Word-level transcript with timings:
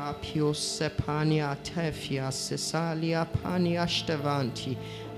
Fapio 0.00 0.54
Sepania 0.54 1.54
Tefia 1.62 2.30
Cesalia 2.30 3.26
Pania 3.26 3.86
Stevanti. 3.86 4.74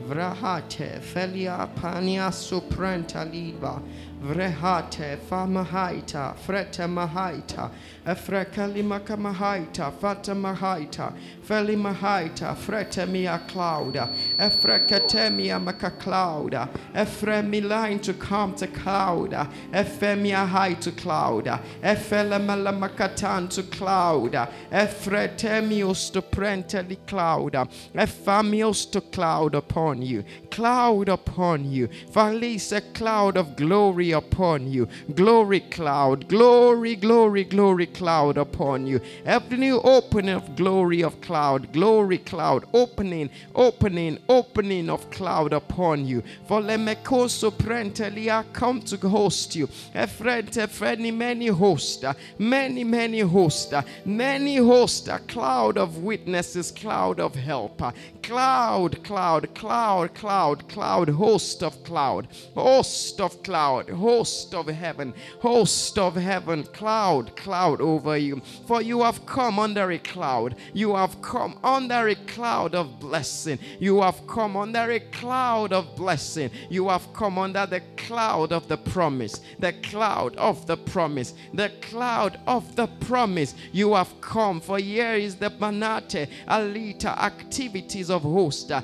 Vrahate 0.08 1.00
Felia 1.00 1.69
Pania 1.77 2.31
Suprenta 2.31 3.25
Liba. 3.31 3.81
Vrehate 4.22 5.19
Famahaita 5.28 6.36
Freta 6.47 6.86
Mahaita. 6.86 7.70
Efrecalimaka 8.06 9.17
Mahaita 9.17 9.92
Fata 9.92 10.33
Mahaita. 10.33 11.12
Feli 11.44 11.77
Mahaita 11.77 12.55
Freta 12.55 13.09
Mia 13.09 13.41
Clouda. 13.48 14.09
Efrecatemia 14.39 15.61
Maca 15.61 15.91
Clouda. 15.98 16.69
Efremiline 16.94 18.00
to 18.00 18.14
come 18.14 18.55
to 18.55 18.66
clouda. 18.69 19.50
Efemia 19.72 20.47
high 20.47 20.75
to 20.75 20.92
clouda. 20.92 21.61
Efelemela 21.83 22.72
Macatan 22.78 23.48
to 23.50 23.62
clouda. 23.64 24.48
Efretemius 24.70 26.12
to 26.12 26.22
prenteli 26.22 26.97
clouda. 27.06 27.69
Efamius 27.94 28.91
to 28.91 29.00
cloud 29.00 29.55
upon 29.56 29.91
you. 30.00 30.24
Cloud 30.50 31.08
upon 31.08 31.70
you. 31.70 31.88
Valise 32.12 32.72
a 32.72 32.80
cloud 32.80 33.36
of 33.36 33.56
glory 33.56 34.12
upon 34.12 34.70
you. 34.72 34.88
Glory 35.14 35.60
cloud. 35.60 36.28
Glory, 36.28 36.96
glory, 36.96 37.44
glory 37.44 37.86
cloud 37.86 38.38
upon 38.38 38.86
you. 38.86 39.00
Avenue 39.26 39.80
opening 39.82 40.36
of 40.36 40.56
glory 40.56 41.02
of 41.02 41.20
cloud. 41.20 41.72
Glory 41.72 42.18
cloud. 42.18 42.64
Opening, 42.72 43.28
opening, 43.54 44.18
opening 44.28 44.88
of 44.88 45.10
cloud 45.10 45.52
upon 45.52 46.06
you. 46.06 46.22
For 46.46 46.60
lemekoso 46.62 47.50
prentelia 47.50 48.44
come 48.52 48.80
to 48.82 48.96
host 49.08 49.56
you. 49.56 49.66
Efrente 49.94 50.66
freni 50.68 51.12
many 51.12 51.48
host. 51.48 52.04
Many, 52.38 52.84
many 52.84 53.20
host. 53.20 53.74
Many 54.06 54.56
host. 54.56 55.08
A 55.08 55.19
cloud 55.19 55.76
of 55.76 55.98
witnesses. 55.98 56.70
Cloud 56.70 57.19
of 57.20 57.34
helper, 57.34 57.92
Cloud, 58.22 59.02
cloud, 59.02 59.02
cloud, 59.02 59.54
cloud, 59.82 60.69
cloud, 60.69 61.09
host 61.09 61.62
of 61.62 61.82
cloud, 61.82 62.28
host 62.54 63.20
of 63.20 63.43
cloud, 63.43 63.88
host 63.91 64.54
of 64.54 64.66
heaven, 64.69 65.12
host 65.41 65.98
of 65.98 66.15
heaven, 66.15 66.62
cloud, 66.65 67.34
cloud 67.37 67.81
over 67.81 68.16
you. 68.16 68.41
For 68.66 68.81
you 68.81 69.03
have 69.03 69.26
come 69.26 69.59
under 69.59 69.91
a 69.91 69.98
cloud. 69.98 70.54
You 70.72 70.94
have 70.94 71.20
come 71.20 71.59
under 71.65 72.09
a 72.09 72.15
cloud 72.15 72.75
of 72.75 73.00
blessing. 73.00 73.59
You 73.81 74.03
have 74.03 74.26
come 74.26 74.56
under 74.56 74.91
a 74.91 75.00
cloud 75.00 75.72
of 75.72 75.97
blessing. 75.97 76.50
You 76.70 76.88
have 76.88 77.12
come 77.12 77.38
under 77.38 77.66
the 77.66 77.82
cloud 77.97 78.53
of 78.53 78.69
the 78.69 78.76
promise, 78.76 79.41
the 79.59 79.72
cloud 79.72 80.37
of 80.37 80.66
the 80.66 80.76
promise, 80.76 81.34
the 81.54 81.70
cloud 81.81 82.38
of 82.47 82.76
the 82.76 82.87
promise. 82.87 83.54
You 83.72 83.94
have 83.94 84.20
come, 84.20 84.60
for 84.60 84.78
here 84.78 85.14
is 85.14 85.37
the 85.37 85.50
manate, 85.50 86.28
alita, 86.47 87.16
activities 87.19 88.10
of 88.10 88.22
host, 88.22 88.70
uh, 88.70 88.82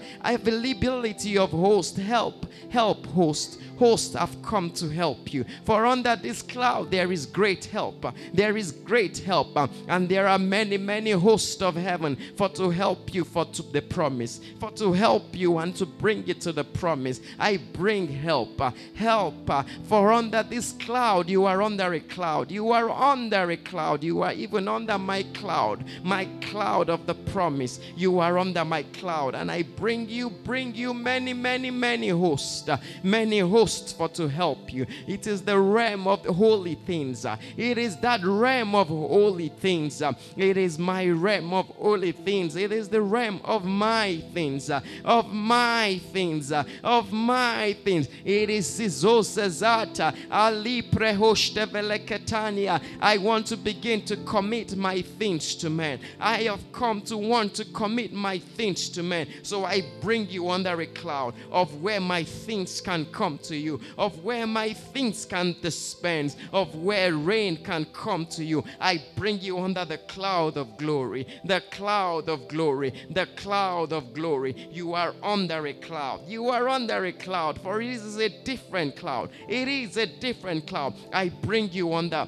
availability 0.88 1.36
of 1.36 1.50
host, 1.50 1.96
help, 1.96 2.46
help, 2.70 3.06
host. 3.06 3.60
Host, 3.78 4.16
I've 4.16 4.42
come 4.42 4.70
to 4.72 4.88
help 4.88 5.32
you. 5.32 5.44
For 5.64 5.86
under 5.86 6.16
this 6.16 6.42
cloud 6.42 6.90
there 6.90 7.12
is 7.12 7.26
great 7.26 7.66
help. 7.66 8.04
There 8.34 8.56
is 8.56 8.72
great 8.72 9.18
help. 9.18 9.56
And 9.86 10.08
there 10.08 10.26
are 10.26 10.38
many, 10.38 10.76
many 10.76 11.12
hosts 11.12 11.62
of 11.62 11.76
heaven 11.76 12.16
for 12.36 12.48
to 12.50 12.70
help 12.70 13.14
you 13.14 13.22
for 13.22 13.44
to 13.44 13.62
the 13.62 13.80
promise. 13.80 14.40
For 14.58 14.72
to 14.72 14.92
help 14.92 15.36
you 15.36 15.58
and 15.58 15.76
to 15.76 15.86
bring 15.86 16.26
you 16.26 16.34
to 16.34 16.52
the 16.52 16.64
promise. 16.64 17.20
I 17.38 17.58
bring 17.72 18.08
help. 18.08 18.60
Help. 18.96 19.48
For 19.84 20.12
under 20.12 20.42
this 20.42 20.72
cloud 20.72 21.30
you 21.30 21.44
are 21.44 21.62
under 21.62 21.92
a 21.94 22.00
cloud. 22.00 22.50
You 22.50 22.72
are 22.72 22.90
under 22.90 23.48
a 23.48 23.56
cloud. 23.56 24.02
You 24.02 24.22
are 24.22 24.32
even 24.32 24.66
under 24.66 24.98
my 24.98 25.22
cloud. 25.34 25.84
My 26.02 26.24
cloud 26.40 26.90
of 26.90 27.06
the 27.06 27.14
promise. 27.14 27.78
You 27.96 28.18
are 28.18 28.38
under 28.38 28.64
my 28.64 28.82
cloud. 28.82 29.36
And 29.36 29.52
I 29.52 29.62
bring 29.62 30.08
you, 30.08 30.30
bring 30.30 30.67
you 30.76 30.92
many, 30.94 31.32
many, 31.32 31.70
many 31.70 32.08
hosts. 32.08 32.68
uh, 32.68 32.78
Many 33.02 33.40
hosts 33.40 33.92
for 33.92 34.08
to 34.10 34.28
help 34.28 34.72
you. 34.72 34.86
It 35.06 35.26
is 35.26 35.42
the 35.42 35.58
realm 35.58 36.06
of 36.06 36.22
the 36.22 36.32
holy 36.32 36.74
things. 36.74 37.24
uh, 37.24 37.36
It 37.56 37.78
is 37.78 37.96
that 37.98 38.24
realm 38.24 38.74
of 38.74 38.88
holy 38.88 39.48
things. 39.48 40.02
uh, 40.02 40.12
It 40.36 40.56
is 40.56 40.78
my 40.78 41.06
realm 41.08 41.52
of 41.54 41.66
holy 41.66 42.12
things. 42.12 42.56
It 42.56 42.72
is 42.72 42.88
the 42.88 43.02
realm 43.02 43.40
of 43.44 43.64
my 43.64 44.22
things. 44.34 44.70
Of 45.04 45.32
my 45.32 46.00
things. 46.12 46.52
Of 46.84 47.12
my 47.12 47.76
things. 47.84 48.08
It 48.24 48.50
is 48.50 48.66
Sizo 48.66 49.22
Cesata. 49.22 50.14
Ali 50.30 50.82
Prehoshteveleketania. 50.82 52.80
I 53.00 53.18
want 53.18 53.46
to 53.46 53.56
begin 53.56 54.02
to 54.02 54.16
commit 54.18 54.76
my 54.76 55.02
things 55.02 55.54
to 55.56 55.70
man. 55.70 56.00
I 56.20 56.42
have 56.44 56.60
come 56.72 57.00
to 57.02 57.16
want 57.16 57.54
to 57.54 57.64
commit 57.66 58.12
my 58.12 58.38
things 58.38 58.88
to 58.90 59.02
man. 59.02 59.26
So 59.42 59.64
I 59.64 59.82
bring 60.00 60.28
you 60.28 60.48
under 60.58 60.80
a 60.80 60.86
cloud 60.86 61.34
of 61.52 61.82
where 61.82 62.00
my 62.00 62.24
things 62.24 62.80
can 62.80 63.06
come 63.12 63.38
to 63.38 63.56
you, 63.56 63.80
of 63.96 64.24
where 64.24 64.46
my 64.46 64.72
things 64.72 65.24
can 65.24 65.54
dispense, 65.62 66.36
of 66.52 66.74
where 66.74 67.14
rain 67.14 67.56
can 67.62 67.84
come 67.92 68.26
to 68.26 68.44
you. 68.44 68.64
I 68.80 69.04
bring 69.14 69.38
you 69.40 69.58
under 69.58 69.84
the 69.84 69.98
cloud 69.98 70.56
of 70.56 70.76
glory, 70.76 71.28
the 71.44 71.62
cloud 71.70 72.28
of 72.28 72.48
glory, 72.48 72.92
the 73.10 73.26
cloud 73.36 73.92
of 73.92 74.12
glory. 74.12 74.68
You 74.72 74.94
are 74.94 75.14
under 75.22 75.64
a 75.68 75.74
cloud. 75.74 76.26
You 76.26 76.48
are 76.48 76.68
under 76.68 77.04
a 77.04 77.12
cloud, 77.12 77.60
for 77.60 77.80
it 77.80 77.90
is 77.90 78.16
a 78.16 78.28
different 78.42 78.96
cloud. 78.96 79.30
It 79.48 79.68
is 79.68 79.96
a 79.96 80.06
different 80.06 80.66
cloud. 80.66 80.94
I 81.12 81.28
bring 81.28 81.70
you 81.70 81.94
under 81.94 82.26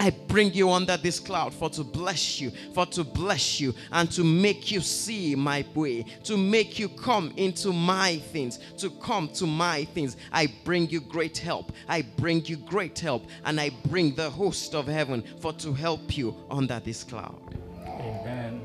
I 0.00 0.08
bring 0.28 0.54
you 0.54 0.70
under 0.70 0.96
this 0.96 1.20
cloud 1.20 1.52
for 1.52 1.68
to 1.70 1.84
bless 1.84 2.40
you, 2.40 2.50
for 2.72 2.86
to 2.86 3.04
bless 3.04 3.60
you, 3.60 3.74
and 3.92 4.10
to 4.12 4.24
make 4.24 4.70
you 4.70 4.80
see 4.80 5.34
my 5.34 5.62
way, 5.74 6.06
to 6.24 6.38
make 6.38 6.78
you 6.78 6.88
come 6.88 7.34
into 7.36 7.70
my 7.70 8.16
things, 8.16 8.58
to 8.78 8.88
come 8.88 9.28
to 9.34 9.46
my 9.46 9.84
things. 9.84 10.16
I 10.32 10.48
bring 10.64 10.88
you 10.88 11.00
great 11.00 11.36
help. 11.36 11.72
I 11.86 12.00
bring 12.00 12.46
you 12.46 12.56
great 12.56 12.98
help, 12.98 13.26
and 13.44 13.60
I 13.60 13.72
bring 13.88 14.14
the 14.14 14.30
host 14.30 14.74
of 14.74 14.86
heaven 14.86 15.22
for 15.38 15.52
to 15.52 15.74
help 15.74 16.16
you 16.16 16.34
under 16.50 16.80
this 16.80 17.04
cloud. 17.04 17.38
Amen. 17.86 18.62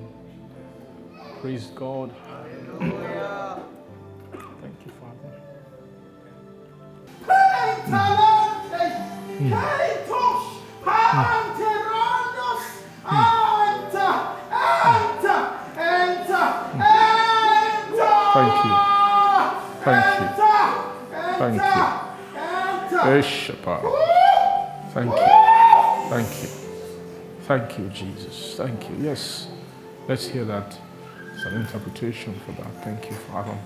Praise 1.42 1.66
God. 1.76 2.14
Hallelujah. 2.80 3.62
Thank 4.62 4.76
you, 4.86 4.92
Father. 5.02 5.36
Thank 18.36 18.66
you. 18.66 18.76
Thank 19.86 20.20
you. 20.20 20.28
Thank 21.38 21.56
you. 21.56 22.98
Eshapa. 23.06 23.80
Ah. 23.84 24.90
Thank 24.94 25.12
you. 25.12 25.28
Thank 26.10 26.32
you. 26.42 26.50
Thank 27.48 27.80
you, 27.80 27.86
Jesus. 27.90 28.56
Thank 28.58 28.90
you. 28.90 28.96
Yes. 29.00 29.48
Let's 30.08 30.28
hear 30.28 30.46
that. 30.46 30.78
It's 31.34 31.46
an 31.46 31.62
interpretation 31.62 32.34
for 32.46 32.52
that. 32.54 32.84
Thank 32.84 33.10
you, 33.10 33.16
Father. 33.16 33.58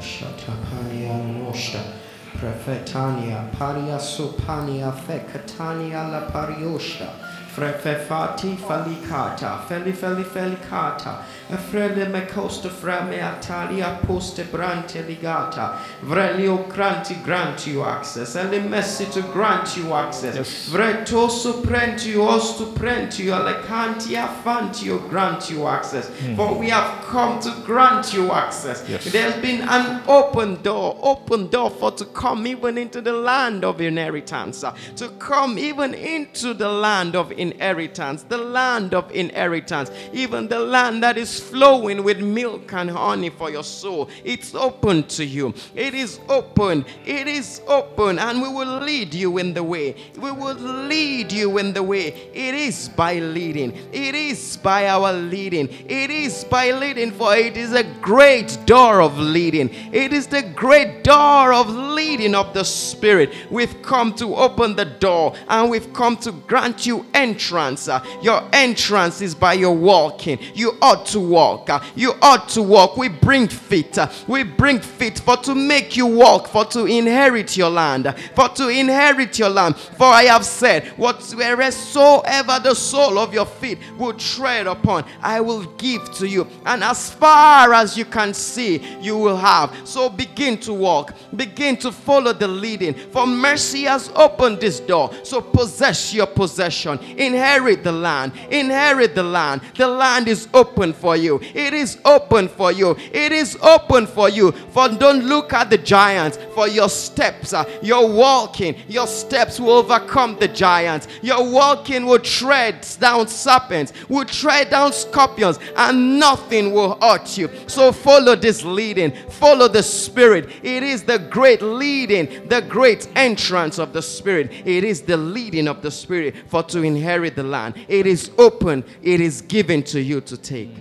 Shatapania 0.00 1.12
Noshta. 1.12 2.07
Prefetania, 2.36 3.48
Paria 3.58 3.98
Supania, 3.98 4.92
Fecatania 4.92 6.08
la 6.08 6.20
Pariosta, 6.20 7.27
Frefefati 7.58 8.56
Falicata, 8.56 9.66
Feli 9.66 9.92
Feli 9.92 10.22
Felicata, 10.24 11.24
Frele 11.50 12.06
Mecosta 12.08 12.70
Frame 12.70 13.18
Atalia 13.18 14.00
Poste 14.06 14.44
Brante 14.44 15.02
Ligata, 15.04 15.76
Vrelio 16.04 16.68
Granti 16.68 17.20
grant 17.24 17.66
you 17.66 17.82
access, 17.82 18.36
Ele 18.36 18.60
Messi 18.60 19.10
to 19.12 19.22
grant 19.32 19.76
you 19.76 19.92
access, 19.92 20.36
Yes. 20.36 20.68
Vretoso 20.70 21.60
Prentio 21.64 22.28
Ostu 22.28 22.72
Prentio, 22.74 23.34
Alecantia 23.34 24.28
Fantio 24.44 24.98
grant 25.08 25.50
you 25.50 25.66
access, 25.66 26.10
for 26.36 26.54
we 26.56 26.68
have 26.70 27.04
come 27.06 27.40
to 27.40 27.50
grant 27.64 28.14
you 28.14 28.30
access. 28.30 28.84
Yes. 28.88 29.04
There's 29.10 29.34
been 29.42 29.62
an 29.62 30.02
open 30.06 30.62
door, 30.62 30.96
open 31.02 31.48
door 31.48 31.70
for 31.70 31.90
to 31.92 32.04
come 32.04 32.46
even 32.46 32.78
into 32.78 33.00
the 33.00 33.12
land 33.12 33.64
of 33.64 33.80
inheritance, 33.80 34.62
uh, 34.62 34.76
to 34.94 35.08
come 35.18 35.58
even 35.58 35.92
into 35.94 36.54
the 36.54 36.68
land 36.68 37.16
of 37.16 37.32
inheritance, 37.32 37.47
the 37.50 38.38
land 38.38 38.94
of 38.94 39.10
inheritance, 39.12 39.90
even 40.12 40.48
the 40.48 40.58
land 40.58 41.02
that 41.02 41.18
is 41.18 41.40
flowing 41.40 42.02
with 42.02 42.20
milk 42.20 42.72
and 42.72 42.90
honey 42.90 43.30
for 43.30 43.50
your 43.50 43.64
soul. 43.64 44.08
It's 44.24 44.54
open 44.54 45.04
to 45.08 45.24
you. 45.24 45.54
It 45.74 45.94
is 45.94 46.20
open. 46.28 46.84
It 47.04 47.26
is 47.26 47.60
open, 47.66 48.18
and 48.18 48.42
we 48.42 48.48
will 48.48 48.80
lead 48.80 49.14
you 49.14 49.38
in 49.38 49.54
the 49.54 49.62
way. 49.62 49.94
We 50.16 50.30
will 50.30 50.54
lead 50.54 51.32
you 51.32 51.58
in 51.58 51.72
the 51.72 51.82
way. 51.82 52.30
It 52.32 52.54
is 52.54 52.88
by 52.88 53.18
leading. 53.18 53.72
It 53.92 54.14
is 54.14 54.56
by 54.56 54.88
our 54.88 55.12
leading. 55.12 55.68
It 55.88 56.10
is 56.10 56.44
by 56.44 56.72
leading, 56.72 57.12
for 57.12 57.34
it 57.34 57.56
is 57.56 57.72
a 57.72 57.84
great 58.00 58.58
door 58.66 59.00
of 59.00 59.18
leading. 59.18 59.70
It 59.92 60.12
is 60.12 60.26
the 60.26 60.42
great 60.42 61.04
door 61.04 61.52
of 61.52 61.68
leading 61.68 62.34
of 62.34 62.54
the 62.54 62.64
Spirit. 62.64 63.32
We've 63.50 63.80
come 63.82 64.14
to 64.14 64.34
open 64.36 64.76
the 64.76 64.84
door 64.84 65.34
and 65.48 65.70
we've 65.70 65.92
come 65.92 66.16
to 66.18 66.32
grant 66.32 66.86
you 66.86 67.06
entrance. 67.28 67.88
Uh, 67.88 68.04
Your 68.22 68.42
entrance 68.52 69.20
is 69.20 69.34
by 69.34 69.54
your 69.54 69.74
walking. 69.74 70.38
You 70.54 70.76
ought 70.80 71.06
to 71.06 71.20
walk. 71.20 71.70
Uh, 71.70 71.80
You 71.94 72.14
ought 72.22 72.48
to 72.50 72.62
walk. 72.62 72.96
We 72.96 73.08
bring 73.08 73.48
feet. 73.48 73.98
Uh, 73.98 74.08
We 74.26 74.42
bring 74.44 74.80
feet 74.80 75.18
for 75.18 75.36
to 75.38 75.54
make 75.54 75.96
you 75.96 76.06
walk, 76.06 76.48
for 76.48 76.64
to 76.66 76.86
inherit 76.86 77.56
your 77.56 77.70
land, 77.70 78.14
for 78.34 78.48
to 78.50 78.68
inherit 78.68 79.38
your 79.38 79.50
land. 79.50 79.76
For 79.76 80.06
I 80.06 80.24
have 80.24 80.44
said, 80.44 80.88
whatsoever 80.96 82.60
the 82.62 82.74
sole 82.74 83.18
of 83.18 83.34
your 83.34 83.46
feet 83.46 83.78
will 83.98 84.14
tread 84.14 84.66
upon, 84.66 85.04
I 85.22 85.40
will 85.40 85.64
give 85.76 86.10
to 86.18 86.26
you. 86.26 86.46
And 86.64 86.82
as 86.82 87.10
far 87.12 87.72
as 87.74 87.96
you 87.96 88.04
can 88.04 88.34
see, 88.34 88.80
you 89.00 89.16
will 89.16 89.36
have. 89.36 89.74
So 89.84 90.08
begin 90.08 90.58
to 90.58 90.72
walk, 90.72 91.14
begin 91.36 91.76
to 91.78 91.92
follow 91.92 92.32
the 92.32 92.48
leading. 92.48 92.94
For 92.94 93.26
mercy 93.26 93.82
has 93.84 94.10
opened 94.14 94.60
this 94.60 94.80
door. 94.80 95.10
So 95.22 95.40
possess 95.40 96.14
your 96.14 96.26
possession, 96.26 96.98
inherit 97.18 97.84
the 97.84 97.92
land, 97.92 98.32
inherit 98.50 99.14
the 99.14 99.22
land. 99.22 99.60
The 99.76 99.86
land 99.86 100.28
is 100.28 100.48
open 100.54 100.92
for 100.92 101.16
you. 101.16 101.40
It 101.54 101.74
is 101.74 101.98
open 102.04 102.48
for 102.48 102.72
you. 102.72 102.96
It 103.12 103.32
is 103.32 103.56
open 103.60 104.06
for 104.06 104.28
you. 104.28 104.52
For 104.52 104.88
don't 104.88 105.24
look 105.24 105.52
at 105.52 105.70
the 105.70 105.78
giants, 105.78 106.38
for 106.54 106.68
your 106.68 106.88
steps, 106.88 107.52
uh, 107.52 107.64
your 107.82 108.08
walking, 108.10 108.76
your 108.88 109.06
steps 109.06 109.60
will 109.60 109.72
overcome 109.72 110.36
the 110.38 110.48
giants. 110.48 111.08
Your 111.22 111.50
walking 111.50 112.06
will 112.06 112.18
tread 112.18 112.86
down 113.00 113.28
serpents, 113.28 113.92
will 114.08 114.24
tread 114.24 114.70
down 114.70 114.92
scorpions, 114.92 115.58
and 115.76 116.18
nothing 116.18 116.72
will 116.72 116.98
hurt 117.00 117.36
you. 117.36 117.50
So 117.66 117.92
follow 117.92 118.36
this 118.36 118.64
leading, 118.64 119.12
follow 119.30 119.68
the 119.68 119.82
Spirit. 119.82 120.50
It 120.62 120.82
is 120.82 121.02
the 121.02 121.18
great 121.18 121.62
leading, 121.62 122.48
the 122.48 122.60
great 122.62 123.08
entrance 123.16 123.78
of 123.78 123.92
the 123.92 124.02
Spirit. 124.02 124.50
It 124.64 124.84
is 124.84 125.02
the 125.02 125.16
leading 125.16 125.68
of 125.68 125.82
the 125.82 125.90
Spirit 125.90 126.34
for 126.46 126.62
to 126.64 126.82
inherit 126.82 127.07
the 127.34 127.42
land. 127.42 127.74
It 127.88 128.06
is 128.06 128.30
open, 128.38 128.84
it 129.02 129.20
is 129.20 129.40
given 129.42 129.82
to 129.84 130.00
you 130.00 130.20
to 130.22 130.36
take. 130.36 130.74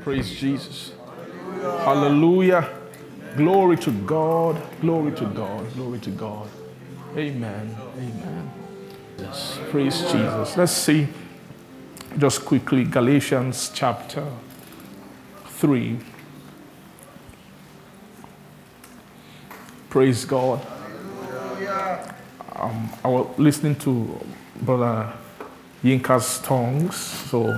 Praise 0.00 0.30
Jesus. 0.30 0.92
Hallelujah. 1.60 2.68
Glory 3.36 3.76
to 3.78 3.90
God. 3.90 4.62
Glory 4.80 5.12
to 5.12 5.26
God. 5.26 5.72
Glory 5.74 5.98
to 6.00 6.10
God. 6.10 6.48
Amen. 7.16 7.76
Amen. 7.96 8.50
Yes. 9.18 9.58
Praise 9.70 10.00
Jesus. 10.00 10.56
Let's 10.56 10.72
see 10.72 11.08
just 12.18 12.44
quickly 12.44 12.84
Galatians 12.84 13.70
chapter 13.74 14.26
3. 15.46 15.98
Praise 19.90 20.24
God. 20.24 20.66
Um, 22.54 22.88
I 23.04 23.08
was 23.08 23.38
listening 23.38 23.76
to 23.76 24.18
Brother 24.62 25.12
Yinka's 25.82 26.40
tongues. 26.40 26.96
So 26.96 27.52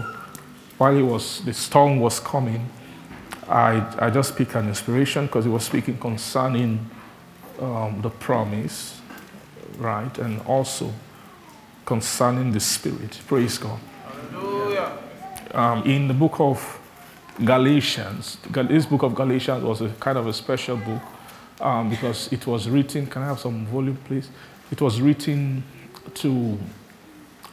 while 0.79 0.95
he 0.95 1.03
was, 1.03 1.41
the 1.45 1.55
storm 1.55 2.01
was 2.01 2.21
coming, 2.21 2.69
I, 3.49 3.83
I 3.99 4.11
just 4.11 4.37
picked 4.37 4.55
an 4.55 4.69
inspiration 4.69 5.27
because 5.27 5.45
he 5.45 5.51
was 5.51 5.65
speaking 5.65 5.99
concerning 5.99 6.89
um, 7.61 8.01
the 8.03 8.11
promise, 8.11 9.01
right? 9.79 10.17
And 10.19 10.41
also 10.43 10.93
concerning 11.87 12.53
the 12.53 12.61
Spirit. 12.61 13.19
Praise 13.27 13.59
God. 13.59 13.81
Um, 15.55 15.83
in 15.85 16.09
the 16.09 16.15
book 16.15 16.39
of 16.39 16.79
Galatians, 17.43 18.37
Gal- 18.53 18.65
this 18.65 18.85
book 18.85 19.03
of 19.03 19.15
Galatians 19.15 19.65
was 19.65 19.81
a 19.81 19.89
kind 19.99 20.19
of 20.19 20.27
a 20.27 20.33
special 20.33 20.77
book 20.77 21.01
um, 21.61 21.89
because 21.89 22.31
it 22.31 22.47
was 22.47 22.69
written. 22.69 23.07
Can 23.07 23.23
I 23.23 23.27
have 23.29 23.41
some 23.41 23.65
volume, 23.67 23.97
please? 24.05 24.29
It 24.71 24.83
was 24.83 25.01
written 25.01 25.63
to 26.15 26.59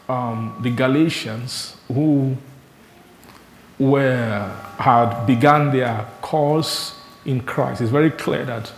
um, 0.08 0.58
the 0.62 0.70
Galatians 0.70 1.76
who 1.88 2.38
were 3.80 4.52
had 4.78 5.26
begun 5.26 5.72
their 5.72 6.06
course 6.22 6.96
in 7.26 7.42
Christ. 7.42 7.82
It's 7.82 7.92
very 7.92 8.12
clear 8.12 8.46
that 8.46 8.72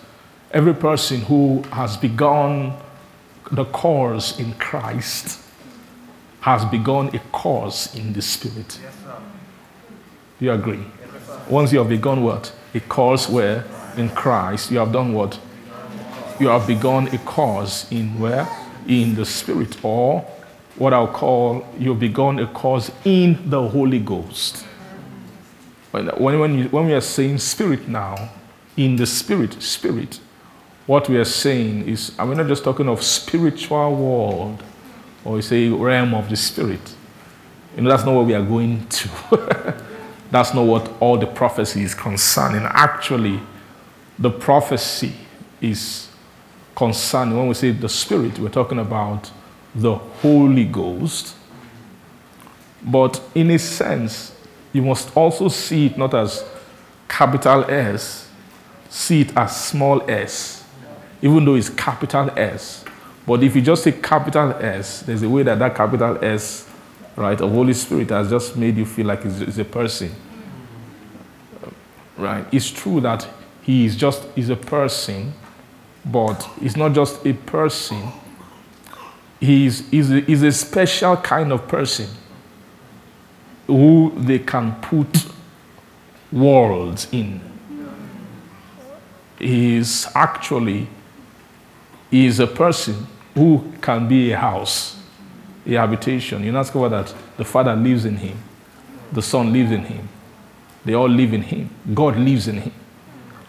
every 0.51 0.74
person 0.74 1.21
who 1.21 1.63
has 1.71 1.97
begun 1.97 2.74
the 3.51 3.65
course 3.65 4.39
in 4.39 4.53
Christ 4.53 5.39
has 6.41 6.65
begun 6.65 7.13
a 7.15 7.19
course 7.31 7.94
in 7.95 8.13
the 8.13 8.21
Spirit. 8.21 8.79
Do 10.39 10.45
you 10.45 10.51
agree? 10.51 10.83
Once 11.50 11.71
you 11.71 11.79
have 11.79 11.89
begun 11.89 12.24
what? 12.24 12.53
A 12.74 12.79
course 12.79 13.29
where 13.29 13.65
in 13.97 14.09
Christ 14.09 14.72
you 14.72 14.79
have 14.79 14.91
done 14.91 15.13
what? 15.13 15.39
You 16.39 16.50
have 16.50 16.67
begun 16.67 17.07
a 17.07 17.17
course 17.19 17.91
in 17.91 18.19
where? 18.19 18.48
In 18.88 19.15
the 19.15 19.25
Spirit, 19.25 19.84
or 19.84 20.25
what 20.77 20.93
I'll 20.93 21.07
call 21.07 21.67
you've 21.77 22.00
begun 22.00 22.39
a 22.39 22.48
course 22.48 22.91
in 23.03 23.50
the 23.50 23.67
Holy 23.67 24.00
Ghost. 24.00 24.65
When, 25.91 26.07
when, 26.07 26.57
you, 26.57 26.65
when 26.69 26.86
we 26.86 26.93
are 26.93 27.01
saying 27.01 27.39
Spirit 27.39 27.88
now, 27.88 28.29
in 28.75 28.96
the 28.96 29.05
Spirit, 29.05 29.62
Spirit, 29.62 30.19
what 30.86 31.10
we 31.10 31.17
are 31.17 31.25
saying 31.25 31.88
is, 31.88 32.12
and 32.19 32.29
we're 32.29 32.36
not 32.36 32.48
just 32.48 32.63
talking 32.63 32.88
of 32.88 33.01
spiritual 33.03 33.96
world, 33.96 34.63
or 35.25 35.34
we 35.34 35.41
say 35.41 35.67
realm 35.67 36.13
of 36.13 36.29
the 36.29 36.36
Spirit. 36.36 36.96
You 37.75 37.81
know, 37.81 37.89
that's 37.89 38.05
not 38.05 38.13
what 38.13 38.25
we 38.25 38.34
are 38.34 38.43
going 38.43 38.88
to. 38.88 39.84
that's 40.31 40.53
not 40.53 40.63
what 40.63 40.91
all 41.00 41.17
the 41.17 41.27
prophecy 41.27 41.81
is 41.81 41.96
concerning. 41.96 42.63
Actually, 42.63 43.39
the 44.19 44.29
prophecy 44.29 45.13
is 45.60 46.10
concerning, 46.75 47.36
when 47.36 47.48
we 47.48 47.53
say 47.55 47.72
the 47.72 47.89
Spirit, 47.89 48.38
we're 48.38 48.50
talking 48.50 48.79
about 48.79 49.31
the 49.77 49.96
Holy 49.96 50.65
Ghost. 50.65 51.36
But 52.84 53.22
in 53.36 53.51
a 53.51 53.60
sense, 53.60 54.34
you 54.74 54.81
must 54.81 55.15
also 55.15 55.48
see 55.50 55.88
it 55.88 55.98
not 55.98 56.13
as 56.13 56.43
capital 57.07 57.63
S, 57.69 58.29
see 58.89 59.22
it 59.22 59.36
as 59.38 59.65
small 59.65 60.10
s, 60.10 60.63
even 61.22 61.46
though 61.46 61.55
it's 61.55 61.69
capital 61.69 62.31
S. 62.38 62.84
But 63.25 63.43
if 63.43 63.55
you 63.55 63.62
just 63.62 63.84
say 63.84 63.91
capital 63.91 64.51
S, 64.53 65.01
there's 65.01 65.24
a 65.24 65.29
way 65.29 65.43
that 65.43 65.60
that 65.60 65.75
capital 65.75 66.24
S, 66.24 66.67
right, 67.15 67.39
of 67.39 67.51
Holy 67.51 67.74
Spirit 67.74 68.10
has 68.10 68.29
just 68.29 68.55
made 68.55 68.77
you 68.77 68.86
feel 68.86 69.05
like 69.05 69.25
it's, 69.25 69.41
it's 69.41 69.57
a 69.57 69.65
person. 69.65 70.12
Right? 72.17 72.46
It's 72.51 72.72
true 72.72 73.01
that 73.01 73.27
he 73.62 73.86
is 73.86 73.96
just 73.96 74.25
is 74.36 74.50
a 74.50 74.55
person, 74.55 75.34
but 76.05 76.41
he's 76.60 76.77
not 76.77 76.93
just 76.93 77.25
a 77.25 77.34
person. 77.34 78.12
He's, 79.39 79.88
he's, 79.89 80.12
a, 80.12 80.22
he's 80.22 80.44
a 80.44 80.51
special 80.51 81.17
kind 81.17 81.51
of 81.51 81.67
person 81.67 82.10
who 83.67 84.13
they 84.15 84.39
can 84.39 84.75
put 84.82 85.27
worlds 86.32 87.08
in. 87.12 87.41
He 89.38 89.75
is 89.75 90.08
actually 90.15 90.88
is 92.12 92.39
a 92.39 92.48
person 92.48 93.06
who 93.36 93.72
can 93.82 94.08
be 94.08 94.32
a 94.32 94.38
house, 94.38 94.98
a 95.65 95.74
habitation. 95.74 96.44
You 96.44 96.51
discover 96.51 96.89
that 96.89 97.13
the 97.36 97.46
Father 97.46 97.75
lives 97.75 98.06
in 98.06 98.17
him, 98.17 98.38
the 99.12 99.22
Son 99.22 99.51
lives 99.51 99.72
in 99.72 99.84
him, 99.84 100.08
they 100.86 100.94
all 100.94 101.10
live 101.10 101.34
in 101.34 101.41
him, 101.41 101.70
God 101.94 102.17
lives 102.17 102.48
in 102.48 102.62
him. 102.62 102.74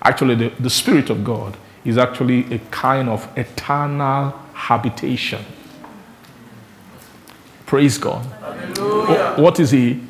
actually, 0.03 0.35
the, 0.35 0.49
the 0.61 0.71
Spirit 0.71 1.11
of 1.11 1.25
God 1.25 1.57
is 1.85 1.97
actually 1.97 2.53
a 2.53 2.59
kind 2.71 3.09
of 3.09 3.29
eternal 3.39 4.31
habitation. 4.53 5.45
Praise 7.69 7.99
God. 7.99 8.25
Wh- 8.25 9.39
What 9.39 9.61
is 9.61 9.71
He? 9.71 10.01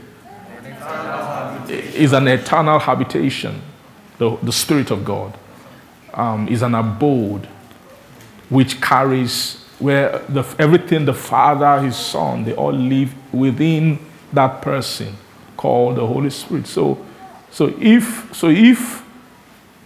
Is 1.69 2.13
an 2.13 2.29
eternal 2.29 2.79
habitation. 2.79 3.61
The, 4.19 4.37
the 4.43 4.53
Spirit 4.53 4.91
of 4.91 5.05
God 5.05 5.37
um, 6.15 6.49
is 6.49 6.63
an 6.63 6.75
abode 6.75 7.47
which 8.49 8.81
carries 8.81 9.57
where 9.79 10.19
the, 10.29 10.43
everything 10.59 11.05
the 11.05 11.15
Father, 11.15 11.81
His 11.83 11.97
Son, 11.97 12.45
they 12.45 12.55
all 12.55 12.73
live 12.73 13.13
within 13.35 13.99
that 14.33 14.63
person 14.63 15.15
called 15.57 15.97
the 15.97 16.07
Holy 16.07 16.31
Spirit. 16.31 16.67
So, 16.67 17.05
so 17.51 17.75
if 17.81 18.35
so 18.35 18.49
if 18.49 19.03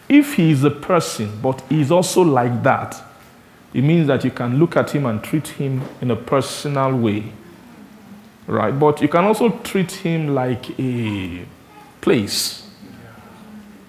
if 0.08 0.34
he 0.34 0.50
is 0.50 0.62
a 0.64 0.70
person, 0.70 1.40
but 1.40 1.62
he's 1.70 1.90
also 1.90 2.20
like 2.22 2.62
that, 2.64 3.02
it 3.72 3.82
means 3.82 4.06
that 4.08 4.24
you 4.24 4.30
can 4.30 4.58
look 4.58 4.76
at 4.76 4.90
him 4.90 5.06
and 5.06 5.22
treat 5.24 5.48
him 5.48 5.82
in 6.02 6.10
a 6.10 6.16
personal 6.16 6.94
way. 6.94 7.32
Right? 8.52 8.78
But 8.78 9.00
you 9.00 9.08
can 9.08 9.24
also 9.24 9.48
treat 9.60 9.90
him 9.90 10.34
like 10.34 10.78
a 10.78 11.46
place. 12.02 12.68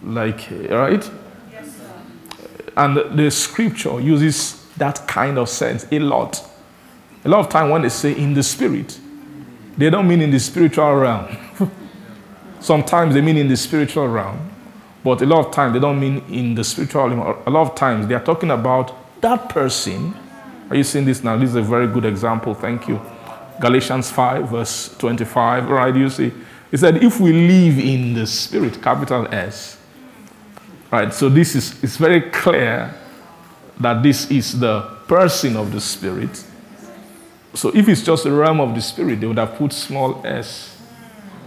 Like, 0.02 0.48
right? 0.70 1.12
And 2.78 3.18
the 3.18 3.30
scripture 3.30 4.00
uses 4.00 4.66
that 4.78 5.06
kind 5.06 5.38
of 5.38 5.50
sense 5.50 5.86
a 5.92 6.00
lot. 6.00 6.42
A 7.26 7.30
lot 7.30 7.42
of 7.42 7.50
time 7.50 7.70
when 7.72 7.82
they 7.82 7.90
say 7.90 8.14
in 8.14 8.34
the 8.34 8.42
spirit, 8.42 8.98
they 9.78 9.90
don't 9.90 10.08
mean 10.08 10.22
in 10.22 10.32
the 10.32 10.40
spiritual 10.40 10.96
realm. 10.96 11.38
Sometimes 12.62 13.16
they 13.16 13.22
mean 13.22 13.38
in 13.38 13.50
the 13.50 13.58
spiritual 13.58 14.08
realm, 14.08 14.50
but 15.04 15.22
a 15.22 15.26
lot 15.26 15.46
of 15.46 15.52
times 15.52 15.74
they 15.74 15.80
don't 15.80 16.00
mean 16.00 16.24
in 16.30 16.56
the 16.56 16.64
spiritual 16.64 17.10
realm. 17.10 17.38
A 17.46 17.50
lot 17.50 17.70
of 17.70 17.76
times 17.76 18.08
they 18.08 18.16
are 18.16 18.24
talking 18.24 18.52
about 18.52 19.22
that 19.22 19.50
person. 19.50 20.14
Are 20.70 20.76
you 20.78 20.84
seeing 20.86 21.04
this 21.04 21.22
now? 21.22 21.36
This 21.36 21.50
is 21.50 21.56
a 21.56 21.62
very 21.62 21.88
good 21.88 22.06
example. 22.06 22.54
Thank 22.54 22.88
you. 22.88 23.02
Galatians 23.60 24.12
5, 24.12 24.50
verse 24.50 24.96
25, 24.98 25.70
right? 25.70 25.96
You 25.96 26.10
see, 26.10 26.32
he 26.72 26.78
said, 26.78 27.04
if 27.04 27.20
we 27.20 27.32
live 27.32 27.78
in 27.80 28.14
the 28.14 28.26
spirit, 28.26 28.82
capital 28.82 29.28
S, 29.34 29.78
right? 30.92 31.14
So 31.14 31.30
this 31.30 31.56
is 31.56 31.84
it's 31.84 31.98
very 31.98 32.22
clear 32.22 32.94
that 33.80 34.04
this 34.04 34.30
is 34.32 34.60
the 34.60 34.82
person 35.08 35.56
of 35.56 35.72
the 35.72 35.82
spirit. 35.82 36.44
So 37.54 37.70
if 37.76 37.88
it's 37.88 38.02
just 38.02 38.24
the 38.24 38.32
realm 38.32 38.60
of 38.60 38.74
the 38.74 38.82
spirit, 38.82 39.22
they 39.22 39.28
would 39.28 39.38
have 39.38 39.56
put 39.56 39.74
small 39.74 40.26
s 40.26 40.76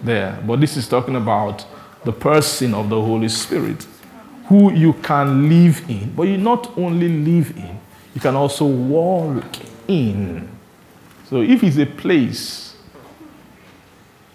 there. 0.05 0.39
But 0.47 0.61
this 0.61 0.77
is 0.77 0.89
talking 0.89 1.17
about 1.17 1.67
the 2.05 2.13
person 2.13 2.75
of 2.75 2.89
the 2.89 3.01
Holy 3.01 3.29
Spirit, 3.29 3.85
who 4.47 4.73
you 4.73 4.93
can 4.95 5.49
live 5.49 5.83
in. 5.91 6.13
But 6.15 6.25
you 6.25 6.39
not 6.39 6.77
only 6.79 7.09
live 7.09 7.57
in, 7.57 7.81
you 8.15 8.21
can 8.21 8.37
also 8.37 8.65
walk 8.65 9.45
in. 9.89 10.49
So 11.29 11.43
if 11.43 11.65
it's 11.65 11.79
a 11.79 11.87
place 11.87 12.77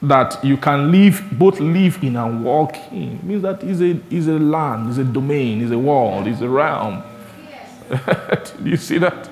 that 0.02 0.44
you 0.44 0.58
can 0.58 0.92
live, 0.92 1.24
both 1.32 1.60
live 1.60 2.04
in 2.04 2.16
and 2.16 2.44
walk 2.44 2.76
in, 2.92 3.20
means 3.24 3.44
that 3.44 3.64
is 3.64 3.82
a, 3.82 4.00
is 4.10 4.28
a 4.28 4.40
land, 4.40 4.90
is 4.90 4.98
a 4.98 5.04
domain, 5.04 5.62
is 5.62 5.72
a 5.72 5.78
world, 5.80 6.28
is 6.28 6.42
a 6.42 6.50
realm. 6.50 7.04
You 8.64 8.78
see 8.78 8.98
that? 9.00 9.30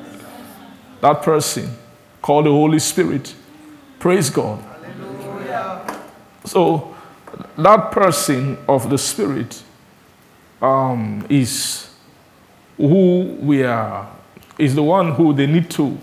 That 1.02 1.22
person 1.22 1.70
called 2.22 2.46
the 2.46 2.52
Holy 2.52 2.80
Spirit. 2.80 3.34
Praise 4.00 4.30
God. 4.30 4.64
So 6.46 6.96
that 7.58 7.92
person 7.92 8.58
of 8.68 8.90
the 8.90 8.98
Spirit 8.98 9.64
um, 10.62 11.26
is 11.30 11.90
who 12.78 13.38
we 13.42 13.64
are, 13.64 14.10
is 14.58 14.76
the 14.76 14.84
one 14.84 15.14
who 15.14 15.34
they 15.34 15.48
need 15.48 15.70
to, 15.72 15.98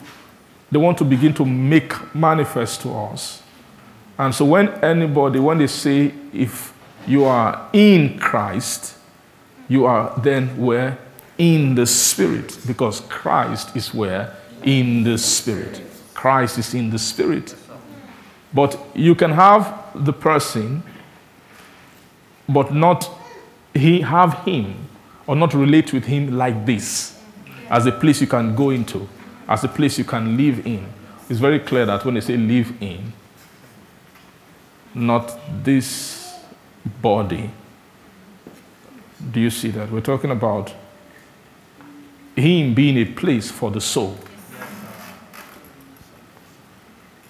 they 0.76 0.82
want 0.82 0.98
to 0.98 1.06
begin 1.06 1.32
to 1.32 1.42
make 1.42 2.14
manifest 2.14 2.82
to 2.82 2.94
us. 2.94 3.42
And 4.18 4.34
so 4.34 4.44
when 4.44 4.68
anybody, 4.84 5.40
when 5.40 5.56
they 5.56 5.68
say 5.68 6.12
if 6.34 6.74
you 7.06 7.24
are 7.24 7.66
in 7.72 8.18
Christ, 8.18 8.98
you 9.68 9.86
are 9.86 10.12
then 10.20 10.54
where? 10.58 10.98
In 11.38 11.76
the 11.76 11.86
Spirit, 11.86 12.58
because 12.66 13.00
Christ 13.08 13.74
is 13.74 13.94
where? 13.94 14.36
In 14.64 15.02
the 15.02 15.16
Spirit. 15.16 15.80
Christ 16.12 16.58
is 16.58 16.74
in 16.74 16.90
the 16.90 16.98
Spirit. 16.98 17.54
But 18.52 18.78
you 18.94 19.14
can 19.14 19.30
have 19.30 20.04
the 20.04 20.12
person, 20.12 20.82
but 22.46 22.74
not 22.74 23.08
he 23.72 24.02
have 24.02 24.44
him 24.44 24.74
or 25.26 25.36
not 25.36 25.54
relate 25.54 25.94
with 25.94 26.04
him 26.04 26.36
like 26.36 26.66
this 26.66 27.18
as 27.70 27.86
a 27.86 27.92
place 27.92 28.20
you 28.20 28.26
can 28.26 28.54
go 28.54 28.68
into, 28.68 29.08
as 29.48 29.64
a 29.64 29.68
place 29.68 29.98
you 29.98 30.04
can 30.04 30.36
live 30.36 30.66
in. 30.66 30.86
It's 31.28 31.40
very 31.40 31.60
clear 31.60 31.86
that 31.86 32.04
when 32.04 32.14
they 32.14 32.20
say 32.20 32.36
live 32.36 32.80
in, 32.80 33.12
not 34.94 35.38
this 35.62 36.34
body. 37.02 37.50
Do 39.30 39.40
you 39.40 39.50
see 39.50 39.70
that? 39.70 39.90
We're 39.90 40.00
talking 40.00 40.30
about 40.30 40.72
him 42.34 42.74
being 42.74 42.96
a 42.98 43.04
place 43.04 43.50
for 43.50 43.70
the 43.70 43.80
soul. 43.80 44.16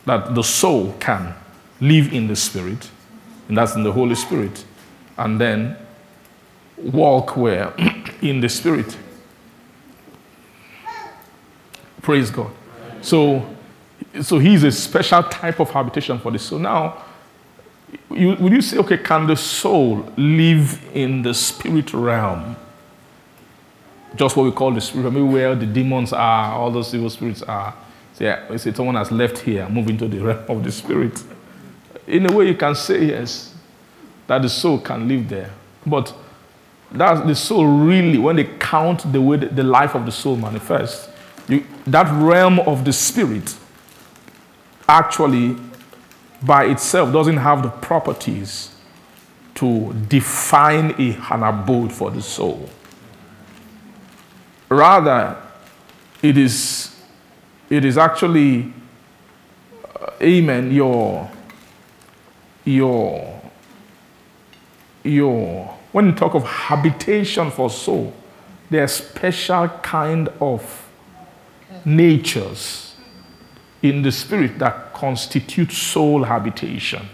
That 0.05 0.35
the 0.35 0.43
soul 0.43 0.95
can 1.01 1.35
live 1.81 2.13
in 2.13 2.29
the 2.29 2.37
spirit, 2.37 2.91
and 3.49 3.57
that's 3.57 3.75
in 3.75 3.83
the 3.83 3.93
Holy 3.93 4.15
Spirit, 4.15 4.65
and 5.17 5.41
then 5.41 5.77
walk 6.77 7.37
where? 7.37 7.73
in 8.23 8.41
the 8.41 8.49
spirit. 8.49 8.97
Praise 12.07 12.31
God. 12.31 12.53
So, 13.03 13.45
so 14.23 14.39
he's 14.39 14.63
a 14.63 14.71
special 14.71 15.25
type 15.25 15.59
of 15.59 15.71
habitation 15.71 16.21
for 16.21 16.31
the 16.31 16.39
soul. 16.39 16.61
Now, 16.61 17.03
you, 18.09 18.37
would 18.37 18.53
you 18.53 18.63
say, 18.63 18.79
okay, 18.79 18.99
can 18.99 19.27
the 19.27 19.35
soul 19.35 20.09
live 20.17 20.81
in 20.95 21.23
the 21.23 21.35
spirit 21.35 21.93
realm? 21.93 22.55
Just 24.15 24.37
what 24.37 24.45
we 24.45 24.53
call 24.53 24.71
the 24.71 24.81
spirit, 24.81 25.11
maybe 25.11 25.27
where 25.27 25.57
the 25.57 25.67
demons 25.67 26.13
are, 26.13 26.53
all 26.53 26.71
those 26.71 26.95
evil 26.95 27.11
spirits 27.11 27.43
are. 27.43 27.75
So 28.15 28.23
yeah, 28.23 28.49
we 28.49 28.57
say 28.59 28.73
someone 28.73 28.95
has 28.95 29.11
left 29.11 29.39
here, 29.39 29.69
move 29.69 29.89
into 29.91 30.07
the 30.07 30.21
realm 30.21 30.45
of 30.49 30.63
the 30.63 30.71
spirit. 30.71 31.21
In 32.07 32.31
a 32.31 32.33
way, 32.33 32.47
you 32.47 32.55
can 32.55 32.77
say 32.77 33.07
yes, 33.07 33.53
that 34.29 34.43
the 34.43 34.49
soul 34.49 34.79
can 34.79 35.09
live 35.09 35.29
there. 35.29 35.51
But 35.85 36.15
that's 36.93 37.27
the 37.27 37.35
soul 37.35 37.67
really, 37.67 38.19
when 38.19 38.37
they 38.37 38.45
count 38.45 39.13
the 39.13 39.21
way 39.21 39.39
the 39.39 39.65
life 39.65 39.97
of 39.97 40.07
the 40.07 40.13
soul 40.13 40.37
manifests, 40.37 41.09
you, 41.49 41.65
that 41.87 42.11
realm 42.23 42.61
of 42.61 42.85
the 42.85 42.93
spirit 42.93 43.57
actually 44.89 45.57
by 46.43 46.65
itself 46.67 47.13
doesn't 47.13 47.37
have 47.37 47.63
the 47.63 47.69
properties 47.69 48.71
to 49.55 49.93
define 50.09 50.95
a, 50.99 51.17
an 51.31 51.43
abode 51.43 51.93
for 51.93 52.11
the 52.11 52.21
soul. 52.21 52.69
Rather, 54.69 55.37
it 56.23 56.37
is, 56.37 56.95
it 57.71 57.85
is 57.85 57.97
actually, 57.97 58.73
uh, 60.01 60.11
amen, 60.21 60.73
your, 60.73 61.31
your, 62.65 63.41
your, 65.05 65.75
when 65.93 66.07
you 66.07 66.13
talk 66.13 66.35
of 66.35 66.45
habitation 66.45 67.51
for 67.51 67.71
soul, 67.71 68.13
there 68.69 68.83
are 68.83 68.89
special 68.89 69.69
kind 69.69 70.29
of 70.41 70.86
natures 71.87 72.97
in 73.81 74.03
the 74.03 74.11
spirit 74.11 74.59
that 74.59 74.93
constitute 74.93 75.71
soul 75.71 76.25
habitation. 76.25 77.09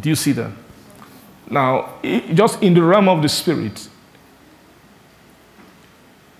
Do 0.00 0.08
you 0.08 0.16
see 0.16 0.32
that? 0.32 0.50
Now, 1.48 1.94
just 2.02 2.62
in 2.62 2.74
the 2.74 2.82
realm 2.82 3.08
of 3.08 3.22
the 3.22 3.28
spirit, 3.28 3.88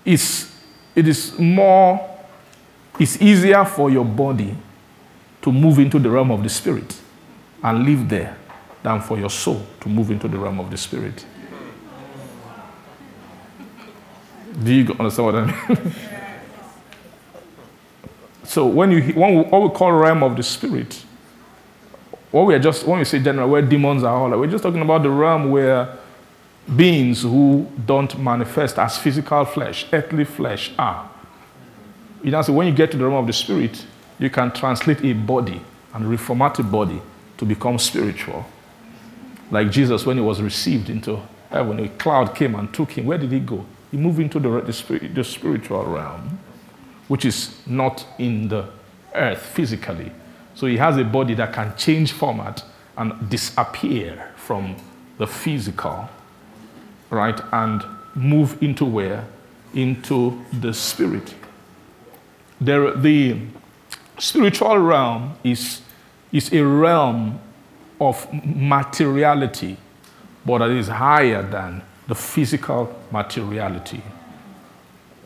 it's, 0.03 0.53
it 0.95 1.07
is 1.07 1.37
more, 1.37 2.17
it's 2.99 3.21
easier 3.21 3.63
for 3.63 3.89
your 3.89 4.05
body 4.05 4.55
to 5.41 5.51
move 5.51 5.79
into 5.79 5.99
the 5.99 6.09
realm 6.09 6.31
of 6.31 6.43
the 6.43 6.49
spirit 6.49 6.99
and 7.63 7.85
live 7.85 8.09
there 8.09 8.37
than 8.83 9.01
for 9.01 9.17
your 9.17 9.29
soul 9.29 9.65
to 9.81 9.89
move 9.89 10.11
into 10.11 10.27
the 10.27 10.37
realm 10.37 10.59
of 10.59 10.71
the 10.71 10.77
spirit. 10.77 11.25
Do 14.61 14.73
you 14.73 14.95
understand 14.99 15.25
what 15.25 15.35
I 15.35 15.45
mean? 15.45 15.93
So 18.47 18.65
when 18.65 18.91
you 18.91 19.01
when 19.13 19.49
what 19.49 19.61
we 19.61 19.69
call 19.69 19.91
realm 19.91 20.23
of 20.23 20.37
the 20.37 20.41
spirit, 20.41 21.03
what 22.31 22.45
we 22.45 22.55
are 22.55 22.59
just 22.59 22.87
when 22.87 22.97
we 22.99 23.05
say 23.05 23.19
general 23.19 23.49
where 23.49 23.61
demons 23.61 24.03
are 24.03 24.15
all, 24.15 24.29
we're 24.39 24.47
just 24.47 24.63
talking 24.63 24.81
about 24.81 25.03
the 25.03 25.09
realm 25.09 25.51
where 25.51 25.97
beings 26.73 27.23
who 27.23 27.69
don't 27.85 28.17
manifest 28.17 28.79
as 28.79 28.97
physical 28.97 29.43
flesh, 29.43 29.85
earthly 29.91 30.23
flesh 30.23 30.71
are. 30.79 31.09
You 32.23 32.31
know, 32.31 32.41
so 32.41 32.53
when 32.53 32.67
you 32.67 32.73
get 32.73 32.89
to 32.91 32.97
the 32.97 33.03
realm 33.03 33.17
of 33.17 33.27
the 33.27 33.33
spirit, 33.33 33.85
you 34.17 34.29
can 34.29 34.51
translate 34.51 35.03
a 35.03 35.13
body 35.13 35.61
and 35.93 36.05
reformat 36.05 36.57
a 36.59 36.63
body 36.63 37.01
to 37.37 37.45
become 37.45 37.77
spiritual. 37.77 38.45
Like 39.51 39.71
Jesus 39.71 40.05
when 40.05 40.17
he 40.17 40.23
was 40.23 40.41
received 40.41 40.89
into 40.89 41.21
heaven, 41.49 41.79
a 41.81 41.89
cloud 41.89 42.33
came 42.33 42.55
and 42.55 42.73
took 42.73 42.91
him. 42.91 43.05
Where 43.07 43.17
did 43.17 43.31
he 43.31 43.41
go? 43.41 43.65
He 43.91 43.97
moved 43.97 44.19
into 44.19 44.39
the, 44.39 44.61
the, 44.61 45.07
the 45.07 45.23
spiritual 45.23 45.85
realm, 45.85 46.39
which 47.07 47.25
is 47.25 47.55
not 47.65 48.05
in 48.17 48.49
the 48.49 48.69
earth 49.15 49.41
physically. 49.41 50.11
So 50.55 50.67
he 50.67 50.77
has 50.77 50.97
a 50.97 51.03
body 51.03 51.35
that 51.35 51.53
can 51.53 51.75
change 51.77 52.11
format 52.11 52.63
and 52.97 53.29
disappear 53.29 54.33
from 54.35 54.75
the 55.17 55.27
physical, 55.27 56.09
right? 57.09 57.39
And 57.51 57.83
move 58.15 58.61
into 58.61 58.85
where? 58.85 59.25
Into 59.73 60.43
the 60.51 60.73
spirit. 60.73 61.35
There, 62.59 62.91
the 62.95 63.39
spiritual 64.17 64.79
realm 64.79 65.35
is, 65.43 65.81
is 66.31 66.51
a 66.51 66.65
realm 66.65 67.39
of 68.01 68.27
materiality, 68.43 69.77
but 70.45 70.61
it 70.61 70.71
is 70.71 70.87
higher 70.87 71.43
than 71.43 71.83
the 72.07 72.15
physical 72.15 72.93
materiality, 73.11 74.01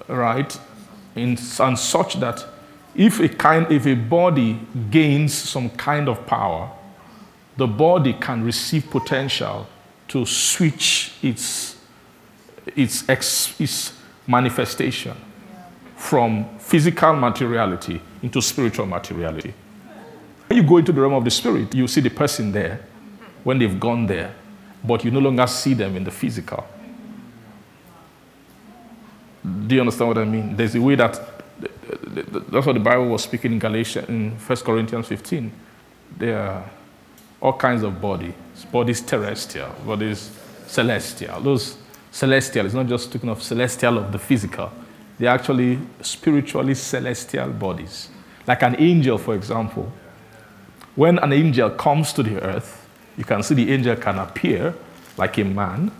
right? 0.07 0.59
In, 1.15 1.37
and 1.59 1.77
such 1.77 2.19
that 2.19 2.45
if 2.95 3.19
a 3.19 3.29
kind, 3.29 3.71
if 3.71 3.85
a 3.85 3.95
body 3.95 4.59
gains 4.89 5.33
some 5.33 5.69
kind 5.69 6.09
of 6.09 6.25
power, 6.25 6.71
the 7.57 7.67
body 7.67 8.13
can 8.13 8.43
receive 8.43 8.89
potential 8.89 9.67
to 10.07 10.25
switch 10.25 11.13
its, 11.21 11.77
its, 12.75 13.07
ex, 13.07 13.59
its 13.59 13.93
manifestation 14.27 15.15
from 15.95 16.45
physical 16.57 17.13
materiality 17.13 18.01
into 18.23 18.41
spiritual 18.41 18.85
materiality. 18.85 19.53
When 20.47 20.57
you 20.57 20.63
go 20.67 20.77
into 20.77 20.91
the 20.91 21.01
realm 21.01 21.13
of 21.13 21.23
the 21.23 21.31
spirit, 21.31 21.73
you 21.73 21.87
see 21.87 22.01
the 22.01 22.09
person 22.09 22.51
there 22.51 22.81
when 23.43 23.59
they've 23.59 23.79
gone 23.79 24.07
there, 24.07 24.33
but 24.83 25.03
you 25.03 25.11
no 25.11 25.19
longer 25.19 25.47
see 25.47 25.73
them 25.73 25.95
in 25.95 26.03
the 26.03 26.11
physical. 26.11 26.65
Do 29.43 29.75
you 29.75 29.81
understand 29.81 30.07
what 30.09 30.17
I 30.17 30.25
mean? 30.25 30.55
There's 30.55 30.75
a 30.75 30.81
way 30.81 30.95
that 30.95 31.19
that's 32.49 32.65
what 32.65 32.73
the 32.73 32.79
Bible 32.79 33.07
was 33.07 33.23
speaking 33.23 33.53
in 33.53 33.59
Galatians 33.59 34.07
in 34.09 34.31
1 34.31 34.57
Corinthians 34.59 35.07
15. 35.07 35.51
There 36.17 36.39
are 36.39 36.63
all 37.41 37.53
kinds 37.53 37.83
of 37.83 37.99
bodies. 37.99 38.33
Bodies 38.71 39.01
terrestrial, 39.01 39.69
bodies 39.85 40.31
celestial. 40.67 41.41
Those 41.41 41.77
celestial 42.11 42.65
is 42.65 42.73
not 42.73 42.87
just 42.87 43.11
talking 43.11 43.29
of 43.29 43.41
celestial 43.41 43.97
of 43.97 44.11
the 44.11 44.19
physical. 44.19 44.71
They're 45.17 45.29
actually 45.29 45.79
spiritually 46.01 46.75
celestial 46.75 47.49
bodies. 47.49 48.09
Like 48.47 48.63
an 48.63 48.75
angel, 48.79 49.17
for 49.17 49.35
example. 49.35 49.91
When 50.95 51.19
an 51.19 51.33
angel 51.33 51.69
comes 51.71 52.13
to 52.13 52.23
the 52.23 52.41
earth, 52.41 52.80
you 53.17 53.23
can 53.23 53.43
see 53.43 53.55
the 53.55 53.71
angel 53.71 53.95
can 53.95 54.17
appear 54.19 54.73
like 55.17 55.37
a 55.37 55.43
man 55.43 55.91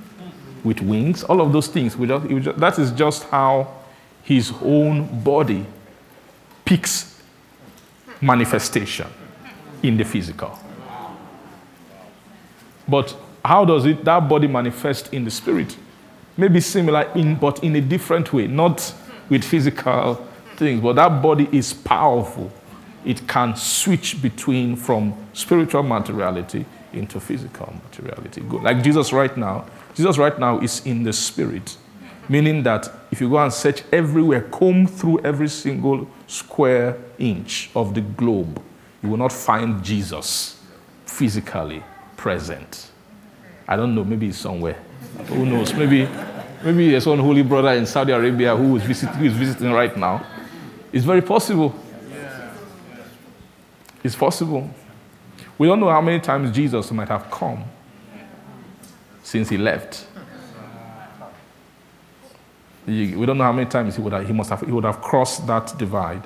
with 0.63 0.82
wings. 0.82 1.24
All 1.24 1.41
of 1.41 1.51
those 1.51 1.68
things. 1.68 1.96
That 1.96 2.75
is 2.80 2.91
just 2.91 3.24
how 3.25 3.74
his 4.24 4.53
own 4.62 5.22
body 5.24 5.65
picks 6.63 7.22
manifestation 8.22 9.08
in 9.84 9.98
the 9.98 10.06
physical. 10.06 10.58
But 12.88 13.15
how 13.44 13.65
does 13.65 13.86
it 13.86 14.03
that 14.06 14.27
body 14.30 14.48
manifest 14.48 15.13
in 15.13 15.25
the 15.25 15.32
spirit? 15.32 15.75
Maybe 16.38 16.62
similar 16.62 17.12
in 17.15 17.36
but 17.36 17.63
in 17.63 17.75
a 17.75 17.82
different 17.82 18.32
way, 18.32 18.48
not 18.48 18.94
with 19.30 19.44
physical 19.44 20.15
things, 20.56 20.82
but 20.82 20.94
that 20.94 21.22
body 21.22 21.50
is 21.51 21.74
powerful. 21.74 22.51
It 23.03 23.27
can 23.27 23.56
switch 23.56 24.22
between 24.22 24.75
from 24.75 25.13
spiritual 25.34 25.84
materiality 25.84 26.65
into 26.94 27.20
physical 27.20 27.74
materiality. 27.84 28.42
Like 28.42 28.84
Jesus 28.84 29.14
right 29.14 29.36
now, 29.36 29.66
Jesus 29.94 30.18
right 30.18 30.38
now 30.38 30.60
is 30.60 30.86
in 30.86 31.04
the 31.04 31.14
spirit, 31.14 31.78
meaning 32.30 32.64
that 32.64 32.90
if 33.12 33.22
you 33.22 33.30
go 33.30 33.38
and 33.38 33.51
search 33.51 33.84
everywhere, 33.92 34.42
comb 34.42 34.88
through 34.88 35.20
every 35.20 35.48
single 35.48 36.08
square 36.27 36.98
inch 37.18 37.70
of 37.75 37.94
the 37.94 38.01
globe, 38.01 38.62
you 39.04 39.10
will 39.10 39.18
not 39.18 39.32
find 39.32 39.84
Jesus 39.84 40.60
physically 41.06 41.84
present. 42.18 42.92
I 43.68 43.75
don't 43.75 43.96
know, 43.96 44.04
maybe 44.04 44.27
it's 44.27 44.38
somewhere. 44.38 44.77
Who 45.27 45.46
knows? 45.46 45.74
Maybe, 45.74 46.08
maybe 46.64 46.92
there's 46.92 47.06
one 47.06 47.20
holy 47.20 47.44
brother 47.44 47.72
in 47.72 47.86
Saudi 47.86 48.12
Arabia 48.12 48.56
who 48.56 48.75
is, 48.75 48.84
visit, 48.84 49.10
who 49.10 49.25
is 49.25 49.34
visiting 49.34 49.72
right 49.72 49.96
now. 49.96 50.25
It's 50.92 51.06
very 51.06 51.22
possible. 51.22 51.74
It's 54.04 54.16
possible. 54.16 54.70
We 55.62 55.68
don't 55.68 55.80
know 55.80 55.92
how 55.92 56.02
many 56.02 56.20
times 56.20 56.50
Jesus 56.56 56.92
might 56.92 57.10
have 57.10 57.30
come 57.30 57.64
since 59.22 59.48
he 59.48 59.60
left. 59.60 60.08
We 62.88 63.24
don't 63.28 63.38
know 63.38 63.44
how 63.44 63.52
many 63.52 63.70
times 63.70 63.96
he 63.96 64.02
would 64.02 64.12
have, 64.12 64.26
he 64.26 64.34
must 64.34 64.50
have, 64.50 64.62
he 64.62 64.72
would 64.72 64.86
have 64.86 65.02
crossed 65.02 65.46
that 65.46 65.78
divide. 65.78 66.24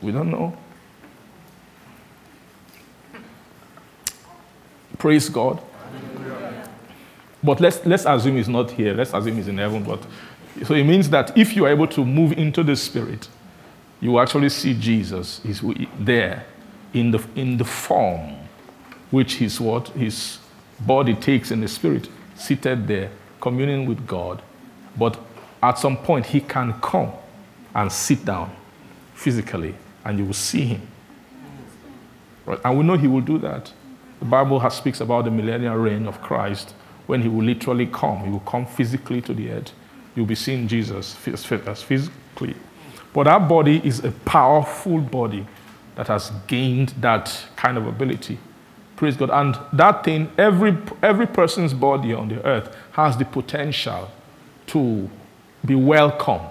We 0.00 0.10
don't 0.10 0.30
know. 0.30 0.56
Praise 4.96 5.28
God. 5.28 5.60
But 7.42 7.60
let's, 7.60 7.84
let's 7.84 8.06
assume 8.06 8.36
he's 8.36 8.48
not 8.48 8.70
here. 8.70 8.94
Let's 8.94 9.12
assume 9.12 9.36
he's 9.36 9.48
in 9.48 9.58
heaven. 9.58 9.84
But 9.84 10.02
so 10.64 10.72
it 10.72 10.84
means 10.84 11.10
that 11.10 11.36
if 11.36 11.54
you 11.54 11.66
are 11.66 11.70
able 11.70 11.88
to 11.88 12.06
move 12.06 12.32
into 12.38 12.62
the 12.62 12.74
spirit, 12.74 13.28
you 14.00 14.18
actually 14.18 14.48
see 14.48 14.72
Jesus 14.72 15.44
is 15.44 15.62
there 15.98 16.46
in 16.92 17.10
the, 17.10 17.24
in 17.34 17.56
the 17.56 17.64
form 17.64 18.36
which 19.10 19.36
his 19.36 19.60
what 19.60 19.88
his 19.88 20.38
body 20.80 21.14
takes 21.14 21.50
in 21.50 21.60
the 21.60 21.68
spirit, 21.68 22.08
seated 22.36 22.86
there, 22.86 23.10
communing 23.40 23.86
with 23.86 24.06
God. 24.06 24.42
But 24.96 25.18
at 25.62 25.78
some 25.78 25.96
point 25.96 26.26
he 26.26 26.40
can 26.40 26.74
come 26.80 27.12
and 27.74 27.90
sit 27.90 28.24
down 28.24 28.54
physically, 29.14 29.74
and 30.04 30.18
you 30.18 30.26
will 30.26 30.32
see 30.32 30.64
him. 30.64 30.82
Right? 32.46 32.60
And 32.64 32.78
we 32.78 32.84
know 32.84 32.96
he 32.96 33.06
will 33.08 33.20
do 33.20 33.38
that. 33.38 33.72
The 34.18 34.24
Bible 34.24 34.60
has, 34.60 34.74
speaks 34.74 35.00
about 35.00 35.24
the 35.24 35.30
millennial 35.30 35.76
reign 35.76 36.06
of 36.06 36.20
Christ 36.22 36.74
when 37.06 37.22
he 37.22 37.28
will 37.28 37.44
literally 37.44 37.86
come. 37.86 38.24
He 38.24 38.30
will 38.30 38.40
come 38.40 38.66
physically 38.66 39.20
to 39.22 39.34
the 39.34 39.50
earth. 39.50 39.72
You'll 40.14 40.26
be 40.26 40.34
seeing 40.34 40.68
Jesus 40.68 41.16
as 41.26 41.82
physically 41.82 42.54
but 43.12 43.26
our 43.26 43.40
body 43.40 43.80
is 43.84 44.04
a 44.04 44.12
powerful 44.12 44.98
body 44.98 45.46
that 45.96 46.08
has 46.08 46.32
gained 46.46 46.90
that 47.00 47.44
kind 47.56 47.76
of 47.76 47.86
ability. 47.86 48.38
Praise 48.96 49.16
God. 49.16 49.30
And 49.30 49.58
that 49.72 50.04
thing, 50.04 50.30
every, 50.36 50.76
every 51.02 51.26
person's 51.26 51.72
body 51.72 52.12
on 52.12 52.28
the 52.28 52.44
earth 52.44 52.76
has 52.92 53.16
the 53.16 53.24
potential 53.24 54.10
to 54.66 55.08
be 55.64 55.74
welcome 55.74 56.42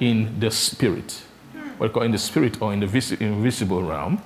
in 0.00 0.40
the 0.40 0.50
spirit. 0.50 1.22
What 1.78 1.94
in 1.96 2.12
the 2.12 2.18
spirit 2.18 2.60
or 2.62 2.72
in 2.72 2.80
the 2.80 2.86
vis- 2.86 3.12
invisible 3.12 3.82
realm. 3.82 4.22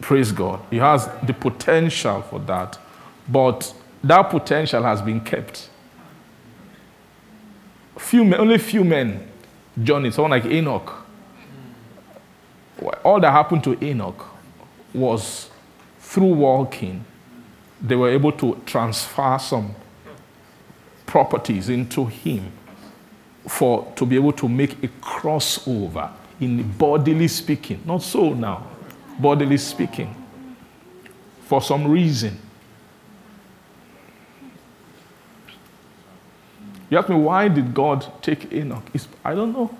Praise 0.00 0.32
God. 0.32 0.60
He 0.70 0.76
has 0.78 1.08
the 1.24 1.32
potential 1.32 2.22
for 2.22 2.40
that. 2.40 2.78
But 3.28 3.72
that 4.02 4.22
potential 4.24 4.82
has 4.82 5.02
been 5.02 5.20
kept. 5.20 5.68
Few, 7.98 8.24
men, 8.24 8.40
only 8.40 8.58
few 8.58 8.84
men 8.84 9.28
journey, 9.82 10.10
someone 10.10 10.30
like 10.30 10.46
Enoch. 10.46 11.04
All 13.04 13.20
that 13.20 13.30
happened 13.30 13.64
to 13.64 13.82
Enoch 13.84 14.26
was 14.94 15.50
through 15.98 16.34
walking, 16.34 17.04
they 17.80 17.96
were 17.96 18.10
able 18.10 18.32
to 18.32 18.60
transfer 18.66 19.38
some 19.38 19.74
properties 21.06 21.68
into 21.68 22.06
him 22.06 22.52
for 23.46 23.90
to 23.96 24.04
be 24.04 24.16
able 24.16 24.32
to 24.32 24.48
make 24.48 24.82
a 24.82 24.88
crossover 25.00 26.10
in 26.40 26.70
bodily 26.72 27.28
speaking. 27.28 27.80
Not 27.84 28.02
so 28.02 28.34
now, 28.34 28.66
bodily 29.18 29.56
speaking. 29.56 30.14
For 31.42 31.62
some 31.62 31.86
reason, 31.88 32.38
You 36.90 36.98
ask 36.98 37.08
me, 37.08 37.16
why 37.16 37.48
did 37.48 37.74
God 37.74 38.10
take 38.22 38.52
Enoch? 38.52 38.82
It's, 38.94 39.08
I 39.24 39.34
don't 39.34 39.52
know. 39.52 39.76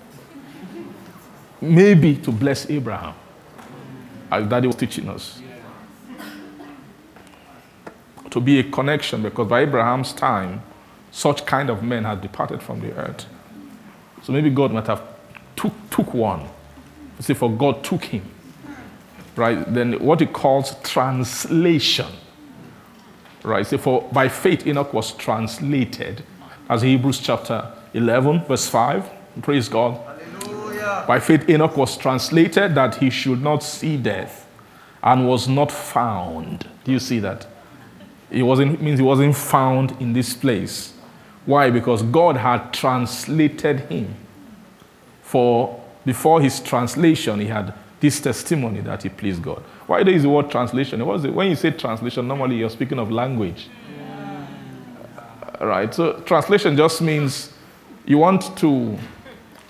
Maybe 1.61 2.15
to 2.17 2.31
bless 2.31 2.69
Abraham, 2.69 3.13
as 4.31 4.47
Daddy 4.47 4.67
was 4.67 4.75
teaching 4.75 5.09
us. 5.09 5.41
To 8.29 8.39
be 8.39 8.59
a 8.59 8.63
connection, 8.63 9.23
because 9.23 9.47
by 9.47 9.61
Abraham's 9.61 10.13
time, 10.13 10.61
such 11.11 11.45
kind 11.45 11.69
of 11.69 11.83
men 11.83 12.03
had 12.03 12.21
departed 12.21 12.61
from 12.61 12.79
the 12.79 12.93
earth. 12.95 13.25
So 14.23 14.31
maybe 14.31 14.49
God 14.49 14.71
might 14.71 14.87
have 14.87 15.01
took, 15.55 15.73
took 15.89 16.13
one. 16.13 16.47
See, 17.19 17.33
for 17.33 17.51
God 17.51 17.83
took 17.83 18.03
him. 18.03 18.23
Right? 19.35 19.73
Then 19.73 19.93
what 19.99 20.19
he 20.19 20.25
calls 20.25 20.75
translation. 20.83 22.07
Right? 23.43 23.65
See, 23.65 23.77
for 23.77 24.07
by 24.11 24.29
faith 24.29 24.67
Enoch 24.67 24.93
was 24.93 25.13
translated 25.13 26.23
as 26.69 26.81
Hebrews 26.81 27.19
chapter 27.19 27.71
11, 27.93 28.45
verse 28.45 28.67
5. 28.67 29.09
Praise 29.41 29.67
God. 29.67 29.99
By 31.07 31.19
faith, 31.19 31.49
Enoch 31.49 31.75
was 31.77 31.97
translated 31.97 32.75
that 32.75 32.95
he 32.95 33.09
should 33.09 33.41
not 33.41 33.63
see 33.63 33.97
death 33.97 34.47
and 35.01 35.27
was 35.27 35.47
not 35.47 35.71
found. 35.71 36.67
Do 36.83 36.91
you 36.91 36.99
see 36.99 37.19
that? 37.19 37.47
It 38.29 38.43
wasn't, 38.43 38.81
means 38.81 38.99
he 38.99 39.05
wasn't 39.05 39.35
found 39.35 39.95
in 39.99 40.13
this 40.13 40.33
place. 40.33 40.93
Why? 41.45 41.69
Because 41.71 42.03
God 42.03 42.37
had 42.37 42.73
translated 42.73 43.81
him. 43.81 44.15
For 45.23 45.83
before 46.05 46.41
his 46.41 46.59
translation, 46.59 47.39
he 47.39 47.47
had 47.47 47.73
this 47.99 48.19
testimony 48.19 48.81
that 48.81 49.03
he 49.03 49.09
pleased 49.09 49.41
God. 49.41 49.61
Why 49.87 50.03
there 50.03 50.13
is 50.13 50.23
the 50.23 50.29
word 50.29 50.49
translation? 50.49 51.05
What 51.05 51.17
is 51.17 51.25
it? 51.25 51.33
When 51.33 51.49
you 51.49 51.55
say 51.55 51.71
translation, 51.71 52.27
normally 52.27 52.57
you're 52.57 52.69
speaking 52.69 52.99
of 52.99 53.11
language. 53.11 53.67
Right? 55.59 55.93
So 55.93 56.13
translation 56.21 56.77
just 56.77 57.01
means 57.01 57.51
you 58.05 58.17
want 58.17 58.57
to 58.57 58.97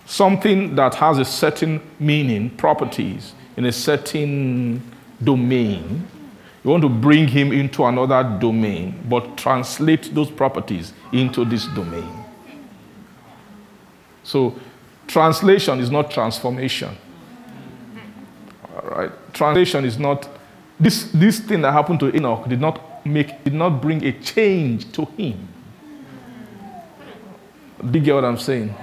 something 0.09 0.73
that 0.75 0.95
has 0.95 1.19
a 1.19 1.23
certain 1.23 1.79
meaning, 1.99 2.49
properties 2.49 3.33
in 3.55 3.65
a 3.65 3.71
certain 3.71 4.81
domain. 5.23 6.07
You 6.63 6.71
want 6.71 6.81
to 6.81 6.89
bring 6.89 7.27
him 7.27 7.51
into 7.51 7.85
another 7.85 8.23
domain, 8.41 9.05
but 9.07 9.37
translate 9.37 10.13
those 10.15 10.31
properties 10.31 10.93
into 11.11 11.45
this 11.45 11.67
domain. 11.67 12.25
So, 14.23 14.55
translation 15.07 15.79
is 15.79 15.91
not 15.91 16.09
transformation. 16.09 16.97
All 18.75 18.89
right? 18.89 19.33
Translation 19.33 19.85
is 19.85 19.99
not 19.99 20.27
this, 20.79 21.11
this 21.13 21.39
thing 21.39 21.61
that 21.61 21.71
happened 21.71 21.99
to 21.99 22.15
Enoch 22.15 22.49
did 22.49 22.59
not 22.59 23.05
make 23.05 23.43
did 23.43 23.53
not 23.53 23.79
bring 23.79 24.03
a 24.03 24.11
change 24.13 24.91
to 24.93 25.05
him. 25.05 25.47
Do 27.91 27.99
you 27.99 28.05
get 28.05 28.15
what 28.15 28.25
I'm 28.25 28.37
saying? 28.37 28.73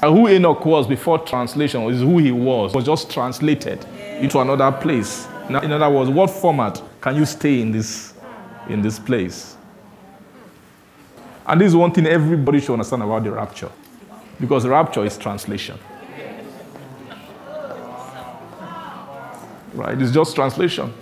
Who 0.00 0.28
Enoch 0.28 0.64
was 0.64 0.86
before 0.86 1.18
translation 1.18 1.82
is 1.90 2.00
who 2.00 2.18
he 2.18 2.30
was, 2.30 2.72
was 2.72 2.84
just 2.84 3.10
translated 3.10 3.84
into 4.20 4.38
another 4.38 4.70
place. 4.70 5.26
Now, 5.50 5.60
in 5.60 5.72
other 5.72 5.90
words, 5.90 6.08
what 6.08 6.30
format 6.30 6.80
can 7.00 7.16
you 7.16 7.26
stay 7.26 7.60
in 7.60 7.72
this, 7.72 8.14
in 8.68 8.80
this 8.80 8.98
place? 8.98 9.56
And 11.46 11.60
this 11.60 11.68
is 11.68 11.76
one 11.76 11.90
thing 11.90 12.06
everybody 12.06 12.60
should 12.60 12.74
understand 12.74 13.02
about 13.02 13.24
the 13.24 13.32
rapture. 13.32 13.70
Because 14.38 14.66
rapture 14.66 15.04
is 15.04 15.18
translation. 15.18 15.78
Right? 19.74 20.00
It's 20.00 20.12
just 20.12 20.34
translation. 20.36 20.92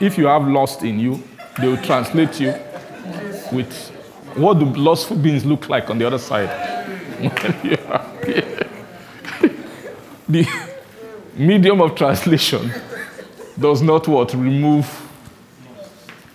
If 0.00 0.16
you 0.16 0.26
have 0.26 0.48
lost 0.48 0.82
in 0.84 0.98
you, 0.98 1.22
they 1.60 1.68
will 1.68 1.82
translate 1.82 2.40
you 2.40 2.54
with 3.52 3.90
what 4.36 4.58
do 4.58 4.64
lustful 4.64 5.16
beings 5.16 5.44
look 5.44 5.68
like 5.68 5.90
on 5.90 5.98
the 5.98 6.06
other 6.06 6.18
side 6.18 6.69
the 10.28 10.48
medium 11.34 11.82
of 11.82 11.94
translation 11.94 12.72
does 13.58 13.82
not 13.82 14.08
what? 14.08 14.32
Remove. 14.32 14.86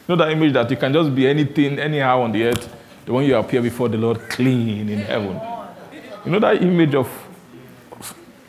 Know 0.07 0.15
that 0.15 0.29
image 0.29 0.53
that 0.53 0.69
you 0.69 0.77
can 0.77 0.93
just 0.93 1.15
be 1.15 1.27
anything 1.27 1.79
anyhow 1.79 2.21
on 2.21 2.31
the 2.31 2.43
earth 2.43 2.71
the 3.05 3.13
one 3.13 3.23
you 3.23 3.35
appear 3.35 3.61
before 3.61 3.87
the 3.89 3.97
lord 3.97 4.19
clean 4.29 4.89
in 4.89 4.99
heaven. 4.99 5.39
You 6.23 6.31
know 6.31 6.39
that 6.39 6.61
image 6.61 6.93
of 6.93 7.07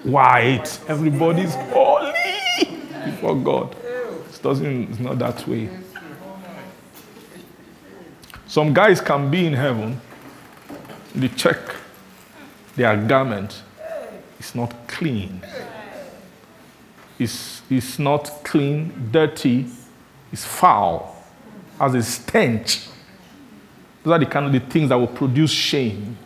white 0.02 0.78
everybody's 0.88 1.54
holy 1.54 2.12
before 3.04 3.36
god. 3.36 3.74
It 3.74 4.42
doesn't 4.42 4.90
it's 4.90 4.98
not 4.98 5.18
that 5.20 5.46
way. 5.48 5.70
Some 8.46 8.74
guys 8.74 9.00
can 9.00 9.30
be 9.30 9.46
in 9.46 9.54
heaven 9.54 10.00
they 11.16 11.28
check 11.28 11.58
their 12.76 12.96
garment 12.96 13.62
is 14.38 14.54
not 14.54 14.74
clean 14.86 15.42
is, 17.18 17.62
is 17.70 17.98
not 17.98 18.30
clean, 18.44 19.08
dirty, 19.10 19.66
is 20.32 20.44
foul, 20.44 21.16
has 21.78 21.94
a 21.94 22.02
stench. 22.02 22.86
Those 24.02 24.12
are 24.12 24.18
the 24.18 24.26
kind 24.26 24.46
of 24.46 24.52
the 24.52 24.60
things 24.60 24.88
that 24.90 24.96
will 24.96 25.06
produce 25.06 25.50
shame 25.50 26.16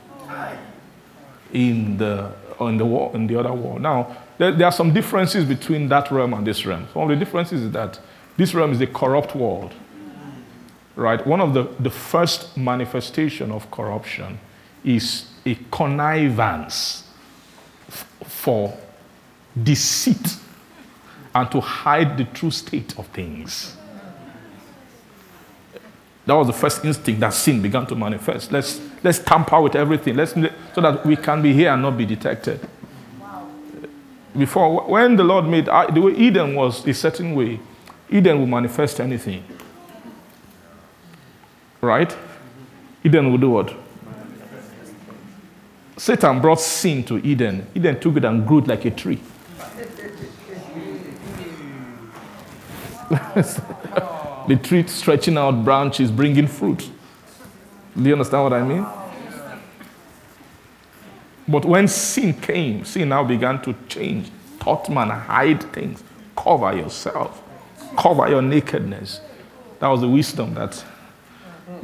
in 1.52 1.96
the, 1.96 2.32
in 2.60 2.76
the, 2.76 2.84
war, 2.84 3.10
in 3.14 3.26
the 3.26 3.38
other 3.38 3.52
world. 3.52 3.80
Now, 3.80 4.16
there, 4.38 4.52
there 4.52 4.66
are 4.66 4.72
some 4.72 4.92
differences 4.92 5.44
between 5.44 5.88
that 5.88 6.10
realm 6.10 6.34
and 6.34 6.46
this 6.46 6.64
realm. 6.66 6.86
One 6.92 7.10
of 7.10 7.18
the 7.18 7.24
differences 7.24 7.62
is 7.62 7.72
that 7.72 7.98
this 8.36 8.54
realm 8.54 8.72
is 8.72 8.80
a 8.80 8.86
corrupt 8.86 9.34
world. 9.34 9.72
Right? 10.96 11.24
One 11.26 11.40
of 11.40 11.54
the, 11.54 11.68
the 11.78 11.90
first 11.90 12.56
manifestation 12.56 13.50
of 13.52 13.70
corruption 13.70 14.38
is 14.84 15.26
a 15.44 15.54
connivance 15.70 17.04
for 18.24 18.76
deceit 19.60 20.36
and 21.34 21.50
to 21.50 21.60
hide 21.60 22.16
the 22.18 22.24
true 22.24 22.50
state 22.50 22.98
of 22.98 23.06
things. 23.08 23.76
That 26.26 26.34
was 26.34 26.46
the 26.46 26.52
first 26.52 26.84
instinct 26.84 27.20
that 27.20 27.34
sin 27.34 27.62
began 27.62 27.86
to 27.86 27.96
manifest. 27.96 28.52
Let's, 28.52 28.80
let's 29.02 29.18
tamper 29.18 29.60
with 29.60 29.74
everything 29.74 30.16
let's, 30.16 30.32
so 30.32 30.80
that 30.80 31.04
we 31.04 31.16
can 31.16 31.42
be 31.42 31.52
here 31.52 31.72
and 31.72 31.82
not 31.82 31.96
be 31.96 32.06
detected. 32.06 32.68
Before, 34.36 34.82
when 34.88 35.16
the 35.16 35.24
Lord 35.24 35.46
made 35.46 35.68
uh, 35.68 35.90
the 35.90 36.00
way 36.00 36.12
Eden 36.12 36.54
was 36.54 36.86
a 36.86 36.94
certain 36.94 37.34
way, 37.34 37.58
Eden 38.08 38.38
will 38.38 38.46
manifest 38.46 39.00
anything. 39.00 39.42
Right? 41.80 42.14
Eden 43.02 43.30
will 43.30 43.38
do 43.38 43.50
what? 43.50 43.74
Satan 46.00 46.40
brought 46.40 46.62
sin 46.62 47.04
to 47.04 47.18
Eden. 47.18 47.66
Eden 47.74 48.00
took 48.00 48.16
it 48.16 48.24
and 48.24 48.46
grew 48.48 48.60
it 48.60 48.66
like 48.66 48.86
a 48.86 48.90
tree. 48.90 49.20
the 53.10 54.58
tree 54.62 54.86
stretching 54.86 55.36
out 55.36 55.62
branches, 55.62 56.10
bringing 56.10 56.46
fruit. 56.46 56.90
Do 57.94 58.02
you 58.02 58.14
understand 58.14 58.44
what 58.44 58.54
I 58.54 58.62
mean? 58.62 58.86
But 61.46 61.66
when 61.66 61.86
sin 61.86 62.32
came, 62.32 62.86
sin 62.86 63.10
now 63.10 63.22
began 63.22 63.60
to 63.60 63.74
change. 63.86 64.30
Taught 64.58 64.88
man, 64.88 65.10
hide 65.10 65.62
things, 65.70 66.02
cover 66.34 66.74
yourself, 66.74 67.42
cover 67.98 68.26
your 68.26 68.40
nakedness. 68.40 69.20
That 69.80 69.88
was 69.88 70.00
the 70.00 70.08
wisdom 70.08 70.54
that. 70.54 70.82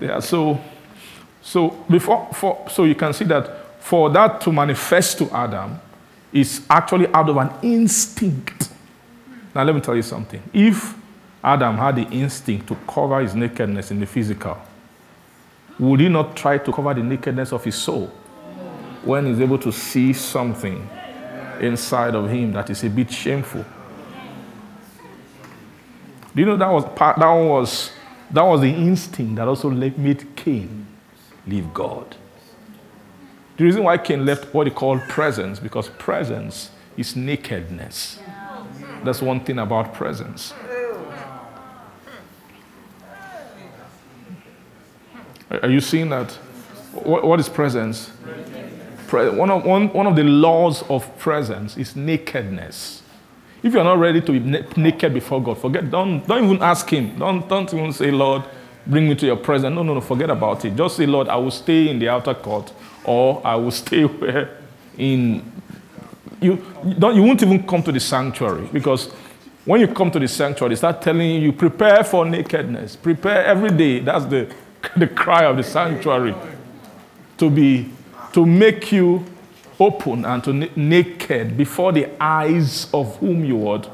Yeah. 0.01 0.21
So, 0.21 0.59
so 1.43 1.69
before, 1.91 2.31
for, 2.33 2.67
so 2.71 2.85
you 2.85 2.95
can 2.95 3.13
see 3.13 3.27
that 3.27 3.66
for 3.87 4.11
that 4.11 4.41
to 4.41 4.51
manifest 4.51 5.17
to 5.17 5.31
Adam, 5.31 5.79
is 6.33 6.67
actually 6.69 7.07
out 7.15 7.29
of 7.29 7.37
an 7.37 7.53
instinct. 7.63 8.69
Now 9.55 9.63
let 9.63 9.77
me 9.77 9.81
tell 9.81 9.95
you 9.95 10.03
something. 10.03 10.43
If 10.53 10.93
Adam 11.41 11.77
had 11.77 11.95
the 11.95 12.03
instinct 12.09 12.67
to 12.67 12.77
cover 12.89 13.21
his 13.21 13.37
nakedness 13.37 13.93
in 13.93 14.01
the 14.01 14.07
physical, 14.07 14.59
would 15.79 16.01
he 16.01 16.09
not 16.09 16.37
try 16.37 16.59
to 16.59 16.73
cover 16.73 16.95
the 16.95 17.03
nakedness 17.05 17.53
of 17.53 17.63
his 17.63 17.77
soul 17.77 18.09
when 19.05 19.27
he's 19.27 19.41
able 19.41 19.59
to 19.59 19.71
see 19.71 20.13
something 20.13 20.91
inside 21.61 22.17
of 22.17 22.29
him 22.29 22.55
that 22.55 22.69
is 22.69 22.83
a 22.83 22.91
bit 22.91 23.09
shameful? 23.09 23.65
Do 26.35 26.43
you 26.43 26.47
know 26.47 26.57
that 26.57 26.73
was 26.73 26.85
that 26.97 27.19
was 27.19 27.93
that 28.33 28.43
was 28.43 28.63
the 28.63 28.71
instinct 28.71 29.37
that 29.37 29.47
also 29.47 29.71
made 29.71 30.27
Cain 30.35 30.89
leave 31.47 31.73
God. 31.73 32.17
The 33.57 33.65
reason 33.65 33.85
why 33.85 33.97
Cain 33.99 34.27
left 34.27 34.53
what 34.53 34.67
he 34.67 34.73
called 34.73 35.01
presence, 35.09 35.59
because 35.59 35.89
presence 35.89 36.71
is 36.97 37.17
nakedness. 37.17 38.19
That's 39.03 39.23
one 39.23 39.41
thing 39.41 39.59
about 39.59 39.95
presence. 39.95 40.53
Are 45.51 45.71
you 45.71 45.81
seeing 45.81 46.11
that? 46.11 46.37
what, 47.03 47.41
is 47.41 47.49
presence? 47.49 48.09
One 49.11 49.51
of, 49.51 49.65
one, 49.65 49.93
one 49.93 50.07
of 50.07 50.17
the 50.17 50.25
laws 50.25 50.83
of 50.91 51.17
presence 51.19 51.77
is 51.77 51.95
nakedness. 51.95 53.03
If 53.63 53.73
you're 53.73 53.85
not 53.85 53.99
ready 53.99 54.21
to 54.21 54.33
be 54.33 54.41
naked 54.41 55.15
before 55.15 55.43
God, 55.43 55.59
forget, 55.59 55.91
don't, 55.91 56.27
don't 56.27 56.45
even 56.45 56.63
ask 56.63 56.89
Him. 56.89 57.19
Don't, 57.19 57.49
don't 57.49 57.73
even 57.73 57.93
say, 57.93 58.11
Lord, 58.11 58.43
bring 58.87 59.09
me 59.09 59.15
to 59.15 59.27
your 59.27 59.37
presence. 59.37 59.75
No, 59.75 59.83
no, 59.83 59.95
no, 59.95 60.01
forget 60.01 60.31
about 60.31 60.65
it. 60.65 60.77
Just 60.77 60.97
say, 60.97 61.07
Lord, 61.07 61.29
I 61.29 61.37
will 61.37 61.51
stay 61.51 61.89
in 61.89 61.99
the 61.99 62.09
outer 62.09 62.35
court 62.35 62.73
or 63.07 63.41
I 63.47 63.55
will 63.57 63.71
stay 63.71 64.05
where 64.05 64.59
in. 64.97 65.53
You, 66.39 66.63
don't, 66.99 67.17
you 67.17 67.23
won't 67.23 67.43
even 67.43 67.67
come 67.67 67.83
to 67.83 67.91
the 67.91 67.99
sanctuary 68.01 68.69
because 68.71 69.11
when 69.65 69.81
you 69.81 69.89
come 69.89 70.11
to 70.11 70.19
the 70.19 70.29
sanctuary, 70.29 70.75
they 70.75 70.77
start 70.77 71.01
telling 71.01 71.43
you, 71.43 71.51
prepare 71.51 72.05
for 72.05 72.27
nakedness. 72.27 72.95
Prepare 72.95 73.47
every 73.47 73.71
day. 73.71 74.01
That's 74.01 74.27
the 74.27 74.55
the 74.97 75.07
cry 75.07 75.45
of 75.45 75.57
the 75.57 75.63
sanctuary 75.63 76.35
to 77.39 77.51
be 77.51 77.91
to 78.33 78.47
make 78.47 78.93
you 78.93 79.25
open 79.79 80.25
and 80.25 80.43
to 80.45 80.53
naked 80.53 81.57
before 81.57 81.93
the 81.93 82.09
eyes 82.21 82.89
of 82.93 83.17
whom 83.19 83.45
you 83.45 83.57
would 83.57 83.87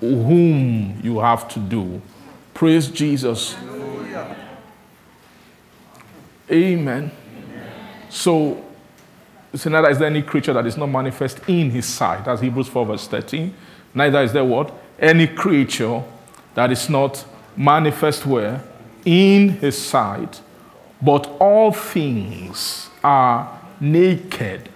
whom 0.00 0.98
you 1.02 1.18
have 1.18 1.48
to 1.48 1.58
do 1.58 2.00
praise 2.54 2.88
jesus 2.88 3.56
amen 6.50 7.10
so 8.12 8.62
so 9.54 9.68
neither 9.70 9.90
is 9.90 9.98
there 9.98 10.08
any 10.08 10.22
creature 10.22 10.52
that 10.52 10.66
is 10.66 10.76
not 10.76 10.86
manifest 10.86 11.40
in 11.48 11.70
his 11.70 11.86
sight 11.86 12.24
that's 12.24 12.40
hebrews 12.40 12.68
4 12.68 12.86
verse 12.86 13.06
13 13.08 13.52
neither 13.94 14.22
is 14.22 14.32
there 14.32 14.44
what 14.44 14.72
any 14.98 15.26
creature 15.26 16.02
that 16.54 16.70
is 16.70 16.88
not 16.88 17.24
manifest 17.56 18.26
where 18.26 18.62
in 19.04 19.50
his 19.50 19.76
sight, 19.76 20.40
but 21.00 21.26
all 21.40 21.72
things 21.72 22.88
are 23.02 23.60
naked 23.80 24.68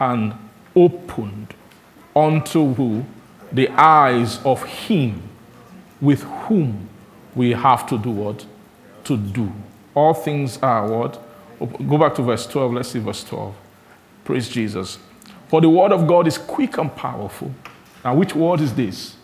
and 0.00 0.34
opened 0.74 1.54
unto 2.14 2.74
who? 2.74 3.04
The 3.52 3.68
eyes 3.70 4.42
of 4.44 4.62
him 4.64 5.22
with 6.00 6.22
whom 6.22 6.88
we 7.34 7.52
have 7.52 7.88
to 7.88 7.98
do 7.98 8.10
what? 8.10 8.44
To 9.04 9.16
do. 9.16 9.52
All 9.94 10.14
things 10.14 10.58
are 10.58 10.86
what? 10.86 11.22
Go 11.58 11.98
back 11.98 12.14
to 12.16 12.22
verse 12.22 12.46
12. 12.46 12.72
Let's 12.72 12.90
see 12.90 12.98
verse 12.98 13.24
12. 13.24 13.54
Praise 14.24 14.48
Jesus. 14.48 14.98
For 15.48 15.60
the 15.60 15.68
word 15.68 15.92
of 15.92 16.06
God 16.06 16.26
is 16.26 16.38
quick 16.38 16.78
and 16.78 16.94
powerful. 16.94 17.52
Now, 18.04 18.14
which 18.14 18.34
word 18.34 18.60
is 18.60 18.74
this? 18.74 19.16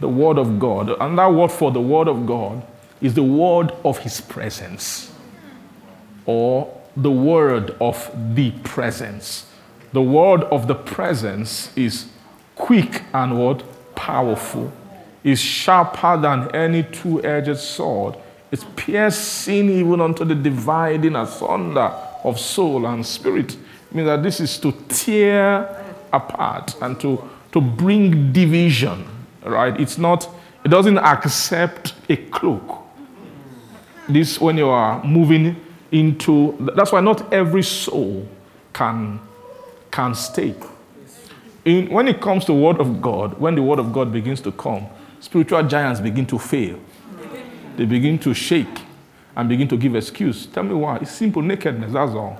The 0.00 0.08
word 0.08 0.38
of 0.38 0.58
God. 0.58 0.90
And 1.00 1.18
that 1.18 1.32
word 1.32 1.50
for 1.50 1.70
the 1.72 1.80
word 1.80 2.08
of 2.08 2.26
God 2.26 2.62
is 3.00 3.14
the 3.14 3.22
word 3.22 3.72
of 3.84 3.98
his 3.98 4.20
presence 4.20 5.12
or 6.26 6.80
the 6.96 7.10
word 7.10 7.70
of 7.80 8.10
the 8.34 8.50
presence. 8.62 9.46
The 9.92 10.02
word 10.02 10.44
of 10.44 10.66
the 10.66 10.74
presence 10.74 11.76
is 11.76 12.06
quick 12.54 13.02
and 13.12 13.38
what? 13.38 13.62
Powerful. 13.94 14.72
Is 15.22 15.40
sharper 15.40 16.20
than 16.20 16.54
any 16.54 16.82
two 16.82 17.24
edged 17.24 17.58
sword. 17.58 18.16
It's 18.54 18.64
piercing 18.76 19.68
even 19.68 20.00
unto 20.00 20.24
the 20.24 20.36
dividing 20.36 21.16
asunder 21.16 21.92
of 22.22 22.38
soul 22.38 22.86
and 22.86 23.04
spirit. 23.04 23.54
It 23.54 23.92
means 23.92 24.06
that 24.06 24.22
this 24.22 24.38
is 24.38 24.58
to 24.58 24.70
tear 24.86 25.84
apart 26.12 26.76
and 26.80 27.00
to, 27.00 27.28
to 27.50 27.60
bring 27.60 28.32
division, 28.32 29.08
right? 29.42 29.78
It's 29.80 29.98
not, 29.98 30.28
it 30.64 30.68
doesn't 30.68 30.98
accept 30.98 31.94
a 32.08 32.14
cloak. 32.14 32.78
This, 34.08 34.40
when 34.40 34.56
you 34.56 34.68
are 34.68 35.02
moving 35.02 35.56
into, 35.90 36.56
that's 36.76 36.92
why 36.92 37.00
not 37.00 37.32
every 37.32 37.64
soul 37.64 38.28
can, 38.72 39.18
can 39.90 40.14
stay. 40.14 40.54
In, 41.64 41.90
when 41.90 42.06
it 42.06 42.20
comes 42.20 42.44
to 42.44 42.52
word 42.54 42.78
of 42.78 43.02
God, 43.02 43.36
when 43.40 43.56
the 43.56 43.64
word 43.64 43.80
of 43.80 43.92
God 43.92 44.12
begins 44.12 44.40
to 44.42 44.52
come, 44.52 44.86
spiritual 45.18 45.64
giants 45.64 45.98
begin 45.98 46.24
to 46.26 46.38
fail. 46.38 46.78
They 47.76 47.84
begin 47.84 48.18
to 48.20 48.34
shake 48.34 48.82
and 49.36 49.48
begin 49.48 49.68
to 49.68 49.76
give 49.76 49.96
excuse. 49.96 50.46
Tell 50.46 50.62
me 50.62 50.74
why. 50.74 50.98
It's 50.98 51.12
simple 51.12 51.42
nakedness, 51.42 51.92
that's 51.92 52.12
all. 52.12 52.38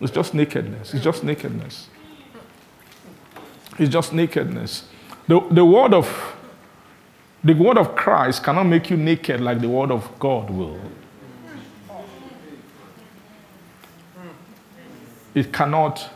It's 0.00 0.10
just 0.10 0.34
nakedness. 0.34 0.94
It's 0.94 1.04
just 1.04 1.22
nakedness. 1.22 1.88
It's 3.78 3.90
just 3.90 4.12
nakedness. 4.12 4.84
The, 5.28 5.40
the 5.50 5.64
word 5.64 5.94
of 5.94 6.36
the 7.44 7.54
word 7.54 7.76
of 7.76 7.96
Christ 7.96 8.44
cannot 8.44 8.64
make 8.64 8.88
you 8.90 8.96
naked 8.96 9.40
like 9.40 9.60
the 9.60 9.68
word 9.68 9.90
of 9.90 10.08
God 10.18 10.48
will. 10.50 10.78
It 15.34 15.52
cannot 15.52 16.08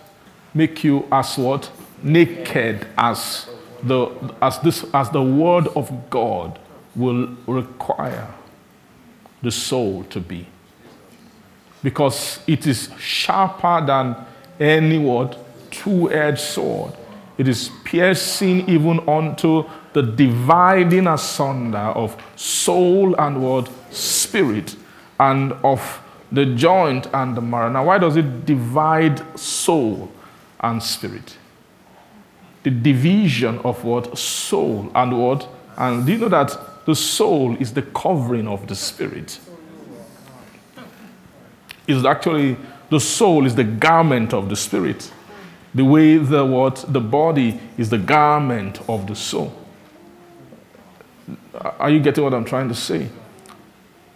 make 0.54 0.84
you 0.84 1.06
as 1.10 1.36
what? 1.36 1.70
Naked 2.02 2.86
as 2.96 3.48
the 3.82 4.08
as 4.40 4.58
this 4.60 4.84
as 4.94 5.10
the 5.10 5.22
word 5.22 5.68
of 5.68 6.10
God 6.10 6.58
will 6.96 7.28
require 7.46 8.28
the 9.42 9.50
soul 9.50 10.04
to 10.04 10.20
be. 10.20 10.46
Because 11.82 12.40
it 12.46 12.66
is 12.66 12.90
sharper 12.98 13.84
than 13.86 14.16
any 14.58 14.98
word, 14.98 15.36
two-edged 15.70 16.40
sword. 16.40 16.94
It 17.38 17.48
is 17.48 17.70
piercing 17.84 18.68
even 18.68 19.06
unto 19.08 19.68
the 19.92 20.02
dividing 20.02 21.06
asunder 21.06 21.78
of 21.78 22.16
soul 22.34 23.14
and 23.20 23.42
what 23.42 23.70
spirit 23.92 24.74
and 25.20 25.52
of 25.62 26.02
the 26.32 26.46
joint 26.46 27.06
and 27.12 27.36
the 27.36 27.40
marrow. 27.40 27.70
Now, 27.70 27.84
why 27.84 27.98
does 27.98 28.16
it 28.16 28.46
divide 28.46 29.38
soul 29.38 30.10
and 30.60 30.82
spirit? 30.82 31.36
The 32.62 32.70
division 32.70 33.58
of 33.60 33.84
what? 33.84 34.18
Soul 34.18 34.90
and 34.94 35.18
what? 35.18 35.48
And 35.76 36.06
do 36.06 36.12
you 36.12 36.18
know 36.18 36.28
that 36.30 36.58
the 36.86 36.94
soul 36.94 37.56
is 37.56 37.74
the 37.74 37.82
covering 37.82 38.48
of 38.48 38.66
the 38.68 38.74
spirit? 38.74 39.38
Is 41.86 42.04
actually 42.04 42.56
the 42.90 43.00
soul 43.00 43.44
is 43.44 43.54
the 43.54 43.64
garment 43.64 44.32
of 44.32 44.48
the 44.48 44.56
spirit. 44.56 45.12
The 45.74 45.84
way 45.84 46.16
the 46.16 46.44
what 46.44 46.84
the 46.88 47.00
body 47.00 47.60
is 47.76 47.90
the 47.90 47.98
garment 47.98 48.80
of 48.88 49.06
the 49.06 49.14
soul. 49.14 49.52
Are 51.54 51.90
you 51.90 52.00
getting 52.00 52.24
what 52.24 52.32
I'm 52.32 52.44
trying 52.44 52.68
to 52.68 52.74
say? 52.74 53.08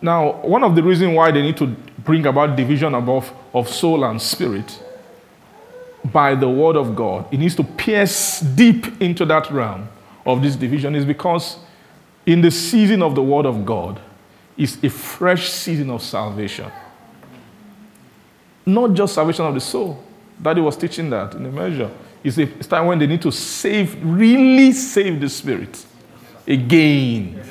Now, 0.00 0.40
one 0.40 0.64
of 0.64 0.74
the 0.74 0.82
reasons 0.82 1.14
why 1.14 1.30
they 1.30 1.42
need 1.42 1.56
to 1.58 1.66
bring 1.98 2.24
about 2.26 2.56
division 2.56 2.94
above 2.94 3.30
of 3.52 3.68
soul 3.68 4.04
and 4.04 4.22
spirit 4.22 4.82
by 6.04 6.34
the 6.34 6.48
word 6.48 6.76
of 6.76 6.96
God, 6.96 7.26
it 7.32 7.38
needs 7.38 7.54
to 7.56 7.64
pierce 7.64 8.40
deep 8.40 9.00
into 9.02 9.26
that 9.26 9.50
realm 9.50 9.88
of 10.24 10.40
this 10.42 10.56
division 10.56 10.94
is 10.94 11.04
because 11.04 11.58
in 12.26 12.40
the 12.40 12.50
season 12.50 13.02
of 13.02 13.14
the 13.14 13.22
word 13.22 13.46
of 13.46 13.64
God 13.64 14.00
is 14.56 14.82
a 14.84 14.90
fresh 14.90 15.48
season 15.48 15.90
of 15.90 16.02
salvation. 16.02 16.70
Not 18.66 18.92
just 18.92 19.14
salvation 19.14 19.44
of 19.46 19.54
the 19.54 19.60
soul. 19.60 20.02
Daddy 20.40 20.60
was 20.60 20.76
teaching 20.76 21.10
that 21.10 21.34
in 21.34 21.46
a 21.46 21.50
measure. 21.50 21.90
It's 22.22 22.36
a 22.36 22.46
time 22.46 22.86
when 22.86 22.98
they 22.98 23.06
need 23.06 23.22
to 23.22 23.32
save, 23.32 23.96
really 24.04 24.72
save 24.72 25.20
the 25.20 25.28
spirit 25.28 25.84
again. 26.46 27.42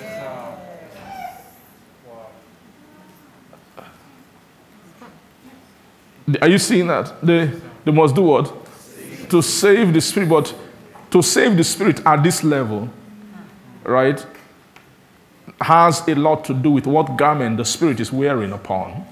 Are 6.41 6.47
you 6.47 6.59
seeing 6.59 6.87
that? 6.87 7.25
They, 7.25 7.51
they 7.83 7.91
must 7.91 8.13
do 8.13 8.21
what? 8.21 8.53
To 9.29 9.41
save 9.41 9.93
the 9.93 10.01
spirit, 10.01 10.29
but 10.29 10.53
to 11.09 11.23
save 11.23 11.57
the 11.57 11.63
spirit 11.63 12.05
at 12.05 12.21
this 12.21 12.43
level, 12.43 12.87
right, 13.83 14.23
has 15.61 16.07
a 16.07 16.15
lot 16.15 16.45
to 16.45 16.53
do 16.53 16.71
with 16.71 16.87
what 16.87 17.17
garment 17.17 17.57
the 17.57 17.65
spirit 17.65 17.99
is 17.99 18.11
wearing 18.11 18.51
upon. 18.51 19.05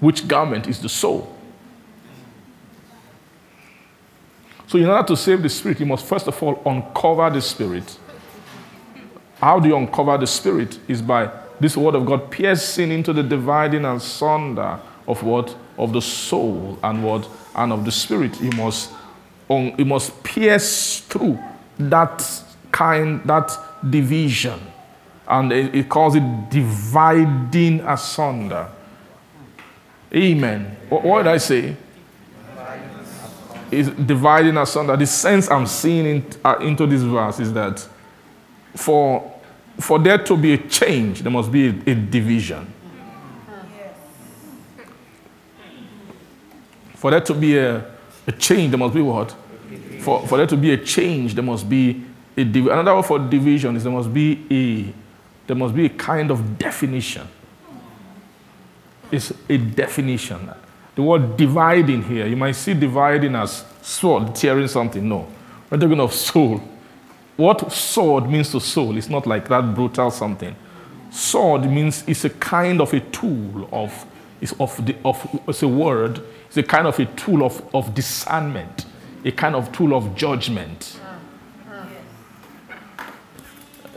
Which 0.00 0.26
garment 0.26 0.66
is 0.66 0.80
the 0.80 0.88
soul? 0.88 1.34
So, 4.66 4.78
in 4.78 4.86
order 4.86 5.06
to 5.08 5.16
save 5.16 5.42
the 5.42 5.50
spirit, 5.50 5.80
you 5.80 5.86
must 5.86 6.06
first 6.06 6.26
of 6.26 6.42
all 6.42 6.62
uncover 6.64 7.28
the 7.30 7.42
spirit. 7.42 7.98
How 9.38 9.60
do 9.60 9.68
you 9.68 9.76
uncover 9.76 10.16
the 10.16 10.26
spirit? 10.26 10.78
Is 10.88 11.02
by 11.02 11.30
this 11.60 11.76
word 11.76 11.94
of 11.94 12.06
God 12.06 12.30
piercing 12.30 12.90
into 12.90 13.12
the 13.12 13.22
dividing 13.22 13.84
asunder 13.84 14.80
of 15.06 15.22
what? 15.22 15.54
Of 15.76 15.92
the 15.92 16.00
soul 16.00 16.78
and 16.82 17.04
what? 17.04 17.28
And 17.54 17.72
of 17.72 17.84
the 17.84 17.92
spirit. 17.92 18.40
You 18.40 18.50
must, 18.52 18.92
un, 19.50 19.74
you 19.76 19.84
must 19.84 20.24
pierce 20.24 21.00
through 21.00 21.38
that 21.78 22.24
kind, 22.70 23.22
that 23.24 23.56
division. 23.90 24.58
And 25.32 25.50
it, 25.50 25.88
calls 25.88 26.14
it 26.14 26.50
dividing 26.50 27.80
asunder. 27.80 28.68
Amen. 30.14 30.76
What, 30.90 31.04
what 31.04 31.22
did 31.22 31.32
I 31.32 31.38
say? 31.38 31.74
Is 33.70 33.88
dividing 33.88 34.58
asunder. 34.58 34.94
The 34.94 35.06
sense 35.06 35.50
I'm 35.50 35.66
seeing 35.66 36.04
in, 36.04 36.26
uh, 36.44 36.56
into 36.60 36.86
this 36.86 37.00
verse 37.00 37.40
is 37.40 37.50
that 37.54 37.88
for, 38.74 39.40
for 39.80 39.98
there 39.98 40.18
to 40.18 40.36
be 40.36 40.52
a 40.52 40.58
change, 40.58 41.22
there 41.22 41.32
must 41.32 41.50
be 41.50 41.68
a, 41.68 41.70
a 41.70 41.94
division. 41.94 42.70
For 46.96 47.10
there 47.10 47.22
to 47.22 47.32
be 47.32 47.56
a, 47.56 47.90
a 48.26 48.32
change, 48.32 48.70
there 48.70 48.78
must 48.78 48.94
be 48.94 49.00
what? 49.00 49.34
For, 50.00 50.26
for 50.26 50.36
there 50.36 50.46
to 50.46 50.56
be 50.58 50.72
a 50.72 50.76
change, 50.76 51.34
there 51.34 51.42
must 51.42 51.66
be 51.66 52.04
a 52.36 52.42
another 52.42 52.94
word 52.94 53.02
for 53.04 53.18
division 53.18 53.76
is 53.76 53.84
there 53.84 53.92
must 53.92 54.12
be 54.12 54.46
a 54.50 55.01
there 55.46 55.56
must 55.56 55.74
be 55.74 55.86
a 55.86 55.90
kind 55.90 56.30
of 56.30 56.58
definition. 56.58 57.26
It's 59.10 59.32
a 59.48 59.58
definition. 59.58 60.50
The 60.94 61.02
word 61.02 61.36
dividing 61.36 62.02
here, 62.02 62.26
you 62.26 62.36
might 62.36 62.52
see 62.52 62.74
dividing 62.74 63.34
as 63.34 63.64
sword 63.82 64.34
tearing 64.34 64.68
something. 64.68 65.06
No, 65.06 65.26
we're 65.70 65.78
talking 65.78 66.00
of 66.00 66.12
soul. 66.12 66.62
What 67.36 67.72
sword 67.72 68.28
means 68.28 68.50
to 68.52 68.60
soul 68.60 68.96
is 68.96 69.08
not 69.08 69.26
like 69.26 69.48
that 69.48 69.74
brutal 69.74 70.10
something. 70.10 70.54
Sword 71.10 71.70
means 71.70 72.04
it's 72.06 72.24
a 72.24 72.30
kind 72.30 72.80
of 72.80 72.92
a 72.92 73.00
tool 73.00 73.68
of, 73.72 74.06
it's 74.40 74.52
of, 74.60 74.84
the, 74.84 74.96
of 75.04 75.40
it's 75.48 75.62
a 75.62 75.68
word, 75.68 76.22
it's 76.46 76.56
a 76.56 76.62
kind 76.62 76.86
of 76.86 76.98
a 76.98 77.06
tool 77.06 77.42
of, 77.44 77.62
of 77.74 77.94
discernment, 77.94 78.86
a 79.24 79.32
kind 79.32 79.54
of 79.54 79.72
tool 79.72 79.94
of 79.94 80.14
judgment. 80.14 80.98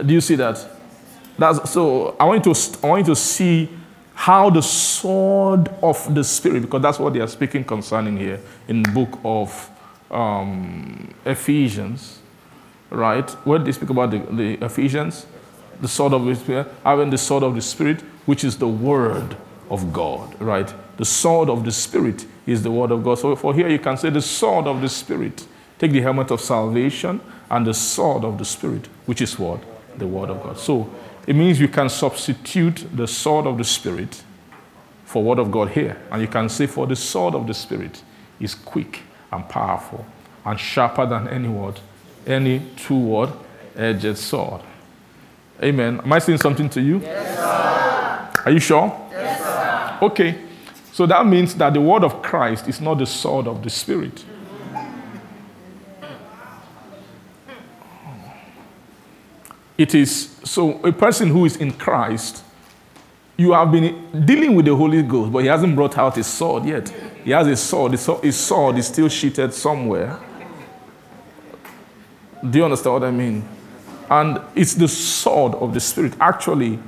Do 0.05 0.13
you 0.13 0.21
see 0.21 0.35
that? 0.35 0.74
That's, 1.37 1.69
so 1.71 2.15
I 2.19 2.25
want, 2.25 2.45
you 2.45 2.53
to, 2.53 2.79
I 2.83 2.87
want 2.87 3.07
you 3.07 3.13
to 3.13 3.19
see 3.19 3.69
how 4.13 4.49
the 4.49 4.61
sword 4.61 5.69
of 5.83 6.15
the 6.15 6.23
Spirit, 6.23 6.61
because 6.61 6.81
that's 6.81 6.99
what 6.99 7.13
they 7.13 7.19
are 7.19 7.27
speaking 7.27 7.63
concerning 7.63 8.17
here 8.17 8.39
in 8.67 8.83
the 8.83 8.91
book 8.91 9.19
of 9.25 9.69
um, 10.09 11.13
Ephesians, 11.25 12.19
right? 12.89 13.29
Where 13.45 13.59
they 13.59 13.73
speak 13.73 13.89
about 13.89 14.11
the, 14.11 14.19
the 14.19 14.65
Ephesians? 14.65 15.25
the 15.81 15.87
sword 15.87 16.13
of 16.13 16.25
the 16.25 16.35
Spirit, 16.35 16.67
having 16.83 17.09
the 17.09 17.17
sword 17.17 17.43
of 17.43 17.55
the 17.55 17.61
Spirit, 17.61 18.01
which 18.25 18.43
is 18.43 18.57
the 18.57 18.67
word 18.67 19.35
of 19.69 19.91
God, 19.91 20.39
right? 20.41 20.71
The 20.97 21.05
sword 21.05 21.49
of 21.49 21.65
the 21.65 21.71
Spirit 21.71 22.25
is 22.45 22.63
the 22.63 22.71
word 22.71 22.91
of 22.91 23.03
God. 23.03 23.19
So 23.19 23.35
for 23.35 23.53
here 23.53 23.67
you 23.67 23.79
can 23.79 23.97
say 23.97 24.09
the 24.09 24.21
sword 24.21 24.67
of 24.67 24.81
the 24.81 24.89
Spirit. 24.89 25.45
Take 25.77 25.91
the 25.91 26.01
helmet 26.01 26.31
of 26.31 26.39
salvation 26.39 27.19
and 27.49 27.67
the 27.67 27.73
sword 27.73 28.23
of 28.23 28.37
the 28.37 28.45
Spirit, 28.45 28.87
which 29.05 29.21
is 29.21 29.37
what? 29.37 29.61
The 29.97 30.07
word 30.07 30.29
of 30.29 30.41
God. 30.41 30.57
So 30.57 30.89
it 31.27 31.35
means 31.35 31.59
you 31.59 31.67
can 31.67 31.89
substitute 31.89 32.85
the 32.95 33.07
sword 33.07 33.47
of 33.47 33.57
the 33.57 33.63
Spirit 33.63 34.23
for 35.05 35.23
word 35.23 35.39
of 35.39 35.51
God 35.51 35.69
here. 35.69 35.97
And 36.11 36.21
you 36.21 36.27
can 36.27 36.49
say, 36.49 36.67
for 36.67 36.85
the 36.85 36.95
sword 36.95 37.35
of 37.35 37.47
the 37.47 37.53
Spirit 37.53 38.01
is 38.39 38.53
quick 38.53 39.01
and 39.31 39.47
powerful 39.47 40.05
and 40.45 40.59
sharper 40.59 41.05
than 41.05 41.27
any 41.27 41.47
word, 41.47 41.79
any 42.27 42.61
two-word 42.75 43.31
edged 43.75 44.17
sword. 44.17 44.61
Amen. 45.63 46.01
Am 46.01 46.13
I 46.13 46.19
saying 46.19 46.37
something 46.37 46.69
to 46.69 46.81
you? 46.81 46.99
Yes, 46.99 47.37
sir. 47.37 48.41
Are 48.45 48.51
you 48.51 48.59
sure? 48.59 49.07
Yes, 49.11 49.41
sir. 49.41 49.97
Okay. 50.01 50.41
So 50.91 51.05
that 51.05 51.25
means 51.25 51.55
that 51.55 51.73
the 51.73 51.81
word 51.81 52.03
of 52.03 52.21
Christ 52.21 52.67
is 52.67 52.79
not 52.79 52.99
the 52.99 53.05
sword 53.05 53.47
of 53.47 53.63
the 53.63 53.69
Spirit. 53.69 54.23
It 59.77 59.93
is 59.93 60.34
so 60.45 60.79
a 60.83 60.91
person 60.91 61.29
who 61.29 61.45
is 61.45 61.57
in 61.57 61.73
Christ, 61.73 62.43
you 63.35 63.51
have 63.51 63.71
been 63.71 64.25
dealing 64.25 64.55
with 64.55 64.65
the 64.65 64.75
Holy 64.75 65.01
Ghost, 65.01 65.33
but 65.33 65.39
he 65.39 65.47
hasn't 65.47 65.75
brought 65.75 65.97
out 65.97 66.15
his 66.15 66.27
sword 66.27 66.65
yet. 66.65 66.87
He 67.23 67.31
has 67.31 67.47
his 67.47 67.59
sword. 67.59 67.91
His 67.91 68.37
sword 68.37 68.77
is 68.77 68.87
still 68.87 69.09
sheathed 69.09 69.53
somewhere. 69.53 70.17
Do 72.47 72.59
you 72.59 72.63
understand 72.63 72.93
what 72.93 73.03
I 73.03 73.11
mean? 73.11 73.43
And 74.09 74.39
it's 74.53 74.75
the 74.75 74.87
sword 74.87 75.55
of 75.55 75.73
the 75.73 75.79
Spirit. 75.79 76.13
Actually, 76.19 76.79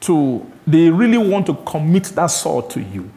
to 0.00 0.46
they 0.66 0.90
really 0.90 1.18
want 1.18 1.46
to 1.46 1.54
commit 1.54 2.04
that 2.14 2.26
sword 2.26 2.68
to 2.70 2.80
you. 2.82 3.10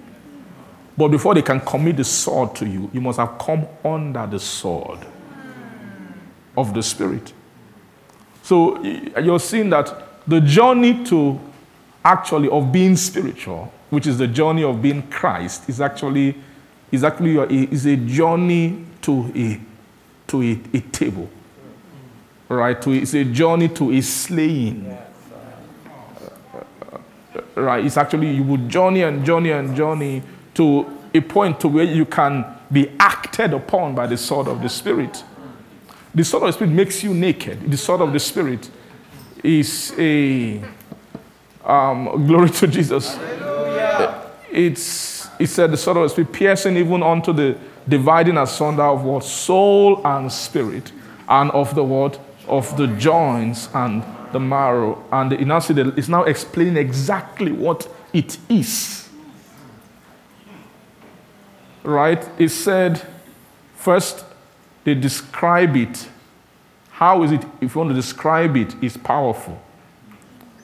But 0.97 1.09
before 1.09 1.35
they 1.35 1.41
can 1.41 1.59
commit 1.59 1.97
the 1.97 2.05
sword 2.05 2.55
to 2.55 2.65
you, 2.65 2.89
you 2.93 3.01
must 3.01 3.19
have 3.19 3.37
come 3.37 3.67
under 3.83 4.25
the 4.25 4.39
sword 4.39 4.99
of 6.57 6.73
the 6.73 6.81
Spirit. 6.81 7.33
So 8.49 8.81
you're 8.81 9.39
seeing 9.39 9.69
that 9.69 9.93
the 10.27 10.41
journey 10.41 11.03
to 11.05 11.39
actually 12.03 12.49
of 12.49 12.71
being 12.71 12.95
spiritual, 12.95 13.71
which 13.91 14.07
is 14.07 14.17
the 14.17 14.27
journey 14.27 14.63
of 14.63 14.81
being 14.81 15.03
Christ, 15.03 15.69
is 15.69 15.79
actually 15.79 16.33
is 16.91 17.03
actually 17.03 17.37
is 17.71 17.85
a 17.85 17.95
journey 17.95 18.85
to 19.03 19.31
a 19.35 19.61
to 20.29 20.41
a, 20.41 20.59
a 20.73 20.81
table. 20.81 21.29
Right? 22.47 22.81
To, 22.81 22.91
it's 22.91 23.13
a 23.13 23.23
journey 23.23 23.69
to 23.69 23.91
a 23.91 24.01
slaying. 24.01 24.87
Uh, 24.87 26.63
uh, 26.95 27.61
right? 27.61 27.85
It's 27.85 27.97
actually 27.97 28.31
you 28.31 28.41
would 28.45 28.67
journey 28.67 29.03
and 29.03 29.23
journey 29.23 29.51
and 29.51 29.75
journey 29.75 30.23
to 30.55 30.91
a 31.13 31.21
point 31.21 31.59
to 31.59 31.67
where 31.67 31.83
you 31.83 32.07
can 32.07 32.45
be 32.71 32.89
acted 32.99 33.53
upon 33.53 33.93
by 33.93 34.07
the 34.07 34.17
sword 34.17 34.47
of 34.47 34.63
the 34.63 34.69
Spirit. 34.69 35.23
The 36.13 36.23
sword 36.23 36.43
of 36.43 36.47
the 36.47 36.53
Spirit 36.53 36.71
makes 36.71 37.03
you 37.03 37.13
naked. 37.13 37.69
The 37.69 37.77
sword 37.77 38.01
of 38.01 38.13
the 38.13 38.19
Spirit 38.19 38.69
is 39.43 39.93
a 39.97 40.61
um, 41.63 42.25
glory 42.25 42.49
to 42.49 42.67
Jesus. 42.67 43.17
It's 44.51 45.29
it 45.39 45.47
said 45.47 45.71
the 45.71 45.77
sword 45.77 45.97
of 45.97 46.03
the 46.03 46.09
Spirit 46.09 46.33
piercing 46.33 46.77
even 46.77 47.03
unto 47.03 47.31
the 47.31 47.57
dividing 47.87 48.37
asunder 48.37 48.83
of 48.83 49.03
what 49.03 49.23
soul 49.23 50.05
and 50.05 50.31
spirit, 50.31 50.91
and 51.27 51.51
of 51.51 51.73
the 51.75 51.83
what 51.83 52.19
of 52.47 52.75
the 52.75 52.87
joints 52.87 53.69
and 53.73 54.03
the 54.31 54.39
marrow. 54.39 55.03
And 55.11 55.31
the 55.31 55.37
now 55.45 55.57
is 55.57 56.09
now 56.09 56.23
explaining 56.23 56.77
exactly 56.77 57.51
what 57.51 57.87
it 58.13 58.37
is. 58.49 59.09
Right? 61.83 62.27
It 62.37 62.49
said 62.49 63.01
first 63.75 64.25
they 64.83 64.95
describe 64.95 65.75
it. 65.75 66.07
How 66.89 67.23
is 67.23 67.31
it, 67.31 67.45
if 67.61 67.75
you 67.75 67.79
want 67.79 67.91
to 67.91 67.95
describe 67.95 68.57
it, 68.57 68.75
it's 68.81 68.97
powerful, 68.97 69.61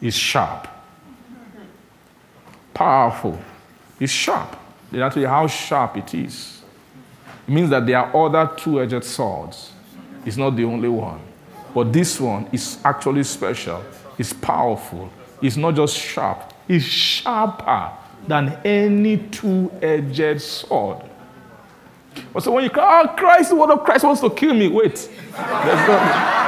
it's 0.02 0.16
sharp. 0.16 0.68
Powerful, 2.74 3.40
it's 4.00 4.12
sharp. 4.12 4.58
They 4.92 5.00
tell 5.00 5.18
you 5.18 5.28
how 5.28 5.48
sharp 5.48 5.98
it 5.98 6.14
is. 6.14 6.62
It 7.48 7.52
means 7.52 7.70
that 7.70 7.86
there 7.86 8.00
are 8.00 8.26
other 8.26 8.54
two 8.56 8.82
edged 8.82 9.04
swords. 9.04 9.72
It's 10.26 10.38
not 10.38 10.56
the 10.56 10.66
only 10.66 10.90
one. 10.90 11.22
But 11.74 11.94
this 11.94 12.20
one 12.20 12.48
is 12.52 12.80
actually 12.84 13.24
special. 13.24 13.84
It's 14.18 14.34
powerful. 14.34 15.12
It's 15.42 15.58
not 15.58 15.76
just 15.76 15.98
sharp, 15.98 16.54
it's 16.68 16.86
sharper 16.86 17.92
than 18.28 18.58
any 18.66 19.18
two 19.18 19.72
edged 19.82 20.42
sword. 20.42 21.04
But 22.34 22.44
so 22.44 22.52
when 22.52 22.64
you 22.64 22.70
cry, 22.70 23.04
oh, 23.04 23.16
Christ, 23.16 23.50
the 23.50 23.56
word 23.56 23.72
of 23.72 23.84
Christ 23.84 24.04
wants 24.04 24.22
to 24.22 24.30
kill 24.30 24.54
me, 24.54 24.68
wait. 24.68 25.10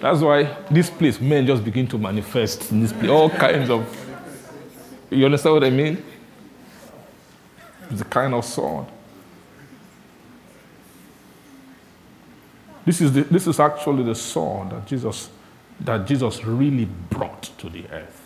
That's 0.00 0.20
why 0.20 0.44
this 0.70 0.88
place, 0.88 1.20
men 1.20 1.46
just 1.46 1.64
begin 1.64 1.86
to 1.88 1.98
manifest 1.98 2.70
in 2.70 2.80
this 2.80 2.92
place. 2.92 3.10
All 3.10 3.30
kinds 3.30 3.70
of. 3.70 3.84
You 5.10 5.24
understand 5.24 5.54
what 5.54 5.64
I 5.64 5.70
mean? 5.70 6.02
It's 7.90 8.00
a 8.00 8.04
kind 8.04 8.34
of 8.34 8.44
sword. 8.44 8.86
This 12.86 13.00
is, 13.00 13.12
the, 13.12 13.22
this 13.22 13.48
is 13.48 13.58
actually 13.58 14.04
the 14.04 14.14
sword 14.14 14.70
that 14.70 14.86
Jesus, 14.86 15.28
that 15.80 16.06
Jesus 16.06 16.44
really 16.44 16.84
brought 16.84 17.42
to 17.58 17.68
the 17.68 17.84
earth. 17.90 18.22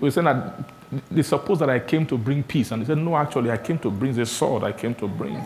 We 0.00 0.10
said 0.10 0.24
that 0.24 0.72
they 1.10 1.22
suppose 1.22 1.58
that 1.58 1.68
I 1.68 1.78
came 1.80 2.06
to 2.06 2.16
bring 2.16 2.42
peace, 2.42 2.70
and 2.70 2.80
they 2.80 2.86
said, 2.86 2.96
No, 2.96 3.14
actually, 3.14 3.50
I 3.50 3.58
came 3.58 3.78
to 3.80 3.90
bring 3.90 4.14
the 4.14 4.24
sword 4.24 4.64
I 4.64 4.72
came 4.72 4.94
to 4.94 5.06
bring. 5.06 5.38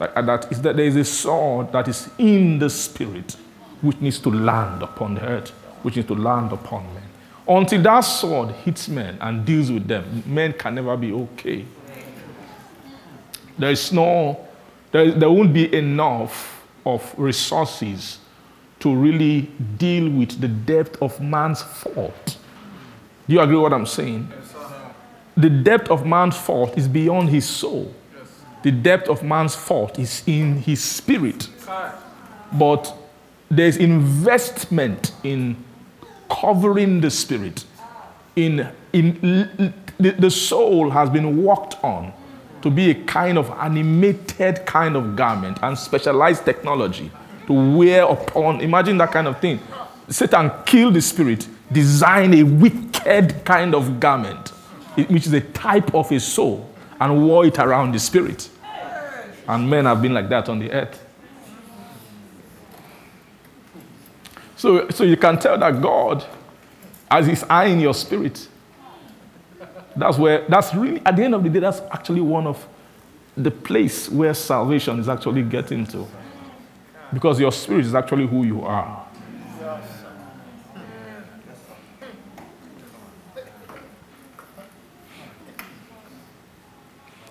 Like, 0.00 0.14
that 0.14 0.50
is 0.50 0.60
that 0.62 0.74
there 0.74 0.86
is 0.86 0.96
a 0.96 1.04
sword 1.04 1.70
that 1.70 1.86
is 1.86 2.10
in 2.18 2.58
the 2.58 2.68
spirit, 2.68 3.36
which 3.80 4.00
needs 4.00 4.18
to 4.18 4.30
land 4.30 4.82
upon 4.82 5.14
the 5.14 5.22
earth, 5.24 5.50
which 5.82 5.94
needs 5.94 6.08
to 6.08 6.16
land 6.16 6.50
upon 6.50 6.92
men. 6.92 7.04
Until 7.46 7.82
that 7.82 8.00
sword 8.00 8.50
hits 8.50 8.88
men 8.88 9.16
and 9.20 9.44
deals 9.44 9.70
with 9.70 9.86
them, 9.86 10.24
men 10.26 10.54
can 10.54 10.74
never 10.74 10.96
be 10.96 11.12
okay. 11.12 11.64
There 13.56 13.70
is 13.70 13.92
no, 13.92 14.48
there, 14.90 15.12
there 15.12 15.30
won't 15.30 15.52
be 15.52 15.72
enough 15.72 16.53
of 16.84 17.14
resources 17.16 18.18
to 18.80 18.94
really 18.94 19.42
deal 19.78 20.10
with 20.10 20.40
the 20.40 20.48
depth 20.48 21.00
of 21.00 21.20
man's 21.20 21.62
fault. 21.62 22.38
Do 23.26 23.34
you 23.34 23.40
agree 23.40 23.56
with 23.56 23.62
what 23.62 23.72
I'm 23.72 23.86
saying? 23.86 24.30
the 25.36 25.50
depth 25.50 25.90
of 25.90 26.06
man's 26.06 26.36
fault 26.36 26.76
is 26.78 26.86
beyond 26.86 27.28
his 27.28 27.48
soul. 27.48 27.92
The 28.62 28.70
depth 28.70 29.08
of 29.08 29.22
man's 29.22 29.54
fault 29.54 29.98
is 29.98 30.22
in 30.26 30.56
his 30.56 30.82
spirit. 30.82 31.48
But 32.52 32.96
there's 33.50 33.76
investment 33.76 35.12
in 35.22 35.56
covering 36.30 37.00
the 37.00 37.10
spirit. 37.10 37.64
In, 38.36 38.68
in 38.92 39.74
the, 39.98 40.12
the 40.12 40.30
soul 40.30 40.90
has 40.90 41.10
been 41.10 41.42
worked 41.42 41.82
on 41.84 42.12
to 42.64 42.70
be 42.70 42.90
a 42.92 42.94
kind 43.04 43.36
of 43.36 43.50
animated 43.50 44.64
kind 44.64 44.96
of 44.96 45.14
garment 45.14 45.58
and 45.62 45.76
specialized 45.76 46.46
technology 46.46 47.10
to 47.46 47.76
wear 47.76 48.04
upon. 48.04 48.62
Imagine 48.62 48.96
that 48.96 49.12
kind 49.12 49.28
of 49.28 49.38
thing. 49.38 49.60
Satan 50.08 50.50
killed 50.64 50.94
the 50.94 51.02
spirit, 51.02 51.46
designed 51.70 52.34
a 52.34 52.42
wicked 52.42 53.44
kind 53.44 53.74
of 53.74 54.00
garment, 54.00 54.48
which 54.96 55.26
is 55.26 55.34
a 55.34 55.42
type 55.42 55.94
of 55.94 56.10
a 56.10 56.18
soul, 56.18 56.66
and 56.98 57.26
wore 57.26 57.44
it 57.44 57.58
around 57.58 57.92
the 57.92 57.98
spirit. 57.98 58.48
And 59.46 59.68
men 59.68 59.84
have 59.84 60.00
been 60.00 60.14
like 60.14 60.30
that 60.30 60.48
on 60.48 60.58
the 60.58 60.72
earth. 60.72 61.04
So, 64.56 64.88
so 64.88 65.04
you 65.04 65.18
can 65.18 65.38
tell 65.38 65.58
that 65.58 65.82
God, 65.82 66.24
as 67.10 67.26
He's 67.26 67.42
eyeing 67.42 67.80
your 67.80 67.92
spirit, 67.92 68.48
that's 69.96 70.18
where, 70.18 70.44
that's 70.48 70.74
really, 70.74 71.00
at 71.04 71.16
the 71.16 71.24
end 71.24 71.34
of 71.34 71.42
the 71.42 71.48
day, 71.48 71.60
that's 71.60 71.80
actually 71.90 72.20
one 72.20 72.46
of 72.46 72.66
the 73.36 73.50
place 73.50 74.08
where 74.08 74.34
salvation 74.34 74.98
is 74.98 75.08
actually 75.08 75.42
getting 75.42 75.86
to. 75.86 76.06
Because 77.12 77.38
your 77.38 77.52
spirit 77.52 77.86
is 77.86 77.94
actually 77.94 78.26
who 78.26 78.44
you 78.44 78.62
are. 78.62 79.06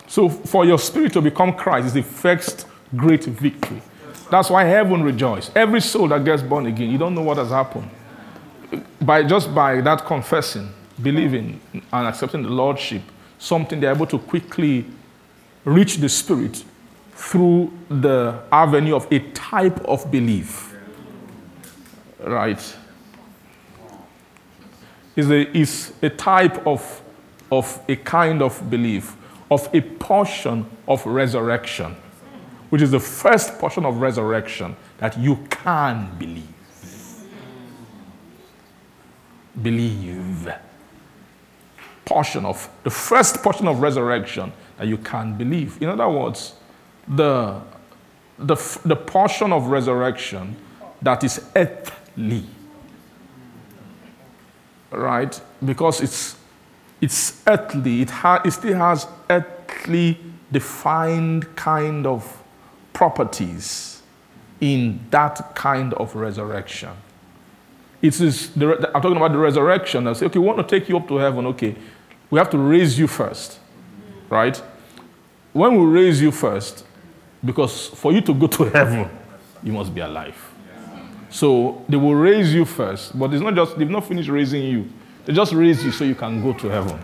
So, 0.08 0.30
for 0.30 0.64
your 0.64 0.78
spirit 0.78 1.12
to 1.14 1.22
become 1.22 1.54
Christ 1.54 1.88
is 1.88 1.94
the 1.94 2.04
first 2.04 2.68
great 2.96 3.24
victory. 3.24 3.82
That's 4.30 4.50
why 4.50 4.64
heaven 4.64 5.04
rejoices. 5.04 5.52
Every 5.56 5.82
soul 5.82 6.08
that 6.10 6.24
gets 6.24 6.44
born 6.44 6.68
again, 6.68 6.92
you 6.92 7.00
don't 7.00 7.16
know 7.16 7.24
what 7.24 7.38
has 7.38 7.50
happened. 7.50 7.90
by 9.02 9.24
just 9.24 9.54
by 9.54 9.82
that 9.82 10.06
confessing, 10.06 10.70
believing, 11.02 11.60
and 11.74 12.08
accepting 12.08 12.44
the 12.44 12.50
Lordship, 12.50 13.02
something 13.40 13.80
they're 13.80 13.94
able 13.94 14.08
to 14.08 14.20
quickly 14.20 14.86
reach 15.66 15.98
the 15.98 16.10
Spirit 16.10 16.64
through 17.14 17.72
the 17.90 18.42
avenue 18.52 18.96
of 18.96 19.08
a 19.12 19.20
type 19.32 19.80
of 19.86 20.10
belief. 20.12 20.76
Right? 22.20 22.78
Is 25.16 25.30
a, 25.30 25.58
is 25.58 25.94
a 26.02 26.10
type 26.10 26.66
of, 26.66 27.02
of 27.52 27.80
a 27.88 27.96
kind 27.98 28.42
of 28.42 28.70
belief, 28.70 29.16
of 29.52 29.70
a 29.74 29.82
portion 29.82 30.66
of 30.88 31.06
resurrection, 31.06 31.96
which 32.70 32.82
is 32.82 32.92
the 32.92 33.00
first 33.00 33.60
portion 33.60 33.86
of 33.86 33.98
resurrection 33.98 34.76
that 34.98 35.18
you 35.20 35.36
can 35.50 36.10
believe. 36.18 36.48
Believe. 39.62 40.52
Portion 42.06 42.46
of 42.46 42.70
the 42.84 42.90
first 42.90 43.42
portion 43.42 43.68
of 43.68 43.80
resurrection 43.80 44.52
that 44.78 44.88
you 44.88 44.98
can 44.98 45.36
believe. 45.38 45.82
In 45.82 45.90
other 45.90 46.10
words, 46.10 46.54
the, 47.08 47.62
the, 48.38 48.56
the 48.84 48.96
portion 48.96 49.54
of 49.54 49.68
resurrection 49.68 50.56
that 51.02 51.24
is 51.24 51.46
earthly. 51.56 52.44
Right? 54.92 55.40
Because 55.64 56.02
it's, 56.02 56.36
it's 57.02 57.42
earthly, 57.48 58.02
it, 58.02 58.10
ha- 58.10 58.42
it 58.44 58.52
still 58.52 58.78
has 58.78 59.08
earthly 59.30 60.18
defined 60.52 61.56
kind 61.56 62.06
of 62.06 62.44
properties 62.94 64.02
in 64.62 65.00
that 65.10 65.56
kind 65.56 65.94
of 65.96 66.16
resurrection. 66.16 66.92
It 68.02 68.20
is 68.20 68.50
the, 68.52 68.92
I'm 68.94 69.02
talking 69.02 69.18
about 69.18 69.32
the 69.32 69.38
resurrection. 69.38 70.08
I 70.08 70.14
say, 70.14 70.26
okay, 70.26 70.40
we 70.40 70.46
want 70.46 70.60
to 70.60 70.80
take 70.80 70.90
you 70.90 70.98
up 70.98 71.08
to 71.08 71.16
heaven. 71.16 71.46
Okay, 71.48 71.76
we 72.34 72.40
have 72.40 72.50
to 72.50 72.58
raise 72.58 72.98
you 72.98 73.06
first, 73.06 73.60
right? 74.28 74.58
When 75.52 75.76
we 75.80 75.86
raise 75.86 76.20
you 76.20 76.32
first, 76.32 76.84
because 77.46 77.90
for 77.90 78.12
you 78.12 78.22
to 78.22 78.34
go 78.34 78.48
to 78.48 78.64
heaven, 78.64 79.08
you 79.62 79.72
must 79.72 79.94
be 79.94 80.02
alive. 80.02 80.36
So 81.30 81.86
they 81.88 81.96
will 81.96 82.16
raise 82.16 82.52
you 82.52 82.66
first, 82.66 83.20
but 83.20 83.32
it's 83.32 83.44
not 83.44 83.54
just, 83.54 83.78
they've 83.78 83.88
not 83.88 84.08
finished 84.08 84.30
raising 84.30 84.64
you. 84.64 84.90
They 85.26 85.34
just 85.34 85.54
raise 85.54 85.86
you 85.86 85.92
so 85.92 86.06
you 86.06 86.16
can 86.16 86.42
go 86.42 86.54
to 86.54 86.70
heaven. 86.70 87.00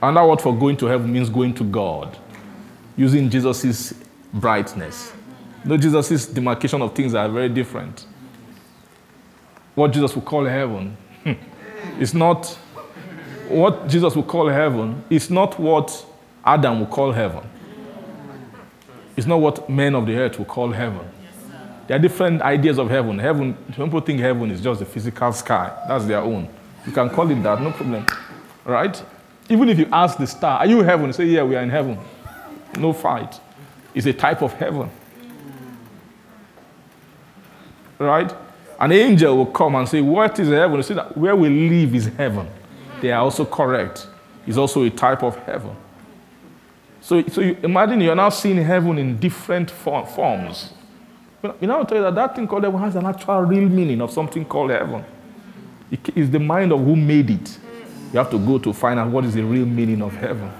And 0.00 0.16
that 0.16 0.26
word 0.26 0.40
for 0.40 0.56
going 0.58 0.78
to 0.78 0.86
heaven 0.86 1.12
means 1.12 1.28
going 1.28 1.52
to 1.56 1.64
God, 1.64 2.16
using 2.96 3.28
Jesus' 3.28 3.92
brightness. 4.32 5.12
No, 5.62 5.76
Jesus' 5.76 6.24
demarcation 6.24 6.80
of 6.80 6.94
things 6.94 7.12
are 7.12 7.28
very 7.28 7.50
different. 7.50 8.06
What 9.74 9.92
Jesus 9.92 10.14
would 10.14 10.24
call 10.24 10.46
heaven 10.46 10.96
hmm, 11.22 11.32
is 12.00 12.14
not 12.14 12.58
what 13.50 13.88
Jesus 13.88 14.14
will 14.14 14.22
call 14.22 14.48
heaven, 14.48 15.02
is 15.10 15.30
not 15.30 15.58
what 15.58 16.04
Adam 16.44 16.80
will 16.80 16.86
call 16.86 17.12
heaven. 17.12 17.42
It's 19.16 19.26
not 19.26 19.40
what 19.40 19.68
men 19.68 19.94
of 19.94 20.06
the 20.06 20.16
earth 20.16 20.38
will 20.38 20.44
call 20.46 20.70
heaven. 20.70 21.00
There 21.86 21.96
are 21.96 22.00
different 22.00 22.42
ideas 22.42 22.78
of 22.78 22.90
heaven. 22.90 23.18
Heaven, 23.18 23.54
people 23.74 24.00
think 24.00 24.20
heaven 24.20 24.50
is 24.50 24.60
just 24.60 24.80
the 24.80 24.86
physical 24.86 25.32
sky. 25.32 25.72
That's 25.88 26.04
their 26.04 26.20
own. 26.20 26.48
You 26.86 26.92
can 26.92 27.10
call 27.10 27.30
it 27.30 27.42
that, 27.42 27.60
no 27.60 27.72
problem. 27.72 28.06
Right? 28.64 29.02
Even 29.48 29.68
if 29.70 29.78
you 29.78 29.88
ask 29.90 30.18
the 30.18 30.26
star, 30.26 30.58
Are 30.58 30.66
you 30.66 30.82
heaven? 30.82 31.12
say, 31.12 31.24
Yeah, 31.24 31.42
we 31.42 31.56
are 31.56 31.62
in 31.62 31.70
heaven. 31.70 31.98
No 32.78 32.92
fight. 32.92 33.40
It's 33.94 34.06
a 34.06 34.12
type 34.12 34.42
of 34.42 34.52
heaven. 34.52 34.90
Right? 37.98 38.32
An 38.78 38.92
angel 38.92 39.36
will 39.36 39.46
come 39.46 39.74
and 39.74 39.88
say, 39.88 40.00
What 40.00 40.38
is 40.38 40.48
heaven? 40.48 40.76
You 40.76 40.82
say 40.82 40.94
that 40.94 41.16
where 41.16 41.34
we 41.34 41.48
live 41.48 41.94
is 41.94 42.06
heaven. 42.06 42.46
They 43.00 43.12
are 43.12 43.22
also 43.22 43.44
correct. 43.44 44.06
It's 44.46 44.56
also 44.56 44.82
a 44.82 44.90
type 44.90 45.22
of 45.22 45.36
heaven. 45.44 45.76
So, 47.00 47.22
so 47.28 47.40
you 47.40 47.56
imagine 47.62 48.00
you're 48.00 48.14
now 48.14 48.28
seeing 48.28 48.56
heaven 48.58 48.98
in 48.98 49.18
different 49.18 49.70
forms. 49.70 50.72
You 51.42 51.68
know, 51.68 51.78
I'll 51.78 51.86
tell 51.86 51.98
you 51.98 52.04
that 52.04 52.14
that 52.16 52.34
thing 52.34 52.48
called 52.48 52.64
heaven 52.64 52.80
has 52.80 52.96
an 52.96 53.06
actual 53.06 53.42
real 53.42 53.68
meaning 53.68 54.00
of 54.00 54.10
something 54.10 54.44
called 54.44 54.70
heaven. 54.70 55.04
It 55.90 56.16
is 56.16 56.30
the 56.30 56.40
mind 56.40 56.72
of 56.72 56.80
who 56.84 56.96
made 56.96 57.30
it. 57.30 57.58
You 58.12 58.18
have 58.18 58.30
to 58.30 58.38
go 58.38 58.58
to 58.58 58.72
find 58.72 58.98
out 58.98 59.10
what 59.10 59.24
is 59.24 59.34
the 59.34 59.44
real 59.44 59.66
meaning 59.66 60.02
of 60.02 60.14
heaven. 60.14 60.50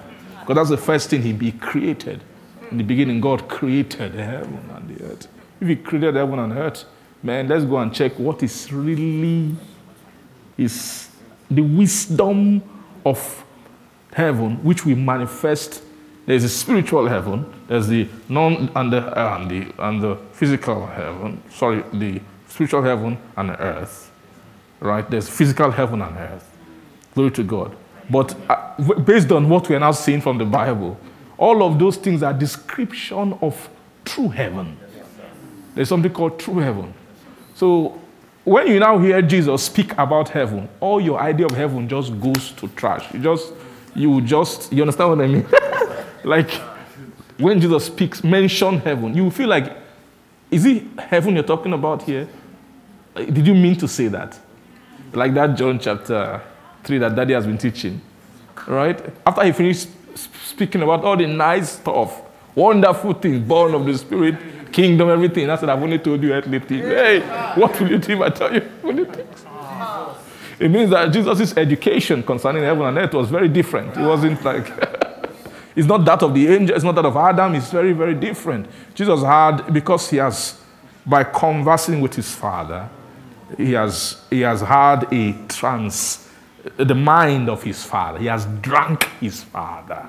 Because 0.40 0.54
that's 0.54 0.70
the 0.70 0.76
first 0.76 1.10
thing 1.10 1.22
he 1.22 1.52
created. 1.52 2.22
In 2.70 2.78
the 2.78 2.84
beginning, 2.84 3.20
God 3.20 3.48
created 3.48 4.14
heaven 4.14 4.70
and 4.74 4.96
the 4.96 5.04
earth. 5.04 5.28
If 5.60 5.68
he 5.68 5.76
created 5.76 6.14
heaven 6.14 6.38
and 6.38 6.52
earth, 6.52 6.84
man, 7.22 7.48
let's 7.48 7.64
go 7.64 7.78
and 7.78 7.92
check 7.92 8.18
what 8.18 8.42
is 8.42 8.72
really 8.72 9.54
is 10.56 11.07
the 11.50 11.62
wisdom 11.62 12.62
of 13.04 13.44
heaven, 14.12 14.62
which 14.62 14.84
we 14.84 14.94
manifest. 14.94 15.82
There's 16.26 16.44
a 16.44 16.48
spiritual 16.48 17.08
heaven, 17.08 17.46
there's 17.68 17.86
the 17.86 18.06
non 18.28 18.70
and 18.74 18.92
the, 18.92 18.98
uh, 18.98 19.38
and 19.38 19.50
the 19.50 19.72
and 19.82 20.02
the 20.02 20.16
physical 20.32 20.86
heaven. 20.86 21.42
Sorry, 21.50 21.82
the 21.92 22.20
spiritual 22.48 22.82
heaven 22.82 23.18
and 23.36 23.50
earth. 23.50 24.10
Right? 24.80 25.08
There's 25.08 25.28
physical 25.28 25.70
heaven 25.70 26.02
and 26.02 26.16
earth. 26.16 26.56
Glory 27.14 27.30
to 27.32 27.42
God. 27.42 27.76
But 28.10 28.36
uh, 28.48 28.94
based 29.04 29.32
on 29.32 29.48
what 29.48 29.68
we 29.68 29.76
are 29.76 29.80
now 29.80 29.92
seeing 29.92 30.20
from 30.20 30.38
the 30.38 30.44
Bible, 30.44 30.98
all 31.36 31.62
of 31.62 31.78
those 31.78 31.96
things 31.96 32.22
are 32.22 32.32
description 32.32 33.38
of 33.40 33.68
true 34.04 34.28
heaven. 34.28 34.76
There's 35.74 35.88
something 35.88 36.12
called 36.12 36.38
true 36.38 36.58
heaven. 36.58 36.92
So 37.54 38.00
when 38.44 38.66
you 38.66 38.78
now 38.80 38.98
hear 38.98 39.20
Jesus 39.22 39.64
speak 39.64 39.92
about 39.98 40.30
heaven, 40.30 40.68
all 40.80 41.00
your 41.00 41.20
idea 41.20 41.46
of 41.46 41.52
heaven 41.52 41.88
just 41.88 42.18
goes 42.20 42.52
to 42.52 42.68
trash. 42.68 43.12
You 43.12 43.20
just, 43.20 43.52
you 43.94 44.20
just, 44.22 44.72
you 44.72 44.82
understand 44.82 45.10
what 45.10 45.20
I 45.20 45.26
mean? 45.26 45.46
like 46.24 46.50
when 47.38 47.60
Jesus 47.60 47.86
speaks, 47.86 48.24
mention 48.24 48.78
heaven, 48.78 49.14
you 49.16 49.30
feel 49.30 49.48
like, 49.48 49.76
is 50.50 50.64
it 50.64 50.82
heaven 50.98 51.34
you're 51.34 51.44
talking 51.44 51.72
about 51.72 52.02
here? 52.02 52.28
Did 53.14 53.46
you 53.46 53.54
mean 53.54 53.76
to 53.76 53.88
say 53.88 54.08
that? 54.08 54.38
Like 55.12 55.34
that 55.34 55.56
John 55.56 55.78
chapter 55.78 56.40
3 56.84 56.98
that 56.98 57.14
daddy 57.14 57.34
has 57.34 57.46
been 57.46 57.58
teaching. 57.58 58.00
Right? 58.66 59.00
After 59.26 59.44
he 59.44 59.52
finished 59.52 59.88
speaking 60.44 60.82
about 60.82 61.04
all 61.04 61.16
the 61.16 61.26
nice 61.26 61.72
stuff, 61.72 62.22
wonderful 62.54 63.14
things, 63.14 63.46
born 63.46 63.74
of 63.74 63.84
the 63.84 63.96
Spirit, 63.96 64.72
kingdom, 64.72 65.08
everything. 65.08 65.48
I 65.50 65.56
said, 65.56 65.68
I've 65.68 65.82
only 65.82 65.98
told 65.98 66.22
you 66.22 66.32
earthly 66.32 66.58
things. 66.60 66.84
Hey, 66.84 67.20
what 67.54 67.78
will 67.80 67.90
you 67.90 67.98
do 67.98 68.12
if 68.12 68.20
I 68.20 68.30
tell 68.30 68.54
you 68.54 68.60
earthly 68.84 69.04
things? 69.04 69.44
It 70.58 70.70
means 70.70 70.90
that 70.90 71.12
Jesus' 71.12 71.56
education 71.56 72.22
concerning 72.22 72.64
heaven 72.64 72.84
and 72.86 72.98
earth 72.98 73.14
was 73.14 73.30
very 73.30 73.48
different. 73.48 73.96
It 73.96 74.04
wasn't 74.04 74.42
like, 74.44 74.66
it's 75.76 75.86
not 75.86 76.04
that 76.04 76.22
of 76.22 76.34
the 76.34 76.48
angel, 76.48 76.74
it's 76.74 76.84
not 76.84 76.96
that 76.96 77.04
of 77.04 77.16
Adam, 77.16 77.54
it's 77.54 77.70
very, 77.70 77.92
very 77.92 78.14
different. 78.14 78.66
Jesus 78.94 79.22
had, 79.22 79.72
because 79.72 80.10
he 80.10 80.16
has, 80.16 80.60
by 81.06 81.22
conversing 81.22 82.00
with 82.00 82.14
his 82.14 82.34
Father, 82.34 82.88
he 83.56 83.72
has, 83.72 84.20
he 84.30 84.40
has 84.40 84.60
had 84.60 85.10
a 85.12 85.32
trans, 85.46 86.28
the 86.76 86.94
mind 86.94 87.48
of 87.48 87.62
his 87.62 87.84
Father. 87.84 88.18
He 88.18 88.26
has 88.26 88.44
drunk 88.60 89.04
his 89.20 89.44
Father. 89.44 90.08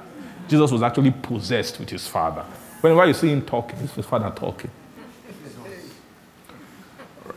Jesus 0.50 0.72
was 0.72 0.82
actually 0.82 1.12
possessed 1.12 1.80
with 1.80 1.90
his 1.90 2.08
Father. 2.08 2.44
Whenever 2.82 3.06
you 3.06 3.14
see 3.14 3.30
him 3.30 3.44
talking, 3.44 3.78
it's 3.80 3.94
his 3.94 4.06
Father 4.06 4.32
talking. 4.36 4.72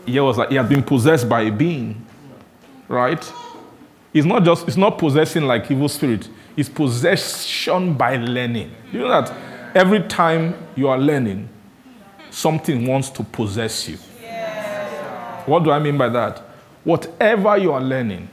He, 0.06 0.18
was 0.18 0.38
like, 0.38 0.48
he 0.48 0.56
had 0.56 0.68
been 0.68 0.82
possessed 0.82 1.28
by 1.28 1.42
a 1.42 1.52
being, 1.52 2.04
right? 2.88 3.32
It's 4.14 4.26
not 4.26 4.44
just, 4.44 4.66
it's 4.66 4.76
not 4.76 4.98
possessing 4.98 5.44
like 5.44 5.70
evil 5.70 5.88
spirit. 5.88 6.28
It's 6.56 6.68
possession 6.68 7.94
by 7.94 8.16
learning. 8.16 8.72
You 8.92 9.00
know 9.00 9.08
that 9.08 9.32
every 9.76 10.02
time 10.02 10.54
you 10.74 10.88
are 10.88 10.98
learning, 10.98 11.48
something 12.30 12.86
wants 12.86 13.10
to 13.10 13.22
possess 13.22 13.88
you. 13.88 13.96
What 15.46 15.64
do 15.64 15.70
I 15.70 15.78
mean 15.78 15.98
by 15.98 16.08
that? 16.08 16.38
Whatever 16.84 17.58
you 17.58 17.72
are 17.72 17.80
learning, 17.80 18.28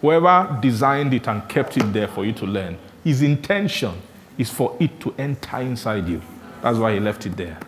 whoever 0.00 0.58
designed 0.60 1.14
it 1.14 1.28
and 1.28 1.46
kept 1.48 1.76
it 1.76 1.92
there 1.92 2.08
for 2.08 2.24
you 2.24 2.32
to 2.34 2.46
learn, 2.46 2.76
his 3.04 3.22
intention 3.22 3.92
is 4.38 4.50
for 4.50 4.76
it 4.78 5.00
to 5.00 5.14
enter 5.18 5.58
inside 5.58 6.06
you. 6.08 6.20
That's 6.62 6.78
why 6.78 6.94
he 6.94 7.00
left 7.00 7.26
it 7.26 7.36
there. 7.36 7.58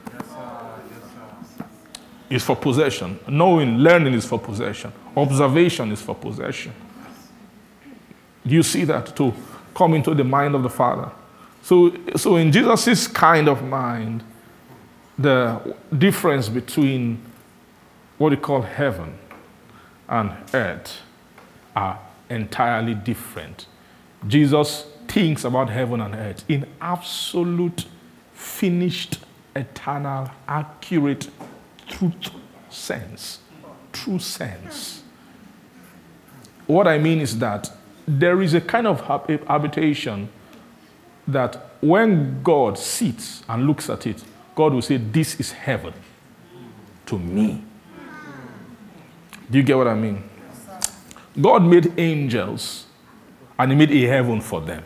It's 2.31 2.45
for 2.45 2.57
possession. 2.57 3.19
Knowing, 3.27 3.79
learning 3.79 4.15
is 4.15 4.27
for 4.27 4.39
possession. 4.39 4.93
Observation 5.17 5.91
is 5.93 6.03
for 6.03 6.15
possession. 6.15 6.73
Do 8.47 8.55
you 8.55 8.63
see 8.63 8.85
that 8.85 9.17
too? 9.17 9.33
Come 9.75 9.95
into 9.95 10.15
the 10.15 10.25
mind 10.25 10.55
of 10.55 10.63
the 10.63 10.71
Father. 10.71 11.11
So, 11.63 11.95
so 12.17 12.37
in 12.37 12.53
Jesus' 12.53 13.07
kind 13.07 13.49
of 13.49 13.63
mind, 13.63 14.23
the 15.19 15.75
difference 15.97 16.49
between 16.49 17.21
what 18.19 18.31
we 18.31 18.37
call 18.37 18.63
heaven 18.63 19.19
and 20.09 20.33
earth 20.55 21.01
are 21.75 21.99
entirely 22.31 22.95
different. 22.95 23.67
Jesus 24.27 24.87
thinks 25.09 25.45
about 25.45 25.71
heaven 25.71 26.01
and 26.01 26.15
earth 26.15 26.45
in 26.49 26.67
absolute, 26.81 27.87
finished, 28.33 29.19
eternal, 29.57 30.31
accurate 30.47 31.29
truth 31.89 32.31
sense. 32.69 33.41
true 33.93 34.19
sense. 34.19 35.03
What 36.67 36.87
I 36.87 36.99
mean 36.99 37.21
is 37.21 37.39
that 37.39 37.73
there 38.07 38.43
is 38.43 38.55
a 38.55 38.61
kind 38.61 38.87
of 38.87 39.01
habitation 39.47 40.29
that 41.27 41.75
when 41.81 42.43
God 42.43 42.79
sits 42.79 43.43
and 43.49 43.67
looks 43.67 43.89
at 43.91 44.07
it, 44.07 44.23
God 44.55 44.75
will 44.75 44.83
say, 44.83 44.97
This 44.97 45.39
is 45.41 45.53
heaven 45.53 45.95
to 47.07 47.19
me. 47.19 47.63
Do 49.51 49.59
you 49.59 49.65
get 49.65 49.77
what 49.77 49.89
I 49.89 49.95
mean? 49.95 50.29
God 51.41 51.63
made 51.63 51.99
angels 51.99 52.87
and 53.59 53.71
He 53.71 53.77
made 53.77 53.91
a 53.91 54.07
heaven 54.07 54.41
for 54.41 54.61
them. 54.61 54.83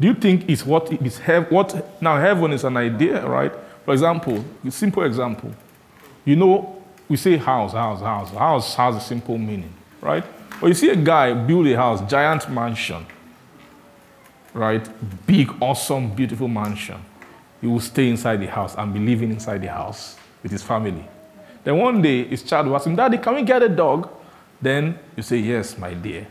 Do 0.00 0.06
you 0.06 0.14
think 0.14 0.48
it's 0.48 0.64
what 0.64 0.90
is 0.90 1.18
heaven? 1.18 1.54
What 1.54 2.00
now? 2.00 2.18
Heaven 2.18 2.52
is 2.52 2.64
an 2.64 2.78
idea, 2.78 3.26
right? 3.28 3.52
For 3.84 3.92
example, 3.92 4.42
a 4.66 4.70
simple 4.70 5.02
example. 5.02 5.52
You 6.24 6.36
know, 6.36 6.82
we 7.06 7.18
say 7.18 7.36
house, 7.36 7.72
house, 7.72 8.00
house. 8.00 8.30
House 8.30 8.74
has 8.76 8.96
a 8.96 9.00
simple 9.00 9.36
meaning, 9.36 9.72
right? 10.00 10.24
But 10.58 10.68
you 10.68 10.74
see 10.74 10.88
a 10.88 10.96
guy 10.96 11.34
build 11.34 11.66
a 11.66 11.76
house, 11.76 12.00
giant 12.10 12.48
mansion, 12.50 13.04
right? 14.54 14.88
Big, 15.26 15.50
awesome, 15.60 16.14
beautiful 16.14 16.48
mansion. 16.48 16.98
He 17.60 17.66
will 17.66 17.80
stay 17.80 18.08
inside 18.08 18.38
the 18.38 18.46
house 18.46 18.74
and 18.78 18.94
be 18.94 19.00
living 19.00 19.30
inside 19.30 19.60
the 19.60 19.70
house 19.70 20.16
with 20.42 20.50
his 20.50 20.62
family. 20.62 21.06
Then 21.62 21.76
one 21.76 22.00
day, 22.00 22.24
his 22.24 22.42
child 22.42 22.68
will 22.68 22.76
ask 22.76 22.86
him, 22.86 22.96
Daddy, 22.96 23.18
can 23.18 23.34
we 23.34 23.42
get 23.42 23.62
a 23.62 23.68
dog? 23.68 24.08
Then 24.62 24.98
you 25.14 25.22
say, 25.22 25.36
Yes, 25.38 25.76
my 25.76 25.92
dear, 25.92 26.26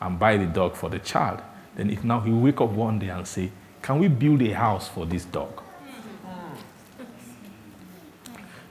and 0.00 0.18
buy 0.18 0.38
the 0.38 0.46
dog 0.46 0.76
for 0.76 0.88
the 0.88 0.98
child. 0.98 1.42
Then 1.76 1.90
if 1.90 2.04
now 2.04 2.20
he 2.20 2.30
wake 2.30 2.60
up 2.60 2.70
one 2.70 2.98
day 2.98 3.08
and 3.08 3.26
say, 3.26 3.50
Can 3.80 3.98
we 3.98 4.08
build 4.08 4.42
a 4.42 4.52
house 4.52 4.88
for 4.88 5.06
this 5.06 5.24
dog? 5.24 5.62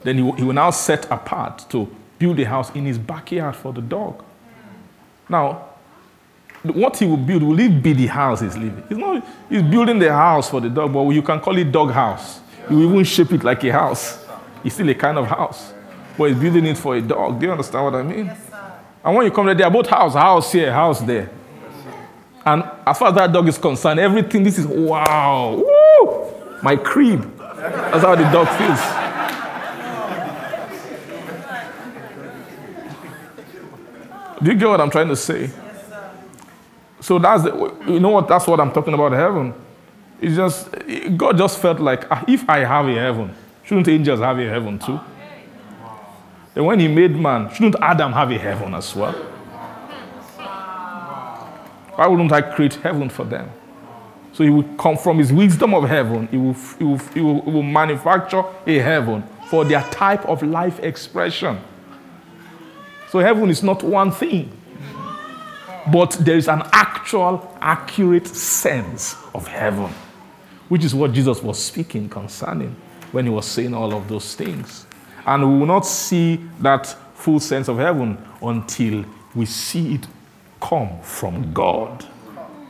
Then 0.04 0.18
he 0.18 0.24
will, 0.24 0.34
he 0.34 0.44
will 0.44 0.54
now 0.54 0.72
set 0.72 1.10
apart 1.12 1.66
to 1.70 1.88
build 2.18 2.40
a 2.40 2.46
house 2.46 2.72
in 2.76 2.86
his 2.86 2.98
backyard 2.98 3.56
for 3.56 3.74
the 3.74 3.82
dog. 3.82 4.24
Now, 5.30 5.70
what 6.64 6.98
he 6.98 7.06
will 7.06 7.18
build, 7.18 7.44
will 7.44 7.60
it 7.60 7.82
be 7.82 7.94
the 7.94 8.08
house 8.08 8.42
he's 8.42 8.56
living? 8.56 8.84
He's 8.88 8.98
not 8.98 9.26
he's 9.50 9.64
building 9.64 9.98
the 10.00 10.12
house 10.12 10.50
for 10.50 10.62
the 10.62 10.70
dog, 10.70 10.94
but 10.94 11.10
you 11.10 11.22
can 11.22 11.40
call 11.40 11.58
it 11.58 11.72
dog 11.72 11.92
house. 11.92 12.40
You 12.70 12.78
will 12.78 12.92
even 12.92 13.04
shape 13.04 13.32
it 13.32 13.44
like 13.44 13.64
a 13.64 13.72
house. 13.72 14.26
It's 14.64 14.76
still 14.76 14.90
a 14.90 14.94
kind 14.94 15.18
of 15.18 15.28
house. 15.28 15.74
But 16.18 16.26
he's 16.30 16.38
building 16.40 16.66
it 16.68 16.78
for 16.78 16.96
a 16.96 17.02
dog. 17.02 17.40
Do 17.40 17.48
you 17.48 17.52
understand 17.52 17.86
what 17.86 17.96
I 17.96 18.04
mean? 18.04 18.32
And 19.04 19.16
when 19.16 19.26
you 19.26 19.32
come 19.32 19.48
there, 19.48 19.56
they 19.56 19.64
are 19.64 19.72
both 19.72 19.88
house, 19.88 20.14
house 20.14 20.52
here, 20.52 20.72
house 20.72 21.02
there. 21.02 21.30
And 22.46 22.64
as 22.86 22.98
far 22.98 23.10
as 23.10 23.16
that 23.16 23.32
dog 23.32 23.48
is 23.48 23.58
concerned, 23.58 24.00
everything, 24.00 24.44
this 24.44 24.58
is 24.58 24.66
wow. 24.66 25.64
Woo! 25.64 26.34
My 26.64 26.76
crib. 26.76 27.38
That's 27.38 28.04
how 28.04 28.16
the 28.16 28.24
dog 28.24 28.48
feels. 28.58 28.80
Do 34.42 34.52
you 34.52 34.58
get 34.58 34.68
what 34.68 34.82
I'm 34.82 34.90
trying 34.90 35.10
to 35.10 35.16
say? 35.16 35.52
So 37.00 37.20
that's 37.20 37.44
the, 37.44 37.76
you 37.88 38.00
know 38.00 38.10
what 38.10 38.28
that's 38.28 38.48
what 38.48 38.60
I'm 38.60 38.72
talking 38.72 38.94
about 38.94 39.12
heaven. 39.12 39.54
It's 40.20 40.36
just 40.36 40.70
God 41.18 41.38
just 41.38 41.60
felt 41.60 41.80
like 41.80 42.06
ah, 42.10 42.24
if 42.28 42.48
I 42.50 42.60
have 42.60 42.88
a 42.88 42.94
heaven, 42.94 43.36
shouldn't 43.64 43.88
angels 43.88 44.20
have 44.20 44.40
a 44.40 44.48
heaven 44.48 44.80
too? 44.80 45.00
Then 46.54 46.66
when 46.66 46.80
he 46.80 46.88
made 46.88 47.16
man, 47.16 47.52
shouldn't 47.54 47.76
Adam 47.82 48.14
have 48.14 48.32
a 48.32 48.38
heaven 48.38 48.74
as 48.74 48.96
well? 48.96 49.16
Why 52.02 52.08
wouldn't 52.08 52.32
I 52.32 52.42
create 52.42 52.74
heaven 52.74 53.10
for 53.10 53.26
them? 53.26 53.48
So 54.34 54.44
he 54.44 54.50
will 54.50 54.64
come 54.76 54.98
from 54.98 55.20
his 55.20 55.32
wisdom 55.32 55.76
of 55.76 55.88
heaven, 55.88 56.28
he 56.30 56.38
will, 56.38 56.56
he 56.80 56.84
will, 56.84 56.98
he 56.98 57.22
will, 57.22 57.42
he 57.44 57.52
will 57.52 57.62
manufacture 57.62 58.44
a 58.66 58.80
heaven 58.80 59.24
for 59.52 59.66
their 59.66 59.84
type 59.92 60.26
of 60.26 60.42
life 60.42 60.80
expression. 60.80 61.60
So 63.10 63.20
heaven 63.20 63.52
is 63.52 63.62
not 63.62 63.84
one 63.84 64.12
thing, 64.12 64.52
but 65.94 66.14
there 66.14 66.38
is 66.38 66.48
an 66.48 66.64
actual, 66.72 67.56
accurate 67.62 68.26
sense 68.26 69.16
of 69.36 69.46
heaven, 69.46 69.94
which 70.70 70.84
is 70.84 70.96
what 70.96 71.12
Jesus 71.12 71.44
was 71.44 71.64
speaking 71.64 72.10
concerning 72.10 72.76
when 73.12 73.26
he 73.26 73.32
was 73.32 73.46
saying 73.46 73.76
all 73.76 73.94
of 73.94 74.08
those 74.08 74.34
things. 74.34 74.88
And 75.28 75.48
we 75.48 75.60
will 75.60 75.68
not 75.68 75.86
see 75.86 76.38
that 76.62 76.88
full 77.14 77.40
sense 77.40 77.68
of 77.68 77.78
heaven 77.78 78.18
until 78.42 79.06
we 79.36 79.46
see 79.46 79.94
it 79.94 80.08
come 80.62 81.02
from 81.02 81.52
God. 81.52 82.06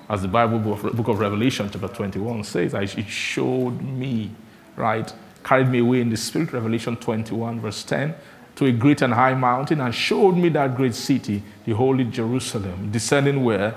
As 0.10 0.24
the 0.24 0.28
Bible 0.28 0.60
book 0.60 1.08
of 1.08 1.20
Revelation, 1.20 1.70
chapter 1.72 1.88
21 1.88 2.44
says, 2.44 2.74
it 2.74 3.08
showed 3.08 3.82
me, 3.82 4.32
right? 4.76 5.14
Carried 5.44 5.70
me 5.70 5.80
away 5.80 6.02
in 6.02 6.10
the 6.10 6.18
spirit, 6.18 6.52
Revelation 6.52 6.98
21, 6.98 7.62
verse 7.62 7.84
10, 7.84 8.14
to 8.56 8.66
a 8.66 8.72
great 8.72 9.02
and 9.02 9.14
high 9.14 9.34
mountain 9.34 9.80
and 9.80 9.94
showed 9.94 10.34
me 10.36 10.50
that 10.50 10.76
great 10.76 10.96
city, 10.96 11.42
the 11.66 11.74
holy 11.74 12.04
Jerusalem, 12.04 12.92
descending 12.92 13.44
where? 13.44 13.74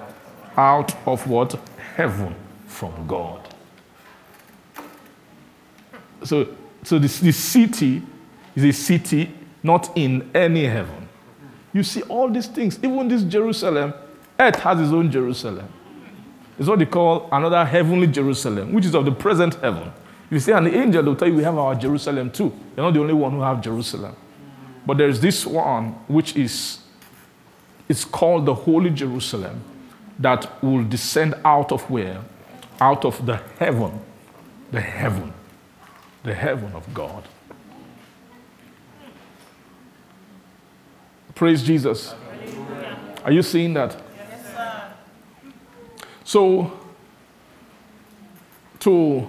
Out 0.56 0.96
of 1.06 1.26
what? 1.28 1.54
Heaven 1.94 2.34
from 2.66 3.06
God. 3.06 3.48
So, 6.24 6.48
so 6.82 6.98
this, 6.98 7.20
this 7.20 7.36
city 7.36 8.02
is 8.56 8.64
a 8.64 8.72
city 8.72 9.32
not 9.62 9.96
in 9.96 10.30
any 10.34 10.64
heaven. 10.64 11.08
You 11.72 11.82
see 11.82 12.02
all 12.02 12.28
these 12.28 12.46
things, 12.46 12.78
even 12.82 13.08
this 13.08 13.22
Jerusalem, 13.22 13.94
earth 14.38 14.56
has 14.56 14.80
its 14.80 14.92
own 14.92 15.10
Jerusalem. 15.10 15.68
It's 16.58 16.68
what 16.68 16.78
they 16.78 16.86
call 16.86 17.28
another 17.32 17.64
heavenly 17.64 18.06
Jerusalem, 18.06 18.72
which 18.72 18.86
is 18.86 18.94
of 18.94 19.04
the 19.04 19.12
present 19.12 19.54
heaven. 19.56 19.92
You 20.30 20.38
see 20.38 20.52
an 20.52 20.66
angel, 20.66 21.02
they'll 21.02 21.16
tell 21.16 21.28
you 21.28 21.34
we 21.34 21.42
have 21.42 21.58
our 21.58 21.74
Jerusalem 21.74 22.30
too. 22.30 22.52
You're 22.76 22.86
not 22.86 22.94
the 22.94 23.00
only 23.00 23.14
one 23.14 23.32
who 23.32 23.40
have 23.40 23.60
Jerusalem. 23.60 24.16
But 24.86 24.98
there's 24.98 25.20
this 25.20 25.46
one 25.46 25.92
which 26.06 26.36
is 26.36 26.78
it's 27.88 28.04
called 28.04 28.46
the 28.46 28.54
Holy 28.54 28.90
Jerusalem 28.90 29.62
that 30.18 30.62
will 30.62 30.84
descend 30.84 31.34
out 31.44 31.72
of 31.72 31.88
where? 31.90 32.22
Out 32.80 33.04
of 33.04 33.24
the 33.26 33.36
heaven. 33.58 34.00
The 34.70 34.80
heaven. 34.80 35.32
The 36.22 36.34
heaven 36.34 36.72
of 36.72 36.92
God. 36.94 37.24
Praise 41.34 41.62
Jesus. 41.62 42.14
Are 43.24 43.32
you 43.32 43.42
seeing 43.42 43.74
that? 43.74 44.00
So, 46.24 46.72
to 48.80 49.28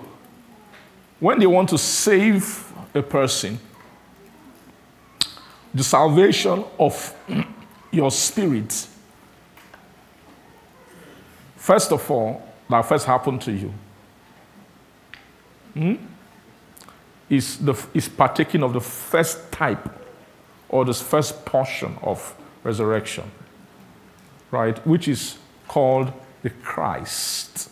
when 1.20 1.40
they 1.40 1.48
want 1.48 1.70
to 1.70 1.78
save 1.78 2.72
a 2.94 3.02
person, 3.02 3.60
the 5.74 5.84
salvation 5.84 6.64
of 6.80 7.16
your 7.92 8.12
spirit, 8.12 8.88
first 11.56 11.92
of 11.92 12.10
all, 12.10 12.42
that 12.70 12.82
first 12.84 13.06
happened 13.06 13.42
to 13.42 13.52
you, 13.52 13.74
hmm, 15.74 15.96
is, 17.30 17.58
the, 17.58 17.74
is 17.94 18.08
partaking 18.08 18.64
of 18.64 18.74
the 18.74 18.82
first 18.82 19.52
type 19.52 19.90
or 20.70 20.86
the 20.86 20.94
first 20.94 21.46
portion 21.46 21.98
of 22.02 22.36
resurrection, 22.64 23.30
right? 24.52 24.86
Which 24.86 25.08
is 25.08 25.38
called 25.68 26.12
the 26.46 26.52
Christ. 26.62 27.72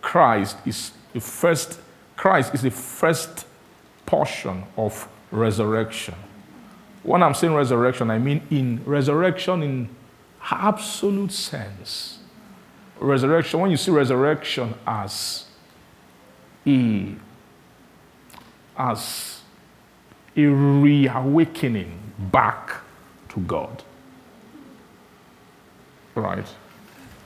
Christ 0.00 0.56
is 0.66 0.90
the 1.12 1.20
first, 1.20 1.78
Christ 2.16 2.52
is 2.52 2.62
the 2.62 2.72
first 2.72 3.46
portion 4.04 4.64
of 4.76 5.08
resurrection. 5.30 6.16
When 7.04 7.22
I'm 7.22 7.34
saying 7.34 7.54
resurrection, 7.54 8.10
I 8.10 8.18
mean 8.18 8.42
in 8.50 8.82
resurrection 8.84 9.62
in 9.62 9.88
absolute 10.50 11.30
sense. 11.30 12.18
Resurrection, 12.98 13.60
when 13.60 13.70
you 13.70 13.76
see 13.76 13.92
resurrection 13.92 14.74
as 14.84 15.44
a, 16.66 17.14
as 18.76 19.40
a 20.36 20.44
reawakening 20.46 21.96
back 22.18 22.72
to 23.28 23.40
God. 23.40 23.84
Right? 26.16 26.48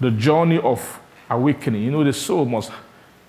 The 0.02 0.10
journey 0.10 0.58
of 0.58 1.00
awakening. 1.30 1.82
You 1.82 1.90
know, 1.90 2.04
the 2.04 2.12
soul 2.12 2.44
must, 2.44 2.70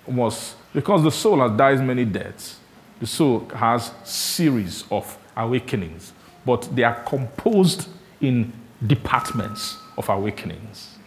must 0.06 0.56
because 0.72 1.02
the 1.02 1.10
soul 1.10 1.40
has 1.40 1.56
died 1.56 1.80
many 1.80 2.04
deaths, 2.04 2.58
the 3.00 3.06
soul 3.06 3.48
has 3.54 3.92
series 4.02 4.84
of 4.90 5.16
awakenings, 5.36 6.12
but 6.44 6.68
they 6.74 6.82
are 6.82 7.02
composed 7.04 7.88
in 8.20 8.52
departments 8.86 9.78
of 9.96 10.08
awakenings. 10.08 10.98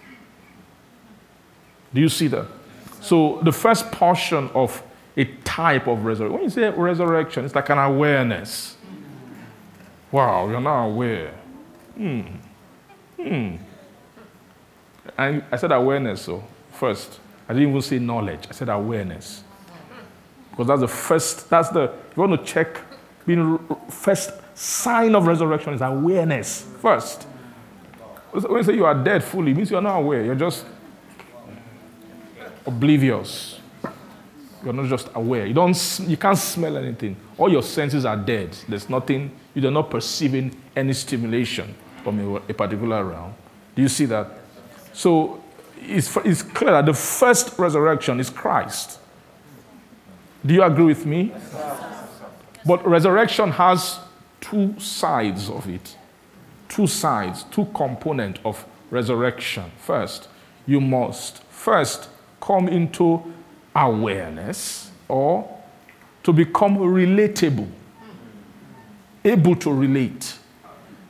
Do 1.93 2.01
you 2.01 2.09
see 2.09 2.27
that? 2.27 2.47
So 3.01 3.39
the 3.43 3.51
first 3.51 3.91
portion 3.91 4.49
of 4.53 4.81
a 5.15 5.25
type 5.43 5.87
of 5.87 6.05
resurrection, 6.05 6.33
when 6.33 6.43
you 6.43 6.49
say 6.49 6.69
resurrection, 6.69 7.45
it's 7.45 7.55
like 7.55 7.69
an 7.69 7.77
awareness. 7.77 8.77
Wow, 10.11 10.49
you're 10.49 10.61
now 10.61 10.89
aware. 10.89 11.33
Hmm. 11.95 12.21
Hmm. 13.17 13.55
And 15.17 15.43
I 15.51 15.57
said 15.57 15.71
awareness, 15.71 16.21
so 16.21 16.43
first. 16.71 17.19
I 17.49 17.53
didn't 17.53 17.69
even 17.69 17.81
say 17.81 17.99
knowledge, 17.99 18.45
I 18.49 18.53
said 18.53 18.69
awareness. 18.69 19.43
Because 20.51 20.67
that's 20.67 20.81
the 20.81 20.87
first, 20.87 21.49
that's 21.49 21.69
the, 21.69 21.93
you 22.15 22.21
want 22.21 22.39
to 22.39 22.45
check, 22.45 22.81
being 23.25 23.59
first 23.89 24.31
sign 24.55 25.15
of 25.15 25.27
resurrection 25.27 25.73
is 25.73 25.81
awareness 25.81 26.63
first. 26.81 27.23
When 28.31 28.57
you 28.57 28.63
say 28.63 28.75
you 28.75 28.85
are 28.85 28.95
dead 28.95 29.23
fully, 29.23 29.53
means 29.53 29.71
you 29.71 29.77
are 29.77 29.81
not 29.81 29.97
aware. 29.97 30.23
You're 30.23 30.35
just 30.35 30.65
oblivious. 32.65 33.59
You're 34.63 34.73
not 34.73 34.87
just 34.87 35.09
aware. 35.15 35.45
You 35.45 35.53
don't. 35.53 35.99
You 36.07 36.17
can't 36.17 36.37
smell 36.37 36.77
anything. 36.77 37.15
All 37.37 37.51
your 37.51 37.63
senses 37.63 38.05
are 38.05 38.17
dead. 38.17 38.57
There's 38.67 38.89
nothing. 38.89 39.31
You're 39.53 39.71
not 39.71 39.89
perceiving 39.89 40.55
any 40.75 40.93
stimulation 40.93 41.73
from 42.03 42.19
a, 42.19 42.35
a 42.35 42.53
particular 42.53 43.03
realm. 43.03 43.33
Do 43.75 43.81
you 43.81 43.89
see 43.89 44.05
that? 44.05 44.27
So 44.97 45.43
it's, 45.79 46.17
it's 46.17 46.41
clear 46.41 46.71
that 46.71 46.87
the 46.87 46.93
first 46.93 47.59
resurrection 47.59 48.19
is 48.19 48.31
Christ. 48.31 48.97
Do 50.43 50.55
you 50.55 50.63
agree 50.63 50.85
with 50.85 51.05
me? 51.05 51.31
But 52.65 52.83
resurrection 52.83 53.51
has 53.51 53.99
two 54.41 54.73
sides 54.79 55.51
of 55.51 55.69
it. 55.69 55.95
Two 56.67 56.87
sides, 56.87 57.43
two 57.51 57.65
components 57.75 58.39
of 58.43 58.65
resurrection. 58.89 59.65
First, 59.77 60.29
you 60.65 60.81
must 60.81 61.43
first 61.43 62.09
come 62.41 62.67
into 62.67 63.21
awareness 63.75 64.89
or 65.07 65.47
to 66.23 66.33
become 66.33 66.75
relatable, 66.77 67.69
able 69.23 69.55
to 69.57 69.71
relate. 69.71 70.39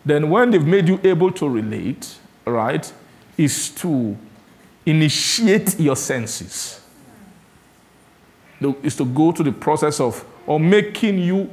Then, 0.06 0.30
when 0.30 0.52
they've 0.52 0.68
made 0.68 0.90
you 0.90 1.00
able 1.06 1.32
to 1.32 1.48
relate, 1.48 2.16
right, 2.46 2.92
is 3.38 3.70
to 3.70 4.18
initiate 4.86 5.80
your 5.80 5.96
senses. 5.96 6.82
Is 8.82 8.96
to 8.96 9.06
go 9.06 9.32
to 9.32 9.44
the 9.44 9.52
process 9.52 10.00
of 10.00 10.26
or 10.48 10.60
making 10.60 11.20
you 11.20 11.50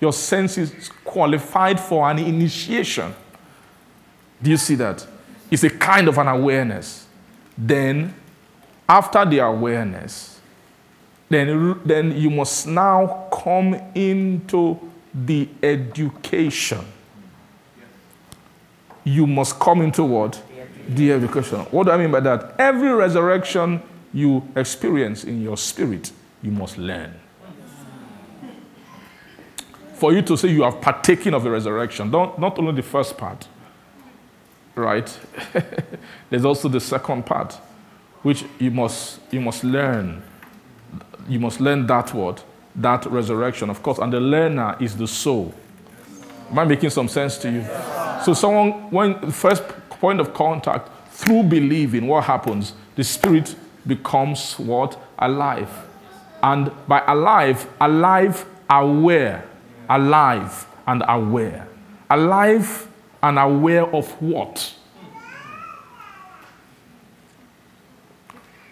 your 0.00 0.12
senses 0.12 0.90
qualified 1.04 1.80
for 1.80 2.08
an 2.10 2.18
initiation. 2.18 3.14
Do 4.42 4.50
you 4.50 4.56
see 4.56 4.74
that? 4.76 5.06
It's 5.50 5.64
a 5.64 5.70
kind 5.70 6.08
of 6.08 6.18
an 6.18 6.28
awareness. 6.28 7.06
Then, 7.56 8.14
after 8.88 9.24
the 9.24 9.38
awareness, 9.38 10.40
then, 11.28 11.80
then 11.84 12.16
you 12.16 12.30
must 12.30 12.66
now 12.66 13.28
come 13.32 13.74
into 13.94 14.78
the 15.14 15.48
education. 15.62 16.84
You 19.04 19.26
must 19.26 19.58
come 19.58 19.80
into 19.82 20.04
what? 20.04 20.42
The 20.88 21.12
education. 21.12 21.60
What 21.70 21.84
do 21.84 21.92
I 21.92 21.96
mean 21.96 22.10
by 22.10 22.20
that? 22.20 22.54
Every 22.58 22.92
resurrection 22.92 23.82
you 24.12 24.46
experience 24.54 25.24
in 25.24 25.42
your 25.42 25.56
spirit, 25.56 26.12
you 26.42 26.50
must 26.50 26.78
learn. 26.78 27.14
For 29.94 30.12
you 30.12 30.22
to 30.22 30.36
say 30.36 30.48
you 30.48 30.62
have 30.62 30.80
partaken 30.80 31.34
of 31.34 31.44
the 31.44 31.50
resurrection, 31.50 32.10
don't, 32.10 32.38
not 32.38 32.58
only 32.58 32.72
the 32.72 32.82
first 32.82 33.16
part, 33.16 33.48
right? 34.74 35.18
There's 36.30 36.44
also 36.44 36.68
the 36.68 36.80
second 36.80 37.26
part, 37.26 37.54
which 38.22 38.44
you 38.58 38.70
must, 38.70 39.20
you 39.30 39.40
must 39.40 39.64
learn. 39.64 40.22
You 41.28 41.40
must 41.40 41.60
learn 41.60 41.86
that 41.86 42.12
word, 42.12 42.42
that 42.76 43.06
resurrection, 43.06 43.70
of 43.70 43.82
course, 43.82 43.98
and 43.98 44.12
the 44.12 44.20
learner 44.20 44.76
is 44.80 44.96
the 44.96 45.08
soul. 45.08 45.54
Am 46.50 46.58
I 46.58 46.64
making 46.64 46.90
some 46.90 47.08
sense 47.08 47.38
to 47.38 47.50
you? 47.50 47.64
So, 48.24 48.34
someone, 48.34 48.90
when 48.90 49.20
the 49.20 49.32
first 49.32 49.62
point 50.04 50.20
of 50.20 50.34
contact, 50.34 50.90
through 51.12 51.42
believing, 51.44 52.06
what 52.06 52.24
happens? 52.24 52.74
The 52.94 53.02
spirit 53.02 53.56
becomes 53.86 54.52
what? 54.58 54.98
Alive. 55.18 55.70
And 56.42 56.70
by 56.86 57.02
alive, 57.08 57.66
alive, 57.80 58.44
aware. 58.68 59.48
Alive 59.88 60.66
and 60.86 61.02
aware. 61.08 61.66
Alive 62.10 62.86
and 63.22 63.38
aware 63.38 63.86
of 63.86 64.06
what? 64.20 64.74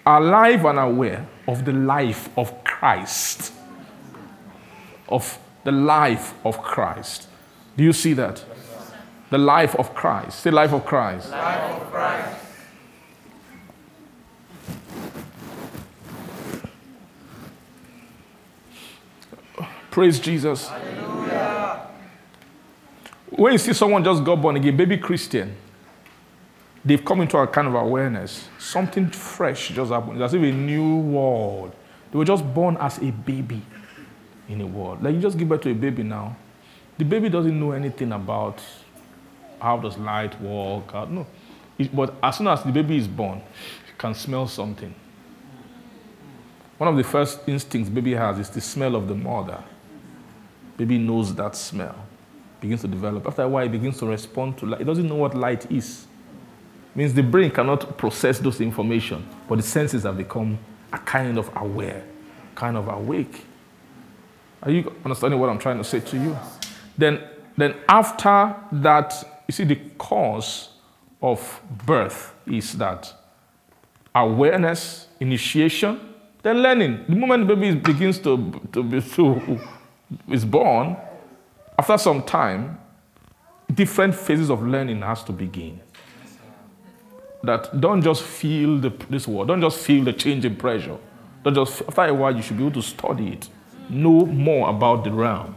Alive 0.05 0.67
and 0.67 0.79
aware 0.79 1.27
of 1.49 1.65
the 1.65 1.73
life 1.73 2.29
of 2.37 2.63
Christ. 2.63 3.55
Of 5.09 5.39
the 5.65 5.73
life 5.73 6.35
of 6.45 6.61
Christ. 6.61 7.27
Do 7.79 7.85
you 7.85 7.95
see 7.95 8.13
that? 8.13 8.45
The 9.33 9.39
life 9.39 9.75
of 9.77 9.95
Christ. 9.95 10.45
The 10.45 10.53
life 10.53 10.75
of 10.75 10.85
Christ. 10.85 11.31
Life 11.31 11.81
of 11.81 11.91
Christ. 11.91 12.39
Praise 19.91 20.21
Jesus. 20.21 20.69
Hallelujah. 20.69 21.87
When 23.31 23.53
you 23.53 23.59
see 23.59 23.73
someone 23.73 24.05
just 24.05 24.23
got 24.23 24.37
born 24.43 24.57
again, 24.57 24.77
baby 24.77 24.99
Christian, 24.99 25.57
they've 26.85 27.03
come 27.03 27.23
into 27.23 27.39
a 27.39 27.47
kind 27.47 27.67
of 27.67 27.75
awareness. 27.75 28.51
Something 28.59 29.09
fresh 29.09 29.71
just 29.71 29.91
happened. 29.91 30.21
It's 30.21 30.25
as 30.25 30.35
if 30.35 30.43
a 30.43 30.53
new 30.53 30.99
world. 30.99 31.75
They 32.11 32.19
were 32.19 32.27
just 32.27 32.45
born 32.53 32.77
as 32.79 32.99
a 32.99 33.11
baby 33.11 33.63
in 34.51 34.61
a 34.61 34.67
world. 34.67 35.03
Like 35.03 35.15
you 35.15 35.23
just 35.23 35.39
give 35.39 35.49
birth 35.49 35.63
to 35.63 35.71
a 35.71 35.75
baby 35.75 36.03
now. 36.03 36.37
The 36.99 37.07
baby 37.07 37.31
doesn't 37.31 37.59
know 37.59 37.73
anything 37.73 38.13
about 38.13 38.61
how 39.63 39.79
does 39.79 39.97
light 39.97 40.39
work. 40.41 40.93
No. 41.09 41.27
It, 41.79 41.95
but 41.95 42.15
as 42.23 42.37
soon 42.37 42.49
as 42.49 42.63
the 42.65 42.73
baby 42.73 42.97
is 42.97 43.07
born, 43.09 43.39
it 43.39 43.97
can 43.97 44.15
smell 44.15 44.47
something. 44.49 44.95
One 46.79 46.89
of 46.89 46.97
the 46.97 47.05
first 47.05 47.41
instincts 47.47 47.89
baby 47.89 48.15
has 48.15 48.39
is 48.41 48.51
the 48.51 48.61
smell 48.61 48.97
of 48.97 49.07
the 49.07 49.15
mother. 49.15 49.63
Baby 50.77 50.99
knows 50.99 51.33
that 51.37 51.55
smell, 51.55 51.95
begins 52.61 52.81
to 52.81 52.89
develop. 52.89 53.27
After 53.27 53.43
a 53.43 53.49
while, 53.49 53.65
it 53.65 53.71
begins 53.71 53.99
to 53.99 54.07
respond 54.07 54.59
to 54.59 54.67
light. 54.67 54.81
It 54.81 54.85
doesn't 54.85 55.09
know 55.09 55.15
what 55.15 55.35
light 55.37 55.71
is. 55.71 56.07
It 56.91 56.97
means 56.97 57.15
the 57.15 57.23
brain 57.23 57.51
cannot 57.51 57.97
process 57.97 58.41
those 58.41 58.61
information, 58.61 59.27
but 59.49 59.57
the 59.57 59.63
senses 59.63 60.03
have 60.03 60.17
become 60.17 60.59
a 60.93 60.99
kind 60.99 61.39
of 61.39 61.51
aware, 61.57 62.05
kind 62.57 62.77
of 62.77 62.89
awake. 62.89 63.45
Are 64.63 64.71
you 64.71 64.93
understanding 65.05 65.39
what 65.39 65.51
I'm 65.51 65.59
trying 65.59 65.79
to 65.79 65.85
say 65.85 66.01
to 66.01 66.17
you? 66.17 66.37
Then, 66.99 67.23
then 67.57 67.77
after 67.89 68.57
that, 68.73 69.32
you 69.53 69.67
see, 69.67 69.75
the 69.75 69.81
cause 69.99 70.71
of 71.21 71.61
birth 71.85 72.35
is 72.47 72.73
that 72.79 73.13
awareness, 74.15 75.09
initiation, 75.21 76.01
then 76.43 76.63
learning. 76.63 77.05
The 77.07 77.15
moment 77.15 77.47
the 77.47 77.55
baby 77.55 77.79
begins 77.79 78.19
to, 78.21 78.61
to 78.73 78.83
be 78.83 79.03
to, 79.03 79.61
is 80.31 80.45
born, 80.45 80.97
after 81.79 81.99
some 81.99 82.23
time, 82.23 82.79
different 83.73 84.15
phases 84.15 84.51
of 84.51 84.63
learning 84.63 85.03
has 85.03 85.23
to 85.25 85.33
begin. 85.33 85.81
That 87.43 87.79
don't 87.79 88.01
just 88.01 88.23
feel 88.23 88.79
the, 88.79 88.91
this 89.11 89.29
word, 89.29 89.49
don't 89.49 89.61
just 89.61 89.79
feel 89.79 90.03
the 90.05 90.15
change 90.15 90.47
in 90.47 90.57
pressure. 90.57 90.97
Don't 91.45 91.55
just 91.55 91.83
after 91.83 92.05
a 92.05 92.15
while 92.15 92.35
you 92.35 92.41
should 92.41 92.57
be 92.57 92.65
able 92.65 92.81
to 92.81 92.83
study 92.83 93.33
it, 93.33 93.49
know 93.91 94.25
more 94.25 94.71
about 94.71 95.05
the 95.05 95.11
realm. 95.11 95.55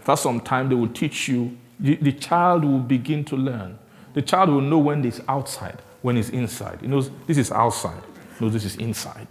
After 0.00 0.16
some 0.16 0.40
time, 0.40 0.68
they 0.68 0.74
will 0.74 0.88
teach 0.88 1.28
you. 1.28 1.56
The, 1.82 2.12
child 2.12 2.64
will 2.64 2.78
begin 2.78 3.24
to 3.26 3.36
learn. 3.36 3.78
The 4.14 4.22
child 4.22 4.50
will 4.50 4.60
know 4.60 4.78
when 4.78 5.04
it's 5.04 5.20
outside, 5.28 5.82
when 6.00 6.16
it's 6.16 6.28
inside. 6.28 6.78
He 6.80 6.86
knows 6.86 7.10
this 7.26 7.38
is 7.38 7.50
outside. 7.50 8.02
He 8.38 8.44
knows 8.44 8.54
this 8.54 8.64
is 8.64 8.76
inside. 8.76 9.26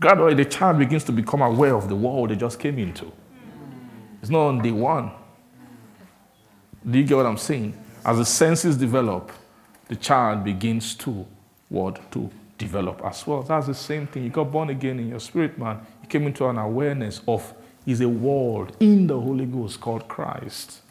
Gradually, 0.00 0.34
the 0.34 0.44
child 0.44 0.78
begins 0.78 1.04
to 1.04 1.12
become 1.12 1.42
aware 1.42 1.76
of 1.76 1.88
the 1.88 1.94
world 1.94 2.30
they 2.30 2.36
just 2.36 2.58
came 2.58 2.76
into. 2.78 3.12
It's 4.20 4.30
not 4.30 4.48
on 4.48 4.62
day 4.62 4.72
one. 4.72 5.12
Do 6.88 6.98
you 6.98 7.04
get 7.04 7.16
what 7.16 7.26
I'm 7.26 7.38
saying? 7.38 7.78
As 8.04 8.18
the 8.18 8.24
senses 8.24 8.76
develop, 8.76 9.30
the 9.86 9.94
child 9.94 10.42
begins 10.42 10.96
to 10.96 11.24
what 11.68 12.10
to 12.12 12.28
develop 12.58 13.00
as 13.04 13.24
well. 13.26 13.42
That's 13.42 13.68
the 13.68 13.74
same 13.74 14.08
thing. 14.08 14.24
You 14.24 14.30
got 14.30 14.50
born 14.50 14.70
again 14.70 14.98
in 14.98 15.08
your 15.08 15.20
spirit, 15.20 15.56
man. 15.56 15.80
You 16.02 16.08
came 16.08 16.26
into 16.26 16.48
an 16.48 16.58
awareness 16.58 17.20
of 17.28 17.54
is 17.86 18.00
a 18.00 18.08
world 18.08 18.76
in 18.80 19.06
the 19.06 19.18
Holy 19.18 19.46
Ghost 19.46 19.80
called 19.80 20.06
Christ. 20.08 20.81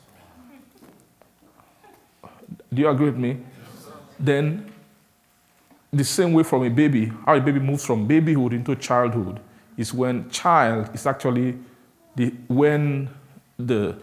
Do 2.73 2.81
you 2.81 2.89
agree 2.89 3.07
with 3.07 3.17
me? 3.17 3.37
Then, 4.17 4.71
the 5.91 6.05
same 6.05 6.31
way 6.31 6.43
from 6.43 6.63
a 6.63 6.69
baby, 6.69 7.11
how 7.25 7.35
a 7.35 7.41
baby 7.41 7.59
moves 7.59 7.85
from 7.85 8.07
babyhood 8.07 8.53
into 8.53 8.75
childhood 8.75 9.41
is 9.75 9.93
when 9.93 10.29
child 10.29 10.89
is 10.93 11.05
actually 11.05 11.57
the 12.15 12.33
when 12.47 13.09
the 13.57 13.97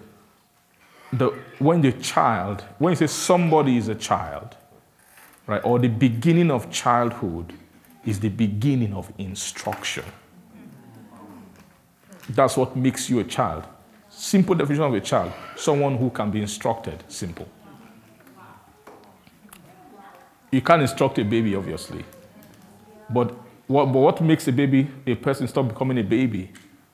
the 1.12 1.28
when 1.58 1.80
the 1.80 1.92
child 1.92 2.62
when 2.78 2.92
you 2.92 2.96
say 2.96 3.06
somebody 3.06 3.78
is 3.78 3.88
a 3.88 3.94
child, 3.94 4.54
right, 5.46 5.64
or 5.64 5.78
the 5.78 5.88
beginning 5.88 6.50
of 6.50 6.70
childhood 6.70 7.54
is 8.04 8.20
the 8.20 8.28
beginning 8.28 8.92
of 8.92 9.10
instruction. 9.16 10.04
That's 12.28 12.58
what 12.58 12.76
makes 12.76 13.08
you 13.08 13.20
a 13.20 13.24
child. 13.24 13.64
Simple 14.10 14.54
definition 14.54 14.84
of 14.84 14.94
a 14.94 15.00
child 15.00 15.32
someone 15.56 15.96
who 15.96 16.10
can 16.10 16.30
be 16.30 16.42
instructed. 16.42 17.02
Simple. 17.08 17.48
You 20.50 20.62
can't 20.62 20.82
instruct 20.82 21.18
a 21.18 21.24
baby, 21.24 21.54
obviously. 21.54 22.04
But 23.10 23.34
what, 23.66 23.86
but 23.86 23.98
what 23.98 24.20
makes 24.20 24.48
a 24.48 24.52
baby, 24.52 24.88
a 25.06 25.14
person, 25.14 25.46
stop 25.46 25.68
becoming 25.68 25.98
a 25.98 26.02
baby 26.02 26.50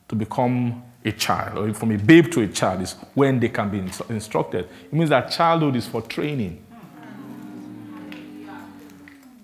to 0.09 0.15
become 0.15 0.83
a 1.03 1.11
child, 1.11 1.57
or 1.57 1.73
from 1.73 1.91
a 1.91 1.97
babe 1.97 2.31
to 2.31 2.41
a 2.41 2.47
child, 2.47 2.81
is 2.81 2.95
when 3.13 3.39
they 3.39 3.49
can 3.49 3.69
be 3.69 3.79
instructed. 4.09 4.67
It 4.85 4.93
means 4.93 5.09
that 5.09 5.31
childhood 5.31 5.75
is 5.75 5.87
for 5.87 6.01
training. 6.01 6.61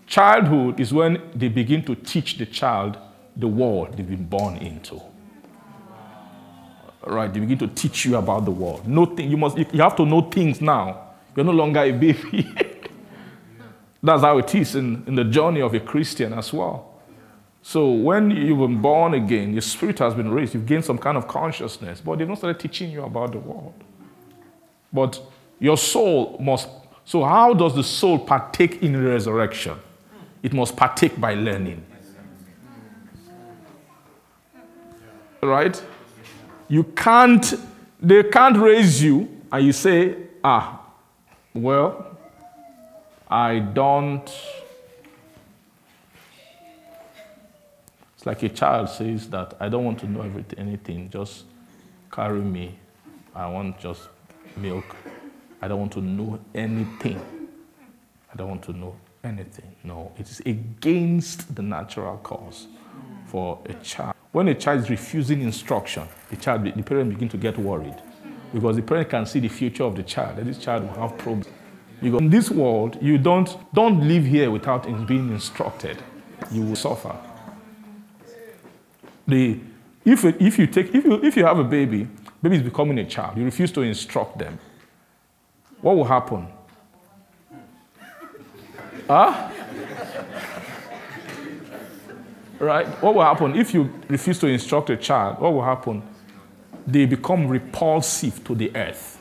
Childhood 0.07 0.79
is 0.79 0.91
when 0.91 1.21
they 1.33 1.47
begin 1.47 1.85
to 1.85 1.95
teach 1.95 2.37
the 2.37 2.45
child 2.45 2.97
the 3.35 3.47
world 3.47 3.95
they've 3.95 4.07
been 4.07 4.25
born 4.25 4.57
into. 4.57 5.01
Right? 7.07 7.33
They 7.33 7.39
begin 7.39 7.57
to 7.59 7.67
teach 7.67 8.05
you 8.05 8.17
about 8.17 8.43
the 8.43 8.51
world. 8.51 8.85
Know 8.87 9.15
you 9.17 9.37
must 9.37 9.57
you 9.57 9.81
have 9.81 9.95
to 9.95 10.05
know 10.05 10.21
things 10.21 10.59
now. 10.59 11.11
You're 11.35 11.45
no 11.45 11.53
longer 11.53 11.79
a 11.79 11.91
baby. 11.91 12.53
That's 14.03 14.23
how 14.23 14.37
it 14.39 14.53
is 14.55 14.75
in, 14.75 15.03
in 15.07 15.15
the 15.15 15.23
journey 15.23 15.61
of 15.61 15.73
a 15.73 15.79
Christian 15.79 16.33
as 16.33 16.51
well. 16.51 16.91
So 17.61 17.91
when 17.91 18.31
you've 18.31 18.57
been 18.57 18.81
born 18.81 19.13
again, 19.13 19.51
your 19.51 19.61
spirit 19.61 19.99
has 19.99 20.15
been 20.15 20.31
raised, 20.31 20.55
you've 20.55 20.65
gained 20.65 20.83
some 20.83 20.97
kind 20.97 21.17
of 21.17 21.27
consciousness, 21.27 22.01
but 22.01 22.17
they've 22.17 22.27
not 22.27 22.39
started 22.39 22.59
teaching 22.59 22.89
you 22.89 23.03
about 23.03 23.33
the 23.33 23.37
world. 23.37 23.73
But 24.91 25.21
your 25.59 25.77
soul 25.77 26.37
must. 26.39 26.67
So, 27.05 27.23
how 27.23 27.53
does 27.53 27.75
the 27.75 27.83
soul 27.83 28.17
partake 28.17 28.81
in 28.81 29.05
resurrection? 29.05 29.77
It 30.41 30.53
must 30.53 30.75
partake 30.75 31.19
by 31.19 31.35
learning. 31.35 31.85
Right? 35.43 35.81
You 36.67 36.83
can't, 36.83 37.53
they 37.99 38.23
can't 38.23 38.57
raise 38.57 39.03
you 39.03 39.41
and 39.51 39.65
you 39.65 39.71
say, 39.71 40.15
ah, 40.43 40.81
well, 41.53 42.10
I 43.31 43.59
don't. 43.59 44.29
It's 48.13 48.25
like 48.25 48.43
a 48.43 48.49
child 48.49 48.89
says 48.89 49.29
that 49.29 49.53
I 49.57 49.69
don't 49.69 49.85
want 49.85 49.99
to 49.99 50.07
know 50.07 50.21
everything, 50.21 50.59
anything, 50.59 51.09
just 51.09 51.45
carry 52.11 52.41
me. 52.41 52.77
I 53.33 53.47
want 53.47 53.79
just 53.79 54.09
milk. 54.57 54.97
I 55.61 55.69
don't 55.69 55.79
want 55.79 55.93
to 55.93 56.01
know 56.01 56.39
anything. 56.53 57.21
I 58.31 58.35
don't 58.35 58.49
want 58.49 58.63
to 58.63 58.73
know 58.73 58.97
anything. 59.23 59.75
No, 59.85 60.11
it 60.17 60.29
is 60.29 60.41
against 60.41 61.55
the 61.55 61.61
natural 61.61 62.17
cause 62.17 62.67
for 63.27 63.59
a 63.65 63.73
child. 63.75 64.13
When 64.33 64.49
a 64.49 64.55
child 64.55 64.81
is 64.81 64.89
refusing 64.89 65.41
instruction, 65.41 66.03
the 66.29 66.35
child, 66.35 66.65
the 66.65 66.83
parent 66.83 67.09
begin 67.11 67.29
to 67.29 67.37
get 67.37 67.57
worried 67.57 68.01
because 68.53 68.75
the 68.75 68.81
parent 68.81 69.09
can 69.09 69.25
see 69.25 69.39
the 69.39 69.47
future 69.47 69.85
of 69.85 69.95
the 69.95 70.03
child, 70.03 70.35
That 70.35 70.45
this 70.45 70.57
child 70.57 70.83
will 70.83 71.07
have 71.07 71.17
problems. 71.17 71.47
Because 72.01 72.21
in 72.21 72.29
this 72.29 72.49
world, 72.49 72.97
you 73.01 73.17
don't, 73.17 73.55
don't 73.73 74.07
live 74.07 74.25
here 74.25 74.49
without 74.49 74.85
being 75.07 75.29
instructed. 75.29 75.97
You 76.51 76.63
will 76.63 76.75
suffer. 76.75 77.15
The, 79.27 79.59
if, 80.03 80.25
if, 80.25 80.57
you 80.57 80.67
take, 80.67 80.95
if, 80.95 81.05
you, 81.05 81.23
if 81.23 81.37
you 81.37 81.45
have 81.45 81.59
a 81.59 81.63
baby, 81.63 82.07
baby 82.41 82.55
is 82.57 82.63
becoming 82.63 82.97
a 82.99 83.05
child, 83.05 83.37
you 83.37 83.45
refuse 83.45 83.71
to 83.73 83.81
instruct 83.81 84.39
them, 84.39 84.57
what 85.81 85.95
will 85.95 86.05
happen? 86.05 86.47
Huh? 89.07 89.49
Right? 92.59 92.87
What 93.01 93.15
will 93.15 93.23
happen 93.23 93.55
if 93.55 93.73
you 93.73 93.91
refuse 94.07 94.39
to 94.39 94.47
instruct 94.47 94.89
a 94.89 94.97
child? 94.97 95.39
What 95.39 95.53
will 95.53 95.63
happen? 95.63 96.03
They 96.85 97.05
become 97.05 97.47
repulsive 97.47 98.43
to 98.45 98.55
the 98.55 98.75
earth. 98.75 99.20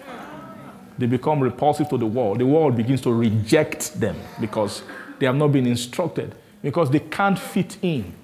They 1.01 1.07
become 1.07 1.41
repulsive 1.41 1.89
to 1.89 1.99
the 1.99 2.07
world. 2.07 2.39
The 2.39 2.47
world 2.47 2.77
begins 2.77 3.01
to 3.03 3.13
reject 3.13 3.99
them 3.99 4.17
because 4.41 4.83
they 5.19 5.27
have 5.27 5.37
not 5.37 5.49
been 5.49 5.67
instructed, 5.67 6.35
because 6.63 6.91
they 6.91 7.01
can't 7.01 7.39
fit 7.39 7.79
in. 7.83 8.15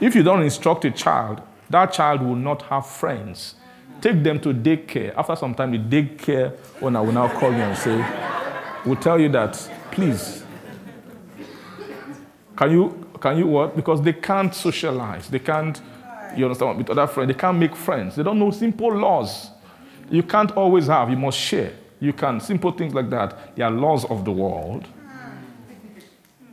If 0.00 0.14
you 0.14 0.22
don't 0.22 0.42
instruct 0.42 0.84
a 0.84 0.90
child, 0.90 1.42
that 1.70 1.92
child 1.92 2.22
will 2.22 2.36
not 2.36 2.62
have 2.62 2.86
friends. 2.86 3.56
Take 4.00 4.22
them 4.22 4.40
to 4.40 4.54
daycare. 4.54 5.14
After 5.16 5.36
some 5.36 5.54
time, 5.54 5.72
the 5.72 5.78
daycare 5.78 6.56
owner 6.80 7.02
will 7.02 7.12
now 7.12 7.28
call 7.28 7.50
you 7.50 7.58
and 7.58 7.76
say, 7.76 7.96
will 8.86 8.96
tell 8.96 9.20
you 9.20 9.28
that 9.30 9.68
Please. 9.98 10.44
Can 12.56 12.70
you, 12.70 13.08
can 13.20 13.36
you 13.36 13.48
what? 13.48 13.74
Because 13.74 14.00
they 14.00 14.12
can't 14.12 14.54
socialize. 14.54 15.28
They 15.28 15.40
can't, 15.40 15.80
you 16.36 16.44
understand, 16.44 16.78
with 16.78 16.90
other 16.90 17.08
friends. 17.08 17.26
They 17.26 17.38
can't 17.38 17.58
make 17.58 17.74
friends. 17.74 18.14
They 18.14 18.22
don't 18.22 18.38
know 18.38 18.52
simple 18.52 18.96
laws. 18.96 19.50
You 20.10 20.22
can't 20.22 20.50
always 20.52 20.86
have, 20.86 21.10
you 21.10 21.16
must 21.16 21.38
share. 21.38 21.72
You 22.00 22.12
can, 22.12 22.40
simple 22.40 22.72
things 22.72 22.94
like 22.94 23.10
that. 23.10 23.56
There 23.56 23.66
are 23.66 23.70
laws 23.70 24.04
of 24.04 24.24
the 24.24 24.32
world. 24.32 24.86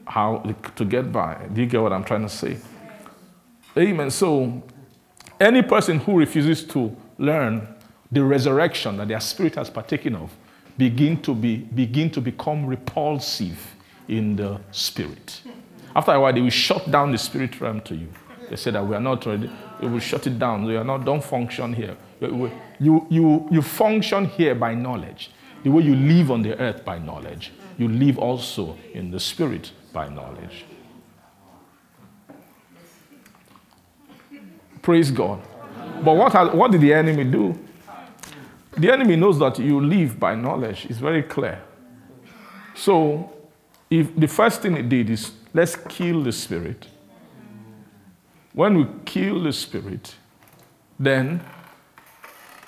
How 0.08 0.38
to 0.76 0.86
get 0.86 1.12
by. 1.12 1.48
Do 1.52 1.62
you 1.62 1.68
get 1.68 1.82
what 1.82 1.92
I'm 1.92 2.04
trying 2.04 2.24
to 2.24 2.30
say? 2.30 2.58
Amen. 3.78 4.10
So, 4.12 4.64
any 5.40 5.62
person 5.62 6.00
who 6.00 6.18
refuses 6.18 6.64
to 6.68 6.96
learn 7.18 7.68
the 8.12 8.24
resurrection 8.24 8.98
that 8.98 9.08
their 9.08 9.20
spirit 9.20 9.56
has 9.56 9.70
partaken 9.70 10.16
of 10.16 10.32
begin 10.78 11.22
to, 11.22 11.34
be, 11.34 11.58
begin 11.58 12.10
to 12.12 12.22
become 12.22 12.66
repulsive 12.66 13.76
in 14.08 14.36
the 14.36 14.60
spirit. 14.72 15.42
After 15.96 16.12
a 16.14 16.20
while, 16.20 16.34
they 16.34 16.42
will 16.42 16.50
shut 16.50 16.90
down 16.92 17.12
the 17.12 17.18
spirit 17.18 17.60
realm 17.60 17.82
to 17.82 17.96
you. 17.96 18.08
They 18.50 18.56
say 18.56 18.72
that 18.72 18.86
we 18.86 18.96
are 18.96 19.02
not 19.02 19.26
ready. 19.26 19.50
We 19.82 19.88
will 19.88 20.00
shut 20.00 20.28
it 20.28 20.38
down. 20.38 20.66
We 20.66 20.76
are 20.76 20.84
not, 20.84 21.06
don't 21.06 21.24
function 21.24 21.74
here. 21.74 21.98
You, 22.20 23.08
you, 23.10 23.48
you 23.52 23.62
function 23.62 24.26
here 24.26 24.56
by 24.56 24.74
knowledge. 24.74 25.32
The 25.64 25.72
way 25.72 25.84
you 25.84 25.96
live 25.96 26.32
on 26.32 26.42
the 26.42 26.58
earth 26.60 26.86
by 26.86 27.00
knowledge, 27.00 27.52
you 27.78 27.88
live 27.88 28.18
also 28.18 28.78
in 28.94 29.12
the 29.12 29.20
spirit 29.20 29.72
by 29.92 30.08
knowledge. 30.10 30.66
Praise 34.82 35.10
God. 35.10 35.42
But 36.04 36.16
what, 36.16 36.34
has, 36.34 36.54
what 36.54 36.72
did 36.72 36.82
the 36.82 36.94
enemy 36.94 37.24
do? 37.24 37.58
The 38.78 38.92
enemy 38.92 39.16
knows 39.16 39.40
that 39.40 39.58
you 39.58 39.82
live 39.82 40.20
by 40.20 40.36
knowledge. 40.36 40.86
It's 40.90 41.00
very 41.00 41.24
clear. 41.24 41.62
So, 42.76 43.32
if 43.90 44.16
the 44.16 44.28
first 44.28 44.62
thing 44.62 44.76
it 44.76 44.90
did 44.90 45.10
is 45.10 45.32
let's 45.54 45.76
kill 45.76 46.22
the 46.22 46.32
spirit. 46.32 46.88
When 48.54 48.78
we 48.78 48.88
kill 49.06 49.42
the 49.42 49.54
spirit, 49.54 50.16
then 51.00 51.42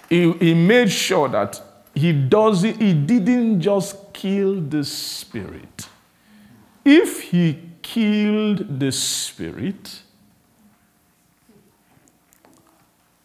he, 0.10 0.32
he 0.34 0.53
made 0.53 0.91
sure 0.91 1.28
that 1.30 1.62
he 1.93 2.14
does 2.14 2.64
it, 2.64 2.78
he 2.78 2.93
didn't 2.93 3.62
just 3.62 4.14
kill 4.14 4.62
the 4.62 4.84
spirit. 4.84 5.89
If 6.86 7.24
he 7.24 7.60
killed 7.82 8.80
the 8.80 8.91
spirit, 8.91 10.01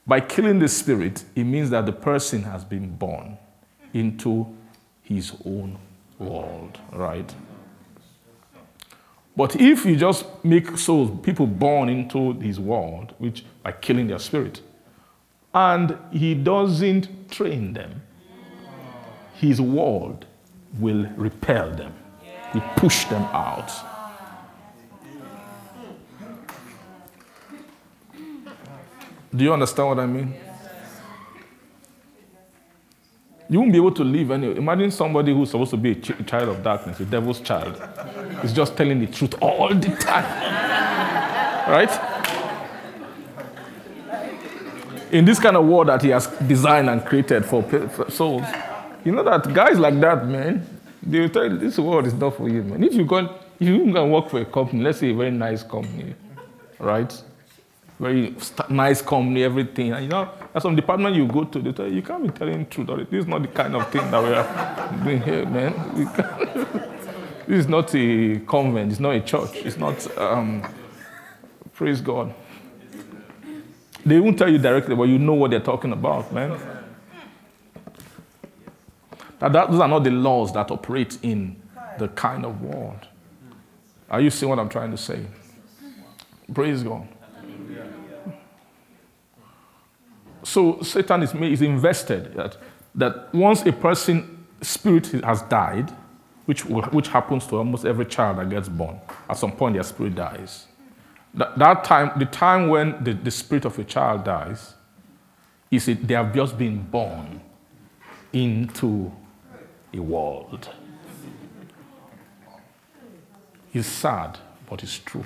By 0.06 0.20
killing 0.20 0.58
the 0.58 0.68
spirit, 0.68 1.24
it 1.34 1.44
means 1.44 1.70
that 1.70 1.86
the 1.86 1.92
person 1.92 2.42
has 2.42 2.64
been 2.64 2.96
born 2.96 3.38
into 3.94 4.46
his 5.02 5.32
own 5.44 5.78
world, 6.18 6.78
right? 6.92 7.32
But 9.36 9.56
if 9.56 9.86
you 9.86 9.96
just 9.96 10.26
make 10.44 10.76
souls, 10.76 11.18
people 11.22 11.46
born 11.46 11.88
into 11.88 12.32
his 12.40 12.58
world, 12.58 13.14
which 13.18 13.44
by 13.62 13.72
killing 13.72 14.08
their 14.08 14.18
spirit, 14.18 14.60
and 15.54 15.98
he 16.10 16.34
doesn't 16.34 17.30
train 17.30 17.72
them, 17.72 18.02
his 19.34 19.60
world 19.60 20.26
will 20.78 21.06
repel 21.16 21.70
them. 21.70 21.94
He 22.52 22.60
push 22.76 23.04
them 23.06 23.22
out. 23.32 23.70
Do 29.34 29.44
you 29.44 29.52
understand 29.52 29.88
what 29.88 29.98
I 29.98 30.06
mean? 30.06 30.34
You 33.48 33.60
won't 33.60 33.72
be 33.72 33.78
able 33.78 33.92
to 33.92 34.04
live 34.04 34.30
anyway. 34.30 34.56
Imagine 34.56 34.90
somebody 34.90 35.32
who's 35.32 35.50
supposed 35.50 35.70
to 35.72 35.76
be 35.76 35.92
a 35.92 35.94
ch- 35.94 36.26
child 36.26 36.48
of 36.50 36.62
darkness, 36.62 37.00
a 37.00 37.04
devil's 37.04 37.40
child, 37.40 37.80
is 38.42 38.52
just 38.52 38.76
telling 38.76 39.00
the 39.00 39.06
truth 39.06 39.34
all 39.42 39.68
the 39.74 39.88
time. 39.96 40.24
right? 41.70 42.11
In 45.12 45.24
this 45.24 45.38
kind 45.38 45.56
of 45.56 45.64
world 45.66 45.88
that 45.88 46.02
he 46.02 46.08
has 46.08 46.26
designed 46.48 46.88
and 46.88 47.04
created 47.04 47.44
for, 47.44 47.62
for 47.62 48.10
souls, 48.10 48.46
you 49.04 49.12
know 49.12 49.22
that 49.22 49.52
guys 49.52 49.78
like 49.78 50.00
that, 50.00 50.26
man, 50.26 50.66
they 51.02 51.20
will 51.20 51.28
tell 51.28 51.44
you 51.44 51.58
this 51.58 51.78
world 51.78 52.06
is 52.06 52.14
not 52.14 52.36
for 52.36 52.48
you, 52.48 52.62
man. 52.62 52.82
If 52.82 52.94
you 52.94 53.04
go, 53.04 53.18
if 53.60 53.68
you 53.68 53.92
can 53.92 54.10
work 54.10 54.30
for 54.30 54.40
a 54.40 54.44
company, 54.44 54.82
let's 54.82 54.98
say 54.98 55.10
a 55.10 55.14
very 55.14 55.30
nice 55.30 55.62
company, 55.62 56.14
right? 56.78 57.22
very 58.02 58.34
nice 58.68 59.00
company, 59.00 59.44
everything. 59.44 59.92
And 59.92 60.02
you 60.02 60.08
know, 60.10 60.28
there's 60.52 60.64
some 60.64 60.74
department 60.74 61.14
you 61.14 61.26
go 61.26 61.44
to, 61.44 61.58
they 61.60 61.72
tell 61.72 61.86
you, 61.86 61.94
you 61.96 62.02
can't 62.02 62.24
be 62.24 62.30
telling 62.30 62.66
truth. 62.66 62.88
This 63.08 63.20
is 63.20 63.26
not 63.28 63.42
the 63.42 63.48
kind 63.48 63.76
of 63.76 63.88
thing 63.92 64.10
that 64.10 64.22
we 64.22 64.34
are 64.34 65.04
doing 65.04 65.22
here, 65.22 65.46
man. 65.46 65.72
this 67.46 67.60
is 67.60 67.68
not 67.68 67.94
a 67.94 68.40
convent, 68.40 68.90
it's 68.90 69.00
not 69.00 69.14
a 69.14 69.20
church, 69.20 69.54
it's 69.54 69.76
not, 69.76 70.18
um, 70.18 70.66
praise 71.74 72.00
God. 72.00 72.34
They 74.04 74.18
won't 74.18 74.38
tell 74.38 74.50
you 74.50 74.58
directly, 74.58 74.94
but 74.96 75.04
you 75.04 75.18
know 75.18 75.34
what 75.34 75.50
they're 75.50 75.60
talking 75.60 75.92
about, 75.92 76.32
man. 76.32 76.58
That, 79.38 79.52
that, 79.52 79.70
those 79.70 79.80
are 79.80 79.88
not 79.88 80.04
the 80.04 80.10
laws 80.10 80.52
that 80.52 80.70
operate 80.70 81.18
in 81.22 81.60
the 81.98 82.08
kind 82.08 82.44
of 82.44 82.62
world. 82.62 83.08
Are 84.10 84.20
you 84.20 84.30
seeing 84.30 84.50
what 84.50 84.58
I'm 84.58 84.68
trying 84.68 84.90
to 84.90 84.96
say? 84.96 85.24
Praise 86.52 86.82
God. 86.82 87.08
so 90.42 90.80
Satan 90.82 91.22
is, 91.22 91.34
is 91.34 91.62
invested 91.62 92.34
that, 92.34 92.56
that 92.94 93.32
once 93.34 93.64
a 93.64 93.72
person's 93.72 94.24
spirit 94.60 95.06
has 95.24 95.42
died, 95.42 95.90
which, 96.44 96.64
which 96.64 97.08
happens 97.08 97.46
to 97.46 97.56
almost 97.56 97.84
every 97.84 98.04
child 98.04 98.38
that 98.38 98.50
gets 98.50 98.68
born, 98.68 99.00
at 99.28 99.36
some 99.36 99.52
point 99.52 99.74
their 99.74 99.82
spirit 99.82 100.14
dies. 100.14 100.66
That, 101.34 101.84
time, 101.84 102.12
the 102.18 102.26
time 102.26 102.68
when 102.68 103.02
the, 103.02 103.14
the 103.14 103.30
spirit 103.30 103.64
of 103.64 103.78
a 103.78 103.84
child 103.84 104.24
dies, 104.24 104.74
is 105.70 105.88
it 105.88 106.06
they 106.06 106.14
have 106.14 106.34
just 106.34 106.58
been 106.58 106.82
born 106.82 107.40
into 108.32 109.10
a 109.94 109.98
world. 109.98 110.68
It's 113.72 113.88
sad, 113.88 114.38
but 114.68 114.82
it's 114.82 114.98
true. 114.98 115.24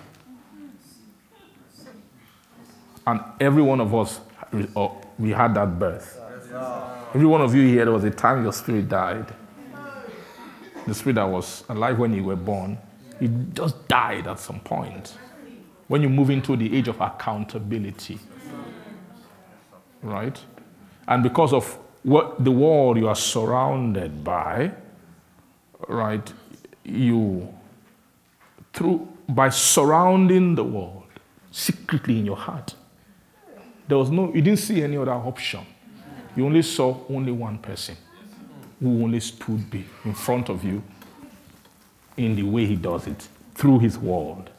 And 3.06 3.20
every 3.40 3.62
one 3.62 3.80
of 3.80 3.94
us, 3.94 4.20
uh, 4.76 4.88
we 5.18 5.30
had 5.30 5.54
that 5.54 5.78
birth. 5.78 6.20
Every 7.14 7.26
one 7.26 7.40
of 7.40 7.54
you 7.54 7.62
here, 7.62 7.84
there 7.84 7.94
was 7.94 8.04
a 8.04 8.10
time 8.10 8.42
your 8.44 8.52
spirit 8.52 8.88
died. 8.88 9.26
The 10.86 10.94
spirit 10.94 11.14
that 11.14 11.28
was 11.28 11.64
alive 11.68 11.98
when 11.98 12.14
you 12.14 12.22
were 12.22 12.36
born, 12.36 12.78
it 13.20 13.54
just 13.54 13.88
died 13.88 14.28
at 14.28 14.38
some 14.38 14.60
point. 14.60 15.16
When 15.88 16.02
you 16.02 16.08
move 16.08 16.30
into 16.30 16.56
the 16.56 16.76
age 16.76 16.88
of 16.88 17.00
accountability, 17.00 18.18
right? 20.02 20.38
And 21.06 21.22
because 21.22 21.52
of 21.52 21.78
what 22.02 22.42
the 22.44 22.50
world 22.50 22.96
you 22.98 23.08
are 23.08 23.16
surrounded 23.16 24.24
by, 24.24 24.72
right, 25.88 26.32
you 26.84 27.52
through 28.72 29.08
by 29.28 29.48
surrounding 29.48 30.54
the 30.54 30.64
world 30.64 31.04
secretly 31.50 32.18
in 32.18 32.26
your 32.26 32.36
heart. 32.36 32.74
There 33.88 33.98
was 33.98 34.10
no, 34.10 34.32
you 34.34 34.42
didn't 34.42 34.58
see 34.58 34.82
any 34.82 34.96
other 34.96 35.12
option. 35.12 35.64
You 36.36 36.46
only 36.46 36.62
saw 36.62 36.98
only 37.08 37.32
one 37.32 37.58
person 37.58 37.96
who 38.80 39.04
only 39.04 39.20
stood 39.20 39.70
be 39.70 39.84
in 40.04 40.12
front 40.14 40.48
of 40.48 40.62
you 40.62 40.82
in 42.16 42.36
the 42.36 42.42
way 42.42 42.66
he 42.66 42.76
does 42.76 43.06
it 43.06 43.28
through 43.54 43.78
his 43.78 43.98
word 43.98 44.50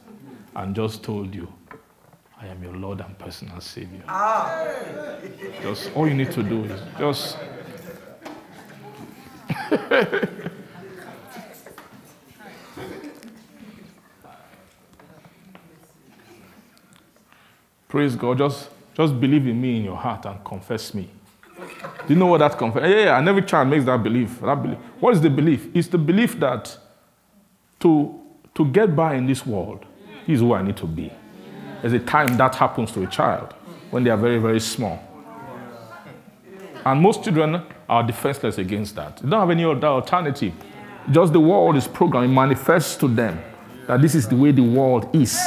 and 0.58 0.76
just 0.76 1.04
told 1.04 1.34
you, 1.34 1.48
I 2.42 2.48
am 2.48 2.62
your 2.62 2.76
Lord 2.76 3.00
and 3.00 3.18
personal 3.18 3.62
Savior. 3.62 4.04
Ah. 4.08 4.64
Just 5.62 5.92
all 5.96 6.08
you 6.08 6.14
need 6.14 6.32
to 6.32 6.44
do 6.44 6.66
is 6.66 6.82
just 7.00 7.38
Praise 17.88 18.16
God. 18.16 18.38
Just, 18.38 18.70
just 18.94 19.20
believe 19.20 19.48
in 19.48 19.60
me 19.60 19.78
in 19.78 19.84
your 19.86 19.96
heart 19.96 20.26
and 20.26 20.44
confess 20.44 20.94
me. 20.94 21.10
Do 21.58 22.14
you 22.14 22.16
know 22.16 22.28
what 22.28 22.38
that 22.40 22.58
confess? 22.58 22.84
Yeah, 22.84 23.06
yeah, 23.06 23.18
and 23.18 23.28
every 23.28 23.42
child 23.44 23.70
makes 23.70 23.86
that 23.86 24.04
belief. 24.04 24.40
That 24.42 24.62
belief. 24.62 24.78
What 25.00 25.14
is 25.16 25.22
the 25.22 25.30
belief? 25.30 25.68
It's 25.74 25.88
the 25.88 25.98
belief 25.98 26.40
that 26.40 26.78
to, 27.80 28.20
to 28.56 28.66
get 28.66 28.96
by 28.96 29.16
in 29.16 29.26
this 29.26 29.46
world, 29.46 29.86
is 30.28 30.40
who 30.40 30.54
I 30.54 30.62
need 30.62 30.78
to 30.78 30.86
be. 30.86 31.12
There's 31.82 31.94
a 31.94 32.00
time 32.00 32.38
that 32.38 32.56
happens 32.56 32.92
to 32.94 33.04
a 33.04 33.08
child 33.08 33.54
when 33.92 34.04
they 34.04 34.10
are 34.10 34.18
very, 34.18 34.40
very 34.40 34.60
small. 34.60 35.00
And 36.86 37.02
most 37.02 37.24
children 37.24 37.64
are 37.90 38.04
defenseless 38.04 38.58
against 38.58 38.96
that. 38.96 39.18
They 39.18 39.30
don't 39.30 39.40
have 39.40 39.50
any 39.50 39.64
other 39.64 39.88
alternative. 39.88 40.54
Just 41.12 41.34
the 41.34 41.40
world 41.40 41.76
is 41.78 41.88
programmed, 41.88 42.32
it 42.32 42.34
manifests 42.34 42.96
to 42.98 43.08
them 43.08 43.42
that 43.88 44.02
this 44.02 44.16
is 44.16 44.28
the 44.28 44.36
way 44.36 44.52
the 44.52 44.64
world 44.64 45.14
is. 45.16 45.40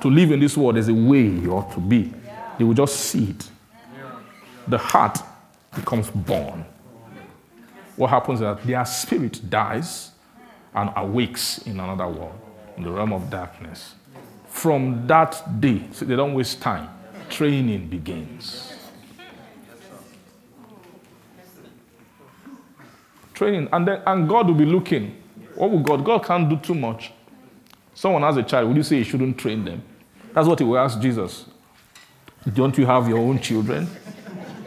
To 0.00 0.08
live 0.08 0.32
in 0.32 0.40
this 0.40 0.56
world, 0.56 0.76
is 0.76 0.88
a 0.88 0.94
way 0.94 1.22
you 1.22 1.52
ought 1.52 1.72
to 1.74 1.80
be. 1.80 2.12
They 2.58 2.64
will 2.64 2.74
just 2.74 2.96
see 2.96 3.30
it. 3.30 3.48
The 4.66 4.78
heart 4.78 5.18
becomes 5.74 6.10
born. 6.10 6.64
What 7.96 8.10
happens 8.10 8.40
is 8.40 8.40
that 8.40 8.66
their 8.66 8.84
spirit 8.84 9.48
dies 9.48 10.10
and 10.74 10.90
awakes 10.96 11.58
in 11.58 11.78
another 11.78 12.08
world, 12.08 12.38
in 12.76 12.84
the 12.84 12.90
realm 12.90 13.12
of 13.12 13.30
darkness. 13.30 13.94
From 14.48 15.06
that 15.06 15.60
day, 15.60 15.82
so 15.92 16.04
they 16.04 16.16
don't 16.16 16.34
waste 16.34 16.60
time, 16.60 16.88
training 17.28 17.88
begins. 17.88 18.74
Training, 23.34 23.68
and 23.72 23.88
then 23.88 24.02
and 24.06 24.28
God 24.28 24.46
will 24.46 24.54
be 24.54 24.66
looking. 24.66 25.16
What 25.54 25.70
will 25.70 25.80
God? 25.80 26.04
God 26.04 26.24
can't 26.24 26.48
do 26.48 26.56
too 26.56 26.74
much. 26.74 27.12
Someone 27.94 28.22
has 28.22 28.36
a 28.36 28.42
child, 28.42 28.68
would 28.68 28.76
you 28.76 28.82
say 28.82 28.98
he 28.98 29.04
shouldn't 29.04 29.38
train 29.38 29.64
them? 29.64 29.82
That's 30.32 30.48
what 30.48 30.58
he 30.58 30.64
will 30.64 30.78
ask 30.78 31.00
Jesus. 31.00 31.46
Don't 32.52 32.76
you 32.76 32.86
have 32.86 33.08
your 33.08 33.18
own 33.18 33.38
children? 33.38 33.88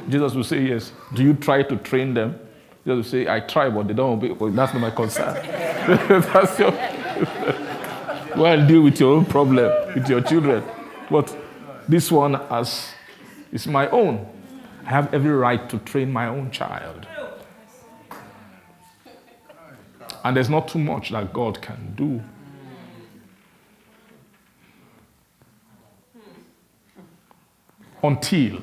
Jesus 0.09 0.33
will 0.33 0.43
say, 0.43 0.61
Yes. 0.61 0.91
Do 1.13 1.23
you 1.23 1.33
try 1.33 1.63
to 1.63 1.77
train 1.77 2.13
them? 2.13 2.39
Jesus 2.85 2.95
will 2.95 3.03
say, 3.03 3.27
I 3.27 3.39
try, 3.39 3.69
but 3.69 3.87
they 3.87 3.93
don't 3.93 4.13
obey. 4.13 4.31
Well, 4.31 4.51
that's 4.51 4.73
not 4.73 4.79
my 4.79 4.91
concern. 4.91 5.33
that's 6.07 6.59
your. 6.59 6.71
Well, 8.37 8.67
deal 8.67 8.81
with 8.81 8.99
your 8.99 9.15
own 9.15 9.25
problem 9.25 9.71
with 9.93 10.09
your 10.09 10.21
children. 10.21 10.63
But 11.09 11.35
this 11.87 12.11
one 12.11 12.35
as 12.35 12.93
is 13.51 13.67
my 13.67 13.89
own. 13.89 14.27
I 14.85 14.89
have 14.89 15.13
every 15.13 15.31
right 15.31 15.69
to 15.69 15.77
train 15.79 16.11
my 16.11 16.27
own 16.27 16.51
child. 16.51 17.07
And 20.23 20.35
there's 20.35 20.49
not 20.49 20.67
too 20.67 20.79
much 20.79 21.11
that 21.11 21.31
God 21.31 21.61
can 21.61 21.93
do. 21.95 22.21
Until, 28.03 28.61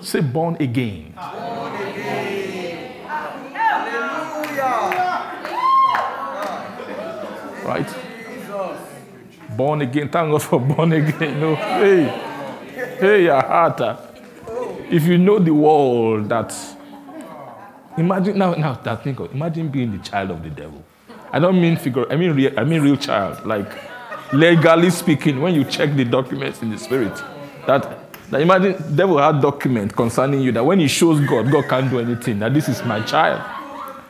say, 0.00 0.20
born 0.20 0.56
again. 0.60 1.14
Right? 7.64 8.11
Born 9.56 9.82
again. 9.82 10.08
Thank 10.08 10.30
God 10.30 10.42
for 10.42 10.60
born 10.60 10.92
again. 10.92 11.40
No, 11.40 11.54
hey, 11.54 12.04
hey, 12.98 13.24
Ahata. 13.26 14.08
If 14.90 15.04
you 15.04 15.18
know 15.18 15.38
the 15.38 15.54
world 15.54 16.28
that 16.28 16.54
imagine 17.96 18.38
now, 18.38 18.54
now 18.54 18.74
that 18.74 19.04
think 19.04 19.20
of 19.20 19.32
imagine 19.34 19.68
being 19.68 19.92
the 19.92 19.98
child 19.98 20.30
of 20.30 20.42
the 20.42 20.50
devil. 20.50 20.82
I 21.30 21.38
don't 21.38 21.60
mean 21.60 21.76
figure. 21.76 22.10
I 22.12 22.16
mean 22.16 22.32
real. 22.32 22.58
I 22.58 22.64
mean 22.64 22.82
real 22.82 22.96
child. 22.96 23.46
Like 23.46 23.72
legally 24.32 24.90
speaking, 24.90 25.40
when 25.40 25.54
you 25.54 25.64
check 25.64 25.94
the 25.94 26.04
documents 26.04 26.62
in 26.62 26.70
the 26.70 26.78
spirit, 26.78 27.14
that 27.66 27.98
now 28.30 28.38
imagine 28.38 28.96
devil 28.96 29.18
had 29.18 29.40
document 29.40 29.94
concerning 29.94 30.40
you 30.40 30.52
that 30.52 30.64
when 30.64 30.78
he 30.80 30.88
shows 30.88 31.20
God, 31.20 31.50
God 31.50 31.68
can't 31.68 31.90
do 31.90 32.00
anything. 32.00 32.38
That 32.38 32.54
this 32.54 32.68
is 32.68 32.82
my 32.84 33.02
child. 33.02 33.40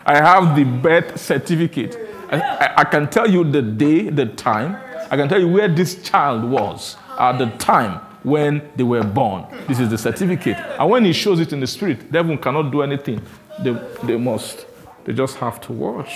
I 0.04 0.16
have 0.16 0.56
the 0.56 0.64
birth 0.64 1.20
certificate. 1.20 1.96
I, 2.30 2.40
I, 2.40 2.74
I 2.78 2.84
can 2.84 3.08
tell 3.08 3.30
you 3.30 3.44
the 3.44 3.62
day, 3.62 4.08
the 4.08 4.26
time. 4.26 4.76
I 5.12 5.16
can 5.16 5.28
tell 5.28 5.38
you 5.38 5.48
where 5.48 5.68
this 5.68 6.02
child 6.02 6.42
was 6.42 6.96
at 7.18 7.36
the 7.36 7.44
time 7.58 8.00
when 8.22 8.62
they 8.76 8.82
were 8.82 9.04
born. 9.04 9.44
This 9.68 9.78
is 9.78 9.90
the 9.90 9.98
certificate. 9.98 10.56
And 10.56 10.88
when 10.88 11.04
he 11.04 11.12
shows 11.12 11.38
it 11.38 11.52
in 11.52 11.60
the 11.60 11.66
spirit, 11.66 12.10
devil 12.10 12.38
cannot 12.38 12.70
do 12.72 12.80
anything. 12.80 13.20
They, 13.62 13.72
they 14.04 14.16
must. 14.16 14.64
They 15.04 15.12
just 15.12 15.36
have 15.36 15.60
to 15.66 15.72
watch. 15.74 16.14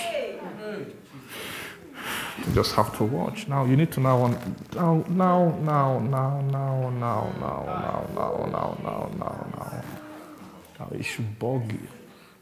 You 2.39 2.53
just 2.55 2.73
have 2.73 2.97
to 2.97 3.03
watch. 3.03 3.47
Now 3.47 3.65
you 3.65 3.77
need 3.77 3.91
to 3.91 3.99
now 3.99 4.27
now 4.73 5.05
now 5.07 5.59
now 5.61 5.99
now 5.99 5.99
now 5.99 6.89
now 6.89 6.89
now 6.89 7.29
now 7.39 8.09
now 8.15 8.49
now 8.51 8.77
now 8.83 9.11
now 9.19 9.47
now. 9.55 9.83
Now 10.79 10.87
it 10.91 11.03
should 11.03 11.37
bug 11.37 11.71
you. 11.71 11.87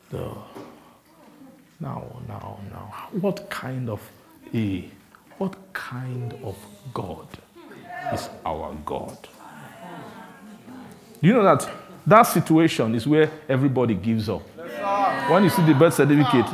The 0.09 0.31
now 1.81 2.21
now 2.29 2.59
now. 2.71 3.09
What 3.11 3.49
kind 3.49 3.89
of 3.89 3.99
a 4.53 4.89
what 5.37 5.55
kind 5.73 6.33
of 6.43 6.57
God 6.93 7.27
is 8.13 8.29
our 8.45 8.73
God? 8.85 9.17
You 11.21 11.33
know 11.33 11.43
that 11.43 11.69
that 12.05 12.23
situation 12.23 12.95
is 12.95 13.07
where 13.07 13.31
everybody 13.49 13.95
gives 13.95 14.29
up. 14.29 14.43
When 15.29 15.43
you 15.43 15.49
see 15.49 15.65
the 15.65 15.73
birth 15.73 15.95
certificate, 15.95 16.45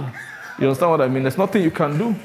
you 0.58 0.68
understand 0.68 0.92
what 0.92 1.02
I 1.02 1.08
mean? 1.08 1.24
There's 1.24 1.38
nothing 1.38 1.64
you 1.64 1.72
can 1.72 1.98
do. 1.98 2.16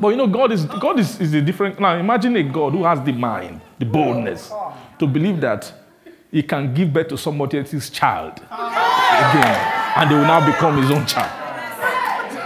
But 0.00 0.08
you 0.08 0.16
know, 0.16 0.26
God 0.26 0.52
is 0.52 0.64
God 0.64 0.98
is, 0.98 1.18
is 1.20 1.32
a 1.32 1.40
different. 1.40 1.80
Now 1.80 1.96
imagine 1.96 2.36
a 2.36 2.42
God 2.42 2.72
who 2.72 2.84
has 2.84 3.00
the 3.02 3.12
mind, 3.12 3.60
the 3.78 3.86
boldness, 3.86 4.52
to 4.98 5.06
believe 5.06 5.40
that 5.40 5.72
he 6.30 6.42
can 6.42 6.74
give 6.74 6.92
birth 6.92 7.08
to 7.08 7.16
somebody 7.16 7.58
else's 7.58 7.88
child 7.88 8.34
again, 8.34 9.56
and 9.96 10.10
they 10.10 10.14
will 10.14 10.22
now 10.22 10.44
become 10.44 10.76
his 10.82 10.90
own 10.90 11.06
child. 11.06 11.44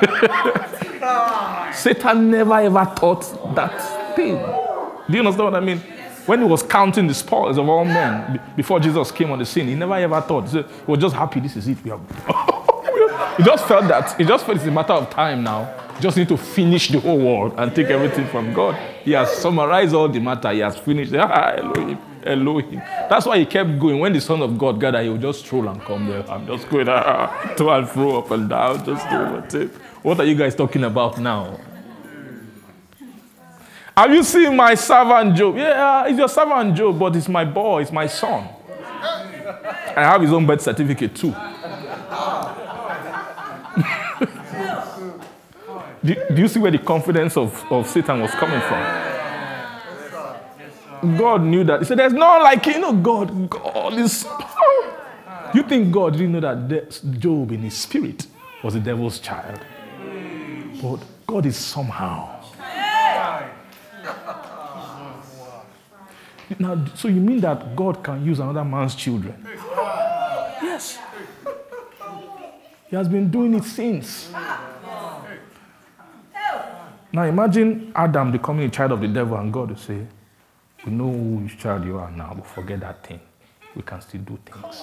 Satan 1.75 2.31
never 2.31 2.55
ever 2.55 2.85
thought 2.97 3.55
that 3.55 4.17
thing. 4.17 4.37
Do 4.37 5.17
you 5.17 5.21
understand 5.21 5.45
what 5.45 5.55
I 5.55 5.61
mean? 5.61 5.79
When 6.27 6.41
he 6.41 6.45
was 6.47 6.63
counting 6.63 7.07
the 7.07 7.15
spoils 7.15 7.59
of 7.59 7.69
all 7.69 7.85
men 7.85 8.35
be- 8.35 8.41
before 8.57 8.79
Jesus 8.79 9.11
came 9.11 9.33
on 9.33 9.39
the 9.39 9.47
scene, 9.47 9.67
he 9.67 9.75
never 9.75 9.95
ever 9.95 10.21
thought. 10.21 10.49
He 10.51 10.65
was 10.87 11.01
just 11.01 11.15
happy. 11.17 11.41
This 11.41 11.57
is 11.57 11.67
it. 11.69 11.83
We 11.83 11.91
have. 11.91 12.01
he 13.37 13.43
just 13.43 13.67
felt 13.67 13.89
that. 13.89 14.17
He 14.19 14.25
just 14.25 14.45
felt 14.45 14.59
it's 14.59 14.67
a 14.67 14.71
matter 14.71 14.93
of 14.93 15.11
time 15.11 15.43
now 15.43 15.75
Just 16.01 16.17
need 16.17 16.29
to 16.29 16.37
finish 16.37 16.89
the 16.89 16.99
whole 16.99 17.19
world 17.19 17.55
and 17.59 17.75
take 17.75 17.89
everything 17.89 18.27
from 18.29 18.55
God. 18.55 18.75
He 19.05 19.13
has 19.13 19.31
summarized 19.37 19.95
all 19.95 20.09
the 20.09 20.19
matter. 20.19 20.51
He 20.51 20.61
has 20.61 20.77
finished. 20.79 21.13
Ah, 21.15 21.53
Elohim, 21.59 21.99
Elohim. 22.25 22.83
That's 23.11 23.27
why 23.27 23.39
he 23.39 23.45
kept 23.45 23.79
going. 23.79 23.99
When 23.99 24.15
the 24.15 24.21
Son 24.21 24.41
of 24.41 24.57
God 24.57 24.81
gathered, 24.81 25.03
he 25.03 25.11
would 25.11 25.21
just 25.21 25.41
stroll 25.41 25.69
and 25.69 25.81
come 25.83 26.07
there. 26.07 26.29
I'm 26.31 26.47
just 26.47 26.71
going 26.71 26.89
ah, 26.89 27.55
to 27.57 27.71
and 27.71 27.89
fro, 27.89 28.19
up 28.19 28.31
and 28.31 28.49
down, 28.49 28.85
just 28.85 29.09
doing 29.11 29.63
it. 29.63 29.71
What 30.03 30.19
are 30.19 30.25
you 30.25 30.35
guys 30.35 30.55
talking 30.55 30.85
about 30.85 31.19
now? 31.19 31.61
Have 33.95 34.15
you 34.15 34.23
seen 34.23 34.57
my 34.57 34.75
servant 34.75 35.37
Job? 35.37 35.57
Yeah, 35.57 36.07
it's 36.07 36.19
your 36.19 36.29
servant 36.29 36.75
Job, 36.75 36.99
but 36.99 37.15
it's 37.17 37.29
my 37.29 37.45
boy, 37.45 37.83
it's 37.83 37.93
my 37.93 38.07
son. 38.07 38.49
I 39.95 40.03
have 40.03 40.23
his 40.23 40.33
own 40.33 40.47
birth 40.47 40.63
certificate 40.63 41.15
too. 41.15 41.33
do, 46.03 46.15
do 46.35 46.43
you 46.43 46.49
see 46.49 46.61
where 46.61 46.71
the 46.71 46.79
confidence 46.79 47.37
of, 47.37 47.63
of 47.71 47.87
Satan 47.87 48.21
was 48.21 48.31
coming 48.31 48.61
from? 48.61 49.11
God 51.19 51.43
knew 51.43 51.65
that. 51.65 51.81
He 51.81 51.87
said, 51.87 51.99
There's 51.99 52.15
no 52.15 52.39
like 52.39 52.65
you 52.65 52.79
know, 52.79 52.95
God, 52.95 53.51
God 53.51 53.95
is. 53.95 54.27
You 55.53 55.63
think 55.63 55.93
God 55.93 56.13
didn't 56.15 56.33
know 56.33 56.41
that 56.41 57.01
Job 57.19 57.53
in 57.53 57.61
his 57.61 57.77
spirit 57.77 58.27
was 58.63 58.73
the 58.75 58.81
devil's 58.81 59.19
child? 59.19 59.61
But 60.83 61.01
God 61.27 61.47
is 61.47 61.57
somehow. 61.57 62.41
Now, 66.59 66.85
so 66.95 67.09
you 67.09 67.21
mean 67.21 67.41
that 67.41 67.77
God 67.77 68.03
can 68.03 68.25
use 68.25 68.41
another 68.41 68.65
man's 68.65 68.95
children? 68.95 69.47
Yes. 70.63 70.99
He 72.89 72.97
has 72.97 73.09
been 73.09 73.31
doing 73.31 73.55
it 73.55 73.65
since. 73.65 74.31
Now 77.13 77.25
imagine 77.25 77.93
Adam 77.95 78.33
becoming 78.33 78.67
a 78.67 78.71
child 78.71 78.93
of 78.93 79.01
the 79.01 79.09
devil 79.09 79.37
and 79.37 79.53
God 79.53 79.71
will 79.71 79.77
say, 79.77 80.07
We 80.85 80.93
know 80.93 81.11
whose 81.11 81.55
child 81.57 81.85
you 81.85 81.99
are 81.99 82.11
now, 82.11 82.35
but 82.35 82.47
forget 82.47 82.81
that 82.81 83.07
thing. 83.07 83.21
We 83.75 83.83
can 83.83 84.01
still 84.01 84.21
do 84.23 84.39
things. 84.45 84.83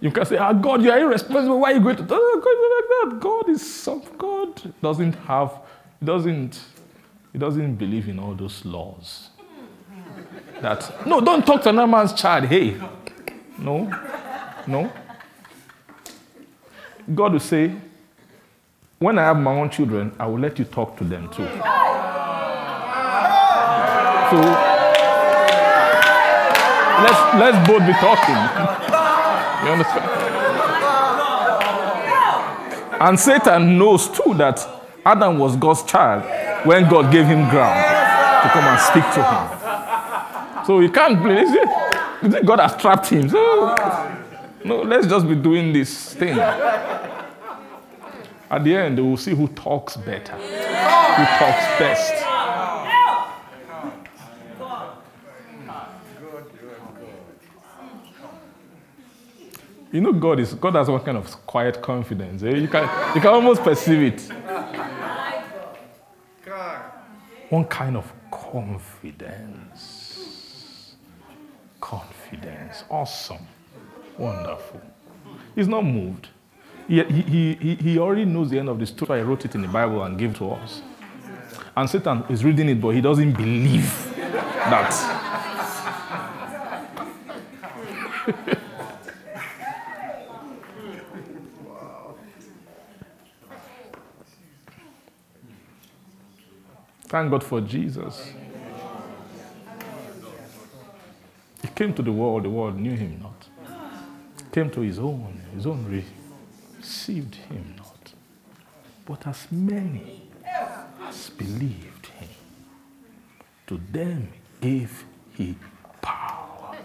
You 0.00 0.10
can 0.10 0.26
say, 0.26 0.36
Ah, 0.36 0.52
God, 0.52 0.82
you 0.82 0.90
are 0.90 0.98
irresponsible. 0.98 1.60
Why 1.60 1.72
are 1.72 1.74
you 1.74 1.80
going 1.80 1.96
to 1.96 2.06
oh, 2.10 2.40
God 2.44 3.10
like 3.10 3.12
that? 3.12 3.20
God 3.20 3.48
is 3.48 3.62
some 3.74 4.02
God 4.18 4.74
doesn't 4.82 5.14
have, 5.26 5.58
doesn't, 6.02 6.60
he 7.32 7.38
doesn't 7.38 7.76
believe 7.76 8.08
in 8.08 8.18
all 8.18 8.34
those 8.34 8.64
laws. 8.64 9.30
That 10.60 11.06
no, 11.06 11.20
don't 11.20 11.44
talk 11.46 11.62
to 11.62 11.70
another 11.70 11.90
man's 11.90 12.12
child. 12.12 12.44
Hey. 12.44 12.80
No. 13.58 13.90
No. 14.66 14.92
God 17.14 17.32
will 17.32 17.40
say, 17.40 17.74
when 18.98 19.18
I 19.18 19.22
have 19.22 19.36
my 19.36 19.52
own 19.52 19.70
children, 19.70 20.14
I 20.18 20.26
will 20.26 20.38
let 20.38 20.58
you 20.58 20.64
talk 20.64 20.96
to 20.98 21.04
them 21.04 21.28
too. 21.30 21.48
So 24.32 24.40
let's 27.04 27.20
let's 27.36 27.60
both 27.68 27.84
be 27.86 27.92
talking. 27.92 28.40
you 29.62 29.70
understand? 29.72 30.08
And 32.98 33.20
Satan 33.20 33.76
knows 33.76 34.08
too 34.08 34.32
that 34.38 34.66
Adam 35.04 35.38
was 35.38 35.54
God's 35.56 35.82
child 35.82 36.24
when 36.64 36.88
God 36.88 37.12
gave 37.12 37.26
him 37.26 37.46
ground 37.50 37.78
to 38.42 38.48
come 38.48 38.64
and 38.64 38.80
speak 38.80 39.04
to 39.12 39.22
him. 39.22 39.48
So 40.64 40.80
he 40.80 40.88
can't 40.88 41.22
blame. 41.22 41.44
Is 41.44 41.54
it, 42.34 42.46
God 42.46 42.60
has 42.60 42.74
trapped 42.80 43.08
him? 43.08 43.28
So, 43.28 43.38
no, 44.64 44.80
let's 44.80 45.06
just 45.06 45.28
be 45.28 45.34
doing 45.34 45.74
this 45.74 46.14
thing. 46.14 46.38
At 46.38 47.04
the 48.64 48.74
end, 48.74 48.98
we'll 48.98 49.18
see 49.18 49.34
who 49.34 49.48
talks 49.48 49.98
better, 49.98 50.36
who 50.36 51.24
talks 51.38 51.66
best. 51.78 52.31
You 59.92 60.00
know, 60.00 60.12
God 60.12 60.40
is 60.40 60.54
God 60.54 60.74
has 60.74 60.88
one 60.88 61.04
kind 61.04 61.18
of 61.18 61.46
quiet 61.46 61.82
confidence. 61.82 62.42
Eh? 62.42 62.56
You 62.56 62.66
can 62.68 62.88
you 63.14 63.20
can 63.20 63.30
almost 63.30 63.62
perceive 63.62 64.14
it. 64.14 64.22
One 67.50 67.66
kind 67.66 67.98
of 67.98 68.10
confidence. 68.30 69.82
Confidence. 71.78 72.84
Awesome. 72.88 73.46
Wonderful. 74.16 74.80
He's 75.54 75.68
not 75.68 75.84
moved. 75.84 76.28
He, 76.88 77.04
he, 77.04 77.54
he, 77.54 77.74
he 77.74 77.98
already 77.98 78.24
knows 78.24 78.48
the 78.48 78.58
end 78.58 78.70
of 78.70 78.78
the 78.78 78.86
story. 78.86 79.20
I 79.20 79.22
wrote 79.22 79.44
it 79.44 79.54
in 79.54 79.60
the 79.60 79.68
Bible 79.68 80.02
and 80.02 80.18
gave 80.18 80.34
to 80.38 80.52
us. 80.52 80.80
And 81.76 81.90
Satan 81.90 82.24
is 82.30 82.42
reading 82.42 82.70
it, 82.70 82.80
but 82.80 82.90
he 82.90 83.02
doesn't 83.02 83.32
believe 83.32 84.14
that. 84.16 85.38
Thank 97.12 97.30
God 97.30 97.44
for 97.44 97.60
Jesus. 97.60 98.32
He 101.60 101.68
came 101.74 101.92
to 101.92 102.00
the 102.00 102.10
world, 102.10 102.44
the 102.44 102.48
world 102.48 102.78
knew 102.78 102.96
him 102.96 103.20
not. 103.20 103.48
Came 104.50 104.70
to 104.70 104.80
his 104.80 104.98
own, 104.98 105.38
his 105.54 105.66
own 105.66 106.02
received 106.80 107.34
him 107.34 107.74
not. 107.76 108.14
But 109.04 109.26
as 109.26 109.46
many 109.50 110.22
as 111.02 111.28
believed 111.28 112.06
him, 112.06 112.30
to 113.66 113.78
them 113.90 114.28
gave 114.62 115.04
he 115.34 115.54
power 116.00 116.78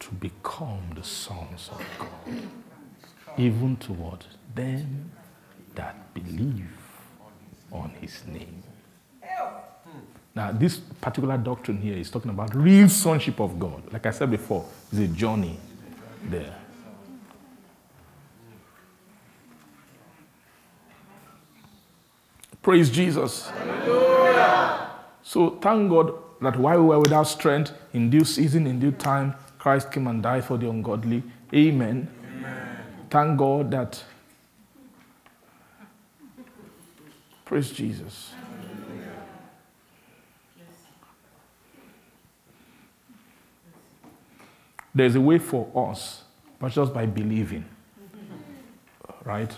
to 0.00 0.10
become 0.16 0.82
the 0.94 1.02
sons 1.02 1.70
of 1.72 1.82
God, 1.98 2.42
even 3.38 3.74
toward? 3.78 4.26
Them 4.54 5.12
that 5.74 6.14
believe 6.14 6.68
on 7.70 7.90
his 8.00 8.24
name. 8.26 8.62
Hmm. 9.24 9.98
Now, 10.34 10.52
this 10.52 10.78
particular 10.78 11.36
doctrine 11.38 11.80
here 11.80 11.96
is 11.96 12.10
talking 12.10 12.30
about 12.30 12.54
real 12.54 12.88
sonship 12.88 13.40
of 13.40 13.58
God. 13.58 13.82
Like 13.92 14.06
I 14.06 14.10
said 14.10 14.30
before, 14.30 14.64
it's 14.90 15.00
a 15.00 15.08
journey 15.08 15.58
there. 16.24 16.56
Praise 22.62 22.90
Jesus. 22.90 23.48
Hallelujah. 23.48 24.90
So 25.24 25.58
thank 25.60 25.90
God 25.90 26.14
that 26.40 26.56
while 26.56 26.80
we 26.80 26.86
were 26.86 27.00
without 27.00 27.24
strength, 27.24 27.72
in 27.92 28.08
due 28.08 28.24
season, 28.24 28.66
in 28.68 28.78
due 28.78 28.92
time, 28.92 29.34
Christ 29.58 29.90
came 29.90 30.06
and 30.06 30.22
died 30.22 30.44
for 30.44 30.56
the 30.56 30.68
ungodly. 30.68 31.24
Amen. 31.52 32.08
Amen. 32.36 32.78
Thank 33.10 33.38
God 33.38 33.70
that 33.72 34.02
Praise 37.52 37.70
Jesus. 37.70 38.32
There's 44.94 45.16
a 45.16 45.20
way 45.20 45.36
for 45.38 45.68
us, 45.90 46.24
but 46.58 46.72
just 46.72 46.94
by 46.94 47.04
believing. 47.04 47.66
Right? 49.22 49.54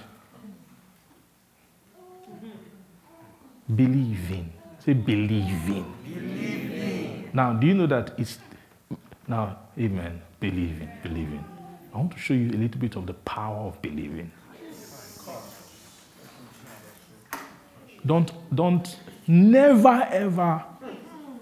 Believing. 3.77 4.53
Say 4.81 4.95
believing. 4.95 5.95
believing. 6.03 7.31
Now, 7.33 7.53
do 7.53 7.69
you 7.69 7.75
know 7.75 7.87
that 7.87 8.19
it's 8.19 8.39
now, 9.29 9.57
amen. 9.79 10.21
Believing, 10.41 10.91
believing. 11.01 11.45
I 11.95 11.99
want 11.99 12.11
to 12.11 12.19
show 12.19 12.35
you 12.35 12.49
a 12.49 12.59
little 12.59 12.81
bit 12.81 12.97
of 12.97 13.07
the 13.07 13.15
power 13.15 13.69
of 13.69 13.81
believing. 13.81 14.33
Don't, 18.07 18.33
don't 18.55 18.97
never 19.27 20.07
ever 20.11 20.65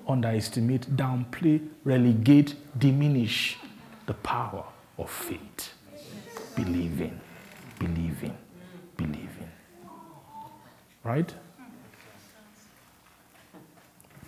underestimate, 0.07 0.97
downplay, 0.97 1.61
relegate, 1.85 2.55
diminish 2.79 3.59
the 4.07 4.15
power 4.15 4.65
of 4.99 5.11
faith. 5.11 5.75
Believing, 6.55 7.19
believing, 7.79 8.37
believing. 8.97 9.51
Right? 11.03 11.35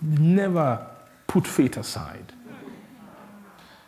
Never 0.01 0.85
put 1.27 1.47
faith 1.47 1.77
aside. 1.77 2.33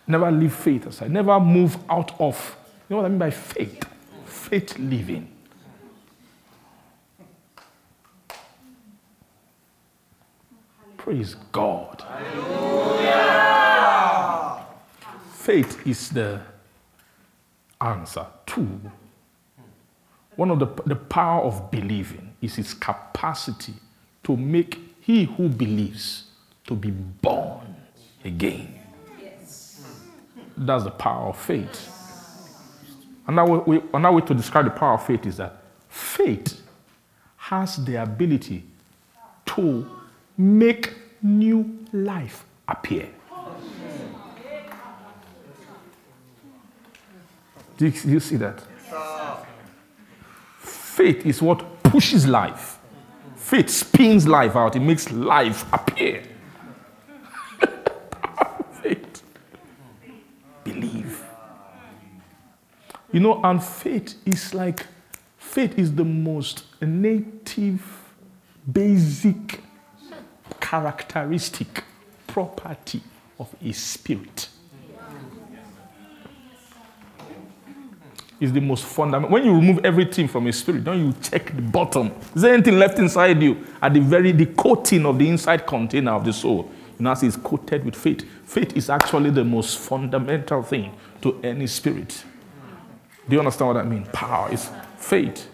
Never 0.06 0.32
leave 0.32 0.54
faith 0.54 0.86
aside. 0.86 1.12
Never 1.12 1.40
move 1.40 1.78
out 1.90 2.20
of. 2.20 2.58
You 2.88 2.96
know 2.96 3.02
what 3.02 3.06
I 3.06 3.10
mean 3.10 3.20
by 3.20 3.30
faith? 3.30 3.84
Faith 4.26 4.80
living. 4.80 5.37
Praise 11.08 11.36
God. 11.54 12.04
Hallelujah. 12.06 13.16
Faith 15.32 15.88
is 15.88 16.10
the 16.10 16.42
answer. 17.80 18.26
Two, 18.46 18.82
one 20.36 20.52
of 20.52 20.60
the, 20.60 20.66
the 20.86 20.98
power 20.98 21.44
of 21.44 21.72
believing 21.72 22.36
is 22.42 22.58
its 22.58 22.74
capacity 22.74 23.76
to 24.26 24.36
make 24.36 24.78
he 25.00 25.24
who 25.24 25.48
believes 25.48 26.26
to 26.66 26.76
be 26.76 26.92
born 26.92 27.74
again. 28.26 28.78
That's 30.58 30.84
the 30.84 30.92
power 30.92 31.30
of 31.30 31.38
faith. 31.40 31.90
Another 33.26 33.60
way, 33.60 33.82
another 33.94 34.18
way 34.18 34.26
to 34.26 34.34
describe 34.34 34.66
the 34.66 34.72
power 34.72 34.96
of 34.96 35.06
faith 35.06 35.26
is 35.26 35.38
that 35.38 35.56
faith 35.88 36.62
has 37.38 37.78
the 37.86 37.96
ability 37.96 38.66
to 39.46 39.90
make 40.38 40.94
new 41.22 41.86
life 41.92 42.46
appear. 42.68 43.10
Do 47.78 47.86
you, 47.86 48.20
see 48.20 48.38
that? 48.38 48.64
Faith 50.58 51.26
is 51.28 51.42
what 51.44 51.84
pushes 51.84 52.26
life. 52.26 52.80
Faith 53.36 53.70
spins 53.70 54.28
life 54.28 54.56
out, 54.56 54.76
it 54.76 54.80
makes 54.80 55.12
life 55.12 55.72
appear. 55.72 56.24
faith. 58.82 59.22
Believe. 60.64 61.24
You 63.12 63.20
know, 63.20 63.42
and 63.44 63.64
faith 63.64 64.16
is 64.26 64.56
like, 64.56 64.88
faith 65.38 65.78
is 65.78 65.94
the 65.94 66.04
most 66.04 66.66
native, 66.82 67.84
basic 68.72 69.62
characteristic, 70.60 71.84
property 72.26 73.02
of 73.40 73.54
a 73.64 73.72
spirit. 73.72 74.50
Is 78.40 78.54
the 78.54 78.62
most 78.62 78.86
fundamental. 78.86 79.32
When 79.32 79.44
you 79.44 79.56
remove 79.56 79.84
everything 79.84 80.28
from 80.28 80.46
a 80.46 80.54
spirit, 80.54 80.84
don't 80.84 81.00
you 81.00 81.14
check 81.24 81.56
the 81.56 81.62
bottom? 81.62 82.12
Is 82.36 82.44
there 82.44 82.54
anything 82.54 82.78
left 82.78 83.00
inside 83.00 83.42
you? 83.42 83.66
At 83.82 83.96
the 83.96 84.00
very 84.00 84.32
the 84.32 84.46
coating 84.46 85.08
of 85.08 85.18
the 85.18 85.28
inside 85.28 85.66
container 85.66 86.12
of 86.12 86.24
the 86.24 86.32
soul, 86.32 86.72
you 87.00 87.04
know, 87.04 87.12
it's 87.20 87.36
coated 87.36 87.84
with 87.84 87.96
faith. 87.96 88.24
Faith 88.46 88.78
is 88.78 88.92
actually 88.92 89.32
the 89.32 89.44
most 89.44 89.80
fundamental 89.80 90.62
thing 90.62 90.94
to 91.22 91.40
any 91.44 91.66
spirit. 91.66 92.24
Do 93.28 93.36
you 93.36 93.40
understand 93.40 93.68
what 93.70 93.78
I 93.78 93.84
mean? 93.84 94.06
Power 94.06 94.52
is 94.52 94.70
faith. 94.98 95.50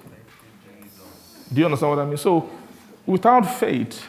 Do 1.51 1.59
you 1.59 1.65
understand 1.65 1.89
what 1.89 1.99
I 1.99 2.05
mean? 2.05 2.17
So, 2.17 2.49
without 3.05 3.41
faith, 3.43 4.05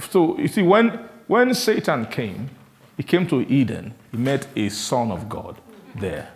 so 0.00 0.38
you 0.38 0.48
see, 0.48 0.62
when 0.62 0.90
when 1.26 1.54
Satan 1.54 2.06
came, 2.06 2.50
he 2.96 3.02
came 3.02 3.26
to 3.28 3.40
Eden. 3.40 3.94
He 4.10 4.16
met 4.18 4.46
a 4.56 4.68
son 4.68 5.10
of 5.10 5.28
God 5.28 5.56
there. 5.94 6.30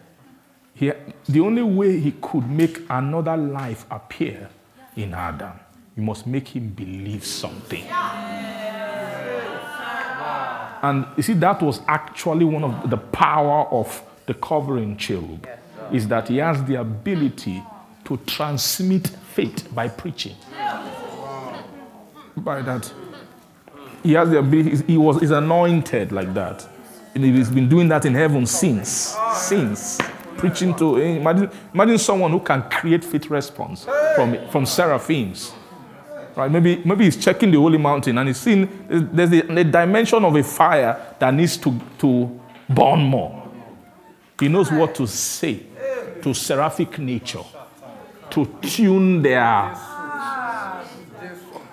He, 0.75 0.93
the 1.29 1.41
only 1.41 1.63
way 1.63 1.99
he 1.99 2.13
could 2.13 2.49
make 2.49 2.81
another 2.89 3.37
life 3.37 3.85
appear 3.91 4.49
in 4.97 5.13
Adam, 5.13 5.53
you 5.97 6.03
must 6.03 6.27
make 6.27 6.49
him 6.49 6.69
believe 6.69 7.25
something. 7.25 7.85
And 10.81 11.07
you 11.17 11.23
see, 11.25 11.33
that 11.35 11.61
was 11.61 11.81
actually 11.89 12.45
one 12.45 12.63
of 12.63 12.89
the 12.89 12.97
power 12.97 13.67
of 13.71 14.03
the 14.27 14.35
covering 14.35 14.97
cherub, 14.97 15.49
is 15.93 16.07
that 16.09 16.29
he 16.29 16.37
has 16.37 16.63
the 16.65 16.77
ability 16.77 17.63
to 18.05 18.17
transmit 18.19 19.09
faith 19.09 19.69
by 19.75 19.89
preaching. 19.89 20.37
By 22.37 22.63
that, 22.63 22.93
he 24.03 24.12
has 24.12 24.30
the 24.30 24.38
ability, 24.38 24.84
he 24.86 24.96
was 24.96 25.22
is 25.22 25.30
anointed 25.30 26.12
like 26.12 26.32
that. 26.34 26.66
And 27.14 27.24
he's 27.24 27.51
been 27.51 27.68
doing 27.68 27.88
that 27.88 28.05
in 28.05 28.14
heaven 28.14 28.46
since. 28.46 29.16
Since 29.34 29.99
preaching 30.38 30.74
to 30.76 30.99
eh, 31.03 31.16
imagine, 31.16 31.51
imagine 31.74 31.99
someone 31.99 32.30
who 32.30 32.40
can 32.40 32.62
create 32.70 33.05
faith 33.05 33.28
response 33.28 33.84
from, 34.14 34.49
from 34.51 34.64
seraphims 34.64 35.53
right 36.36 36.51
maybe 36.51 36.76
maybe 36.84 37.05
he's 37.05 37.16
checking 37.16 37.51
the 37.51 37.59
holy 37.59 37.76
mountain 37.76 38.16
and 38.16 38.28
he's 38.28 38.38
seeing 38.38 38.68
there's 38.88 39.32
a, 39.32 39.59
a 39.59 39.64
dimension 39.64 40.24
of 40.24 40.36
a 40.36 40.42
fire 40.42 41.14
that 41.18 41.34
needs 41.34 41.57
to, 41.57 41.78
to 41.99 42.40
burn 42.68 43.01
more 43.01 43.51
he 44.38 44.49
knows 44.49 44.70
what 44.70 44.94
to 44.94 45.07
say 45.07 45.61
to 46.22 46.32
seraphic 46.32 46.99
nature 47.01 47.42
to 48.30 48.46
tune 48.62 49.20
their 49.20 49.42
ah. 49.42 50.84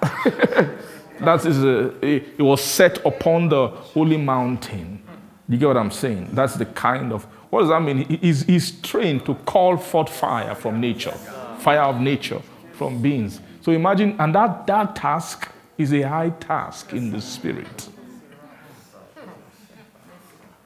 that 1.20 1.46
is 1.46 1.64
uh, 1.64 1.94
a, 2.02 2.16
it 2.16 2.42
was 2.42 2.62
set 2.62 3.06
upon 3.06 3.50
the 3.50 3.68
holy 3.68 4.18
mountain 4.18 5.02
you 5.48 5.58
get 5.58 5.68
what 5.68 5.78
i'm 5.78 5.92
saying 5.92 6.28
that's 6.34 6.56
the 6.56 6.66
kind 6.66 7.12
of 7.12 7.26
what 7.56 7.62
does 7.62 7.70
that 7.70 7.82
mean? 7.82 8.04
He's, 8.20 8.44
he's 8.44 8.72
trained 8.82 9.26
to 9.28 9.34
call 9.34 9.78
forth 9.78 10.10
fire 10.10 10.54
from 10.56 10.82
nature, 10.82 11.14
fire 11.60 11.84
of 11.84 12.02
nature 12.02 12.42
from 12.74 13.02
beings. 13.02 13.40
So 13.62 13.72
imagine, 13.72 14.18
and 14.20 14.36
that, 14.36 14.68
that 14.68 14.94
task 14.94 15.50
is 15.78 15.94
a 15.94 16.02
high 16.02 16.32
task 16.32 16.92
in 16.92 17.12
the 17.12 17.22
spirit. 17.22 17.88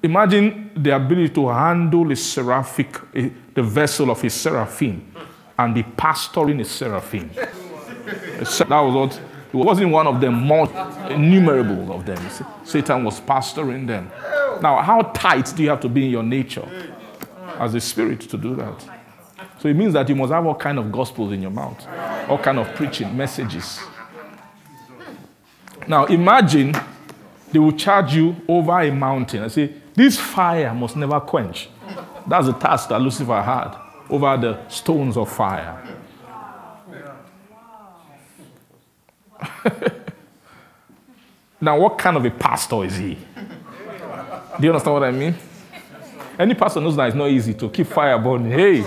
Imagine 0.02 0.72
the 0.76 0.96
ability 0.96 1.30
to 1.36 1.50
handle 1.50 2.12
a 2.12 2.16
seraphic, 2.16 3.00
a, 3.14 3.32
the 3.54 3.62
vessel 3.62 4.10
of 4.10 4.24
a 4.24 4.30
seraphim, 4.32 5.14
and 5.60 5.76
be 5.76 5.84
pastoring 5.84 6.60
a 6.60 6.66
seraphim. 6.66 7.30
that 7.36 8.70
was 8.70 8.96
what, 8.96 9.22
it 9.52 9.58
wasn't 9.58 9.92
one 9.92 10.08
of 10.08 10.22
them, 10.22 10.36
more 10.36 10.70
innumerable 11.10 11.94
of 11.94 12.06
them. 12.06 12.20
Satan 12.64 13.04
was 13.04 13.20
pastoring 13.20 13.88
them. 13.88 14.12
Now, 14.62 14.82
how 14.82 15.02
tight 15.02 15.54
do 15.56 15.64
you 15.64 15.70
have 15.70 15.80
to 15.82 15.90
be 15.90 16.06
in 16.06 16.12
your 16.12 16.24
nature 16.24 16.68
as 17.58 17.74
a 17.74 17.82
spirit 17.82 18.22
to 18.22 18.38
do 18.38 18.56
that? 18.56 18.86
So 19.60 19.68
it 19.68 19.76
means 19.76 19.94
that 19.94 20.08
you 20.08 20.16
must 20.16 20.32
have 20.32 20.46
all 20.46 20.56
kind 20.56 20.78
of 20.80 20.92
gospels 20.92 21.32
in 21.34 21.42
your 21.42 21.52
mouth, 21.52 21.86
all 22.30 22.38
kind 22.38 22.60
of 22.60 22.74
preaching, 22.76 23.16
messages. 23.18 23.80
Now, 25.88 26.06
imagine 26.06 26.76
they 27.52 27.60
will 27.60 27.72
charge 27.72 28.14
you 28.14 28.36
over 28.48 28.80
a 28.80 28.92
mountain 28.92 29.44
and 29.44 29.52
say, 29.52 29.74
this 29.96 30.20
fire 30.20 30.74
must 30.74 30.96
never 30.96 31.20
quench. 31.20 31.70
That's 32.28 32.46
the 32.46 32.54
task 32.54 32.90
that 32.90 33.02
Lucifer 33.02 33.42
had 33.42 33.76
over 34.10 34.38
the 34.38 34.68
stones 34.70 35.18
of 35.18 35.32
fire. 35.32 35.84
now, 41.62 41.80
what 41.80 41.98
kind 41.98 42.18
of 42.18 42.26
a 42.26 42.32
pastor 42.32 42.84
is 42.86 42.98
he? 42.98 43.16
Do 43.16 44.66
you 44.66 44.70
understand 44.70 44.94
what 44.94 45.04
I 45.04 45.12
mean? 45.12 45.36
Any 46.38 46.54
pastor 46.54 46.82
knows 46.82 46.96
that 46.96 47.08
it's 47.08 47.16
not 47.16 47.30
easy 47.30 47.54
to 47.54 47.70
keep 47.70 47.88
fire 47.88 48.18
burning. 48.18 48.52
Hey, 48.52 48.82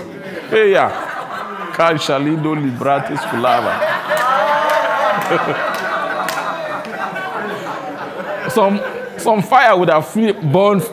hey, 0.49 0.71
yeah. 0.71 1.71
Kai 1.73 1.95
shalido 1.95 2.55
libratis 2.55 3.19
fulava. 3.29 3.93
some, 8.49 8.79
some 9.17 9.41
fire 9.41 9.77
would 9.77 9.89
have 9.89 10.13
burned, 10.51 10.83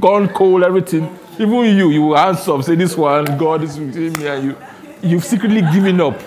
gone 0.00 0.28
cold, 0.28 0.62
everything. 0.62 1.18
Even 1.38 1.76
you, 1.76 1.90
you 1.90 2.16
answer, 2.16 2.62
say, 2.62 2.74
This 2.74 2.96
one, 2.96 3.24
God 3.36 3.62
is 3.62 3.78
with 3.78 3.96
me, 3.96 4.26
and 4.26 4.44
you, 4.44 4.56
you've 5.02 5.24
secretly 5.24 5.62
given 5.72 6.00
up. 6.00 6.20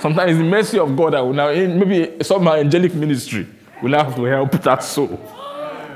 Sometimes 0.00 0.38
the 0.38 0.44
mercy 0.44 0.78
of 0.78 0.96
God 0.96 1.14
will 1.14 1.32
now, 1.32 1.50
maybe 1.50 2.22
some 2.22 2.46
angelic 2.46 2.94
ministry 2.94 3.46
will 3.82 3.92
have 3.92 4.14
to 4.14 4.24
help 4.24 4.52
that 4.62 4.82
soul 4.82 5.18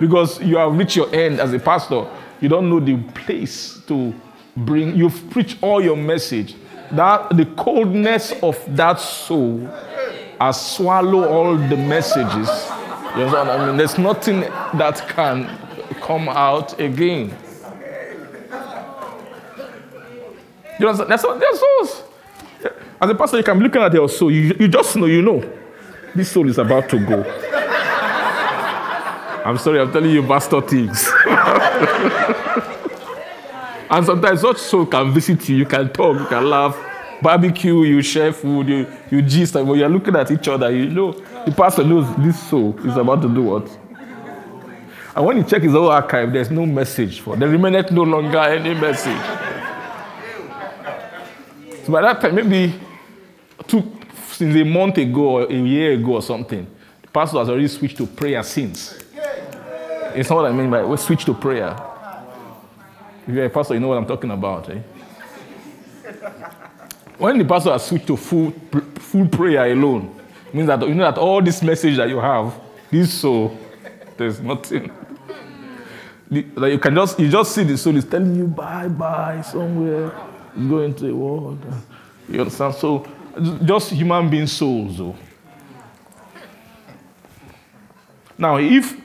because 0.00 0.40
you 0.40 0.56
have 0.56 0.76
reached 0.76 0.96
your 0.96 1.14
end 1.14 1.40
as 1.40 1.52
a 1.52 1.58
pastor. 1.58 2.06
You 2.40 2.48
don't 2.48 2.68
know 2.68 2.80
the 2.80 2.96
place 3.12 3.80
to 3.86 4.12
bring. 4.56 4.96
You've 4.96 5.30
preached 5.30 5.58
all 5.62 5.80
your 5.80 5.96
message. 5.96 6.56
That 6.90 7.36
the 7.36 7.46
coldness 7.56 8.32
of 8.42 8.58
that 8.76 9.00
soul 9.00 9.60
has 10.40 10.60
swallowed 10.76 11.28
all 11.28 11.56
the 11.56 11.76
messages. 11.76 12.48
You 13.16 13.24
know 13.24 13.26
what 13.26 13.48
I 13.48 13.66
mean? 13.66 13.76
There's 13.76 13.96
nothing 13.96 14.40
that 14.40 15.04
can 15.08 15.46
come 16.00 16.28
out 16.28 16.78
again. 16.80 17.32
You 20.78 20.86
know, 20.86 20.92
that's 20.92 21.22
what 21.22 21.56
souls. 21.56 22.02
As 23.02 23.10
a 23.10 23.16
pastor, 23.16 23.38
you 23.38 23.42
can 23.42 23.58
be 23.58 23.64
looking 23.64 23.82
at 23.82 23.92
your 23.92 24.08
soul. 24.08 24.30
You, 24.30 24.54
you 24.60 24.68
just 24.68 24.94
know, 24.94 25.06
you 25.06 25.22
know, 25.22 25.42
this 26.14 26.30
soul 26.30 26.48
is 26.48 26.56
about 26.56 26.88
to 26.90 27.04
go. 27.04 27.24
I'm 29.44 29.58
sorry, 29.58 29.80
I'm 29.80 29.90
telling 29.90 30.12
you 30.12 30.22
bastard 30.22 30.68
things. 30.68 31.10
and 33.90 34.06
sometimes 34.06 34.40
such 34.42 34.58
soul 34.58 34.86
can 34.86 35.12
visit 35.12 35.48
you, 35.48 35.56
you 35.56 35.66
can 35.66 35.92
talk, 35.92 36.16
you 36.16 36.26
can 36.26 36.48
laugh, 36.48 36.78
barbecue, 37.20 37.82
you 37.82 38.02
share 38.02 38.32
food, 38.32 38.68
you, 38.68 38.86
you 39.10 39.20
gist, 39.20 39.54
when 39.54 39.76
you're 39.76 39.88
looking 39.88 40.14
at 40.14 40.30
each 40.30 40.46
other, 40.46 40.70
you 40.70 40.88
know, 40.88 41.10
the 41.44 41.50
pastor 41.50 41.82
knows 41.82 42.06
this 42.18 42.40
soul 42.48 42.78
is 42.86 42.96
about 42.96 43.20
to 43.22 43.28
do 43.28 43.42
what. 43.42 43.68
And 45.16 45.26
when 45.26 45.38
you 45.38 45.42
check 45.42 45.62
his 45.62 45.72
whole 45.72 45.90
archive, 45.90 46.32
there's 46.32 46.52
no 46.52 46.64
message 46.66 47.18
for. 47.18 47.34
There 47.36 47.48
remaineth 47.48 47.90
no 47.90 48.04
longer 48.04 48.38
any 48.38 48.74
message. 48.74 49.20
So 51.84 51.90
by 51.90 52.02
that 52.02 52.20
time, 52.20 52.36
maybe 52.36 52.72
two, 53.66 53.92
since 54.30 54.56
a 54.56 54.64
month 54.64 54.98
ago 54.98 55.38
or 55.38 55.42
a 55.44 55.52
year 55.52 55.92
ago 55.92 56.14
or 56.14 56.22
something, 56.22 56.66
the 57.02 57.08
pastor 57.08 57.38
has 57.38 57.48
already 57.48 57.68
switched 57.68 57.96
to 57.98 58.06
prayer 58.06 58.42
since. 58.42 58.98
It's 60.14 60.28
not 60.28 60.36
what 60.36 60.46
I 60.46 60.52
mean 60.52 60.70
by 60.70 60.84
we 60.84 60.96
switch 60.96 61.24
to 61.24 61.34
prayer. 61.34 61.76
If 63.26 63.34
you're 63.34 63.46
a 63.46 63.50
pastor, 63.50 63.74
you 63.74 63.80
know 63.80 63.88
what 63.88 63.98
I'm 63.98 64.06
talking 64.06 64.30
about. 64.30 64.68
Eh? 64.68 64.78
When 67.18 67.38
the 67.38 67.44
pastor 67.44 67.70
has 67.70 67.86
switched 67.86 68.06
to 68.08 68.16
full, 68.16 68.50
full 68.96 69.28
prayer 69.28 69.72
alone, 69.72 70.18
it 70.48 70.54
means 70.54 70.66
that 70.66 70.86
you 70.86 70.94
know 70.94 71.10
that 71.10 71.18
all 71.18 71.40
this 71.40 71.62
message 71.62 71.96
that 71.96 72.08
you 72.08 72.18
have, 72.18 72.52
this 72.90 73.12
soul, 73.14 73.56
there's 74.16 74.40
nothing. 74.40 74.90
Like 76.30 76.72
you 76.72 76.78
can 76.78 76.94
just 76.94 77.20
you 77.20 77.28
just 77.30 77.54
see 77.54 77.62
the 77.62 77.76
soul 77.76 77.96
is 77.96 78.06
telling 78.06 78.34
you 78.34 78.46
bye 78.46 78.88
bye 78.88 79.42
somewhere, 79.42 80.12
going 80.56 80.94
to 80.94 81.04
the 81.04 81.14
world. 81.14 81.58
You 82.28 82.40
understand? 82.40 82.74
So 82.74 83.06
just 83.64 83.90
human 83.90 84.28
being 84.28 84.46
souls 84.46 84.98
though. 84.98 85.16
Now 88.38 88.56
if 88.58 88.96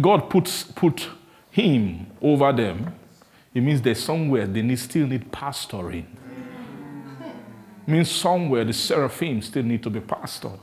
God 0.00 0.30
puts 0.30 0.64
put 0.64 1.08
him 1.50 2.06
over 2.20 2.52
them, 2.52 2.94
it 3.54 3.60
means 3.60 3.80
there's 3.80 4.02
somewhere 4.02 4.46
they 4.46 4.62
need, 4.62 4.78
still 4.78 5.06
need 5.06 5.30
pastoring. 5.30 6.06
It 7.86 7.90
means 7.90 8.10
somewhere 8.10 8.64
the 8.64 8.72
seraphim 8.72 9.42
still 9.42 9.62
need 9.62 9.82
to 9.82 9.90
be 9.90 10.00
pastored. 10.00 10.60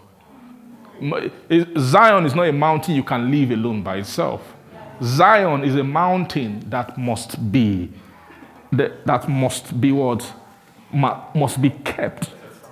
Eh, 1.49 1.65
Zion 1.77 2.25
is 2.25 2.35
not 2.35 2.47
a 2.47 2.51
mountain 2.51 2.95
you 2.95 3.03
can 3.03 3.31
leave 3.31 3.51
alone 3.51 3.81
by 3.81 3.97
itself. 3.97 4.55
Zion 5.01 5.63
is 5.63 5.75
a 5.75 5.83
mountain 5.83 6.59
that 6.69 6.97
must 6.97 7.51
be 7.51 7.89
that 8.71 9.27
must 9.27 9.79
be 9.81 9.91
what 9.91 10.33
must 10.93 11.61
be 11.61 11.69
kept, 11.69 12.29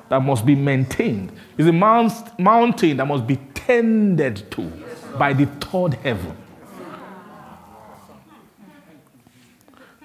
that 0.09 0.21
must 0.21 0.45
be 0.45 0.55
maintained. 0.55 1.31
It's 1.57 1.67
a 1.67 1.71
mountain 1.71 2.97
that 2.97 3.05
must 3.05 3.25
be 3.27 3.37
tended 3.53 4.49
to 4.51 4.71
by 5.17 5.33
the 5.33 5.45
third 5.45 5.93
heaven. 5.95 6.35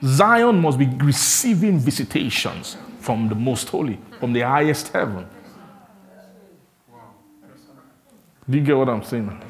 Zion 0.03 0.61
must 0.61 0.79
be 0.79 0.87
receiving 0.87 1.79
visitations 1.79 2.77
from 3.01 3.29
the 3.29 3.35
most 3.35 3.69
holy, 3.69 3.99
from 4.21 4.33
the 4.35 4.41
highest 4.43 4.89
heaven. 4.89 5.27
Do 8.49 8.59
you 8.59 8.65
get 8.65 8.77
what 8.77 8.91
I'm 8.91 9.03
saying? 9.03 9.43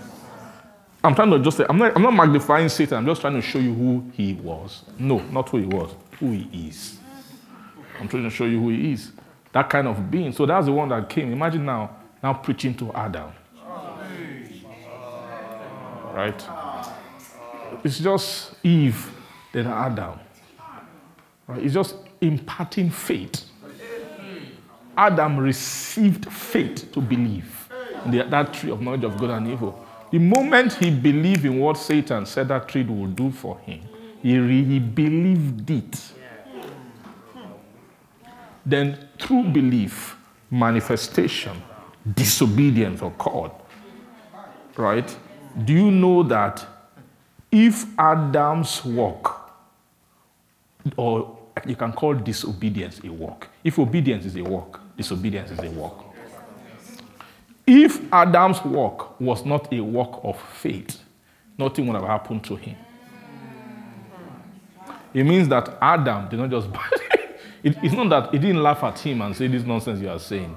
I'm 1.02 1.14
trying 1.14 1.30
to 1.32 1.40
just 1.40 1.56
say, 1.56 1.66
I'm 1.68 1.76
not, 1.76 1.96
I'm 1.96 2.02
not 2.02 2.14
magnifying 2.14 2.68
Satan, 2.68 2.98
I'm 2.98 3.06
just 3.06 3.20
trying 3.20 3.34
to 3.34 3.42
show 3.42 3.58
you 3.58 3.74
who 3.74 4.10
he 4.14 4.34
was. 4.34 4.84
No, 4.98 5.18
not 5.18 5.48
who 5.48 5.58
he 5.58 5.66
was, 5.66 5.90
who 6.20 6.30
he 6.30 6.68
is. 6.68 6.98
I'm 8.00 8.08
trying 8.08 8.22
to 8.22 8.30
show 8.30 8.44
you 8.44 8.60
who 8.60 8.70
he 8.70 8.92
is. 8.92 9.10
That 9.54 9.70
kind 9.70 9.86
of 9.86 10.10
being. 10.10 10.32
So 10.32 10.44
that's 10.46 10.66
the 10.66 10.72
one 10.72 10.88
that 10.88 11.08
came. 11.08 11.32
Imagine 11.32 11.64
now, 11.64 11.96
now 12.20 12.34
preaching 12.34 12.74
to 12.74 12.92
Adam. 12.92 13.30
Right? 16.12 16.46
It's 17.84 18.00
just 18.00 18.54
Eve, 18.64 19.10
then 19.52 19.68
Adam. 19.68 20.18
Right? 21.46 21.62
It's 21.62 21.74
just 21.74 21.94
imparting 22.20 22.90
faith. 22.90 23.44
Adam 24.96 25.38
received 25.38 26.30
faith 26.32 26.90
to 26.92 27.00
believe 27.00 27.68
in 28.04 28.10
the, 28.10 28.24
that 28.24 28.52
tree 28.52 28.70
of 28.70 28.80
knowledge 28.80 29.04
of 29.04 29.16
good 29.16 29.30
and 29.30 29.48
evil. 29.48 29.84
The 30.10 30.18
moment 30.18 30.74
he 30.74 30.90
believed 30.90 31.44
in 31.44 31.58
what 31.58 31.76
Satan 31.76 32.26
said 32.26 32.48
that 32.48 32.68
tree 32.68 32.82
would 32.84 33.14
do 33.16 33.30
for 33.30 33.58
him, 33.60 33.80
he, 34.20 34.38
re, 34.38 34.64
he 34.64 34.78
believed 34.80 35.70
it. 35.70 36.00
Then, 38.66 39.03
through 39.18 39.44
belief, 39.44 40.16
manifestation, 40.50 41.62
disobedience 42.14 43.02
occurred. 43.02 43.52
Right? 44.76 45.16
Do 45.64 45.72
you 45.72 45.90
know 45.90 46.22
that 46.24 46.66
if 47.50 47.86
Adam's 47.98 48.84
work 48.84 49.44
or 50.96 51.38
you 51.66 51.76
can 51.76 51.92
call 51.92 52.14
disobedience 52.14 53.00
a 53.04 53.10
work. 53.10 53.48
If 53.62 53.78
obedience 53.78 54.26
is 54.26 54.36
a 54.36 54.42
work, 54.42 54.80
disobedience 54.96 55.50
is 55.50 55.58
a 55.58 55.70
work. 55.70 55.94
If 57.66 58.12
Adam's 58.12 58.62
work 58.64 59.18
was 59.20 59.44
not 59.44 59.72
a 59.72 59.80
work 59.80 60.20
of 60.22 60.38
faith, 60.40 61.00
nothing 61.56 61.86
would 61.86 61.94
have 61.94 62.08
happened 62.08 62.44
to 62.44 62.56
him. 62.56 62.76
It 65.14 65.24
means 65.24 65.48
that 65.48 65.78
Adam 65.80 66.28
did 66.28 66.38
not 66.40 66.50
just. 66.50 66.68
it, 67.64 67.76
it's 67.82 67.94
not 67.94 68.10
that 68.10 68.30
he 68.30 68.38
didn't 68.38 68.62
laugh 68.62 68.84
at 68.84 68.98
him 68.98 69.22
and 69.22 69.34
say 69.34 69.46
this 69.46 69.64
nonsense 69.64 69.98
you 69.98 70.10
are 70.10 70.18
saying. 70.18 70.56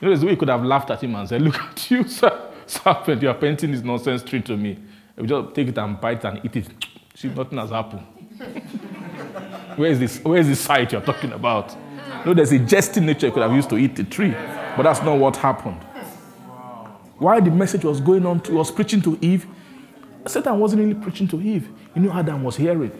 You 0.00 0.06
know, 0.06 0.08
there's 0.08 0.22
a 0.22 0.26
way 0.26 0.32
he 0.32 0.36
could 0.36 0.48
have 0.48 0.64
laughed 0.64 0.90
at 0.90 1.02
him 1.02 1.14
and 1.14 1.28
said, 1.28 1.42
Look 1.42 1.60
at 1.60 1.90
you, 1.90 2.08
sir, 2.08 2.50
serpent, 2.66 3.20
you 3.20 3.28
are 3.28 3.34
painting 3.34 3.72
this 3.72 3.82
nonsense 3.82 4.22
tree 4.22 4.40
to 4.42 4.56
me. 4.56 4.78
If 5.16 5.22
you 5.22 5.26
just 5.26 5.54
take 5.54 5.68
it 5.68 5.76
and 5.76 6.00
bite 6.00 6.24
and 6.24 6.40
eat 6.44 6.56
it, 6.56 6.68
see, 7.14 7.28
nothing 7.28 7.58
has 7.58 7.70
happened. 7.70 8.00
Where 9.76 9.90
is 9.90 9.98
this? 9.98 10.18
Where 10.24 10.40
is 10.40 10.48
this 10.48 10.60
sight 10.60 10.92
you're 10.92 11.02
talking 11.02 11.32
about? 11.32 11.76
No, 12.24 12.32
there's 12.32 12.52
a 12.52 12.58
jesting 12.58 13.04
nature 13.04 13.26
you 13.26 13.32
could 13.32 13.42
have 13.42 13.52
used 13.52 13.68
to 13.70 13.76
eat 13.76 13.94
the 13.94 14.04
tree, 14.04 14.32
but 14.76 14.84
that's 14.84 15.02
not 15.02 15.18
what 15.18 15.36
happened. 15.36 15.80
While 17.18 17.42
the 17.42 17.50
message 17.50 17.84
was 17.84 18.00
going 18.00 18.24
on 18.24 18.40
to 18.40 18.54
was 18.54 18.70
preaching 18.70 19.02
to 19.02 19.18
Eve. 19.20 19.46
Satan 20.30 20.58
wasn't 20.58 20.82
really 20.82 20.94
preaching 20.94 21.28
to 21.28 21.40
Eve. 21.40 21.68
He 21.94 22.00
knew 22.00 22.10
Adam 22.10 22.42
was 22.42 22.56
hearing. 22.56 22.92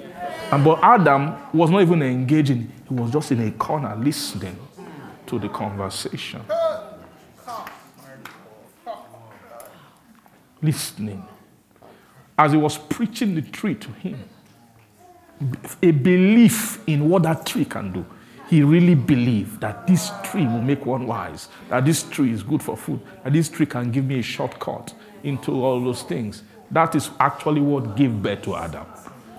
And 0.50 0.64
but 0.64 0.78
Adam 0.82 1.36
was 1.52 1.70
not 1.70 1.82
even 1.82 2.02
engaging, 2.02 2.72
he 2.88 2.94
was 2.94 3.10
just 3.10 3.32
in 3.32 3.40
a 3.40 3.50
corner 3.52 3.94
listening 3.96 4.56
to 5.26 5.38
the 5.38 5.48
conversation. 5.48 6.40
Listening. 10.62 11.24
As 12.36 12.52
he 12.52 12.58
was 12.58 12.78
preaching 12.78 13.34
the 13.34 13.42
tree 13.42 13.74
to 13.74 13.88
him 13.92 14.18
a 15.82 15.90
belief 15.90 16.80
in 16.88 17.08
what 17.08 17.22
that 17.22 17.46
tree 17.46 17.64
can 17.64 17.92
do. 17.92 18.04
He 18.48 18.62
really 18.62 18.94
believed 18.94 19.60
that 19.60 19.86
this 19.86 20.10
tree 20.24 20.46
will 20.46 20.62
make 20.62 20.86
one 20.86 21.06
wise, 21.06 21.48
that 21.68 21.84
this 21.84 22.02
tree 22.04 22.32
is 22.32 22.42
good 22.42 22.62
for 22.62 22.76
food, 22.76 23.00
that 23.22 23.32
this 23.32 23.48
tree 23.48 23.66
can 23.66 23.90
give 23.90 24.06
me 24.06 24.20
a 24.20 24.22
shortcut 24.22 24.94
into 25.22 25.52
all 25.62 25.80
those 25.80 26.02
things. 26.02 26.42
That 26.70 26.94
is 26.94 27.10
actually 27.18 27.60
what 27.60 27.96
gave 27.96 28.22
birth 28.22 28.42
to 28.42 28.56
Adam. 28.56 28.86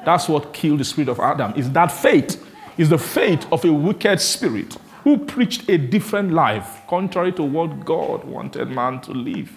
That's 0.05 0.27
what 0.27 0.53
killed 0.53 0.79
the 0.79 0.85
spirit 0.85 1.09
of 1.09 1.19
Adam. 1.19 1.53
Is 1.55 1.69
that 1.71 1.91
faith? 1.91 2.45
Is 2.77 2.89
the 2.89 2.97
faith 2.97 3.45
of 3.51 3.63
a 3.65 3.73
wicked 3.73 4.21
spirit 4.21 4.77
who 5.03 5.17
preached 5.17 5.69
a 5.69 5.77
different 5.77 6.31
life, 6.31 6.81
contrary 6.87 7.31
to 7.33 7.43
what 7.43 7.85
God 7.85 8.23
wanted 8.23 8.69
man 8.69 9.01
to 9.01 9.11
live. 9.11 9.51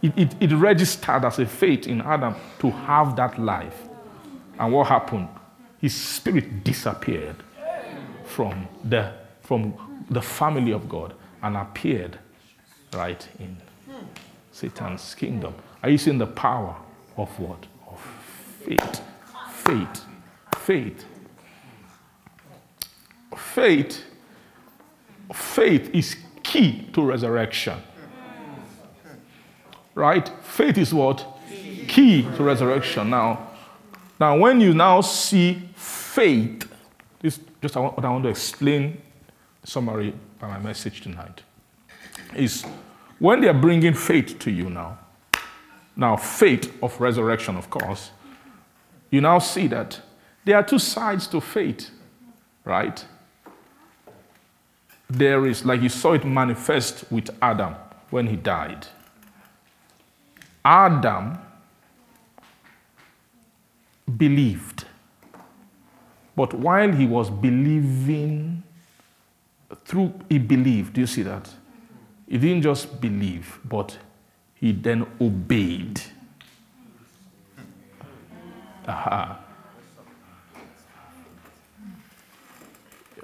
It, 0.00 0.18
it, 0.18 0.34
it 0.40 0.54
registered 0.54 1.24
as 1.24 1.38
a 1.38 1.46
faith 1.46 1.86
in 1.86 2.00
Adam 2.00 2.34
to 2.58 2.70
have 2.70 3.16
that 3.16 3.38
life. 3.38 3.82
And 4.58 4.72
what 4.72 4.88
happened? 4.88 5.28
his 5.82 5.94
spirit 5.94 6.62
disappeared 6.62 7.34
from 8.24 8.68
the, 8.84 9.12
from 9.42 9.74
the 10.08 10.22
family 10.22 10.70
of 10.70 10.88
God 10.88 11.12
and 11.42 11.56
appeared 11.56 12.18
right 12.94 13.28
in 13.40 13.56
Satan's 14.52 15.14
kingdom. 15.16 15.54
Are 15.82 15.90
you 15.90 15.98
seeing 15.98 16.18
the 16.18 16.26
power 16.26 16.76
of 17.16 17.38
what? 17.38 17.66
Of 17.88 18.00
faith. 18.64 19.02
Faith. 19.50 20.04
Faith. 20.56 21.04
Faith. 23.36 24.04
Faith 25.32 25.90
is 25.94 26.16
key 26.42 26.88
to 26.92 27.02
resurrection. 27.02 27.78
Right? 29.94 30.30
Faith 30.42 30.78
is 30.78 30.92
what? 30.94 31.26
Key 31.88 32.22
to 32.22 32.42
resurrection. 32.42 33.10
Now, 33.10 33.50
now 34.18 34.38
when 34.38 34.60
you 34.60 34.72
now 34.74 35.00
see 35.00 35.68
faith, 35.74 36.68
this 37.20 37.40
just 37.60 37.76
what 37.76 38.04
I 38.04 38.10
want 38.10 38.24
to 38.24 38.30
explain 38.30 39.00
summary 39.64 40.14
by 40.38 40.48
my 40.48 40.58
message 40.58 41.02
tonight, 41.02 41.42
is 42.34 42.64
when 43.18 43.40
they 43.40 43.48
are 43.48 43.54
bringing 43.54 43.94
faith 43.94 44.38
to 44.40 44.50
you 44.50 44.68
now, 44.68 44.98
now 45.96 46.16
faith 46.16 46.72
of 46.82 46.98
resurrection, 47.00 47.56
of 47.56 47.70
course, 47.70 48.10
you 49.10 49.20
now 49.20 49.38
see 49.38 49.66
that 49.68 50.00
there 50.44 50.56
are 50.56 50.62
two 50.62 50.78
sides 50.78 51.26
to 51.28 51.40
faith, 51.40 51.90
right? 52.64 53.04
There 55.08 55.46
is, 55.46 55.64
like 55.64 55.82
you 55.82 55.88
saw 55.88 56.14
it 56.14 56.24
manifest 56.24 57.04
with 57.10 57.30
Adam 57.42 57.74
when 58.10 58.26
he 58.26 58.36
died. 58.36 58.86
Adam 60.64 61.38
believed 64.16 64.86
but 66.36 66.54
while 66.54 66.90
he 66.90 67.06
was 67.06 67.30
believing, 67.30 68.62
through 69.84 70.14
he 70.28 70.38
believed, 70.38 70.94
do 70.94 71.02
you 71.02 71.06
see 71.06 71.22
that? 71.22 71.50
He 72.26 72.38
didn't 72.38 72.62
just 72.62 73.00
believe, 73.00 73.60
but 73.64 73.98
he 74.62 74.70
then 74.70 75.04
obeyed. 75.20 76.00
Aha. 78.86 79.40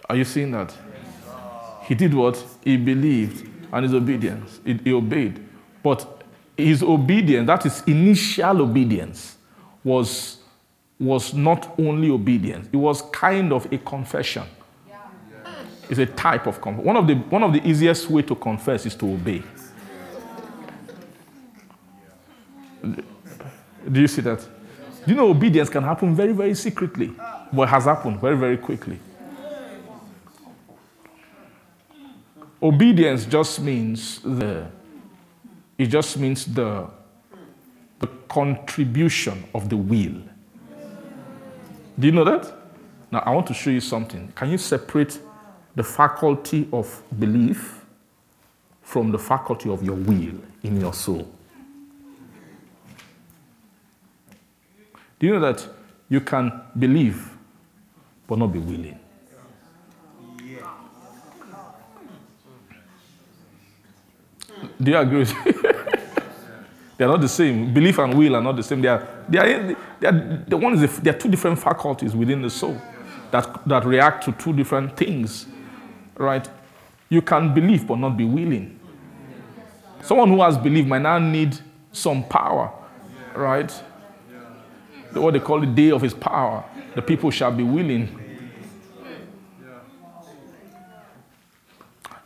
Are 0.09 0.17
you 0.17 0.25
seeing 0.25 0.51
that? 0.51 0.75
He 1.85 1.95
did 1.95 2.13
what? 2.13 2.45
He 2.65 2.77
believed 2.77 3.49
and 3.73 3.85
his 3.85 3.95
obedience. 3.95 4.59
He, 4.65 4.75
he 4.83 4.93
obeyed. 4.93 5.41
But 5.81 6.25
his 6.57 6.83
obedience, 6.83 7.47
that 7.47 7.65
is 7.67 7.85
initial 7.87 8.63
obedience, 8.63 9.37
was, 9.85 10.39
was 10.99 11.35
not 11.35 11.79
only 11.79 12.11
obedience, 12.11 12.69
it 12.73 12.77
was 12.77 13.03
kind 13.13 13.53
of 13.53 13.73
a 13.73 13.79
confession. 13.79 14.43
It's 15.89 16.01
a 16.01 16.07
type 16.07 16.49
of 16.49 16.61
confession. 16.61 16.85
One 16.85 16.97
of 16.97 17.07
the, 17.07 17.15
one 17.15 17.45
of 17.45 17.53
the 17.53 17.67
easiest 17.67 18.11
way 18.11 18.23
to 18.23 18.35
confess 18.35 18.87
is 18.87 18.97
to 18.97 19.07
obey. 19.07 19.45
Do 22.83 24.01
you 24.01 24.09
see 24.09 24.23
that? 24.23 24.41
Do 24.41 25.13
you 25.13 25.15
know 25.15 25.31
obedience 25.31 25.71
can 25.71 25.83
happen 25.83 26.15
very, 26.15 26.33
very 26.33 26.55
secretly, 26.55 27.13
it 27.53 27.69
has 27.69 27.85
happened 27.85 28.21
very, 28.21 28.37
very 28.37 28.59
quickly. 28.59 28.99
Obedience 32.63 33.25
just 33.25 33.61
means 33.61 34.21
the 34.21 34.67
it 35.79 35.87
just 35.87 36.19
means 36.19 36.45
the, 36.45 36.91
the 38.01 38.09
contribution 38.29 39.45
of 39.55 39.69
the 39.69 39.77
will. 39.77 40.21
Do 41.97 42.07
you 42.07 42.13
know 42.13 42.25
that? 42.25 42.53
Now 43.13 43.21
I 43.21 43.31
want 43.31 43.47
to 43.47 43.55
show 43.55 43.71
you 43.71 43.81
something. 43.81 44.33
Can 44.35 44.51
you 44.51 44.59
separate 44.59 45.21
the 45.77 45.85
faculty 45.85 46.69
of 46.73 47.03
belief 47.17 47.85
from 48.83 49.13
the 49.13 49.19
faculty 49.19 49.71
of 49.71 49.85
your 49.85 49.95
will 49.95 50.35
in 50.65 50.81
your 50.81 50.93
soul? 50.93 51.33
Do 55.19 55.27
you 55.27 55.33
know 55.35 55.41
that 55.41 55.67
you 56.09 56.21
can 56.21 56.53
believe 56.79 57.31
but 58.27 58.39
not 58.39 58.53
be 58.53 58.59
willing? 58.59 58.99
Do 64.81 64.91
you 64.91 64.97
agree 64.97 65.25
they 66.97 67.05
are 67.05 67.09
not 67.09 67.21
the 67.21 67.29
same. 67.29 67.73
Belief 67.73 67.99
and 67.99 68.15
will 68.15 68.37
are 68.37 68.43
not 68.43 68.57
the 68.57 68.63
same. 68.63 68.81
They 68.81 68.89
are, 68.89 69.25
they 69.29 69.39
are, 69.39 69.77
they 70.01 70.09
are, 70.09 70.45
the 70.47 70.57
one 70.57 70.75
is 70.75 70.83
a, 70.83 71.01
they 71.01 71.11
are 71.11 71.19
two 71.19 71.29
different 71.29 71.59
faculties 71.59 72.15
within 72.15 72.43
the 72.43 72.51
soul 72.51 72.81
that, 73.31 73.67
that 73.67 73.85
react 73.85 74.25
to 74.25 74.33
two 74.33 74.53
different 74.53 74.97
things. 74.97 75.47
Right? 76.17 76.49
You 77.09 77.23
can 77.23 77.55
believe 77.55 77.87
but 77.87 77.97
not 77.97 78.17
be 78.17 78.25
willing. 78.25 78.79
Someone 80.03 80.29
who 80.29 80.41
has 80.43 80.57
belief 80.57 80.87
might 80.87 81.03
now 81.03 81.19
need 81.19 81.59
some 81.93 82.25
power. 82.25 82.73
Right? 83.35 83.73
What 85.13 85.33
they 85.35 85.41
call 85.41 85.61
the 85.61 85.67
day 85.67 85.91
of 85.91 86.03
his 86.03 86.15
power. 86.15 86.65
The 86.95 87.03
people 87.03 87.31
shall 87.31 87.53
be 87.53 87.63
willing. 87.63 88.19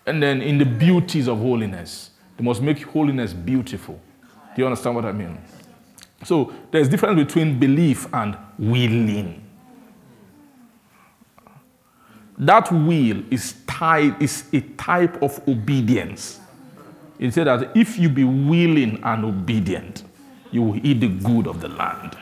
And 0.07 0.23
then 0.23 0.43
in 0.43 0.59
the 0.59 0.65
beauties 0.65 1.29
of 1.29 1.39
holiness. 1.39 2.11
They 2.37 2.45
must 2.45 2.63
make 2.63 2.83
holiness 2.83 3.33
beautiful. 3.33 4.01
Do 4.55 4.63
you 4.63 4.67
understand 4.67 4.97
what 4.97 5.05
I 5.05 5.13
mean? 5.13 5.39
So 6.25 6.53
there's 6.71 6.89
difference 6.89 7.19
between 7.25 7.59
belief 7.59 8.13
and 8.13 8.37
willing. 8.59 9.43
That 12.39 12.73
will 12.73 13.23
is 13.31 13.55
tied 13.67 14.21
is 14.21 14.45
a 14.53 14.61
type 14.61 15.23
of 15.23 15.41
obedience. 15.47 16.41
It 17.19 17.33
said 17.35 17.47
that 17.47 17.77
if 17.77 17.99
you 17.99 18.09
be 18.09 18.25
willing 18.25 19.01
and 19.05 19.25
obedient, 19.25 20.05
you 20.51 20.63
will 20.63 20.87
eat 20.87 21.01
the 21.01 21.09
good 21.09 21.47
of 21.47 21.61
the 21.61 21.69
land. 21.69 22.17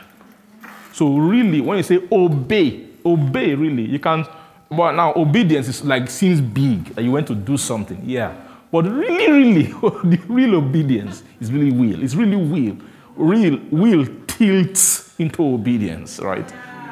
So 1.01 1.17
really, 1.17 1.61
when 1.61 1.77
you 1.77 1.83
say 1.83 1.99
obey, 2.11 2.85
obey 3.03 3.55
really, 3.55 3.87
you 3.87 3.97
can't. 3.97 4.27
But 4.69 4.91
now 4.91 5.13
obedience 5.15 5.67
is 5.67 5.83
like 5.83 6.07
seems 6.11 6.39
big 6.39 6.93
that 6.93 7.01
you 7.01 7.11
went 7.11 7.25
to 7.25 7.33
do 7.33 7.57
something. 7.57 7.99
Yeah. 8.05 8.35
But 8.71 8.83
really, 8.85 9.31
really, 9.31 9.63
the 10.03 10.21
real 10.27 10.53
obedience 10.57 11.23
is 11.39 11.51
really 11.51 11.71
will. 11.71 12.03
It's 12.03 12.13
really 12.13 12.35
will. 12.35 12.77
Real 13.15 13.59
will 13.71 14.05
tilts 14.27 15.15
into 15.17 15.43
obedience, 15.43 16.19
right? 16.19 16.47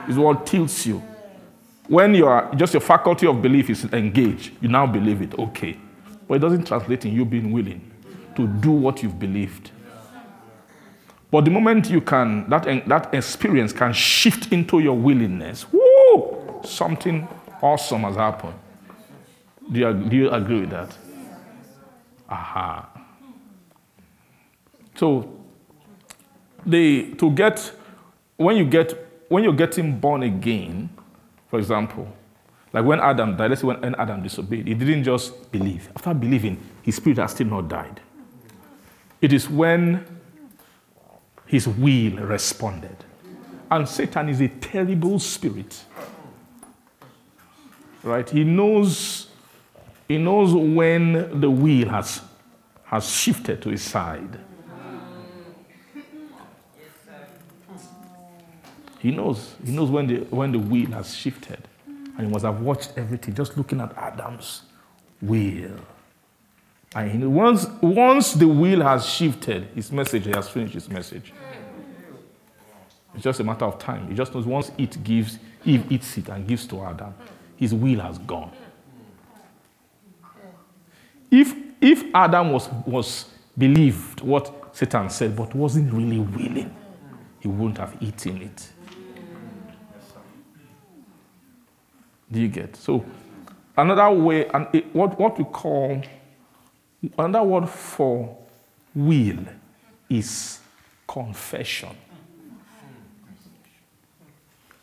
It's 0.07 0.17
what 0.17 0.47
tilts 0.47 0.87
you. 0.87 1.03
When 1.87 2.15
you 2.15 2.25
are 2.25 2.51
just 2.55 2.73
your 2.73 2.81
faculty 2.81 3.27
of 3.27 3.43
belief 3.43 3.69
is 3.69 3.85
engaged, 3.93 4.53
you 4.59 4.69
now 4.69 4.87
believe 4.87 5.21
it, 5.21 5.37
okay. 5.37 5.77
But 6.27 6.33
it 6.33 6.39
doesn't 6.39 6.65
translate 6.65 7.05
in 7.05 7.13
you 7.13 7.25
being 7.25 7.51
willing 7.51 7.91
to 8.37 8.47
do 8.47 8.71
what 8.71 9.03
you've 9.03 9.19
believed. 9.19 9.69
But 11.31 11.45
the 11.45 11.51
moment 11.51 11.89
you 11.89 12.01
can, 12.01 12.49
that, 12.49 12.63
that 12.87 13.13
experience 13.13 13.71
can 13.71 13.93
shift 13.93 14.51
into 14.51 14.79
your 14.79 14.97
willingness, 14.97 15.71
whoo, 15.71 16.61
something 16.63 17.27
awesome 17.61 18.01
has 18.01 18.15
happened. 18.15 18.55
Do 19.71 19.79
you, 19.79 19.93
do 19.93 20.15
you 20.15 20.29
agree 20.31 20.61
with 20.61 20.71
that? 20.71 20.97
Aha. 22.27 22.89
So, 24.95 25.35
they, 26.65 27.11
to 27.11 27.31
get, 27.31 27.71
when 28.37 28.57
you 28.57 28.65
get, 28.65 28.93
when 29.29 29.43
you're 29.43 29.53
getting 29.53 29.99
born 29.99 30.23
again, 30.23 30.89
for 31.47 31.59
example, 31.59 32.07
like 32.73 32.85
when 32.85 32.99
Adam 32.99 33.35
died, 33.35 33.49
let's 33.51 33.61
say 33.61 33.67
when 33.67 33.95
Adam 33.95 34.21
disobeyed, 34.21 34.67
he 34.67 34.73
didn't 34.73 35.03
just 35.03 35.51
believe. 35.51 35.89
After 35.95 36.13
believing, 36.13 36.59
his 36.81 36.95
spirit 36.95 37.17
has 37.19 37.31
still 37.31 37.47
not 37.47 37.67
died. 37.67 38.01
It 39.21 39.33
is 39.33 39.49
when 39.49 40.05
his 41.49 41.67
will 41.67 42.17
responded. 42.17 42.95
And 43.71 43.89
Satan 43.89 44.29
is 44.29 44.39
a 44.39 44.47
terrible 44.47 45.17
spirit. 45.19 45.83
Right? 48.03 48.29
He 48.29 48.43
knows 48.43 49.29
he 50.09 50.17
knows 50.17 50.55
when 50.55 51.39
the 51.39 51.51
wheel 51.51 51.87
has, 51.89 52.21
has 52.85 53.07
shifted 53.07 53.61
to 53.61 53.69
his 53.69 53.83
side. 53.83 54.39
He 58.97 59.11
knows. 59.11 59.55
He 59.63 59.71
knows 59.71 59.91
when 59.91 60.07
the, 60.07 60.15
when 60.31 60.51
the 60.51 60.57
wheel 60.57 60.91
has 60.93 61.15
shifted. 61.15 61.59
And 61.85 62.21
he 62.21 62.27
must 62.27 62.43
have 62.43 62.59
watched 62.59 62.93
everything, 62.97 63.35
just 63.35 63.55
looking 63.55 63.79
at 63.79 63.95
Adam's 63.95 64.63
wheel. 65.21 65.77
And 66.95 67.35
once, 67.35 67.67
once 67.81 68.33
the 68.33 68.47
wheel 68.47 68.81
has 68.81 69.05
shifted, 69.05 69.67
his 69.75 69.91
message, 69.91 70.25
he 70.25 70.31
has 70.31 70.49
finished 70.49 70.73
his 70.73 70.89
message. 70.89 71.31
It's 73.13 73.23
just 73.23 73.39
a 73.39 73.43
matter 73.43 73.65
of 73.65 73.79
time. 73.79 74.07
He 74.07 74.13
just 74.13 74.33
knows 74.33 74.45
once 74.45 74.71
it 74.77 75.03
gives, 75.03 75.39
Eve 75.65 75.91
eats 75.91 76.17
it 76.17 76.29
and 76.29 76.47
gives 76.47 76.65
to 76.67 76.83
Adam, 76.83 77.13
his 77.55 77.73
will 77.73 77.99
has 77.99 78.17
gone. 78.19 78.51
If, 81.31 81.53
if 81.81 82.03
Adam 82.13 82.51
was, 82.51 82.69
was 82.85 83.25
believed 83.57 84.21
what 84.21 84.75
Satan 84.75 85.09
said, 85.09 85.35
but 85.35 85.53
wasn't 85.53 85.93
really 85.93 86.19
willing, 86.19 86.75
he 87.39 87.47
wouldn't 87.47 87.77
have 87.77 87.95
eaten 88.01 88.41
it. 88.41 88.69
Do 92.31 92.39
you 92.39 92.47
get? 92.47 92.75
So, 92.75 93.03
another 93.75 94.09
way, 94.11 94.47
and 94.47 94.67
it, 94.73 94.93
what, 94.95 95.19
what 95.19 95.37
we 95.37 95.45
call, 95.45 96.01
another 97.17 97.43
word 97.43 97.67
for 97.69 98.37
will 98.93 99.39
is 100.09 100.59
confession. 101.07 101.95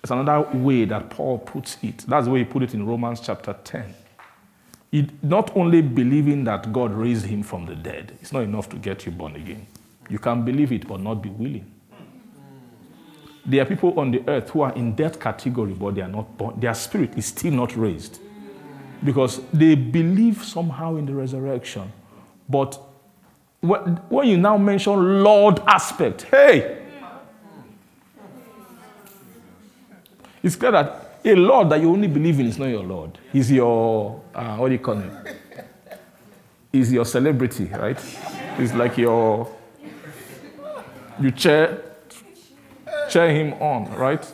It's 0.07 0.13
another 0.13 0.49
way 0.57 0.85
that 0.85 1.11
Paul 1.11 1.39
puts 1.39 1.79
it. 1.83 2.05
That's 2.07 2.27
the 2.27 2.33
way 2.33 2.39
he 2.41 2.45
put 2.45 2.63
it 2.63 2.75
in 2.75 2.87
Romans 2.87 3.21
chapter 3.21 3.57
10 3.65 3.95
it, 4.93 5.23
not 5.23 5.57
only 5.57 5.83
believing 5.83 6.45
that 6.45 6.73
God 6.73 6.93
raised 6.93 7.27
him 7.27 7.43
from 7.43 7.67
the 7.67 7.75
dead, 7.75 8.17
it's 8.21 8.33
not 8.33 8.43
enough 8.43 8.69
to 8.71 8.77
get 8.77 9.05
you 9.05 9.13
born 9.13 9.37
again. 9.37 9.67
You 10.09 10.19
can 10.19 10.45
believe 10.45 10.73
it 10.73 10.87
but 10.87 11.01
not 11.01 11.17
be 11.17 11.29
willing. 11.29 11.71
There 13.45 13.63
are 13.63 13.65
people 13.67 13.99
on 13.99 14.11
the 14.11 14.23
earth 14.29 14.51
who 14.51 14.63
are 14.63 14.73
in 14.75 14.95
that 14.97 15.21
category, 15.21 15.73
but 15.73 15.95
they 15.95 16.01
are 16.01 16.09
not 16.09 16.37
born. 16.37 16.59
Their 16.59 16.75
spirit 16.75 17.17
is 17.17 17.27
still 17.27 17.53
not 17.53 17.77
raised 17.77 18.21
because 19.05 19.41
they 19.53 19.75
believe 19.75 20.43
somehow 20.43 20.97
in 20.97 21.07
the 21.07 21.15
resurrection. 21.15 21.93
But 22.49 22.81
when 23.61 24.29
you 24.29 24.37
now 24.37 24.57
mention 24.57 25.23
Lord 25.23 25.61
aspect, 25.67 26.23
hey, 26.23 26.86
it's 30.47 30.55
clear 30.55 30.71
that 30.71 31.21
a 31.25 31.35
Lord 31.35 31.71
that 31.71 31.81
you 31.81 31.91
only 31.91 32.07
believe 32.07 32.39
in 32.39 32.47
is 32.47 32.57
not 32.57 32.67
your 32.67 32.85
Lord. 32.85 33.19
He's 33.33 33.51
your, 33.51 34.23
uh, 34.33 34.57
what 34.59 34.69
do 34.69 34.75
you 34.75 34.79
call 34.79 34.95
him? 34.95 35.11
He's 36.71 36.93
your 36.93 37.05
celebrity, 37.05 37.65
right? 37.65 37.99
He's 38.57 38.73
like 38.73 38.97
your, 38.97 39.53
you 41.19 41.33
cheer, 41.33 41.83
cheer 43.09 43.29
him 43.33 43.55
on, 43.55 43.93
right? 43.97 44.25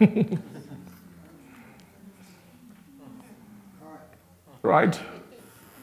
right? 4.62 4.98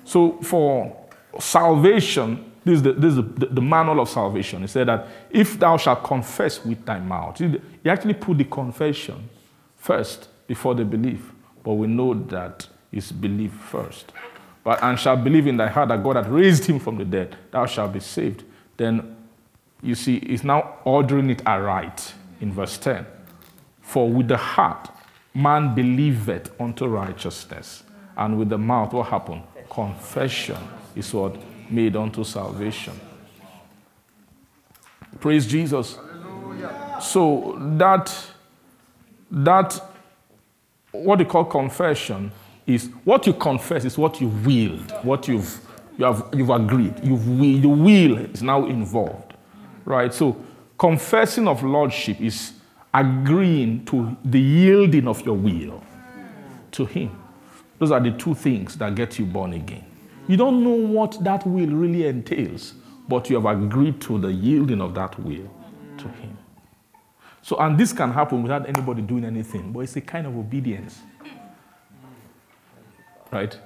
So 0.06 0.40
for 0.42 1.08
salvation, 1.38 2.49
this 2.66 2.76
is, 2.78 2.84
the, 2.84 2.94
this 2.94 3.12
is 3.14 3.24
the, 3.36 3.46
the, 3.48 3.62
manual 3.62 4.02
of 4.02 4.10
salvation. 4.10 4.62
He 4.62 4.68
said 4.68 4.88
that 4.88 5.08
if 5.30 5.58
thou 5.60 5.78
shalt 5.78 6.04
confess 6.04 6.64
with 6.64 6.86
thy 6.86 7.00
mouth, 7.00 7.38
he 7.38 7.90
actually 7.90 8.16
put 8.16 8.38
the 8.38 8.44
confession 8.44 9.30
first 9.78 10.28
before 10.48 10.76
the 10.76 10.84
belief. 10.84 11.32
But 11.64 11.74
we 11.74 11.88
know 11.88 12.14
that 12.14 12.68
it's 12.92 13.12
belief 13.12 13.54
first. 13.54 14.12
but 14.64 14.82
and 14.84 15.00
shall 15.00 15.16
believe 15.16 15.48
in 15.48 15.58
thy 15.58 15.68
heart 15.68 15.90
that 15.90 16.04
God 16.04 16.18
hath 16.18 16.28
raised 16.28 16.66
him 16.66 16.80
from 16.80 16.98
the 16.98 17.06
dead, 17.06 17.36
thou 17.52 17.66
shalt 17.66 17.94
be 17.94 18.00
saved. 18.00 18.44
Then 18.78 19.16
you 19.82 19.96
see, 19.96 20.18
it's 20.18 20.44
now 20.44 20.76
ordering 20.84 21.30
it 21.30 21.42
aright 21.46 22.14
in 22.42 22.52
verse 22.52 22.78
10. 22.78 23.06
For 23.82 24.10
with 24.10 24.28
the 24.28 24.38
heart 24.38 24.90
man 25.34 25.74
believeth 25.74 26.52
unto 26.60 26.88
righteousness, 26.88 27.84
and 28.18 28.38
with 28.38 28.50
the 28.50 28.58
mouth 28.58 28.94
what 28.94 29.08
happened? 29.08 29.44
Confession 29.70 30.58
is 30.96 31.14
what 31.14 31.36
made 31.72 31.96
unto 31.96 32.24
salvation. 32.24 33.00
Praise 35.20 35.46
Jesus. 35.48 35.98
So 37.02 37.58
that 37.78 38.14
that 39.32 39.82
what 40.92 41.20
they 41.20 41.26
call 41.26 41.46
confession 41.46 42.32
is 42.66 42.90
what 43.04 43.26
you 43.28 43.34
confess 43.34 43.86
is 43.86 43.98
what 43.98 44.20
you 44.22 44.28
willed, 44.28 44.92
what 45.04 45.28
you've 45.28 45.60
you 45.98 46.06
have 46.06 46.30
you've 46.34 46.50
agreed, 46.50 46.96
you've 47.04 47.28
will, 47.28 47.76
will 47.76 48.18
is 48.18 48.42
now 48.42 48.66
involved, 48.66 49.34
right? 49.86 50.14
So 50.14 50.38
confessing 50.78 51.48
of 51.48 51.64
lordship 51.64 52.22
is 52.22 52.54
agreeing 52.94 53.86
to 53.86 54.16
the 54.24 54.40
yielding 54.40 55.08
of 55.08 55.26
your 55.26 55.36
will 55.36 55.84
to 56.72 56.86
Him. 56.86 57.12
Those 57.78 57.92
are 57.92 58.00
the 58.00 58.12
two 58.12 58.34
things 58.34 58.78
that 58.78 58.96
get 58.96 59.20
you 59.20 59.26
born 59.26 59.54
again. 59.54 59.89
You 60.30 60.38
don't 60.38 60.64
know 60.64 60.76
what 60.76 61.24
that 61.24 61.44
will 61.48 61.72
really 61.72 62.06
entails, 62.06 62.76
but 63.08 63.32
you 63.32 63.42
have 63.42 63.48
agreed 63.48 64.00
to 64.02 64.20
the 64.20 64.32
yielding 64.32 64.80
of 64.80 64.94
that 64.94 65.20
will 65.20 65.50
to 65.98 66.08
Him. 66.08 66.38
So, 67.42 67.58
and 67.58 67.76
this 67.76 67.92
can 67.92 68.12
happen 68.12 68.44
without 68.44 68.70
anybody 68.70 69.02
doing 69.02 69.26
anything, 69.26 69.72
but 69.72 69.80
it's 69.80 69.96
a 69.96 70.02
kind 70.02 70.28
of 70.28 70.38
obedience. 70.38 71.00
Right? 73.32 73.58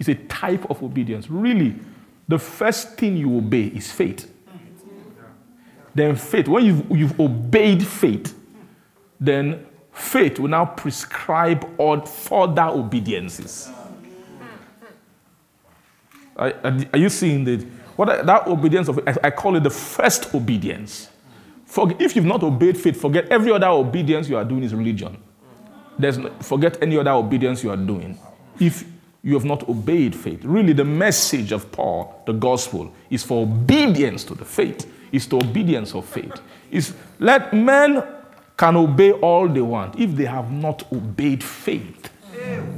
It's 0.00 0.08
a 0.08 0.16
type 0.16 0.68
of 0.68 0.82
obedience. 0.82 1.30
Really, 1.30 1.76
the 2.26 2.40
first 2.40 2.96
thing 2.96 3.16
you 3.16 3.36
obey 3.38 3.66
is 3.66 3.92
faith. 3.92 4.28
Then 5.94 6.16
faith, 6.16 6.48
when 6.48 6.64
you've, 6.64 6.90
you've 6.90 7.20
obeyed 7.20 7.86
faith, 7.86 8.36
then 9.20 9.64
faith 9.92 10.40
will 10.40 10.48
now 10.48 10.64
prescribe 10.64 11.64
all 11.78 12.00
further 12.00 12.64
obediences. 12.64 13.70
Are, 16.38 16.54
are 16.92 16.98
you 16.98 17.08
seeing 17.08 17.44
the, 17.44 17.56
what 17.96 18.24
that 18.24 18.46
obedience 18.46 18.88
of, 18.88 19.00
I, 19.06 19.16
I 19.24 19.30
call 19.30 19.56
it 19.56 19.64
the 19.64 19.70
first 19.70 20.34
obedience. 20.34 21.10
For, 21.66 21.92
if 21.98 22.14
you've 22.16 22.24
not 22.24 22.42
obeyed 22.42 22.78
faith, 22.78 23.00
forget 23.00 23.28
every 23.28 23.52
other 23.52 23.66
obedience 23.66 24.28
you 24.28 24.36
are 24.36 24.44
doing 24.44 24.62
is 24.62 24.74
religion. 24.74 25.22
There's 25.98 26.16
no, 26.16 26.30
forget 26.40 26.80
any 26.80 26.96
other 26.96 27.10
obedience 27.10 27.62
you 27.62 27.70
are 27.70 27.76
doing. 27.76 28.18
If 28.60 28.84
you 29.22 29.34
have 29.34 29.44
not 29.44 29.68
obeyed 29.68 30.14
faith, 30.14 30.44
really 30.44 30.72
the 30.72 30.84
message 30.84 31.52
of 31.52 31.70
Paul, 31.72 32.22
the 32.24 32.32
gospel, 32.32 32.94
is 33.10 33.24
for 33.24 33.42
obedience 33.42 34.24
to 34.24 34.34
the 34.34 34.44
faith. 34.44 34.90
Is 35.10 35.26
to 35.28 35.36
obedience 35.36 35.94
of 35.94 36.04
faith. 36.04 36.40
Is 36.70 36.94
let 37.18 37.52
men 37.54 38.04
can 38.56 38.76
obey 38.76 39.12
all 39.12 39.48
they 39.48 39.60
want. 39.62 39.98
If 39.98 40.14
they 40.14 40.26
have 40.26 40.52
not 40.52 40.90
obeyed 40.92 41.42
faith, 41.42 42.10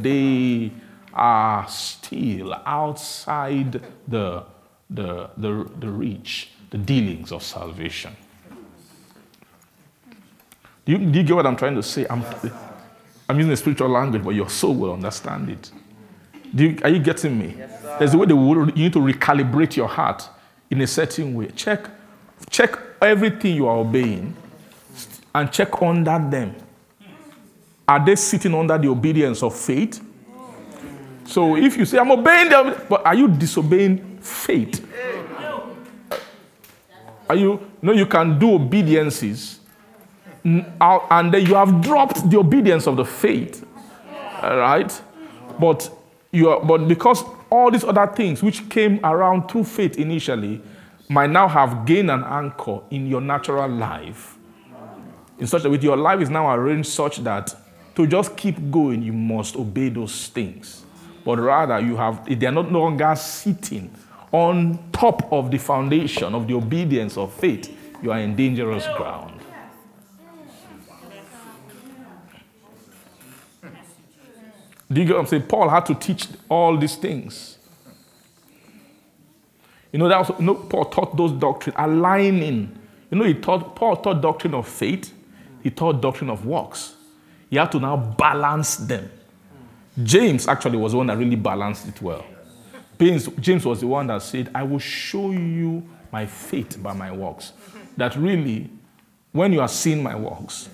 they 0.01 0.71
are 1.13 1.67
still 1.69 2.55
outside 2.67 3.83
the, 4.07 4.45
the, 4.89 5.31
the, 5.37 5.69
the 5.79 5.89
reach, 5.89 6.51
the 6.71 6.79
dealings 6.79 7.33
of 7.33 7.43
salvation. 7.43 8.17
Do 10.85 10.93
you, 10.93 10.99
do 10.99 11.19
you 11.19 11.25
get 11.25 11.37
what 11.37 11.47
I'm 11.47 11.57
trying 11.57 11.75
to 11.75 11.83
say? 11.83 12.07
I'm, 12.09 12.25
I'm 13.29 13.37
using 13.37 13.53
a 13.53 13.57
spiritual 13.57 13.89
language, 13.89 14.25
but 14.25 14.31
your 14.31 14.49
soul 14.49 14.75
will 14.75 14.93
understand 14.93 15.51
it. 15.51 15.71
You, 16.53 16.79
are 16.83 16.91
you 16.91 16.99
getting 16.99 17.39
me? 17.39 17.55
Yes, 17.57 17.99
There's 17.99 18.15
a 18.15 18.19
way 18.19 18.27
that 18.27 18.35
you 18.35 18.67
need 18.67 18.93
to 18.95 18.99
recalibrate 18.99 19.77
your 19.77 19.89
heart 19.89 20.29
in 20.71 20.81
a 20.81 20.87
certain 20.87 21.35
way. 21.35 21.49
Check, 21.55 21.89
check 22.49 22.77
everything 23.01 23.55
you 23.55 23.69
are 23.69 23.79
obeying 23.79 24.37
and 25.35 25.53
check 25.53 25.81
under 25.81 26.19
them. 26.31 26.55
Are 27.87 28.05
they 28.05 28.17
sitting 28.17 28.55
under 28.55 28.79
the 28.79 28.89
obedience 28.89 29.43
of 29.43 29.57
faith? 29.57 30.01
So 31.31 31.57
if 31.57 31.77
you 31.77 31.85
say, 31.85 31.99
I'm 31.99 32.11
obeying 32.11 32.49
them, 32.49 32.75
but 32.89 33.07
are 33.07 33.15
you 33.15 33.29
disobeying 33.29 34.19
faith? 34.21 34.85
Are 37.29 37.37
you, 37.37 37.71
know, 37.81 37.93
you 37.93 38.07
can 38.07 38.37
do 38.37 38.55
obediences 38.57 39.61
and 40.43 41.33
then 41.33 41.47
you 41.47 41.55
have 41.55 41.81
dropped 41.81 42.29
the 42.29 42.37
obedience 42.37 42.89
of 42.89 42.97
the 42.97 43.05
faith. 43.05 43.65
Right? 44.43 45.01
But 45.61 45.89
you 46.33 46.49
are, 46.51 46.65
but 46.65 46.89
because 46.89 47.23
all 47.49 47.71
these 47.71 47.85
other 47.85 48.09
things 48.09 48.43
which 48.43 48.69
came 48.69 48.99
around 49.05 49.49
through 49.49 49.65
faith 49.65 49.99
initially 49.99 50.61
might 51.09 51.31
now 51.31 51.47
have 51.47 51.87
gained 51.87 52.11
an 52.11 52.25
anchor 52.25 52.81
in 52.91 53.07
your 53.07 53.21
natural 53.21 53.69
life. 53.69 54.37
In 55.39 55.47
such 55.47 55.65
a 55.65 55.71
way, 55.71 55.79
your 55.79 55.97
life 55.97 56.21
is 56.21 56.31
now 56.31 56.53
arranged 56.53 56.89
such 56.89 57.19
that 57.19 57.55
to 57.95 58.07
just 58.07 58.37
keep 58.37 58.71
going, 58.73 59.03
you 59.03 59.13
must 59.13 59.55
obey 59.55 59.91
those 59.91 60.27
things. 60.29 60.80
But 61.25 61.39
rather, 61.39 61.81
you 61.81 61.97
have 61.97 62.25
they 62.27 62.47
are 62.47 62.53
not 62.53 62.71
no 62.71 62.81
longer 62.81 63.15
sitting 63.15 63.91
on 64.33 64.79
top 64.93 65.33
of 65.33 65.51
the 65.51 65.59
foundation 65.59 66.35
of 66.35 66.47
the 66.47 66.55
obedience 66.55 67.17
of 67.17 67.33
faith. 67.33 67.77
You 68.03 68.13
are 68.13 68.19
in 68.19 68.35
dangerous 68.35 68.87
ground. 68.97 69.41
Do 74.93 75.01
you 75.01 75.07
get 75.07 75.15
what 75.15 75.21
I'm 75.21 75.27
saying? 75.27 75.43
Paul 75.43 75.69
had 75.69 75.87
to 75.87 75.95
teach 75.95 76.27
all 76.49 76.77
these 76.77 76.97
things. 76.97 77.59
You 79.93 79.99
know, 79.99 80.09
that 80.09 80.19
was, 80.19 80.39
you 80.41 80.47
know, 80.47 80.55
Paul 80.55 80.87
taught 80.87 81.17
those 81.17 81.33
doctrines, 81.33 81.77
aligning. 81.79 82.77
You 83.11 83.19
know, 83.19 83.25
he 83.25 83.35
taught, 83.35 83.77
Paul 83.77 83.97
taught 83.97 84.21
doctrine 84.21 84.55
of 84.55 84.69
faith, 84.69 85.13
he 85.63 85.71
taught 85.71 86.01
doctrine 86.01 86.31
of 86.31 86.45
works. 86.47 86.95
He 87.49 87.57
had 87.57 87.71
to 87.73 87.81
now 87.81 87.97
balance 87.97 88.77
them. 88.77 89.11
James 90.03 90.49
actually 90.49 90.79
was 90.79 90.93
the 90.93 90.99
one 90.99 91.07
that 91.09 91.19
really 91.19 91.37
balanced 91.37 91.89
it 91.89 92.01
well. 92.01 92.25
James, 92.99 93.65
was 93.65 93.81
the 93.81 93.87
one 93.87 94.07
that 94.09 94.23
said, 94.23 94.51
I 94.55 94.63
will 94.63 94.79
show 94.79 95.31
you 95.31 95.89
my 96.13 96.27
faith 96.27 96.83
by 96.83 96.93
my 96.93 97.11
works. 97.11 97.55
That 97.97 98.15
really, 98.17 98.69
when 99.33 99.53
you 99.53 99.61
are 99.61 99.69
seeing 99.69 100.03
my 100.03 100.15
works, 100.15 100.69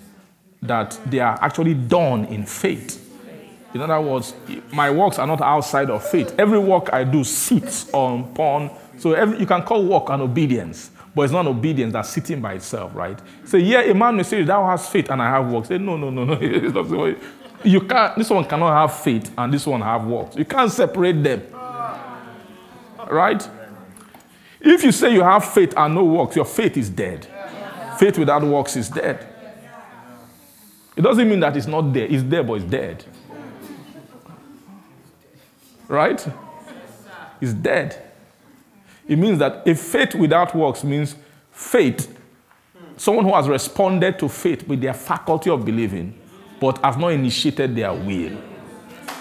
that 0.63 0.99
they 1.07 1.21
are 1.21 1.39
actually 1.41 1.75
done 1.75 2.25
in 2.25 2.45
faith 2.45 3.07
in 3.77 3.83
other 3.83 4.01
words, 4.01 4.33
my 4.73 4.91
works 4.91 5.19
are 5.19 5.27
not 5.27 5.43
outside 5.43 5.91
of 5.91 6.03
faith. 6.09 6.35
Every 6.39 6.59
work 6.59 6.93
I 6.95 7.05
do 7.05 7.23
sits 7.25 7.93
on 7.93 8.21
upon. 8.21 8.71
So 8.99 9.13
every, 9.13 9.39
you 9.39 9.47
can 9.47 9.63
call 9.63 9.85
work 9.85 10.09
an 10.09 10.23
obedience, 10.23 10.91
but 11.15 11.23
it's 11.23 11.33
not 11.33 11.47
obedience 11.47 11.93
that's 11.93 12.09
sitting 12.09 12.41
by 12.41 12.55
itself, 12.55 12.95
right? 12.95 13.19
Say, 13.45 13.59
yeah, 13.59 13.81
a 13.83 13.95
man 13.95 14.17
may 14.17 14.23
say, 14.23 14.43
Thou 14.43 14.65
hast 14.67 14.91
faith 14.91 15.11
and 15.11 15.21
I 15.21 15.29
have 15.29 15.53
works. 15.53 15.69
Say, 15.69 15.77
no, 15.77 15.99
no, 15.99 16.09
no, 16.09 16.25
no. 16.25 16.37
you 17.65 17.81
can't, 17.81 18.17
this 18.17 18.31
one 18.31 18.45
cannot 18.45 18.73
have 18.73 18.97
faith 18.99 19.33
and 19.37 19.53
this 19.53 19.67
one 19.67 19.81
have 19.81 20.05
works. 20.05 20.37
You 20.37 20.45
can't 20.45 20.71
separate 20.71 21.23
them. 21.23 21.43
Right? 23.09 23.49
If 24.61 24.83
you 24.83 24.93
say 24.93 25.13
you 25.13 25.23
have 25.23 25.45
faith 25.45 25.75
and 25.77 25.95
no 25.95 26.05
works, 26.05 26.37
your 26.37 26.45
faith 26.45 26.77
is 26.77 26.91
dead. 26.91 27.27
Faith 27.99 28.19
without 28.19 28.43
works 28.43 28.77
is 28.77 28.89
dead. 28.89 29.27
It 30.97 31.03
doesn't 31.03 31.29
mean 31.29 31.41
that 31.41 31.57
it's 31.57 31.67
not 31.67 31.93
there. 31.93 32.07
It's 32.07 32.23
there, 32.23 32.43
but 32.43 32.55
it's 32.55 32.65
dead 32.65 33.05
right? 35.89 36.27
It's 37.41 37.53
dead. 37.53 38.03
It 39.09 39.19
means 39.19 39.39
that 39.39 39.67
a 39.67 39.75
faith 39.75 40.15
without 40.15 40.55
works 40.55 40.83
means 40.83 41.15
faith, 41.53 42.17
someone 42.97 43.25
who 43.25 43.35
has 43.35 43.49
responded 43.49 44.19
to 44.19 44.29
faith 44.29 44.67
with 44.67 44.81
their 44.81 44.95
faculty 44.95 45.51
of 45.51 45.65
believing, 45.65 46.19
but 46.61 46.79
have 46.85 46.99
not 46.99 47.09
initiated 47.09 47.75
their 47.75 47.93
will. 47.93 48.39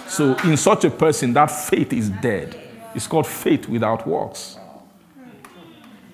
So, 0.08 0.36
in 0.38 0.56
such 0.56 0.84
a 0.84 0.90
person, 0.90 1.32
that 1.34 1.50
faith 1.50 1.92
is 1.92 2.10
dead. 2.10 2.58
It's 2.94 3.06
called 3.06 3.26
faith 3.26 3.68
without 3.68 4.06
works. 4.06 4.58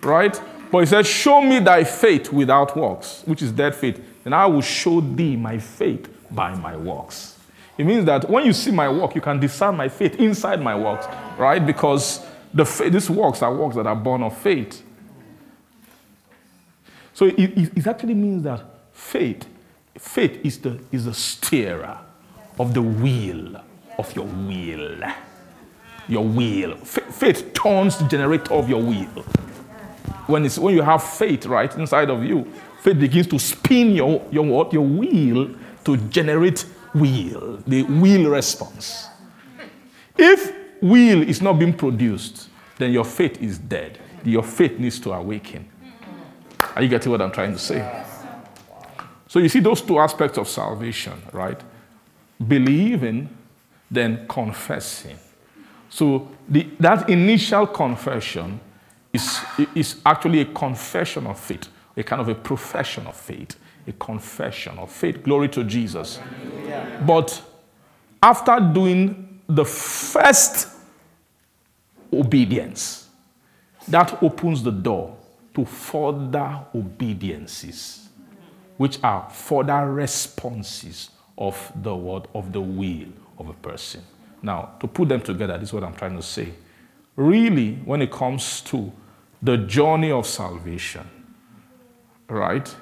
Right? 0.02 0.40
But 0.70 0.78
he 0.78 0.86
says, 0.86 1.06
Show 1.06 1.42
me 1.42 1.58
thy 1.60 1.84
faith 1.84 2.32
without 2.32 2.76
works, 2.76 3.22
which 3.26 3.42
is 3.42 3.52
dead 3.52 3.74
faith, 3.74 4.02
and 4.24 4.34
I 4.34 4.46
will 4.46 4.62
show 4.62 5.00
thee 5.00 5.36
my 5.36 5.58
faith 5.58 6.08
by 6.30 6.54
my 6.54 6.76
works. 6.76 7.38
It 7.76 7.84
means 7.84 8.04
that 8.06 8.28
when 8.28 8.46
you 8.46 8.52
see 8.52 8.70
my 8.70 8.88
work, 8.88 9.14
you 9.14 9.20
can 9.20 9.38
discern 9.38 9.76
my 9.76 9.88
faith 9.88 10.16
inside 10.16 10.60
my 10.60 10.74
works, 10.74 11.06
right? 11.38 11.64
Because 11.64 12.24
the 12.52 12.64
these 12.90 13.08
works 13.08 13.42
are 13.42 13.54
works 13.54 13.76
that 13.76 13.86
are 13.86 13.96
born 13.96 14.22
of 14.22 14.36
faith. 14.36 14.82
So 17.14 17.26
it, 17.26 17.38
it, 17.38 17.78
it 17.78 17.86
actually 17.86 18.14
means 18.14 18.42
that 18.44 18.62
faith, 18.92 19.46
faith 20.02 20.44
is 20.44 20.58
the, 20.58 20.78
is 20.90 21.04
the 21.04 21.14
steerer 21.14 21.98
of 22.58 22.74
the 22.74 22.82
wheel 22.82 23.62
of 23.98 24.14
your 24.14 24.26
will. 24.26 25.00
Your 26.08 26.24
will. 26.24 26.72
F- 26.72 27.14
faith 27.14 27.54
turns 27.54 27.96
the 27.96 28.06
generator 28.08 28.52
of 28.52 28.68
your 28.68 28.82
will. 28.82 29.22
When, 30.26 30.44
it's, 30.44 30.58
when 30.58 30.74
you 30.74 30.82
have 30.82 31.02
faith 31.02 31.46
right 31.46 31.72
inside 31.76 32.10
of 32.10 32.24
you, 32.24 32.50
faith 32.82 32.98
begins 32.98 33.28
to 33.28 33.38
spin 33.38 33.92
your, 33.92 34.26
your, 34.30 34.44
what? 34.44 34.72
your 34.72 34.84
wheel 34.84 35.54
to 35.84 35.96
generate 35.96 36.66
will, 36.94 37.62
the 37.66 37.84
will 37.84 38.30
response. 38.30 39.06
If 40.18 40.52
will 40.82 41.22
is 41.22 41.40
not 41.40 41.58
being 41.58 41.74
produced, 41.74 42.48
then 42.76 42.92
your 42.92 43.04
faith 43.04 43.40
is 43.40 43.56
dead. 43.56 43.98
Your 44.24 44.42
faith 44.42 44.78
needs 44.78 44.98
to 45.00 45.12
awaken. 45.12 45.68
Are 46.74 46.82
you 46.82 46.88
getting 46.88 47.10
what 47.10 47.22
I'm 47.22 47.32
trying 47.32 47.52
to 47.52 47.58
say? 47.58 48.04
So 49.32 49.38
you 49.38 49.48
see 49.48 49.60
those 49.60 49.80
two 49.80 49.98
aspects 49.98 50.36
of 50.36 50.46
salvation, 50.46 51.14
right? 51.32 51.58
Believing, 52.46 53.30
then 53.90 54.26
confessing. 54.28 55.16
So 55.88 56.28
the, 56.46 56.68
that 56.78 57.08
initial 57.08 57.66
confession 57.66 58.60
is, 59.10 59.40
is 59.74 60.02
actually 60.04 60.42
a 60.42 60.44
confession 60.44 61.26
of 61.26 61.40
faith, 61.40 61.66
a 61.96 62.02
kind 62.02 62.20
of 62.20 62.28
a 62.28 62.34
profession 62.34 63.06
of 63.06 63.16
faith, 63.16 63.58
a 63.86 63.92
confession 63.92 64.78
of 64.78 64.90
faith. 64.92 65.22
Glory 65.22 65.48
to 65.48 65.64
Jesus. 65.64 66.20
But 67.06 67.40
after 68.22 68.60
doing 68.60 69.40
the 69.48 69.64
first 69.64 70.68
obedience, 72.12 73.08
that 73.88 74.22
opens 74.22 74.62
the 74.62 74.72
door 74.72 75.16
to 75.54 75.64
further 75.64 76.66
obediences, 76.74 78.01
which 78.82 78.98
are 79.04 79.30
further 79.30 79.92
responses 79.92 81.10
of 81.38 81.70
the 81.84 81.94
word 81.94 82.26
of 82.34 82.52
the 82.52 82.60
will 82.60 83.06
of 83.38 83.48
a 83.48 83.52
person. 83.52 84.02
Now, 84.42 84.72
to 84.80 84.88
put 84.88 85.08
them 85.08 85.20
together, 85.20 85.56
this 85.56 85.68
is 85.68 85.72
what 85.72 85.84
I'm 85.84 85.94
trying 85.94 86.16
to 86.16 86.22
say. 86.22 86.48
Really, 87.14 87.74
when 87.84 88.02
it 88.02 88.10
comes 88.10 88.60
to 88.62 88.92
the 89.40 89.56
journey 89.56 90.10
of 90.10 90.26
salvation, 90.26 91.08
right? 92.26 92.74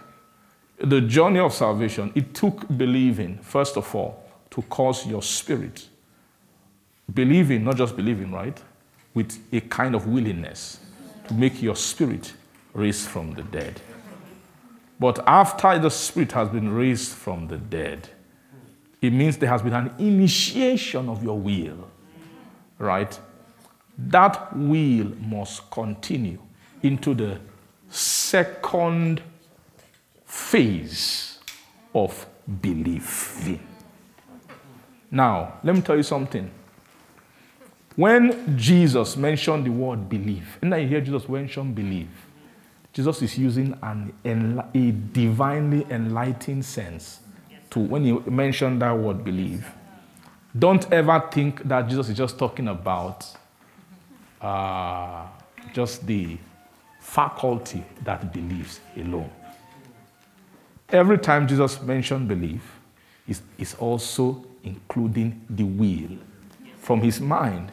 The 0.78 1.02
journey 1.02 1.38
of 1.38 1.52
salvation, 1.52 2.12
it 2.14 2.32
took 2.32 2.66
believing, 2.78 3.36
first 3.42 3.76
of 3.76 3.94
all, 3.94 4.24
to 4.52 4.62
cause 4.62 5.06
your 5.06 5.20
spirit. 5.20 5.86
Believing, 7.12 7.62
not 7.62 7.76
just 7.76 7.94
believing, 7.94 8.32
right? 8.32 8.58
With 9.12 9.38
a 9.52 9.60
kind 9.60 9.94
of 9.94 10.06
willingness 10.06 10.80
to 11.28 11.34
make 11.34 11.60
your 11.60 11.76
spirit 11.76 12.32
raised 12.72 13.06
from 13.06 13.34
the 13.34 13.42
dead. 13.42 13.82
But 15.00 15.18
after 15.26 15.78
the 15.78 15.90
spirit 15.90 16.32
has 16.32 16.50
been 16.50 16.70
raised 16.72 17.12
from 17.12 17.48
the 17.48 17.56
dead, 17.56 18.10
it 19.00 19.10
means 19.14 19.38
there 19.38 19.48
has 19.48 19.62
been 19.62 19.72
an 19.72 19.94
initiation 19.98 21.08
of 21.08 21.24
your 21.24 21.38
will, 21.38 21.88
right? 22.78 23.18
That 23.96 24.54
will 24.54 25.16
must 25.22 25.70
continue 25.70 26.38
into 26.82 27.14
the 27.14 27.40
second 27.88 29.22
phase 30.26 31.38
of 31.94 32.26
believing. 32.60 33.66
Now, 35.10 35.54
let 35.64 35.74
me 35.74 35.80
tell 35.80 35.96
you 35.96 36.02
something. 36.02 36.50
When 37.96 38.56
Jesus 38.56 39.16
mentioned 39.16 39.66
the 39.66 39.70
word 39.70 40.08
believe, 40.08 40.58
and 40.60 40.74
I 40.74 40.86
hear 40.86 41.00
Jesus 41.00 41.28
mention 41.28 41.72
believe, 41.72 42.08
Jesus 42.92 43.22
is 43.22 43.38
using 43.38 43.76
an, 43.82 44.12
a 44.74 44.90
divinely 45.12 45.86
enlightened 45.90 46.64
sense 46.64 47.20
to 47.70 47.78
when 47.78 48.04
he 48.04 48.12
mentioned 48.30 48.82
that 48.82 48.96
word 48.96 49.24
believe. 49.24 49.66
Don't 50.58 50.90
ever 50.92 51.22
think 51.30 51.62
that 51.68 51.88
Jesus 51.88 52.08
is 52.08 52.16
just 52.16 52.38
talking 52.38 52.68
about 52.68 53.26
uh, 54.40 55.26
just 55.72 56.04
the 56.06 56.36
faculty 56.98 57.84
that 58.02 58.32
believes 58.32 58.80
alone. 58.96 59.30
Every 60.88 61.18
time 61.18 61.46
Jesus 61.46 61.80
mentioned 61.80 62.26
belief, 62.26 62.80
is 63.58 63.74
also 63.78 64.44
including 64.64 65.44
the 65.48 65.62
will. 65.62 66.18
From 66.78 67.00
his 67.00 67.20
mind, 67.20 67.70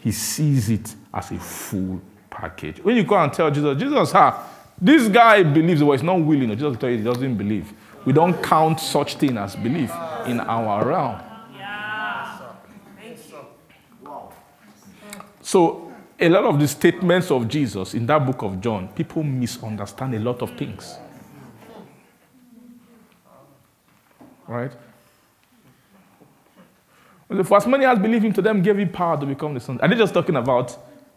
he 0.00 0.12
sees 0.12 0.70
it 0.70 0.94
as 1.12 1.30
a 1.30 1.38
full 1.38 2.00
package. 2.30 2.78
When 2.82 2.96
you 2.96 3.04
go 3.04 3.16
and 3.16 3.32
tell 3.32 3.50
Jesus, 3.50 3.78
Jesus, 3.78 4.12
ah, 4.14 4.48
this 4.80 5.08
guy 5.08 5.42
believes, 5.42 5.82
well, 5.82 5.92
he's 5.92 6.02
not 6.02 6.20
willing. 6.20 6.50
Jesus 6.50 6.62
will 6.62 6.76
tell 6.76 6.90
you 6.90 6.98
he 6.98 7.04
doesn't 7.04 7.36
believe. 7.36 7.72
We 8.04 8.12
don't 8.12 8.40
count 8.42 8.78
such 8.80 9.16
thing 9.16 9.36
as 9.36 9.56
belief 9.56 9.90
in 10.26 10.40
our 10.40 10.86
realm. 10.86 11.20
So, 15.40 15.92
a 16.18 16.28
lot 16.28 16.44
of 16.44 16.58
the 16.58 16.66
statements 16.66 17.30
of 17.30 17.46
Jesus 17.46 17.94
in 17.94 18.06
that 18.06 18.24
book 18.26 18.42
of 18.42 18.60
John, 18.60 18.88
people 18.88 19.22
misunderstand 19.22 20.14
a 20.14 20.18
lot 20.18 20.42
of 20.42 20.56
things. 20.56 20.98
Right? 24.46 24.72
For 27.28 27.56
as 27.56 27.66
many 27.66 27.84
as 27.84 27.98
believed 27.98 28.24
him, 28.24 28.32
to 28.34 28.42
them 28.42 28.62
gave 28.62 28.78
him 28.78 28.90
power 28.90 29.18
to 29.18 29.26
become 29.26 29.54
the 29.54 29.60
son. 29.60 29.80
Are 29.80 29.88
they 29.88 29.96
just 29.96 30.14
talking 30.14 30.36
about 30.36 30.76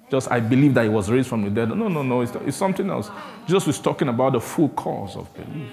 just 0.10 0.32
I 0.32 0.40
believe 0.40 0.74
that 0.74 0.84
he 0.84 0.90
was 0.90 1.10
raised 1.10 1.30
from 1.30 1.44
the 1.44 1.50
dead? 1.50 1.70
No, 1.70 1.88
no, 1.88 2.02
no. 2.02 2.22
It's, 2.22 2.34
it's 2.46 2.58
something 2.58 2.90
else. 2.90 3.10
Jesus 3.46 3.68
was 3.68 3.80
talking 3.80 4.08
about 4.10 4.34
the 4.34 4.42
full 4.42 4.70
cause 4.70 5.16
of 5.16 5.34
believing. 5.34 5.70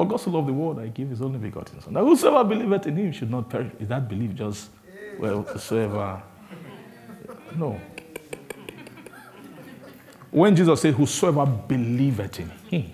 For 0.00 0.06
God 0.08 0.16
so 0.16 0.30
loved 0.30 0.48
the 0.48 0.52
world, 0.54 0.78
I 0.78 0.86
give 0.86 1.10
his 1.10 1.20
only 1.20 1.38
begotten 1.38 1.78
Son. 1.82 1.92
That 1.92 2.00
whosoever 2.00 2.48
believeth 2.48 2.86
in 2.86 2.96
him 2.96 3.12
should 3.12 3.30
not 3.30 3.50
perish. 3.50 3.70
Is 3.78 3.88
that 3.88 4.08
belief 4.08 4.34
just, 4.34 4.70
well, 5.18 5.42
whosoever? 5.42 6.22
No. 7.54 7.78
When 10.30 10.54
Jesus 10.54 10.80
said, 10.80 10.94
Whosoever 10.94 11.44
believeth 11.44 12.40
in 12.40 12.50
him, 12.70 12.92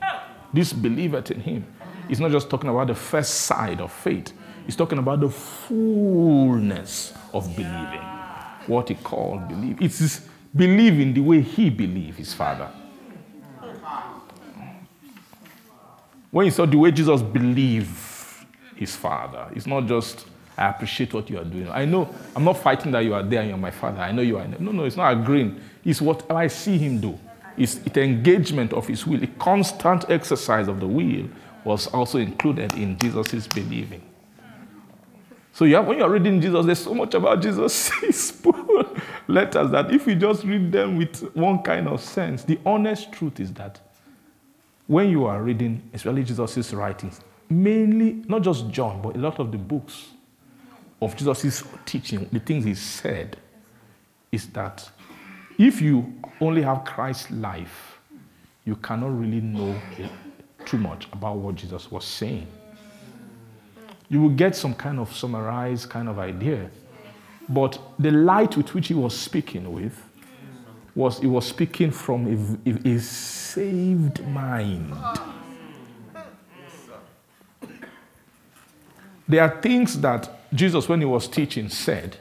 this 0.52 0.72
believeth 0.72 1.30
in 1.30 1.40
him, 1.40 1.66
he's 2.08 2.20
not 2.20 2.30
just 2.30 2.48
talking 2.50 2.70
about 2.70 2.86
the 2.88 2.94
first 2.94 3.34
side 3.42 3.80
of 3.80 3.92
faith, 3.92 4.32
he's 4.64 4.76
talking 4.76 4.98
about 4.98 5.20
the 5.20 5.28
fullness 5.28 7.12
of 7.32 7.46
believing. 7.56 8.00
What 8.66 8.88
he 8.88 8.96
called 8.96 9.48
believe. 9.48 9.80
It's 9.80 10.22
believing 10.54 11.14
the 11.14 11.20
way 11.20 11.40
he 11.40 11.70
believed 11.70 12.18
his 12.18 12.34
father. 12.34 12.68
When 16.30 16.46
you 16.46 16.50
saw 16.50 16.66
the 16.66 16.76
way 16.76 16.90
Jesus 16.90 17.22
believed 17.22 17.88
his 18.74 18.96
father, 18.96 19.48
it's 19.54 19.66
not 19.66 19.86
just 19.86 20.26
I 20.58 20.70
appreciate 20.70 21.12
what 21.12 21.28
you 21.28 21.38
are 21.38 21.44
doing. 21.44 21.68
I 21.68 21.84
know 21.84 22.12
I'm 22.34 22.44
not 22.44 22.58
fighting 22.58 22.90
that 22.92 23.00
you 23.00 23.14
are 23.14 23.22
there 23.22 23.40
and 23.40 23.50
you're 23.50 23.58
my 23.58 23.70
father. 23.70 24.00
I 24.00 24.10
know 24.10 24.22
you 24.22 24.38
are. 24.38 24.48
No, 24.48 24.72
no, 24.72 24.84
it's 24.84 24.96
not 24.96 25.12
agreeing. 25.12 25.60
It's 25.84 26.00
what 26.00 26.30
I 26.30 26.46
see 26.46 26.78
him 26.78 27.00
do 27.00 27.18
It's, 27.56 27.74
the 27.74 28.02
engagement 28.02 28.72
of 28.72 28.86
his 28.86 29.06
will, 29.06 29.22
a 29.22 29.26
constant 29.26 30.10
exercise 30.10 30.66
of 30.68 30.80
the 30.80 30.86
will 30.86 31.28
was 31.66 31.88
also 31.88 32.18
included 32.18 32.72
in 32.74 32.96
Jesus' 32.96 33.48
believing. 33.48 34.00
So 35.52 35.64
you 35.64 35.74
have, 35.74 35.86
when 35.86 35.98
you're 35.98 36.08
reading 36.08 36.40
Jesus, 36.40 36.64
there's 36.64 36.78
so 36.78 36.94
much 36.94 37.12
about 37.14 37.42
Jesus' 37.42 37.90
letters 39.26 39.70
that 39.72 39.90
if 39.90 40.06
you 40.06 40.14
just 40.14 40.44
read 40.44 40.70
them 40.70 40.96
with 40.96 41.34
one 41.34 41.62
kind 41.62 41.88
of 41.88 42.00
sense, 42.00 42.44
the 42.44 42.60
honest 42.64 43.10
truth 43.10 43.40
is 43.40 43.52
that 43.54 43.80
when 44.86 45.10
you 45.10 45.26
are 45.26 45.42
reading, 45.42 45.82
especially 45.92 46.22
Jesus' 46.22 46.72
writings, 46.72 47.20
mainly 47.50 48.22
not 48.28 48.42
just 48.42 48.70
John, 48.70 49.02
but 49.02 49.16
a 49.16 49.18
lot 49.18 49.40
of 49.40 49.50
the 49.50 49.58
books 49.58 50.10
of 51.02 51.16
Jesus' 51.16 51.64
teaching, 51.84 52.28
the 52.30 52.38
things 52.38 52.64
he 52.64 52.76
said, 52.76 53.38
is 54.30 54.46
that 54.50 54.88
if 55.58 55.80
you 55.80 56.14
only 56.40 56.62
have 56.62 56.84
Christ's 56.84 57.32
life, 57.32 57.98
you 58.64 58.76
cannot 58.76 59.18
really 59.18 59.40
know 59.40 59.74
too 60.66 60.78
much 60.78 61.06
about 61.12 61.36
what 61.36 61.54
Jesus 61.54 61.90
was 61.90 62.04
saying. 62.04 62.46
You 64.08 64.22
will 64.22 64.30
get 64.30 64.54
some 64.54 64.74
kind 64.74 64.98
of 64.98 65.14
summarized 65.14 65.88
kind 65.88 66.08
of 66.08 66.18
idea. 66.18 66.70
But 67.48 67.80
the 67.98 68.10
light 68.10 68.56
with 68.56 68.74
which 68.74 68.88
he 68.88 68.94
was 68.94 69.16
speaking 69.16 69.72
with 69.72 70.02
was 70.94 71.18
he 71.20 71.26
was 71.26 71.46
speaking 71.46 71.90
from 71.90 72.58
a, 72.84 72.98
saved 72.98 74.26
mind. 74.26 74.94
There 79.28 79.42
are 79.42 79.60
things 79.60 80.00
that 80.00 80.30
Jesus, 80.54 80.88
when 80.88 81.00
he 81.00 81.04
was 81.04 81.28
teaching, 81.28 81.68
said 81.68 82.16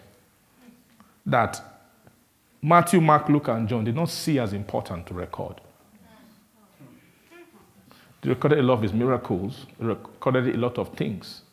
that 1.26 1.62
Matthew, 2.62 3.00
Mark, 3.00 3.30
Luke, 3.30 3.48
and 3.48 3.68
John 3.70 3.84
did 3.84 3.96
not 3.96 4.10
see 4.10 4.40
as 4.40 4.54
important 4.54 5.06
to 5.08 5.14
record. 5.14 5.62
Recorded 8.26 8.60
a 8.60 8.64
lot 8.64 8.74
of 8.76 8.82
his 8.82 8.94
miracles, 8.94 9.68
recorded 9.78 10.56
a 10.56 10.58
lot 10.58 10.80
of 10.80 10.90
things. 10.90 11.44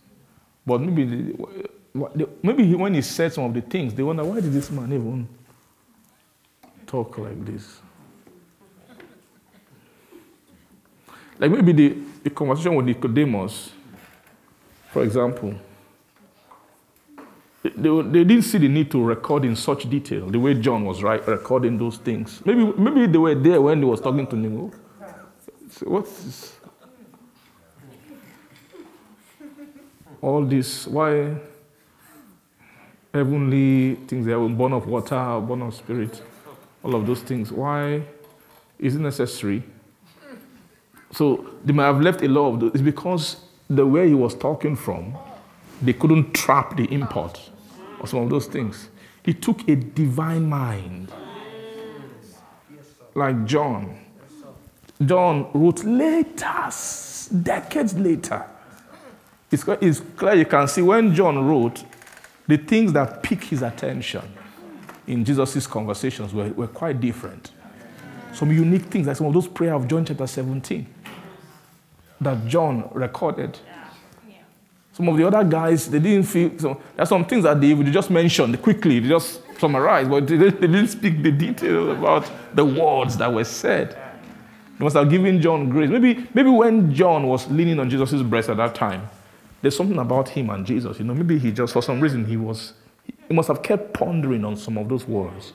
But 0.66 0.80
maybe, 0.80 1.36
maybe 2.42 2.74
when 2.74 2.94
he 2.94 3.02
said 3.02 3.32
some 3.32 3.44
of 3.44 3.54
the 3.54 3.60
things, 3.60 3.92
they 3.94 4.02
wonder 4.02 4.24
why 4.24 4.40
did 4.40 4.52
this 4.52 4.70
man 4.70 4.92
even 4.92 5.28
talk 6.86 7.18
like 7.18 7.44
this? 7.44 7.80
Like 11.38 11.50
maybe 11.50 11.72
the, 11.72 11.98
the 12.22 12.30
conversation 12.30 12.74
with 12.74 12.86
Nicodemus, 12.86 13.72
for 14.92 15.02
example, 15.02 15.54
they, 17.62 17.70
they 18.02 18.24
didn't 18.24 18.42
see 18.42 18.58
the 18.58 18.68
need 18.68 18.90
to 18.92 19.02
record 19.02 19.44
in 19.44 19.56
such 19.56 19.88
detail 19.90 20.26
the 20.28 20.38
way 20.38 20.54
John 20.54 20.84
was 20.84 21.02
right, 21.02 21.26
recording 21.26 21.76
those 21.76 21.96
things. 21.96 22.40
Maybe, 22.44 22.64
maybe 22.64 23.06
they 23.06 23.18
were 23.18 23.34
there 23.34 23.60
when 23.60 23.78
he 23.78 23.84
was 23.84 24.00
talking 24.00 24.26
to 24.28 24.36
Nemo. 24.36 24.70
So 25.70 25.86
what's 25.90 26.22
this? 26.22 26.61
All 30.22 30.44
this, 30.44 30.86
why 30.86 31.34
heavenly 33.12 33.96
things, 34.06 34.24
they 34.24 34.32
are 34.32 34.48
born 34.48 34.72
of 34.72 34.86
water, 34.86 35.40
born 35.40 35.62
of 35.62 35.74
spirit, 35.74 36.22
all 36.82 36.94
of 36.94 37.06
those 37.06 37.20
things, 37.20 37.52
why 37.52 38.02
is 38.78 38.94
it 38.94 39.00
necessary? 39.00 39.62
So 41.12 41.50
they 41.64 41.72
might 41.72 41.86
have 41.86 42.00
left 42.00 42.22
a 42.22 42.28
lot 42.28 42.54
of 42.54 42.60
those. 42.60 42.70
It's 42.74 42.82
because 42.82 43.36
the 43.68 43.86
way 43.86 44.08
he 44.08 44.14
was 44.14 44.34
talking 44.34 44.76
from, 44.76 45.14
they 45.82 45.92
couldn't 45.92 46.32
trap 46.32 46.76
the 46.76 46.84
import 46.84 47.50
of 48.00 48.08
some 48.08 48.20
of 48.20 48.30
those 48.30 48.46
things. 48.46 48.88
He 49.24 49.34
took 49.34 49.68
a 49.68 49.76
divine 49.76 50.48
mind, 50.48 51.12
like 53.14 53.44
John. 53.44 53.98
John 55.04 55.50
wrote 55.52 55.84
letters, 55.84 57.28
decades 57.28 57.94
later. 57.94 58.46
It's, 59.52 59.64
it's 59.82 60.00
clear 60.16 60.34
you 60.34 60.46
can 60.46 60.66
see 60.66 60.80
when 60.82 61.14
John 61.14 61.46
wrote, 61.46 61.84
the 62.48 62.56
things 62.56 62.92
that 62.94 63.22
piqued 63.22 63.44
his 63.44 63.62
attention 63.62 64.22
in 65.06 65.24
Jesus' 65.24 65.66
conversations 65.66 66.32
were, 66.32 66.48
were 66.50 66.66
quite 66.66 67.00
different. 67.00 67.52
Some 68.32 68.50
unique 68.50 68.84
things, 68.84 69.06
like 69.06 69.16
some 69.16 69.26
of 69.26 69.34
those 69.34 69.46
prayer 69.46 69.74
of 69.74 69.86
John 69.86 70.04
chapter 70.04 70.26
17 70.26 70.86
that 72.20 72.46
John 72.46 72.88
recorded. 72.92 73.58
Some 74.92 75.08
of 75.08 75.16
the 75.16 75.26
other 75.26 75.42
guys, 75.44 75.90
they 75.90 75.98
didn't 75.98 76.24
feel, 76.24 76.58
so 76.58 76.80
there's 76.96 77.08
some 77.08 77.24
things 77.24 77.44
that 77.44 77.60
they, 77.60 77.72
they 77.72 77.90
just 77.90 78.10
mentioned 78.10 78.60
quickly, 78.62 79.00
they 79.00 79.08
just 79.08 79.40
summarized, 79.58 80.10
but 80.10 80.26
they, 80.26 80.36
they 80.36 80.50
didn't 80.50 80.88
speak 80.88 81.22
the 81.22 81.32
details 81.32 81.98
about 81.98 82.30
the 82.54 82.64
words 82.64 83.16
that 83.16 83.32
were 83.32 83.44
said. 83.44 83.90
They 84.78 84.84
must 84.84 84.96
have 84.96 85.08
given 85.10 85.40
John 85.40 85.68
grace. 85.68 85.90
Maybe, 85.90 86.26
maybe 86.34 86.50
when 86.50 86.94
John 86.94 87.26
was 87.26 87.50
leaning 87.50 87.78
on 87.78 87.88
Jesus' 87.88 88.22
breast 88.22 88.48
at 88.48 88.58
that 88.58 88.74
time, 88.74 89.08
there's 89.62 89.76
something 89.76 89.98
about 89.98 90.28
him 90.28 90.50
and 90.50 90.66
Jesus. 90.66 90.98
You 90.98 91.04
know, 91.04 91.14
maybe 91.14 91.38
he 91.38 91.52
just, 91.52 91.72
for 91.72 91.82
some 91.82 92.00
reason, 92.00 92.24
he 92.26 92.36
was, 92.36 92.74
he 93.28 93.34
must 93.34 93.48
have 93.48 93.62
kept 93.62 93.94
pondering 93.94 94.44
on 94.44 94.56
some 94.56 94.76
of 94.76 94.88
those 94.88 95.06
words 95.06 95.52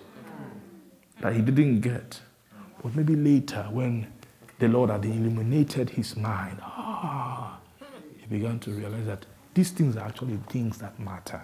that 1.21 1.35
he 1.35 1.41
didn't 1.41 1.81
get. 1.81 2.21
But 2.81 2.95
maybe 2.95 3.15
later, 3.15 3.67
when 3.69 4.07
the 4.59 4.67
Lord 4.67 4.89
had 4.89 5.03
illuminated 5.05 5.91
his 5.91 6.15
mind, 6.15 6.59
ah, 6.61 7.59
he 8.17 8.25
began 8.27 8.59
to 8.59 8.71
realize 8.71 9.05
that 9.05 9.25
these 9.53 9.71
things 9.71 9.97
are 9.97 10.07
actually 10.07 10.39
things 10.49 10.77
that 10.77 10.99
matter. 10.99 11.41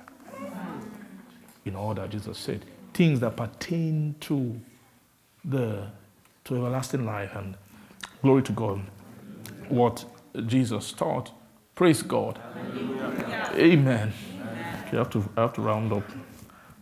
In 1.65 1.76
all 1.76 1.94
that 1.94 2.10
Jesus 2.10 2.38
said, 2.38 2.65
things 2.94 3.19
that 3.22 3.35
pertain 3.35 4.15
to 4.22 4.60
the 5.45 5.88
to 6.45 6.56
everlasting 6.57 7.06
life 7.06 7.31
and 7.35 7.56
glory 8.22 8.44
to 8.44 8.52
God. 8.52 8.81
What 9.69 10.06
Jesus 10.45 10.91
taught. 10.91 11.31
Praise 11.76 12.04
God. 12.04 12.40
Amen. 12.76 13.52
Amen. 13.56 14.14
Okay, 14.88 14.98
I 14.98 15.00
have 15.00 15.10
to 15.12 15.30
I 15.36 15.41
have 15.41 15.54
to 15.54 15.62
round 15.62 15.91
up 15.91 16.04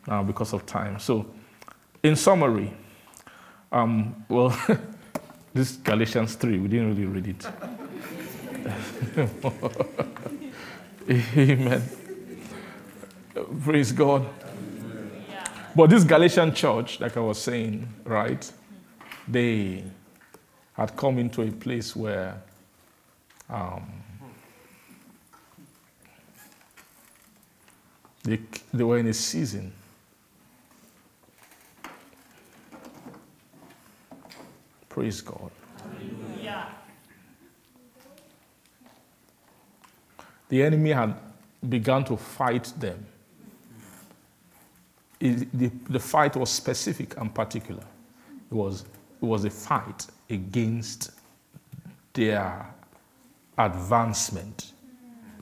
now 0.07 0.23
because 0.23 0.53
of 0.53 0.65
time. 0.65 0.99
So, 0.99 1.25
in 2.03 2.15
summary, 2.15 2.73
um, 3.71 4.25
well, 4.27 4.57
this 5.53 5.77
Galatians 5.77 6.35
3, 6.35 6.59
we 6.59 6.67
didn't 6.67 6.89
really 6.89 7.05
read 7.05 7.27
it. 7.27 7.47
Amen. 11.37 11.81
Praise 13.63 13.91
God. 13.93 14.27
But 15.73 15.89
this 15.89 16.03
Galatian 16.03 16.53
church, 16.53 16.99
like 16.99 17.15
I 17.15 17.21
was 17.21 17.41
saying, 17.41 17.87
right, 18.03 18.51
they 19.25 19.85
had 20.73 20.97
come 20.97 21.17
into 21.17 21.43
a 21.43 21.51
place 21.51 21.95
where 21.95 22.41
um, 23.49 23.89
they, 28.23 28.39
they 28.73 28.83
were 28.83 28.97
in 28.97 29.07
a 29.07 29.13
season 29.13 29.73
Praise 34.91 35.21
God. 35.21 35.49
Hallelujah. 35.81 36.67
The 40.49 40.63
enemy 40.63 40.91
had 40.91 41.15
begun 41.69 42.03
to 42.05 42.17
fight 42.17 42.73
them. 42.77 43.05
It, 45.17 45.57
the, 45.57 45.71
the 45.89 45.99
fight 45.99 46.35
was 46.35 46.49
specific 46.49 47.15
and 47.17 47.33
particular. 47.33 47.85
It 48.51 48.53
was, 48.53 48.81
it 49.21 49.25
was 49.25 49.45
a 49.45 49.49
fight 49.49 50.07
against 50.29 51.11
their 52.11 52.67
advancement 53.57 54.73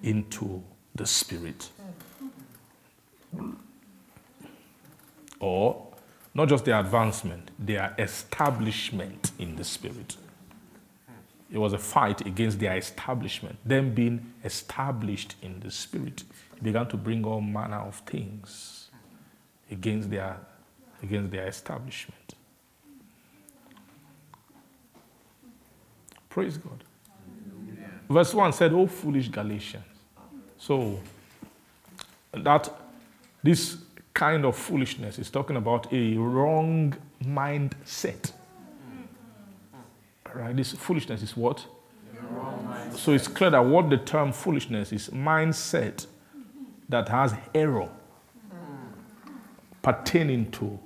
into 0.04 0.62
the 0.94 1.08
Spirit. 1.08 1.70
Or 5.40 5.88
not 6.34 6.50
just 6.50 6.66
their 6.66 6.80
advancement, 6.80 7.52
their 7.58 7.96
establishment 7.98 9.32
in 9.40 9.56
the 9.56 9.64
Spirit. 9.64 10.18
It 11.52 11.58
was 11.58 11.74
a 11.74 11.80
fight 11.80 12.22
against 12.26 12.60
their 12.60 12.78
establishment, 12.78 13.58
them 13.66 13.94
being 13.94 14.34
established 14.44 15.36
in 15.42 15.60
the 15.62 15.72
Spirit. 15.72 16.24
It 16.56 16.64
began 16.64 16.88
to 16.90 16.98
bring 16.98 17.26
all 17.26 17.42
manner 17.42 17.80
of 17.80 17.96
things 18.00 18.90
against 19.72 20.10
their, 20.10 20.38
against 21.02 21.32
their 21.32 21.48
establishment. 21.48 22.36
Praise 26.30 26.58
God. 26.58 26.84
Verse 28.08 28.34
1 28.34 28.54
said, 28.54 28.74
Oh, 28.74 28.88
foolish 28.88 29.30
Galatians. 29.30 29.84
So, 30.58 31.00
that 32.32 32.70
this 33.44 33.78
kind 34.14 34.46
of 34.46 34.56
foolishness 34.56 35.20
is 35.20 35.30
talking 35.30 35.56
about 35.56 35.92
a 35.94 36.18
wrong 36.18 36.94
mindset. 37.24 38.32
Right? 40.34 40.56
This 40.56 40.74
foolishness 40.74 41.22
is 41.22 41.36
what? 41.36 41.66
So 42.96 43.14
it's 43.14 43.28
clear 43.28 43.50
that 43.52 43.66
what 43.66 43.90
the 43.90 43.98
term 43.98 44.32
foolishness 44.32 44.92
is 44.92 45.10
mindset 45.10 46.06
that 46.90 47.08
has 47.10 47.34
error 47.54 47.90
pertaining 49.82 50.52
to 50.52 50.80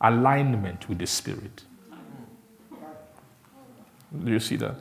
alignment 0.00 0.88
with 0.88 0.98
the 0.98 1.06
spirit. 1.06 1.64
Do 4.24 4.30
you 4.30 4.40
see 4.40 4.56
that? 4.56 4.76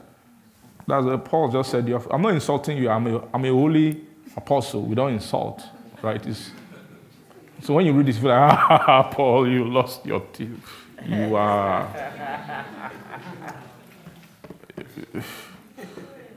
That's 0.87 1.05
what 1.05 1.25
Paul 1.25 1.49
just 1.49 1.71
said. 1.71 1.89
I'm 2.11 2.21
not 2.21 2.33
insulting 2.33 2.77
you. 2.77 2.89
I'm 2.89 3.07
a, 3.07 3.27
I'm 3.33 3.45
a 3.45 3.49
holy 3.49 4.01
apostle. 4.35 4.83
We 4.83 4.95
don't 4.95 5.13
insult, 5.13 5.63
right? 6.01 6.23
It's, 6.25 6.51
so 7.63 7.73
when 7.75 7.85
you 7.85 7.93
read 7.93 8.05
this, 8.07 8.17
you 8.17 8.23
feel 8.23 8.31
like, 8.31 8.51
ah, 8.69 9.09
Paul, 9.11 9.47
you 9.47 9.63
lost 9.63 10.05
your 10.05 10.19
teeth. 10.33 10.49
You 11.05 11.35
are. 11.35 11.89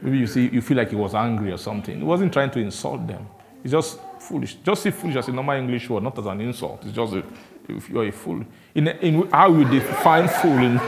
Maybe 0.01 0.19
you 0.19 0.27
see, 0.28 0.48
you 0.48 0.61
feel 0.61 0.77
like 0.77 0.90
he 0.90 0.97
was 0.97 1.15
angry 1.15 1.51
or 1.51 1.59
something. 1.59 1.98
He 1.98 2.05
wasn't 2.05 2.32
trying 2.32 2.51
to 2.53 2.61
insult 2.61 3.07
them. 3.09 3.27
He's 3.62 3.73
just 3.73 3.98
foolish. 4.20 4.55
Just 4.57 4.85
see 4.85 4.90
foolish 4.90 5.16
as 5.16 5.27
a 5.27 5.32
normal 5.32 5.57
English 5.57 5.90
word, 5.90 6.05
not 6.05 6.16
as 6.16 6.27
an 6.27 6.40
insult. 6.40 6.85
It's 6.85 6.94
just 6.94 7.12
a, 7.15 7.24
if 7.69 7.90
you're 7.90 8.07
a 8.07 8.12
fool. 8.12 8.44
In, 8.77 8.86
in 8.86 9.28
how 9.31 9.51
we 9.51 9.65
define 9.65 10.28
fool 10.28 10.59
in, 10.59 10.81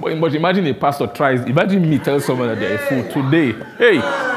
But, 0.00 0.20
but 0.20 0.32
imagine 0.32 0.64
a 0.68 0.74
pastor 0.74 1.08
tries, 1.08 1.40
imagine 1.40 1.88
me 1.88 1.98
tell 1.98 2.20
someone 2.20 2.48
that 2.48 2.60
they're 2.60 2.76
a 2.76 2.78
fool 2.78 3.24
today. 3.24 3.52
Hey! 3.78 4.27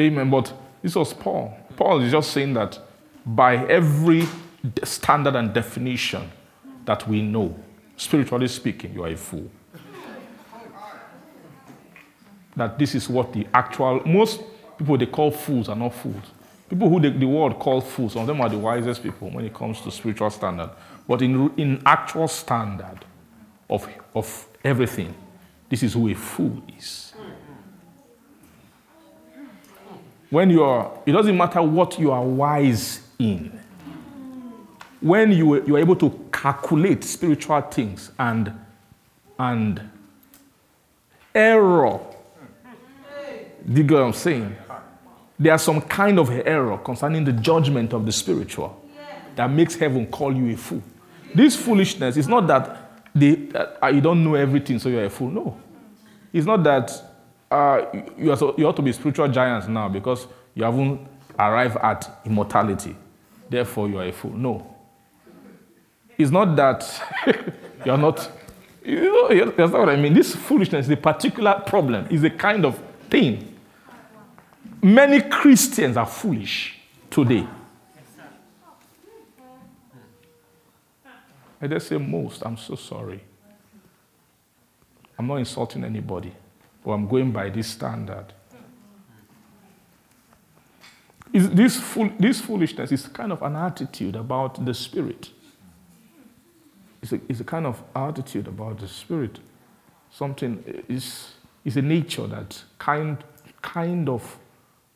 Amen. 0.00 0.30
But 0.30 0.52
this 0.82 0.94
was 0.94 1.12
Paul. 1.12 1.56
Paul 1.76 2.00
is 2.00 2.10
just 2.10 2.30
saying 2.32 2.54
that 2.54 2.78
by 3.24 3.66
every 3.66 4.26
standard 4.82 5.36
and 5.36 5.52
definition 5.52 6.30
that 6.84 7.06
we 7.08 7.22
know, 7.22 7.54
spiritually 7.96 8.48
speaking, 8.48 8.94
you 8.94 9.04
are 9.04 9.08
a 9.08 9.16
fool. 9.16 9.50
That 12.56 12.78
this 12.78 12.94
is 12.94 13.08
what 13.08 13.32
the 13.32 13.46
actual, 13.54 14.02
most 14.06 14.42
people 14.78 14.98
they 14.98 15.06
call 15.06 15.30
fools 15.30 15.68
are 15.68 15.76
not 15.76 15.94
fools. 15.94 16.24
People 16.68 16.88
who 16.88 17.00
the, 17.00 17.10
the 17.10 17.26
world 17.26 17.58
calls 17.58 17.84
fools, 17.84 18.12
some 18.12 18.22
of 18.22 18.26
them 18.28 18.40
are 18.40 18.48
the 18.48 18.58
wisest 18.58 19.02
people 19.02 19.30
when 19.30 19.44
it 19.44 19.54
comes 19.54 19.80
to 19.82 19.90
spiritual 19.90 20.30
standard. 20.30 20.70
But 21.06 21.22
in, 21.22 21.52
in 21.56 21.82
actual 21.84 22.28
standard 22.28 23.04
of, 23.68 23.88
of 24.14 24.46
everything, 24.62 25.14
this 25.68 25.82
is 25.82 25.94
who 25.94 26.08
a 26.08 26.14
fool 26.14 26.62
is. 26.76 27.09
When 30.30 30.48
you 30.48 30.62
are, 30.62 30.92
it 31.04 31.12
doesn't 31.12 31.36
matter 31.36 31.60
what 31.60 31.98
you 31.98 32.12
are 32.12 32.22
wise 32.22 33.00
in. 33.18 33.58
When 35.00 35.32
you, 35.32 35.64
you 35.64 35.76
are 35.76 35.80
able 35.80 35.96
to 35.96 36.28
calculate 36.32 37.02
spiritual 37.04 37.60
things 37.62 38.12
and, 38.18 38.52
and 39.38 39.90
error, 41.34 42.00
do 43.66 43.80
you 43.80 43.82
get 43.82 43.94
what 43.94 44.02
I'm 44.02 44.12
saying? 44.12 44.56
There's 45.38 45.62
some 45.62 45.80
kind 45.80 46.18
of 46.18 46.30
error 46.30 46.78
concerning 46.78 47.24
the 47.24 47.32
judgment 47.32 47.92
of 47.92 48.06
the 48.06 48.12
spiritual 48.12 48.80
that 49.34 49.50
makes 49.50 49.74
heaven 49.74 50.06
call 50.06 50.34
you 50.34 50.54
a 50.54 50.56
fool. 50.56 50.82
This 51.34 51.56
foolishness 51.56 52.16
is 52.16 52.28
not 52.28 52.46
that, 52.46 53.08
they, 53.14 53.34
that 53.34 53.78
uh, 53.82 53.86
you 53.88 54.00
don't 54.00 54.22
know 54.22 54.34
everything, 54.34 54.78
so 54.78 54.88
you're 54.88 55.04
a 55.04 55.10
fool. 55.10 55.30
No. 55.30 55.60
It's 56.32 56.46
not 56.46 56.62
that 56.64 57.09
uh, 57.50 57.86
you, 58.16 58.34
so, 58.36 58.54
you 58.56 58.66
ought 58.66 58.76
to 58.76 58.82
be 58.82 58.92
spiritual 58.92 59.28
giants 59.28 59.66
now 59.66 59.88
because 59.88 60.26
you 60.54 60.64
haven't 60.64 61.06
arrived 61.38 61.76
at 61.76 62.20
immortality. 62.24 62.96
Therefore, 63.48 63.88
you 63.88 63.98
are 63.98 64.04
a 64.04 64.12
fool. 64.12 64.32
No. 64.32 64.76
It's 66.16 66.30
not 66.30 66.54
that 66.56 67.02
you're 67.84 67.98
not. 67.98 68.30
You 68.84 69.02
know, 69.02 69.28
that's 69.50 69.72
not 69.72 69.80
what 69.80 69.88
I 69.88 69.96
mean. 69.96 70.14
This 70.14 70.34
foolishness 70.34 70.86
is 70.86 70.92
a 70.92 70.96
particular 70.96 71.62
problem, 71.66 72.06
it's 72.10 72.22
a 72.24 72.30
kind 72.30 72.64
of 72.64 72.80
thing. 73.08 73.46
Many 74.82 75.20
Christians 75.20 75.96
are 75.96 76.06
foolish 76.06 76.78
today. 77.10 77.46
I 81.60 81.66
just 81.66 81.88
say 81.88 81.98
most. 81.98 82.42
I'm 82.42 82.56
so 82.56 82.74
sorry. 82.74 83.20
I'm 85.18 85.26
not 85.26 85.36
insulting 85.36 85.84
anybody, 85.84 86.32
but 86.84 86.92
I'm 86.92 87.08
going 87.08 87.32
by 87.32 87.50
this 87.50 87.68
standard. 87.68 88.32
Is 91.32 91.48
this, 91.50 91.78
fool, 91.78 92.10
this 92.18 92.40
foolishness 92.40 92.90
is 92.90 93.06
kind 93.06 93.30
of 93.30 93.42
an 93.42 93.54
attitude 93.54 94.16
about 94.16 94.64
the 94.64 94.74
spirit. 94.74 95.30
It's 97.02 97.12
a, 97.12 97.20
it's 97.28 97.40
a 97.40 97.44
kind 97.44 97.66
of 97.66 97.82
attitude 97.94 98.48
about 98.48 98.78
the 98.78 98.88
spirit. 98.88 99.38
Something 100.10 100.82
is, 100.88 101.34
is 101.64 101.76
a 101.76 101.82
nature 101.82 102.26
that 102.26 102.62
kind, 102.78 103.22
kind 103.62 104.08
of 104.08 104.38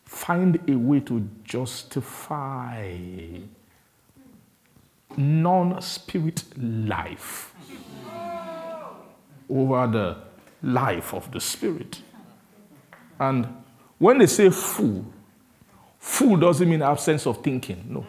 find 0.05 0.59
a 0.69 0.74
way 0.74 1.01
to 1.01 1.28
justify 1.44 2.97
non 5.16 5.81
spirit 5.81 6.43
life 6.59 7.55
over 9.48 9.86
the 9.86 10.16
life 10.64 11.12
of 11.12 11.30
the 11.30 11.40
spirit. 11.40 12.00
And 13.20 13.46
when 13.98 14.18
they 14.18 14.26
say 14.26 14.50
fool, 14.50 15.04
fool 15.98 16.36
doesn't 16.36 16.68
mean 16.68 16.82
absence 16.82 17.26
of 17.26 17.42
thinking. 17.42 17.84
No. 17.88 18.06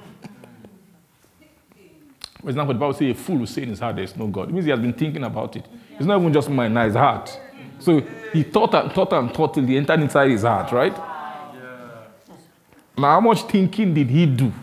For 2.42 2.50
example, 2.50 2.74
the 2.74 2.80
Bible 2.80 2.94
says 2.94 3.12
a 3.12 3.14
fool 3.14 3.38
will 3.40 3.48
say 3.48 3.64
in 3.64 3.70
his 3.70 3.80
heart 3.80 3.96
there's 3.98 4.16
no 4.16 4.28
God. 4.28 4.50
It 4.50 4.54
means 4.54 4.66
he 4.66 4.72
has 4.72 4.80
been 4.80 4.94
thinking 4.94 5.24
about 5.24 5.56
it. 5.56 5.66
It's 5.92 6.06
not 6.06 6.20
even 6.20 6.32
just 6.32 6.50
my 6.50 6.68
nice 6.68 6.94
heart. 6.94 7.40
So 7.80 8.02
he 8.32 8.44
thought 8.44 8.74
and 8.76 8.92
thought 8.92 9.12
and 9.14 9.34
thought 9.34 9.54
till 9.54 9.66
he 9.66 9.78
entered 9.78 10.00
inside 10.00 10.32
his 10.32 10.44
heart, 10.44 10.72
right? 10.72 10.96
Now, 12.98 13.12
how 13.12 13.20
much 13.20 13.42
thinking 13.44 13.94
did 13.94 14.10
he 14.10 14.26
do? 14.26 14.54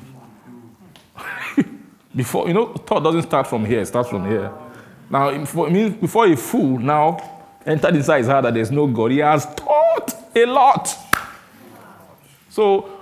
before, 2.17 2.49
you 2.49 2.55
know, 2.55 2.73
thought 2.73 3.01
doesn't 3.01 3.23
start 3.23 3.47
from 3.47 3.65
here, 3.65 3.81
it 3.81 3.87
starts 3.87 4.09
from 4.09 4.27
here. 4.27 4.51
Now, 5.11 5.31
before 5.37 6.27
a 6.27 6.37
fool 6.37 6.79
now 6.79 7.32
entered 7.67 7.97
inside 7.97 8.19
his 8.19 8.27
heart 8.27 8.45
that 8.45 8.55
there's 8.55 8.71
no 8.71 8.87
God, 8.87 9.11
he 9.11 9.19
has 9.19 9.45
thought 9.45 10.15
a 10.35 10.45
lot. 10.47 10.97
So, 12.49 13.01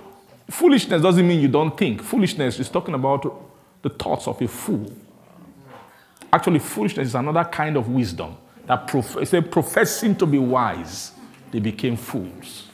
foolishness 0.49 1.01
doesn't 1.01 1.27
mean 1.27 1.41
you 1.41 1.47
don't 1.47 1.77
think. 1.77 2.01
Foolishness 2.01 2.59
is 2.59 2.69
talking 2.69 2.93
about 2.93 3.41
the 3.81 3.89
thoughts 3.89 4.27
of 4.27 4.41
a 4.41 4.47
fool. 4.47 4.91
Actually, 6.31 6.59
foolishness 6.59 7.09
is 7.09 7.15
another 7.15 7.43
kind 7.43 7.75
of 7.75 7.89
wisdom 7.89 8.37
that 8.65 8.87
prof- 8.87 9.27
say 9.27 9.41
professing 9.41 10.15
to 10.15 10.25
be 10.25 10.37
wise, 10.37 11.11
they 11.51 11.59
became 11.59 11.97
fools. 11.97 12.67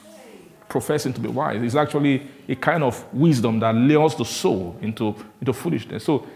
Professing 0.68 1.12
to 1.14 1.20
be 1.20 1.28
wise 1.28 1.62
is 1.62 1.74
actually 1.74 2.26
a 2.48 2.54
kind 2.54 2.84
of 2.84 3.02
wisdom 3.12 3.58
that 3.58 3.74
lures 3.74 4.14
the 4.14 4.24
soul 4.24 4.76
into, 4.80 5.14
into 5.40 5.52
foolishness. 5.52 6.04
So, 6.04 6.26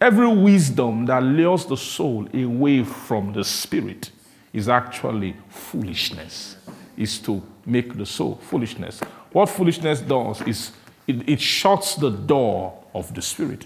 every 0.00 0.26
wisdom 0.26 1.06
that 1.06 1.22
lures 1.22 1.66
the 1.66 1.76
soul 1.76 2.26
away 2.34 2.82
from 2.82 3.32
the 3.32 3.44
spirit 3.44 4.10
is 4.52 4.68
actually 4.68 5.36
foolishness, 5.48 6.56
is 6.96 7.18
to 7.20 7.42
make 7.64 7.96
the 7.96 8.06
soul 8.06 8.38
foolishness. 8.42 9.00
What 9.32 9.48
foolishness 9.48 10.00
does 10.00 10.42
is 10.42 10.72
it, 11.06 11.28
it 11.28 11.40
shuts 11.40 11.94
the 11.96 12.10
door 12.10 12.84
of 12.94 13.14
the 13.14 13.22
spirit. 13.22 13.64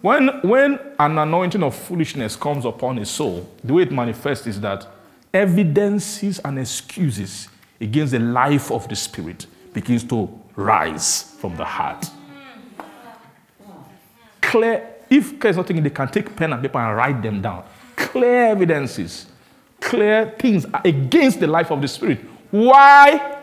When, 0.00 0.28
when 0.42 0.78
an 0.98 1.18
anointing 1.18 1.62
of 1.62 1.74
foolishness 1.74 2.36
comes 2.36 2.64
upon 2.64 2.98
a 2.98 3.04
soul, 3.04 3.46
the 3.62 3.74
way 3.74 3.82
it 3.82 3.92
manifests 3.92 4.46
is 4.46 4.60
that 4.60 4.86
evidences 5.34 6.38
and 6.38 6.58
excuses 6.58 7.48
against 7.80 8.12
the 8.12 8.18
life 8.18 8.70
of 8.70 8.88
the 8.88 8.96
spirit 8.96 9.46
begins 9.72 10.04
to 10.04 10.28
rise 10.56 11.34
from 11.38 11.56
the 11.56 11.64
heart. 11.64 12.06
Clear, 14.40 14.88
if 15.08 15.38
there's 15.38 15.56
nothing, 15.56 15.82
they 15.82 15.90
can 15.90 16.08
take 16.08 16.34
pen 16.34 16.52
and 16.52 16.62
paper 16.62 16.78
and 16.78 16.96
write 16.96 17.22
them 17.22 17.42
down. 17.42 17.64
Clear 17.96 18.46
evidences, 18.46 19.26
clear 19.80 20.34
things 20.38 20.66
against 20.84 21.40
the 21.40 21.46
life 21.46 21.70
of 21.70 21.80
the 21.80 21.88
spirit. 21.88 22.20
Why 22.50 23.40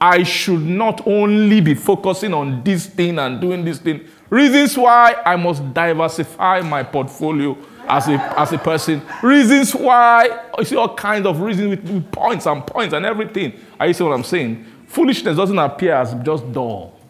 I 0.00 0.22
should 0.22 0.60
not 0.60 1.06
only 1.06 1.60
be 1.60 1.74
focusing 1.74 2.34
on 2.34 2.62
this 2.62 2.86
thing 2.86 3.18
and 3.18 3.40
doing 3.40 3.64
this 3.64 3.78
thing. 3.78 4.06
Reasons 4.28 4.76
why 4.76 5.16
I 5.24 5.36
must 5.36 5.72
diversify 5.72 6.60
my 6.60 6.82
portfolio 6.82 7.56
as 7.88 8.08
a, 8.08 8.12
as 8.38 8.52
a 8.52 8.58
person. 8.58 9.00
Reasons 9.22 9.74
why, 9.74 10.48
you 10.58 10.64
see 10.64 10.76
all 10.76 10.94
kinds 10.94 11.26
of 11.26 11.40
reasons 11.40 11.70
with, 11.70 11.90
with 11.90 12.12
points 12.12 12.46
and 12.46 12.66
points 12.66 12.92
and 12.92 13.06
everything. 13.06 13.54
Are 13.80 13.86
you 13.86 13.94
see 13.94 14.04
what 14.04 14.12
I'm 14.12 14.24
saying? 14.24 14.66
Foolishness 14.88 15.36
doesn't 15.36 15.58
appear 15.58 15.94
as 15.94 16.14
just 16.22 16.52
dull. 16.52 17.00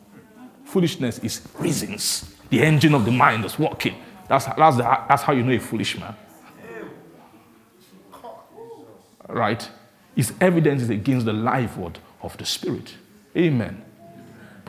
Foolishness 0.65 1.19
is 1.19 1.47
reasons. 1.59 2.33
The 2.49 2.63
engine 2.63 2.95
of 2.95 3.05
the 3.05 3.11
mind 3.11 3.45
is 3.45 3.59
working. 3.59 3.97
That's, 4.29 4.45
that's, 4.45 4.77
the, 4.77 4.83
that's 4.83 5.23
how 5.23 5.33
you 5.33 5.43
know 5.43 5.53
a 5.53 5.59
foolish 5.59 5.99
man. 5.99 6.15
Right? 9.29 9.69
It's 10.17 10.33
evidence 10.41 10.89
against 10.89 11.27
the 11.27 11.33
life 11.33 11.77
word 11.77 11.99
of 12.23 12.37
the 12.37 12.45
Spirit. 12.45 12.95
Amen. 13.37 13.83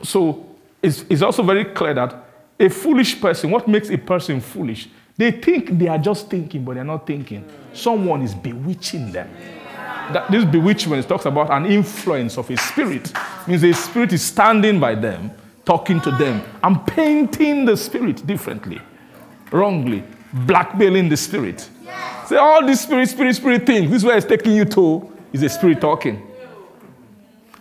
So 0.02 0.46
it's, 0.82 1.04
it's 1.08 1.22
also 1.22 1.42
very 1.42 1.64
clear 1.66 1.94
that 1.94 2.24
a 2.58 2.68
foolish 2.68 3.20
person, 3.20 3.50
what 3.50 3.68
makes 3.68 3.90
a 3.90 3.98
person 3.98 4.40
foolish? 4.40 4.88
They 5.16 5.30
think 5.30 5.78
they 5.78 5.88
are 5.88 5.98
just 5.98 6.28
thinking, 6.28 6.64
but 6.64 6.74
they're 6.74 6.84
not 6.84 7.06
thinking. 7.06 7.44
Someone 7.72 8.22
is 8.22 8.34
bewitching 8.34 9.12
them. 9.12 9.30
That 10.12 10.30
this 10.30 10.44
bewitchment 10.44 11.06
talks 11.08 11.24
about 11.24 11.50
an 11.50 11.66
influence 11.66 12.38
of 12.38 12.48
a 12.50 12.56
spirit. 12.56 13.10
It 13.10 13.48
means 13.48 13.64
a 13.64 13.72
spirit 13.72 14.12
is 14.12 14.22
standing 14.22 14.78
by 14.78 14.94
them, 14.94 15.30
talking 15.64 16.00
to 16.02 16.10
them, 16.12 16.42
and 16.62 16.86
painting 16.86 17.64
the 17.64 17.76
spirit 17.76 18.26
differently, 18.26 18.80
wrongly, 19.50 20.04
blackmailing 20.32 21.08
the 21.08 21.16
spirit. 21.16 21.68
Say 22.26 22.36
all 22.36 22.66
these 22.66 22.80
spirit, 22.80 23.08
spirit, 23.08 23.36
spirit 23.36 23.66
things. 23.66 23.90
This 23.90 23.98
is 23.98 24.04
where 24.04 24.16
it's 24.16 24.26
taking 24.26 24.52
you 24.52 24.64
to 24.64 25.12
is 25.32 25.42
a 25.42 25.48
spirit 25.48 25.80
talking. 25.80 26.22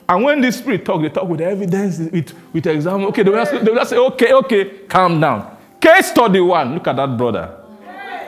And 0.07 0.23
when 0.23 0.41
the 0.41 0.51
spirit 0.51 0.85
talk, 0.85 1.01
they 1.01 1.09
talk 1.09 1.27
with 1.27 1.41
evidence, 1.41 1.97
with, 1.97 2.33
with 2.53 2.67
example. 2.67 3.07
Okay, 3.09 3.23
they 3.23 3.29
will, 3.29 3.45
say, 3.45 3.63
they 3.63 3.71
will 3.71 3.85
say, 3.85 3.97
okay, 3.97 4.33
okay, 4.33 4.65
calm 4.87 5.19
down. 5.19 5.57
Case 5.81 6.11
study 6.11 6.39
one. 6.39 6.75
Look 6.75 6.87
at 6.87 6.95
that 6.95 7.17
brother. 7.17 7.57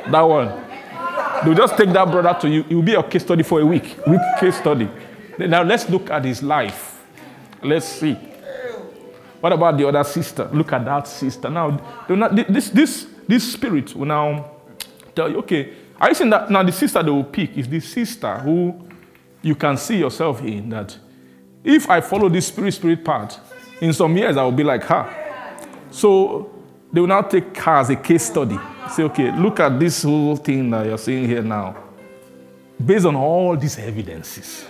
That 0.10 0.22
one. 0.22 0.48
They'll 1.44 1.53
just 1.53 1.78
take 1.78 1.90
that 1.94 2.10
brother 2.10 2.36
to 2.41 2.49
you. 2.49 2.65
It 2.68 2.74
will 2.74 2.82
be 2.82 2.95
a 2.95 3.03
case 3.03 3.24
study 3.24 3.44
for 3.44 3.61
a 3.61 3.65
week. 3.65 3.95
Week 4.07 4.22
case 4.40 4.57
study. 4.57 4.90
Now 5.38 5.61
let's 5.61 5.88
look 5.88 6.10
at 6.10 6.26
his 6.26 6.41
life. 6.41 7.06
Let's 7.61 7.86
see. 7.86 8.18
What 9.40 9.53
about 9.53 9.78
the 9.78 9.88
other 9.88 10.03
sister? 10.03 10.49
Look 10.52 10.74
at 10.74 10.84
that 10.86 11.07
sister. 11.07 11.49
Now, 11.49 11.80
not, 12.10 12.36
this, 12.36 12.69
this, 12.69 13.07
this 13.28 13.53
spirit 13.53 13.95
will 13.95 14.07
now 14.07 14.52
tell 15.15 15.30
you, 15.30 15.38
okay, 15.38 15.74
are 15.99 16.10
you 16.10 16.15
saying 16.15 16.30
that 16.30 16.49
now 16.49 16.64
the 16.64 16.72
sister 16.72 17.02
they 17.02 17.11
will 17.11 17.24
pick 17.24 17.57
is 17.57 17.68
the 17.68 17.80
sister 17.80 18.38
who 18.40 18.88
you 19.41 19.56
can 19.56 19.78
see 19.78 19.98
yourself 19.98 20.41
in 20.41 20.69
that 20.69 20.98
if 21.64 21.90
I 21.90 22.02
follow 22.02 22.30
this 22.30 22.48
spirit 22.48 22.74
spirit 22.74 23.03
path, 23.03 23.40
in 23.82 23.94
some 23.94 24.15
years 24.15 24.38
I 24.38 24.44
will 24.44 24.52
be 24.52 24.64
like 24.64 24.84
her. 24.84 25.56
So 25.91 26.53
they 26.91 27.02
will 27.02 27.07
now 27.07 27.22
take 27.22 27.57
her 27.57 27.78
as 27.78 27.90
a 27.90 27.95
case 27.95 28.26
study. 28.28 28.57
Say, 28.91 29.03
okay, 29.03 29.32
look 29.32 29.60
at 29.60 29.80
this 29.80 30.03
whole 30.03 30.38
thing 30.38 30.69
that 30.69 30.86
you're 30.86 30.98
seeing 30.98 31.26
here 31.28 31.41
now. 31.41 31.76
Based 32.84 33.06
on 33.06 33.15
all 33.15 33.57
these 33.57 33.78
evidences, 33.80 34.65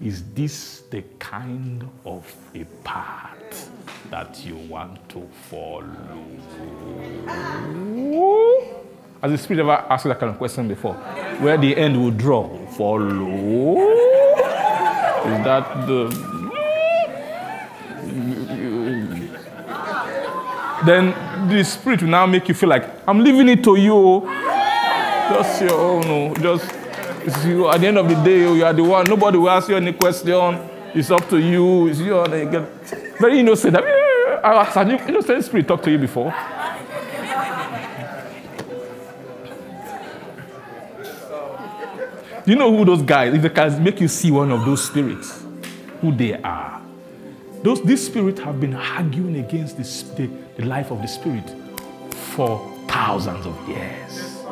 is 0.00 0.24
this 0.32 0.80
the 0.90 1.02
kind 1.18 1.88
of 2.04 2.34
a 2.54 2.64
path 2.82 3.70
that 4.10 4.44
you 4.44 4.56
want 4.56 5.08
to 5.10 5.28
follow? 5.48 5.86
Has 9.22 9.30
the 9.30 9.38
Spirit 9.38 9.60
ever 9.60 9.84
asked 9.88 10.02
that 10.04 10.18
kind 10.18 10.30
of 10.30 10.38
question 10.38 10.66
before? 10.66 10.94
Where 11.38 11.56
the 11.56 11.76
end 11.76 11.96
will 11.96 12.10
draw? 12.10 12.48
Follow? 12.70 13.78
Is 15.22 15.44
that 15.44 15.86
the. 15.86 16.10
Then 20.84 21.14
the 21.48 21.62
Spirit 21.62 22.02
will 22.02 22.08
now 22.08 22.26
make 22.26 22.48
you 22.48 22.54
feel 22.54 22.68
like, 22.68 22.84
I'm 23.06 23.20
leaving 23.20 23.48
it 23.48 23.62
to 23.62 23.76
you. 23.76 24.28
Just 25.30 25.62
your 25.62 25.74
own. 25.74 26.04
Oh, 26.06 26.34
just 26.34 27.46
you, 27.46 27.68
at 27.68 27.80
the 27.80 27.86
end 27.86 27.98
of 27.98 28.08
the 28.08 28.16
day, 28.16 28.44
oh, 28.44 28.54
you 28.54 28.64
are 28.64 28.72
the 28.72 28.82
one. 28.82 29.06
Nobody 29.06 29.38
will 29.38 29.50
ask 29.50 29.68
you 29.68 29.76
any 29.76 29.92
question. 29.92 30.68
It's 30.94 31.12
up 31.12 31.28
to 31.28 31.38
you. 31.38 31.86
It's 31.86 32.00
you. 32.00 32.18
And 32.18 32.34
you 32.34 32.50
get 32.50 32.68
very 33.20 33.38
innocent. 33.38 33.76
Have 33.76 33.84
you, 33.84 34.00
has 34.42 35.08
innocent 35.08 35.44
spirit 35.44 35.68
talked 35.68 35.84
to 35.84 35.92
you 35.92 35.98
before? 35.98 36.34
Do 42.44 42.50
you 42.50 42.58
know 42.58 42.76
who 42.76 42.84
those 42.84 43.02
guys, 43.02 43.32
if 43.34 43.42
they 43.42 43.48
can 43.48 43.84
make 43.84 44.00
you 44.00 44.08
see 44.08 44.32
one 44.32 44.50
of 44.50 44.64
those 44.64 44.84
spirits, 44.84 45.44
who 46.00 46.12
they 46.12 46.34
are? 46.42 46.82
Those, 47.62 47.80
these 47.82 48.04
spirits 48.04 48.40
have 48.40 48.60
been 48.60 48.74
arguing 48.74 49.36
against 49.36 49.76
the, 49.76 50.28
the 50.56 50.64
life 50.64 50.90
of 50.90 51.00
the 51.00 51.06
spirit 51.06 51.48
for 52.10 52.58
thousands 52.88 53.46
of 53.46 53.68
years. 53.68 54.42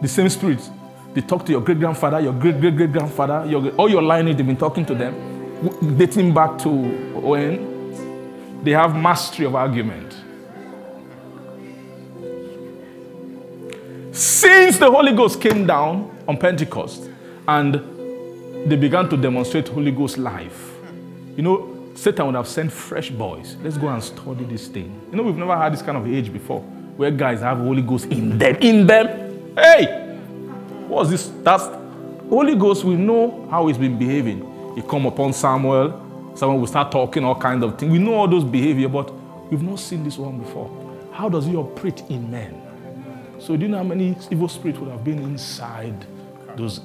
The 0.00 0.08
same 0.08 0.28
spirits, 0.28 0.70
they 1.14 1.20
talk 1.20 1.46
to 1.46 1.52
your 1.52 1.60
great 1.60 1.78
grandfather, 1.78 2.18
your 2.18 2.32
great 2.32 2.60
great 2.60 2.74
great 2.74 2.90
grandfather, 2.90 3.48
your, 3.48 3.68
all 3.76 3.88
your 3.88 4.02
lineage, 4.02 4.38
they've 4.38 4.46
been 4.46 4.56
talking 4.56 4.84
to 4.86 4.94
them, 4.96 5.96
dating 5.96 6.34
back 6.34 6.58
to 6.58 6.68
when 6.68 8.64
they 8.64 8.72
have 8.72 8.96
mastery 8.96 9.46
of 9.46 9.54
argument. 9.54 10.16
Since 14.42 14.78
the 14.78 14.90
Holy 14.90 15.12
Ghost 15.12 15.40
came 15.40 15.68
down 15.68 16.10
on 16.26 16.36
Pentecost 16.36 17.08
and 17.46 17.74
they 18.68 18.74
began 18.74 19.08
to 19.08 19.16
demonstrate 19.16 19.68
Holy 19.68 19.92
Ghost 19.92 20.18
life, 20.18 20.74
you 21.36 21.44
know, 21.44 21.92
Satan 21.94 22.26
would 22.26 22.34
have 22.34 22.48
sent 22.48 22.72
fresh 22.72 23.08
boys. 23.08 23.56
Let's 23.62 23.76
go 23.76 23.86
and 23.86 24.02
study 24.02 24.42
this 24.46 24.66
thing. 24.66 25.00
You 25.12 25.16
know, 25.16 25.22
we've 25.22 25.36
never 25.36 25.56
had 25.56 25.72
this 25.72 25.80
kind 25.80 25.96
of 25.96 26.08
age 26.08 26.32
before 26.32 26.58
where 26.96 27.12
guys 27.12 27.40
have 27.42 27.58
Holy 27.58 27.82
Ghost 27.82 28.06
in 28.06 28.36
them. 28.36 28.56
In 28.56 28.84
them. 28.84 29.54
Hey! 29.54 30.18
What's 30.88 31.10
this? 31.10 31.30
That's 31.44 31.62
Holy 32.28 32.56
Ghost, 32.56 32.82
we 32.82 32.96
know 32.96 33.46
how 33.48 33.68
he's 33.68 33.78
been 33.78 33.96
behaving. 33.96 34.74
He 34.74 34.82
come 34.82 35.06
upon 35.06 35.34
Samuel, 35.34 36.32
someone 36.34 36.58
will 36.58 36.66
start 36.66 36.90
talking 36.90 37.24
all 37.24 37.36
kinds 37.36 37.62
of 37.62 37.78
things. 37.78 37.92
We 37.92 37.98
know 37.98 38.14
all 38.14 38.26
those 38.26 38.42
behavior, 38.42 38.88
but 38.88 39.14
we've 39.52 39.62
not 39.62 39.78
seen 39.78 40.02
this 40.02 40.18
one 40.18 40.40
before. 40.40 40.68
How 41.12 41.28
does 41.28 41.46
he 41.46 41.54
operate 41.54 42.02
in 42.08 42.28
men? 42.28 42.71
So 43.42 43.56
do 43.56 43.62
you 43.62 43.68
know 43.68 43.78
how 43.78 43.82
many 43.82 44.16
evil 44.30 44.46
spirits 44.46 44.78
would 44.78 44.90
have 44.90 45.02
been 45.02 45.18
inside 45.18 46.06
those 46.56 46.80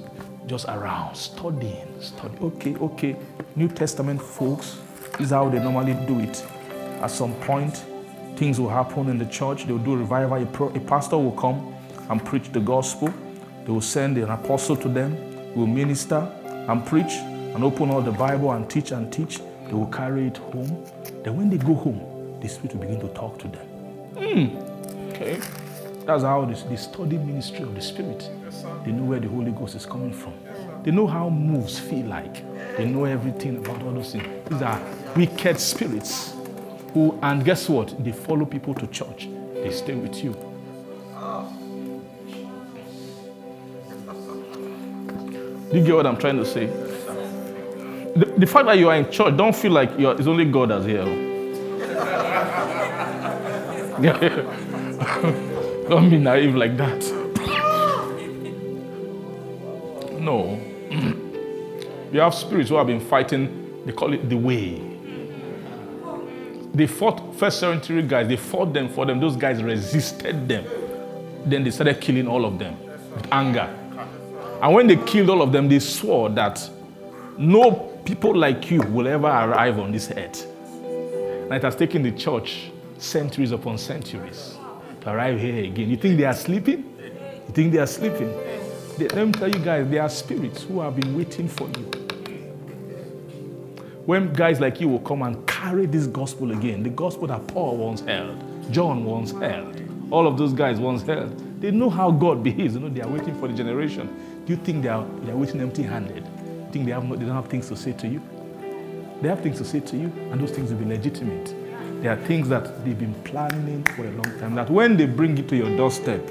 just 0.47 0.65
around, 0.65 1.13
studying, 1.13 1.87
studying. 2.01 2.41
Okay, 2.41 2.75
okay. 2.77 3.15
New 3.55 3.67
Testament 3.67 4.19
folks, 4.19 4.79
is 5.19 5.29
how 5.29 5.49
they 5.49 5.59
normally 5.59 5.93
do 6.07 6.19
it. 6.19 6.43
At 7.01 7.11
some 7.11 7.35
point, 7.41 7.85
things 8.37 8.59
will 8.59 8.69
happen 8.69 9.07
in 9.07 9.19
the 9.19 9.25
church. 9.25 9.67
They'll 9.67 9.77
do 9.77 9.93
a 9.93 9.97
revival. 9.97 10.41
A, 10.41 10.79
pastor 10.79 11.17
will 11.17 11.33
come 11.33 11.75
and 12.09 12.25
preach 12.25 12.51
the 12.51 12.59
gospel. 12.59 13.13
They 13.65 13.71
will 13.71 13.79
send 13.81 14.17
an 14.17 14.31
apostle 14.31 14.77
to 14.77 14.89
them, 14.89 15.15
will 15.53 15.67
minister 15.67 16.27
and 16.69 16.83
preach 16.87 17.13
and 17.13 17.63
open 17.63 17.91
all 17.91 18.01
the 18.01 18.11
Bible 18.11 18.53
and 18.53 18.67
teach 18.67 18.91
and 18.91 19.13
teach. 19.13 19.39
They 19.67 19.73
will 19.73 19.91
carry 19.91 20.25
it 20.25 20.37
home. 20.37 20.83
Then 21.23 21.37
when 21.37 21.51
they 21.51 21.57
go 21.57 21.75
home, 21.75 22.39
the 22.41 22.47
Spirit 22.47 22.73
will 22.73 22.81
begin 22.81 22.99
to 23.01 23.09
talk 23.09 23.37
to 23.39 23.47
them. 23.47 23.67
Hmm. 24.17 25.11
Okay. 25.11 25.39
That's 26.07 26.23
how 26.23 26.45
this, 26.45 26.63
the 26.63 26.77
study 26.77 27.17
ministry 27.17 27.63
of 27.63 27.75
the 27.75 27.81
Spirit. 27.81 28.29
They 28.85 28.93
know 28.93 29.03
where 29.03 29.19
the 29.19 29.27
Holy 29.27 29.51
Ghost 29.51 29.75
is 29.75 29.85
coming 29.85 30.13
from. 30.13 30.33
They 30.83 30.91
know 30.91 31.05
how 31.05 31.29
moves 31.29 31.77
feel 31.77 32.05
like. 32.05 32.45
They 32.77 32.85
know 32.85 33.03
everything 33.03 33.57
about 33.57 33.83
all 33.83 33.91
those 33.91 34.13
things. 34.13 34.25
These 34.47 34.61
are 34.61 34.81
wicked 35.17 35.59
spirits 35.59 36.33
who, 36.93 37.19
and 37.21 37.43
guess 37.43 37.67
what? 37.67 38.01
They 38.01 38.13
follow 38.13 38.45
people 38.45 38.73
to 38.75 38.87
church. 38.87 39.27
They 39.53 39.69
stay 39.69 39.95
with 39.95 40.23
you. 40.23 40.31
Do 45.69 45.77
you 45.77 45.83
get 45.83 45.93
what 45.93 46.07
I'm 46.07 46.15
trying 46.15 46.37
to 46.37 46.45
say? 46.45 46.67
The, 48.15 48.33
the 48.37 48.47
fact 48.47 48.67
that 48.67 48.77
you 48.77 48.87
are 48.87 48.95
in 48.95 49.11
church, 49.11 49.35
don't 49.35 49.53
feel 49.53 49.73
like 49.73 49.99
you're, 49.99 50.13
it's 50.17 50.25
only 50.25 50.45
God 50.45 50.69
that's 50.69 50.85
here. 50.85 51.03
don't 55.89 56.09
be 56.09 56.17
naive 56.17 56.55
like 56.55 56.75
that. 56.77 56.99
No. 60.19 60.59
you 62.11 62.19
have 62.19 62.33
spirits 62.33 62.69
who 62.69 62.75
have 62.75 62.87
been 62.87 62.99
fighting, 62.99 63.85
they 63.85 63.93
call 63.93 64.13
it 64.13 64.27
the 64.29 64.35
way. 64.35 64.81
They 66.73 66.87
fought 66.87 67.35
first 67.35 67.59
century 67.59 68.03
guys, 68.03 68.27
they 68.27 68.35
fought 68.35 68.73
them 68.73 68.89
for 68.89 69.05
them. 69.05 69.19
Those 69.19 69.37
guys 69.37 69.63
resisted 69.63 70.47
them. 70.47 70.65
Then 71.45 71.63
they 71.63 71.71
started 71.71 72.01
killing 72.01 72.27
all 72.27 72.43
of 72.45 72.59
them 72.59 72.77
with 73.13 73.27
anger. 73.31 73.73
And 74.61 74.73
when 74.73 74.87
they 74.87 74.97
killed 74.97 75.29
all 75.29 75.41
of 75.41 75.51
them, 75.53 75.69
they 75.69 75.79
swore 75.79 76.29
that 76.31 76.69
no 77.37 77.71
people 78.03 78.35
like 78.35 78.69
you 78.69 78.81
will 78.81 79.07
ever 79.07 79.27
arrive 79.27 79.79
on 79.79 79.91
this 79.91 80.11
earth. 80.11 80.45
And 80.83 81.53
it 81.53 81.63
has 81.63 81.75
taken 81.75 82.03
the 82.03 82.11
church 82.11 82.71
centuries 82.97 83.51
upon 83.51 83.77
centuries 83.77 84.56
arrive 85.07 85.39
here 85.39 85.63
again. 85.63 85.89
You 85.89 85.97
think 85.97 86.17
they 86.17 86.25
are 86.25 86.33
sleeping? 86.33 86.93
You 87.47 87.53
think 87.53 87.73
they 87.73 87.79
are 87.79 87.87
sleeping? 87.87 88.29
They, 88.97 89.07
let 89.09 89.27
me 89.27 89.31
tell 89.31 89.49
you 89.49 89.59
guys, 89.59 89.89
there 89.89 90.01
are 90.01 90.09
spirits 90.09 90.63
who 90.63 90.81
have 90.81 90.95
been 90.95 91.15
waiting 91.15 91.47
for 91.47 91.67
you. 91.69 91.91
When 94.05 94.31
guys 94.33 94.59
like 94.59 94.79
you 94.79 94.87
will 94.87 94.99
come 94.99 95.21
and 95.21 95.45
carry 95.47 95.85
this 95.85 96.07
gospel 96.07 96.51
again, 96.51 96.81
the 96.83 96.89
gospel 96.89 97.27
that 97.27 97.45
Paul 97.47 97.77
once 97.77 98.01
held, 98.01 98.41
John 98.71 99.03
once 99.05 99.31
held, 99.31 99.81
all 100.11 100.27
of 100.27 100.37
those 100.37 100.53
guys 100.53 100.79
once 100.79 101.01
held, 101.03 101.37
they 101.61 101.71
know 101.71 101.89
how 101.89 102.11
God 102.11 102.43
behaves. 102.43 102.75
You 102.75 102.81
know, 102.81 102.89
they 102.89 103.01
are 103.01 103.09
waiting 103.09 103.37
for 103.39 103.47
the 103.47 103.53
generation. 103.53 104.43
Do 104.45 104.53
you 104.53 104.59
think 104.59 104.83
they 104.83 104.89
are, 104.89 105.05
they 105.23 105.31
are 105.31 105.37
waiting 105.37 105.59
empty 105.59 105.83
handed? 105.83 106.25
Think 106.71 106.85
they, 106.85 106.91
have 106.91 107.09
they 107.09 107.25
don't 107.25 107.35
have 107.35 107.47
things 107.47 107.67
to 107.69 107.75
say 107.75 107.93
to 107.93 108.07
you? 108.07 108.21
They 109.21 109.29
have 109.29 109.41
things 109.41 109.57
to 109.57 109.65
say 109.65 109.79
to 109.79 109.97
you, 109.97 110.11
and 110.31 110.39
those 110.39 110.51
things 110.51 110.71
will 110.71 110.79
be 110.79 110.85
legitimate. 110.85 111.53
There 112.01 112.11
are 112.11 112.25
things 112.27 112.47
that 112.49 112.85
they've 112.85 112.97
been 112.97 113.15
planning 113.23 113.83
for 113.95 114.05
a 114.05 114.11
long 114.11 114.39
time. 114.39 114.53
That 114.55 114.69
when 114.69 114.97
they 114.97 115.07
bring 115.07 115.37
it 115.37 115.47
to 115.49 115.55
your 115.55 115.75
doorstep, 115.75 116.21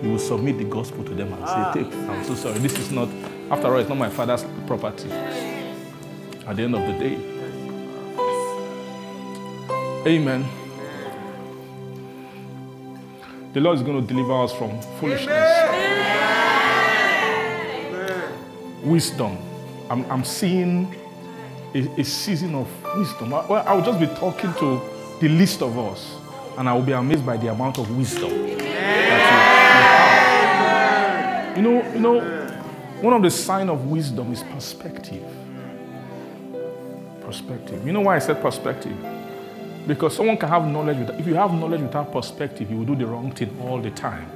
you 0.00 0.10
will 0.10 0.18
submit 0.18 0.58
the 0.58 0.64
gospel 0.64 1.02
to 1.04 1.14
them 1.14 1.32
and 1.32 1.44
say, 1.44 1.54
ah. 1.54 1.72
Take, 1.72 1.92
I'm 1.92 2.24
so 2.24 2.34
sorry. 2.34 2.58
This 2.60 2.78
is 2.78 2.90
not, 2.92 3.08
after 3.50 3.66
all, 3.66 3.78
it's 3.78 3.88
not 3.88 3.98
my 3.98 4.10
father's 4.10 4.44
property. 4.66 5.10
At 5.10 6.56
the 6.56 6.62
end 6.62 6.74
of 6.74 6.86
the 6.86 6.92
day. 6.98 7.18
Amen. 10.06 10.44
The 13.52 13.60
Lord 13.60 13.76
is 13.76 13.82
going 13.82 14.00
to 14.00 14.06
deliver 14.06 14.32
us 14.42 14.52
from 14.52 14.80
foolishness. 14.98 15.50
Wisdom. 18.82 19.36
I'm, 19.90 20.04
I'm 20.10 20.24
seeing 20.24 20.94
a, 21.74 22.00
a 22.00 22.04
season 22.04 22.54
of 22.54 22.68
wisdom. 22.96 23.34
I, 23.34 23.46
well, 23.46 23.64
I'll 23.66 23.82
just 23.82 24.00
be 24.00 24.06
talking 24.06 24.52
to 24.54 24.80
the 25.22 25.28
least 25.28 25.62
of 25.62 25.78
us, 25.78 26.16
and 26.58 26.68
I 26.68 26.74
will 26.74 26.82
be 26.82 26.90
amazed 26.90 27.24
by 27.24 27.36
the 27.36 27.46
amount 27.46 27.78
of 27.78 27.96
wisdom 27.96 28.28
you. 28.28 28.56
You 31.56 31.62
know, 31.62 31.92
you 31.94 32.00
know, 32.00 32.20
one 33.00 33.12
of 33.12 33.22
the 33.22 33.30
signs 33.30 33.70
of 33.70 33.86
wisdom 33.86 34.32
is 34.32 34.42
perspective. 34.42 35.22
Perspective. 37.20 37.86
You 37.86 37.92
know 37.92 38.00
why 38.00 38.16
I 38.16 38.18
said 38.18 38.42
perspective? 38.42 38.96
Because 39.86 40.16
someone 40.16 40.36
can 40.36 40.48
have 40.48 40.66
knowledge 40.66 40.98
without, 40.98 41.20
if 41.20 41.26
you 41.28 41.34
have 41.36 41.54
knowledge 41.54 41.82
without 41.82 42.10
perspective, 42.10 42.68
you 42.68 42.78
will 42.78 42.84
do 42.84 42.96
the 42.96 43.06
wrong 43.06 43.30
thing 43.30 43.56
all 43.60 43.80
the 43.80 43.92
time. 43.92 44.28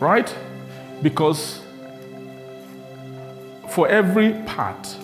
Right? 0.00 0.34
Because 1.02 1.62
for 3.70 3.88
every 3.88 4.34
part, 4.44 4.96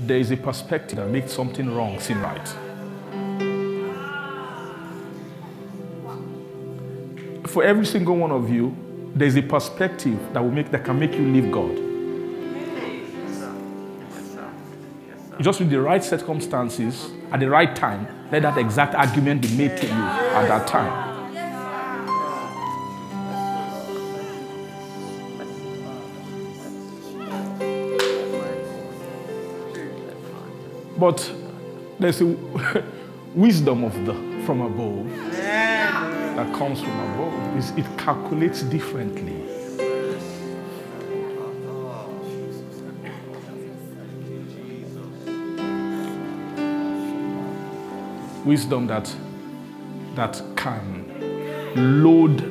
there 0.00 0.18
is 0.18 0.30
a 0.30 0.36
perspective 0.36 0.96
that 0.96 1.08
makes 1.08 1.32
something 1.32 1.74
wrong 1.74 1.98
seem 1.98 2.20
right. 2.20 2.48
For 7.48 7.64
every 7.64 7.86
single 7.86 8.16
one 8.16 8.30
of 8.30 8.50
you, 8.50 8.76
there's 9.14 9.36
a 9.36 9.42
perspective 9.42 10.18
that 10.32 10.40
will 10.42 10.50
make 10.50 10.70
that 10.70 10.84
can 10.84 10.98
make 10.98 11.14
you 11.14 11.26
leave 11.26 11.50
God. 11.50 11.76
Just 15.40 15.60
with 15.60 15.70
the 15.70 15.80
right 15.80 16.02
circumstances 16.02 17.10
at 17.32 17.40
the 17.40 17.48
right 17.48 17.74
time, 17.74 18.06
let 18.30 18.42
that 18.42 18.58
exact 18.58 18.94
argument 18.94 19.42
be 19.42 19.56
made 19.56 19.76
to 19.78 19.86
you 19.86 19.92
at 19.92 20.48
that 20.48 20.66
time. 20.66 21.07
But 30.98 31.32
there's 32.00 32.20
a 32.20 32.26
wisdom 33.34 33.84
of 33.84 33.94
the 34.04 34.14
from 34.44 34.62
above 34.62 35.08
that 35.32 36.52
comes 36.54 36.80
from 36.80 36.98
above. 37.12 37.56
It's, 37.56 37.70
it 37.70 37.86
calculates 37.98 38.62
differently. 38.62 39.44
Wisdom 48.44 48.86
that 48.88 49.14
that 50.16 50.42
can 50.56 52.02
load 52.02 52.42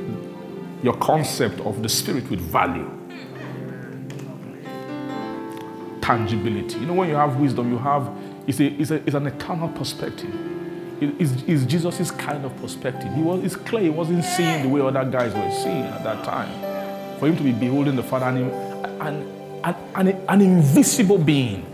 your 0.84 0.96
concept 0.98 1.60
of 1.62 1.84
the 1.84 1.90
spirit 1.90 2.30
with 2.30 2.40
value. 2.40 2.98
tangibility. 6.08 6.80
You 6.80 6.86
know, 6.86 6.94
when 6.94 7.10
you 7.10 7.16
have 7.16 7.36
wisdom, 7.36 7.70
you 7.70 7.78
have 7.80 8.10
it's, 8.48 8.60
a, 8.60 8.66
it's, 8.66 8.92
a, 8.92 8.96
it's 9.06 9.14
an 9.16 9.28
eternal 9.28 9.70
perspective. 9.70 10.34
It- 11.02 11.14
It's, 11.20 11.32
it's 11.48 11.66
Jesus' 11.66 12.10
kind 12.12 12.44
of 12.46 12.56
perspective. 12.62 13.14
He 13.14 13.22
was, 13.22 13.44
it's 13.44 13.56
clear 13.56 13.84
he 13.84 13.90
wasn't 13.90 14.24
seeing 14.24 14.64
the 14.64 14.70
way 14.70 14.82
other 14.82 15.06
guys 15.10 15.34
were 15.34 15.52
seeing 15.52 15.84
at 15.84 16.04
that 16.04 16.24
time. 16.24 16.50
For 17.20 17.28
him 17.28 17.36
to 17.38 17.44
be 17.44 17.52
beholding 17.52 17.96
the 17.96 18.04
Father 18.04 18.26
and, 18.28 18.52
and, 19.02 19.26
and, 19.64 19.76
and 19.96 20.10
an 20.30 20.42
invisible 20.42 21.18
being 21.18 21.66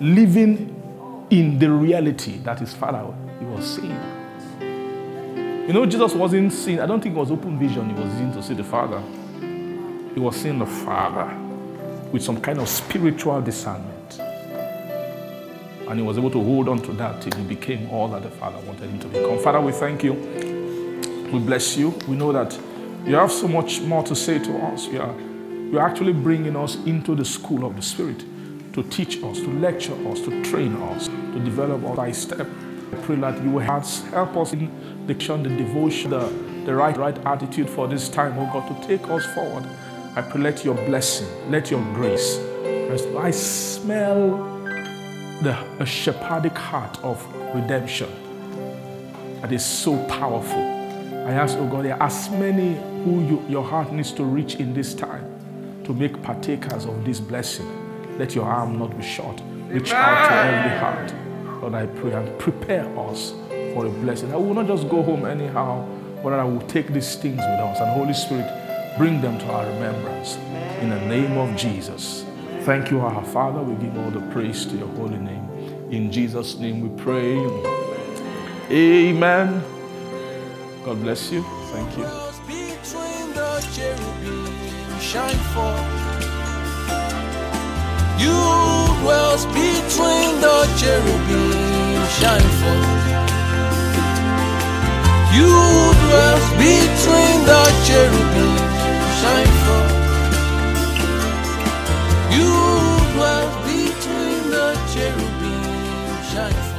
living 0.00 1.26
in 1.30 1.58
the 1.58 1.70
reality 1.70 2.38
that 2.38 2.58
his 2.58 2.72
Father 2.74 3.04
he 3.38 3.44
was 3.44 3.76
seeing. 3.76 4.00
You 5.66 5.72
know, 5.74 5.86
Jesus 5.86 6.14
wasn't 6.14 6.52
seeing, 6.52 6.80
I 6.80 6.86
don't 6.86 7.00
think 7.00 7.14
it 7.14 7.18
was 7.18 7.30
open 7.30 7.58
vision 7.58 7.94
he 7.94 8.00
was 8.02 8.12
seeing 8.14 8.32
to 8.32 8.42
see 8.42 8.54
the 8.54 8.64
Father. 8.64 9.00
He 10.14 10.18
was 10.18 10.34
seeing 10.36 10.58
the 10.58 10.66
Father 10.66 11.32
with 12.10 12.22
some 12.22 12.40
kind 12.40 12.58
of 12.58 12.68
spiritual 12.68 13.40
discernment. 13.40 13.89
And 15.90 15.98
he 15.98 16.06
was 16.06 16.16
able 16.18 16.30
to 16.30 16.40
hold 16.40 16.68
on 16.68 16.78
to 16.82 16.92
that 16.92 17.20
till 17.20 17.36
he 17.36 17.42
became 17.42 17.90
all 17.90 18.06
that 18.08 18.22
the 18.22 18.30
Father 18.30 18.58
wanted 18.64 18.88
him 18.88 19.00
to 19.00 19.08
become. 19.08 19.40
Father, 19.40 19.60
we 19.60 19.72
thank 19.72 20.04
you. 20.04 20.12
We 21.32 21.40
bless 21.40 21.76
you. 21.76 21.88
We 22.06 22.14
know 22.14 22.30
that 22.30 22.56
you 23.04 23.16
have 23.16 23.32
so 23.32 23.48
much 23.48 23.80
more 23.80 24.04
to 24.04 24.14
say 24.14 24.38
to 24.38 24.56
us. 24.66 24.86
You 24.86 25.00
are, 25.00 25.20
you 25.20 25.80
are 25.80 25.88
actually 25.88 26.12
bringing 26.12 26.54
us 26.54 26.76
into 26.86 27.16
the 27.16 27.24
school 27.24 27.64
of 27.66 27.74
the 27.74 27.82
Spirit 27.82 28.24
to 28.72 28.84
teach 28.84 29.20
us, 29.24 29.40
to 29.40 29.48
lecture 29.58 29.94
us, 30.08 30.20
to 30.20 30.44
train 30.44 30.76
us, 30.76 31.08
to 31.08 31.40
develop 31.40 31.82
us 31.84 31.96
by 31.96 32.12
step. 32.12 32.46
I 32.92 32.96
pray 33.02 33.16
that 33.16 33.42
you 33.42 33.50
will 33.50 33.60
help 33.60 34.36
us 34.36 34.52
in 34.52 34.70
the 35.08 35.14
the 35.14 35.56
devotion, 35.56 36.10
the, 36.10 36.28
the 36.66 36.74
right, 36.74 36.96
right 36.96 37.18
attitude 37.26 37.68
for 37.68 37.88
this 37.88 38.08
time, 38.08 38.38
oh 38.38 38.48
God, 38.52 38.80
to 38.80 38.86
take 38.86 39.08
us 39.08 39.26
forward. 39.34 39.64
I 40.14 40.22
pray, 40.22 40.40
let 40.40 40.64
your 40.64 40.76
blessing, 40.86 41.26
let 41.50 41.68
your 41.68 41.82
grace. 41.94 42.38
I 43.18 43.30
smell 43.32 44.49
the 45.42 45.58
a 45.78 45.86
shepherdic 45.86 46.56
heart 46.56 47.02
of 47.02 47.24
redemption 47.54 48.08
that 49.40 49.52
is 49.52 49.64
so 49.64 49.96
powerful. 50.06 50.58
I 50.58 51.32
ask, 51.32 51.56
oh 51.56 51.66
God, 51.66 51.84
there 51.86 51.94
are 51.94 52.02
as 52.02 52.28
many 52.30 52.74
who 53.04 53.24
you, 53.26 53.44
your 53.48 53.64
heart 53.64 53.92
needs 53.92 54.12
to 54.12 54.24
reach 54.24 54.56
in 54.56 54.74
this 54.74 54.94
time 54.94 55.24
to 55.84 55.94
make 55.94 56.22
partakers 56.22 56.84
of 56.84 57.04
this 57.04 57.20
blessing. 57.20 57.66
Let 58.18 58.34
your 58.34 58.44
arm 58.44 58.78
not 58.78 58.96
be 58.96 59.02
short. 59.02 59.40
Reach 59.68 59.92
out 59.92 60.28
to 60.28 60.34
every 60.34 60.78
heart. 60.78 61.14
Lord, 61.62 61.74
I 61.74 61.86
pray 61.86 62.12
and 62.12 62.38
prepare 62.38 62.86
us 62.98 63.32
for 63.72 63.86
a 63.86 63.90
blessing. 63.90 64.32
I 64.32 64.36
will 64.36 64.54
not 64.54 64.66
just 64.66 64.88
go 64.88 65.02
home 65.02 65.24
anyhow, 65.24 65.88
but 66.22 66.34
I 66.34 66.44
will 66.44 66.60
take 66.66 66.88
these 66.88 67.14
things 67.16 67.38
with 67.38 67.60
us. 67.60 67.80
And 67.80 67.90
Holy 67.92 68.12
Spirit, 68.12 68.96
bring 68.98 69.20
them 69.22 69.38
to 69.38 69.46
our 69.46 69.64
remembrance. 69.66 70.36
In 70.82 70.90
the 70.90 71.00
name 71.06 71.38
of 71.38 71.56
Jesus. 71.56 72.24
Thank 72.62 72.90
you, 72.90 73.00
our 73.00 73.24
Father. 73.24 73.62
We 73.62 73.74
give 73.82 73.96
all 73.98 74.10
the 74.10 74.20
praise 74.32 74.66
to 74.66 74.76
your 74.76 74.88
holy 74.88 75.16
name. 75.16 75.48
In 75.90 76.12
Jesus' 76.12 76.58
name 76.58 76.82
we 76.82 77.02
pray. 77.02 77.38
Amen. 78.70 79.62
God 80.84 81.00
bless 81.00 81.32
you. 81.32 81.42
Thank 81.72 81.96
you. 81.96 82.04
forth. 85.54 86.00
You 88.20 88.36
dwells 89.00 89.46
between 89.46 90.40
the 90.44 90.68
cherubim 90.76 92.06
shine 92.20 92.50
forth. 92.60 93.30
You 95.32 95.50
dwells 96.04 96.46
between 96.60 97.38
the 97.46 97.62
cherubim 97.86 98.56
shine 99.20 99.89
querubim 105.00 105.62
já 106.30 106.69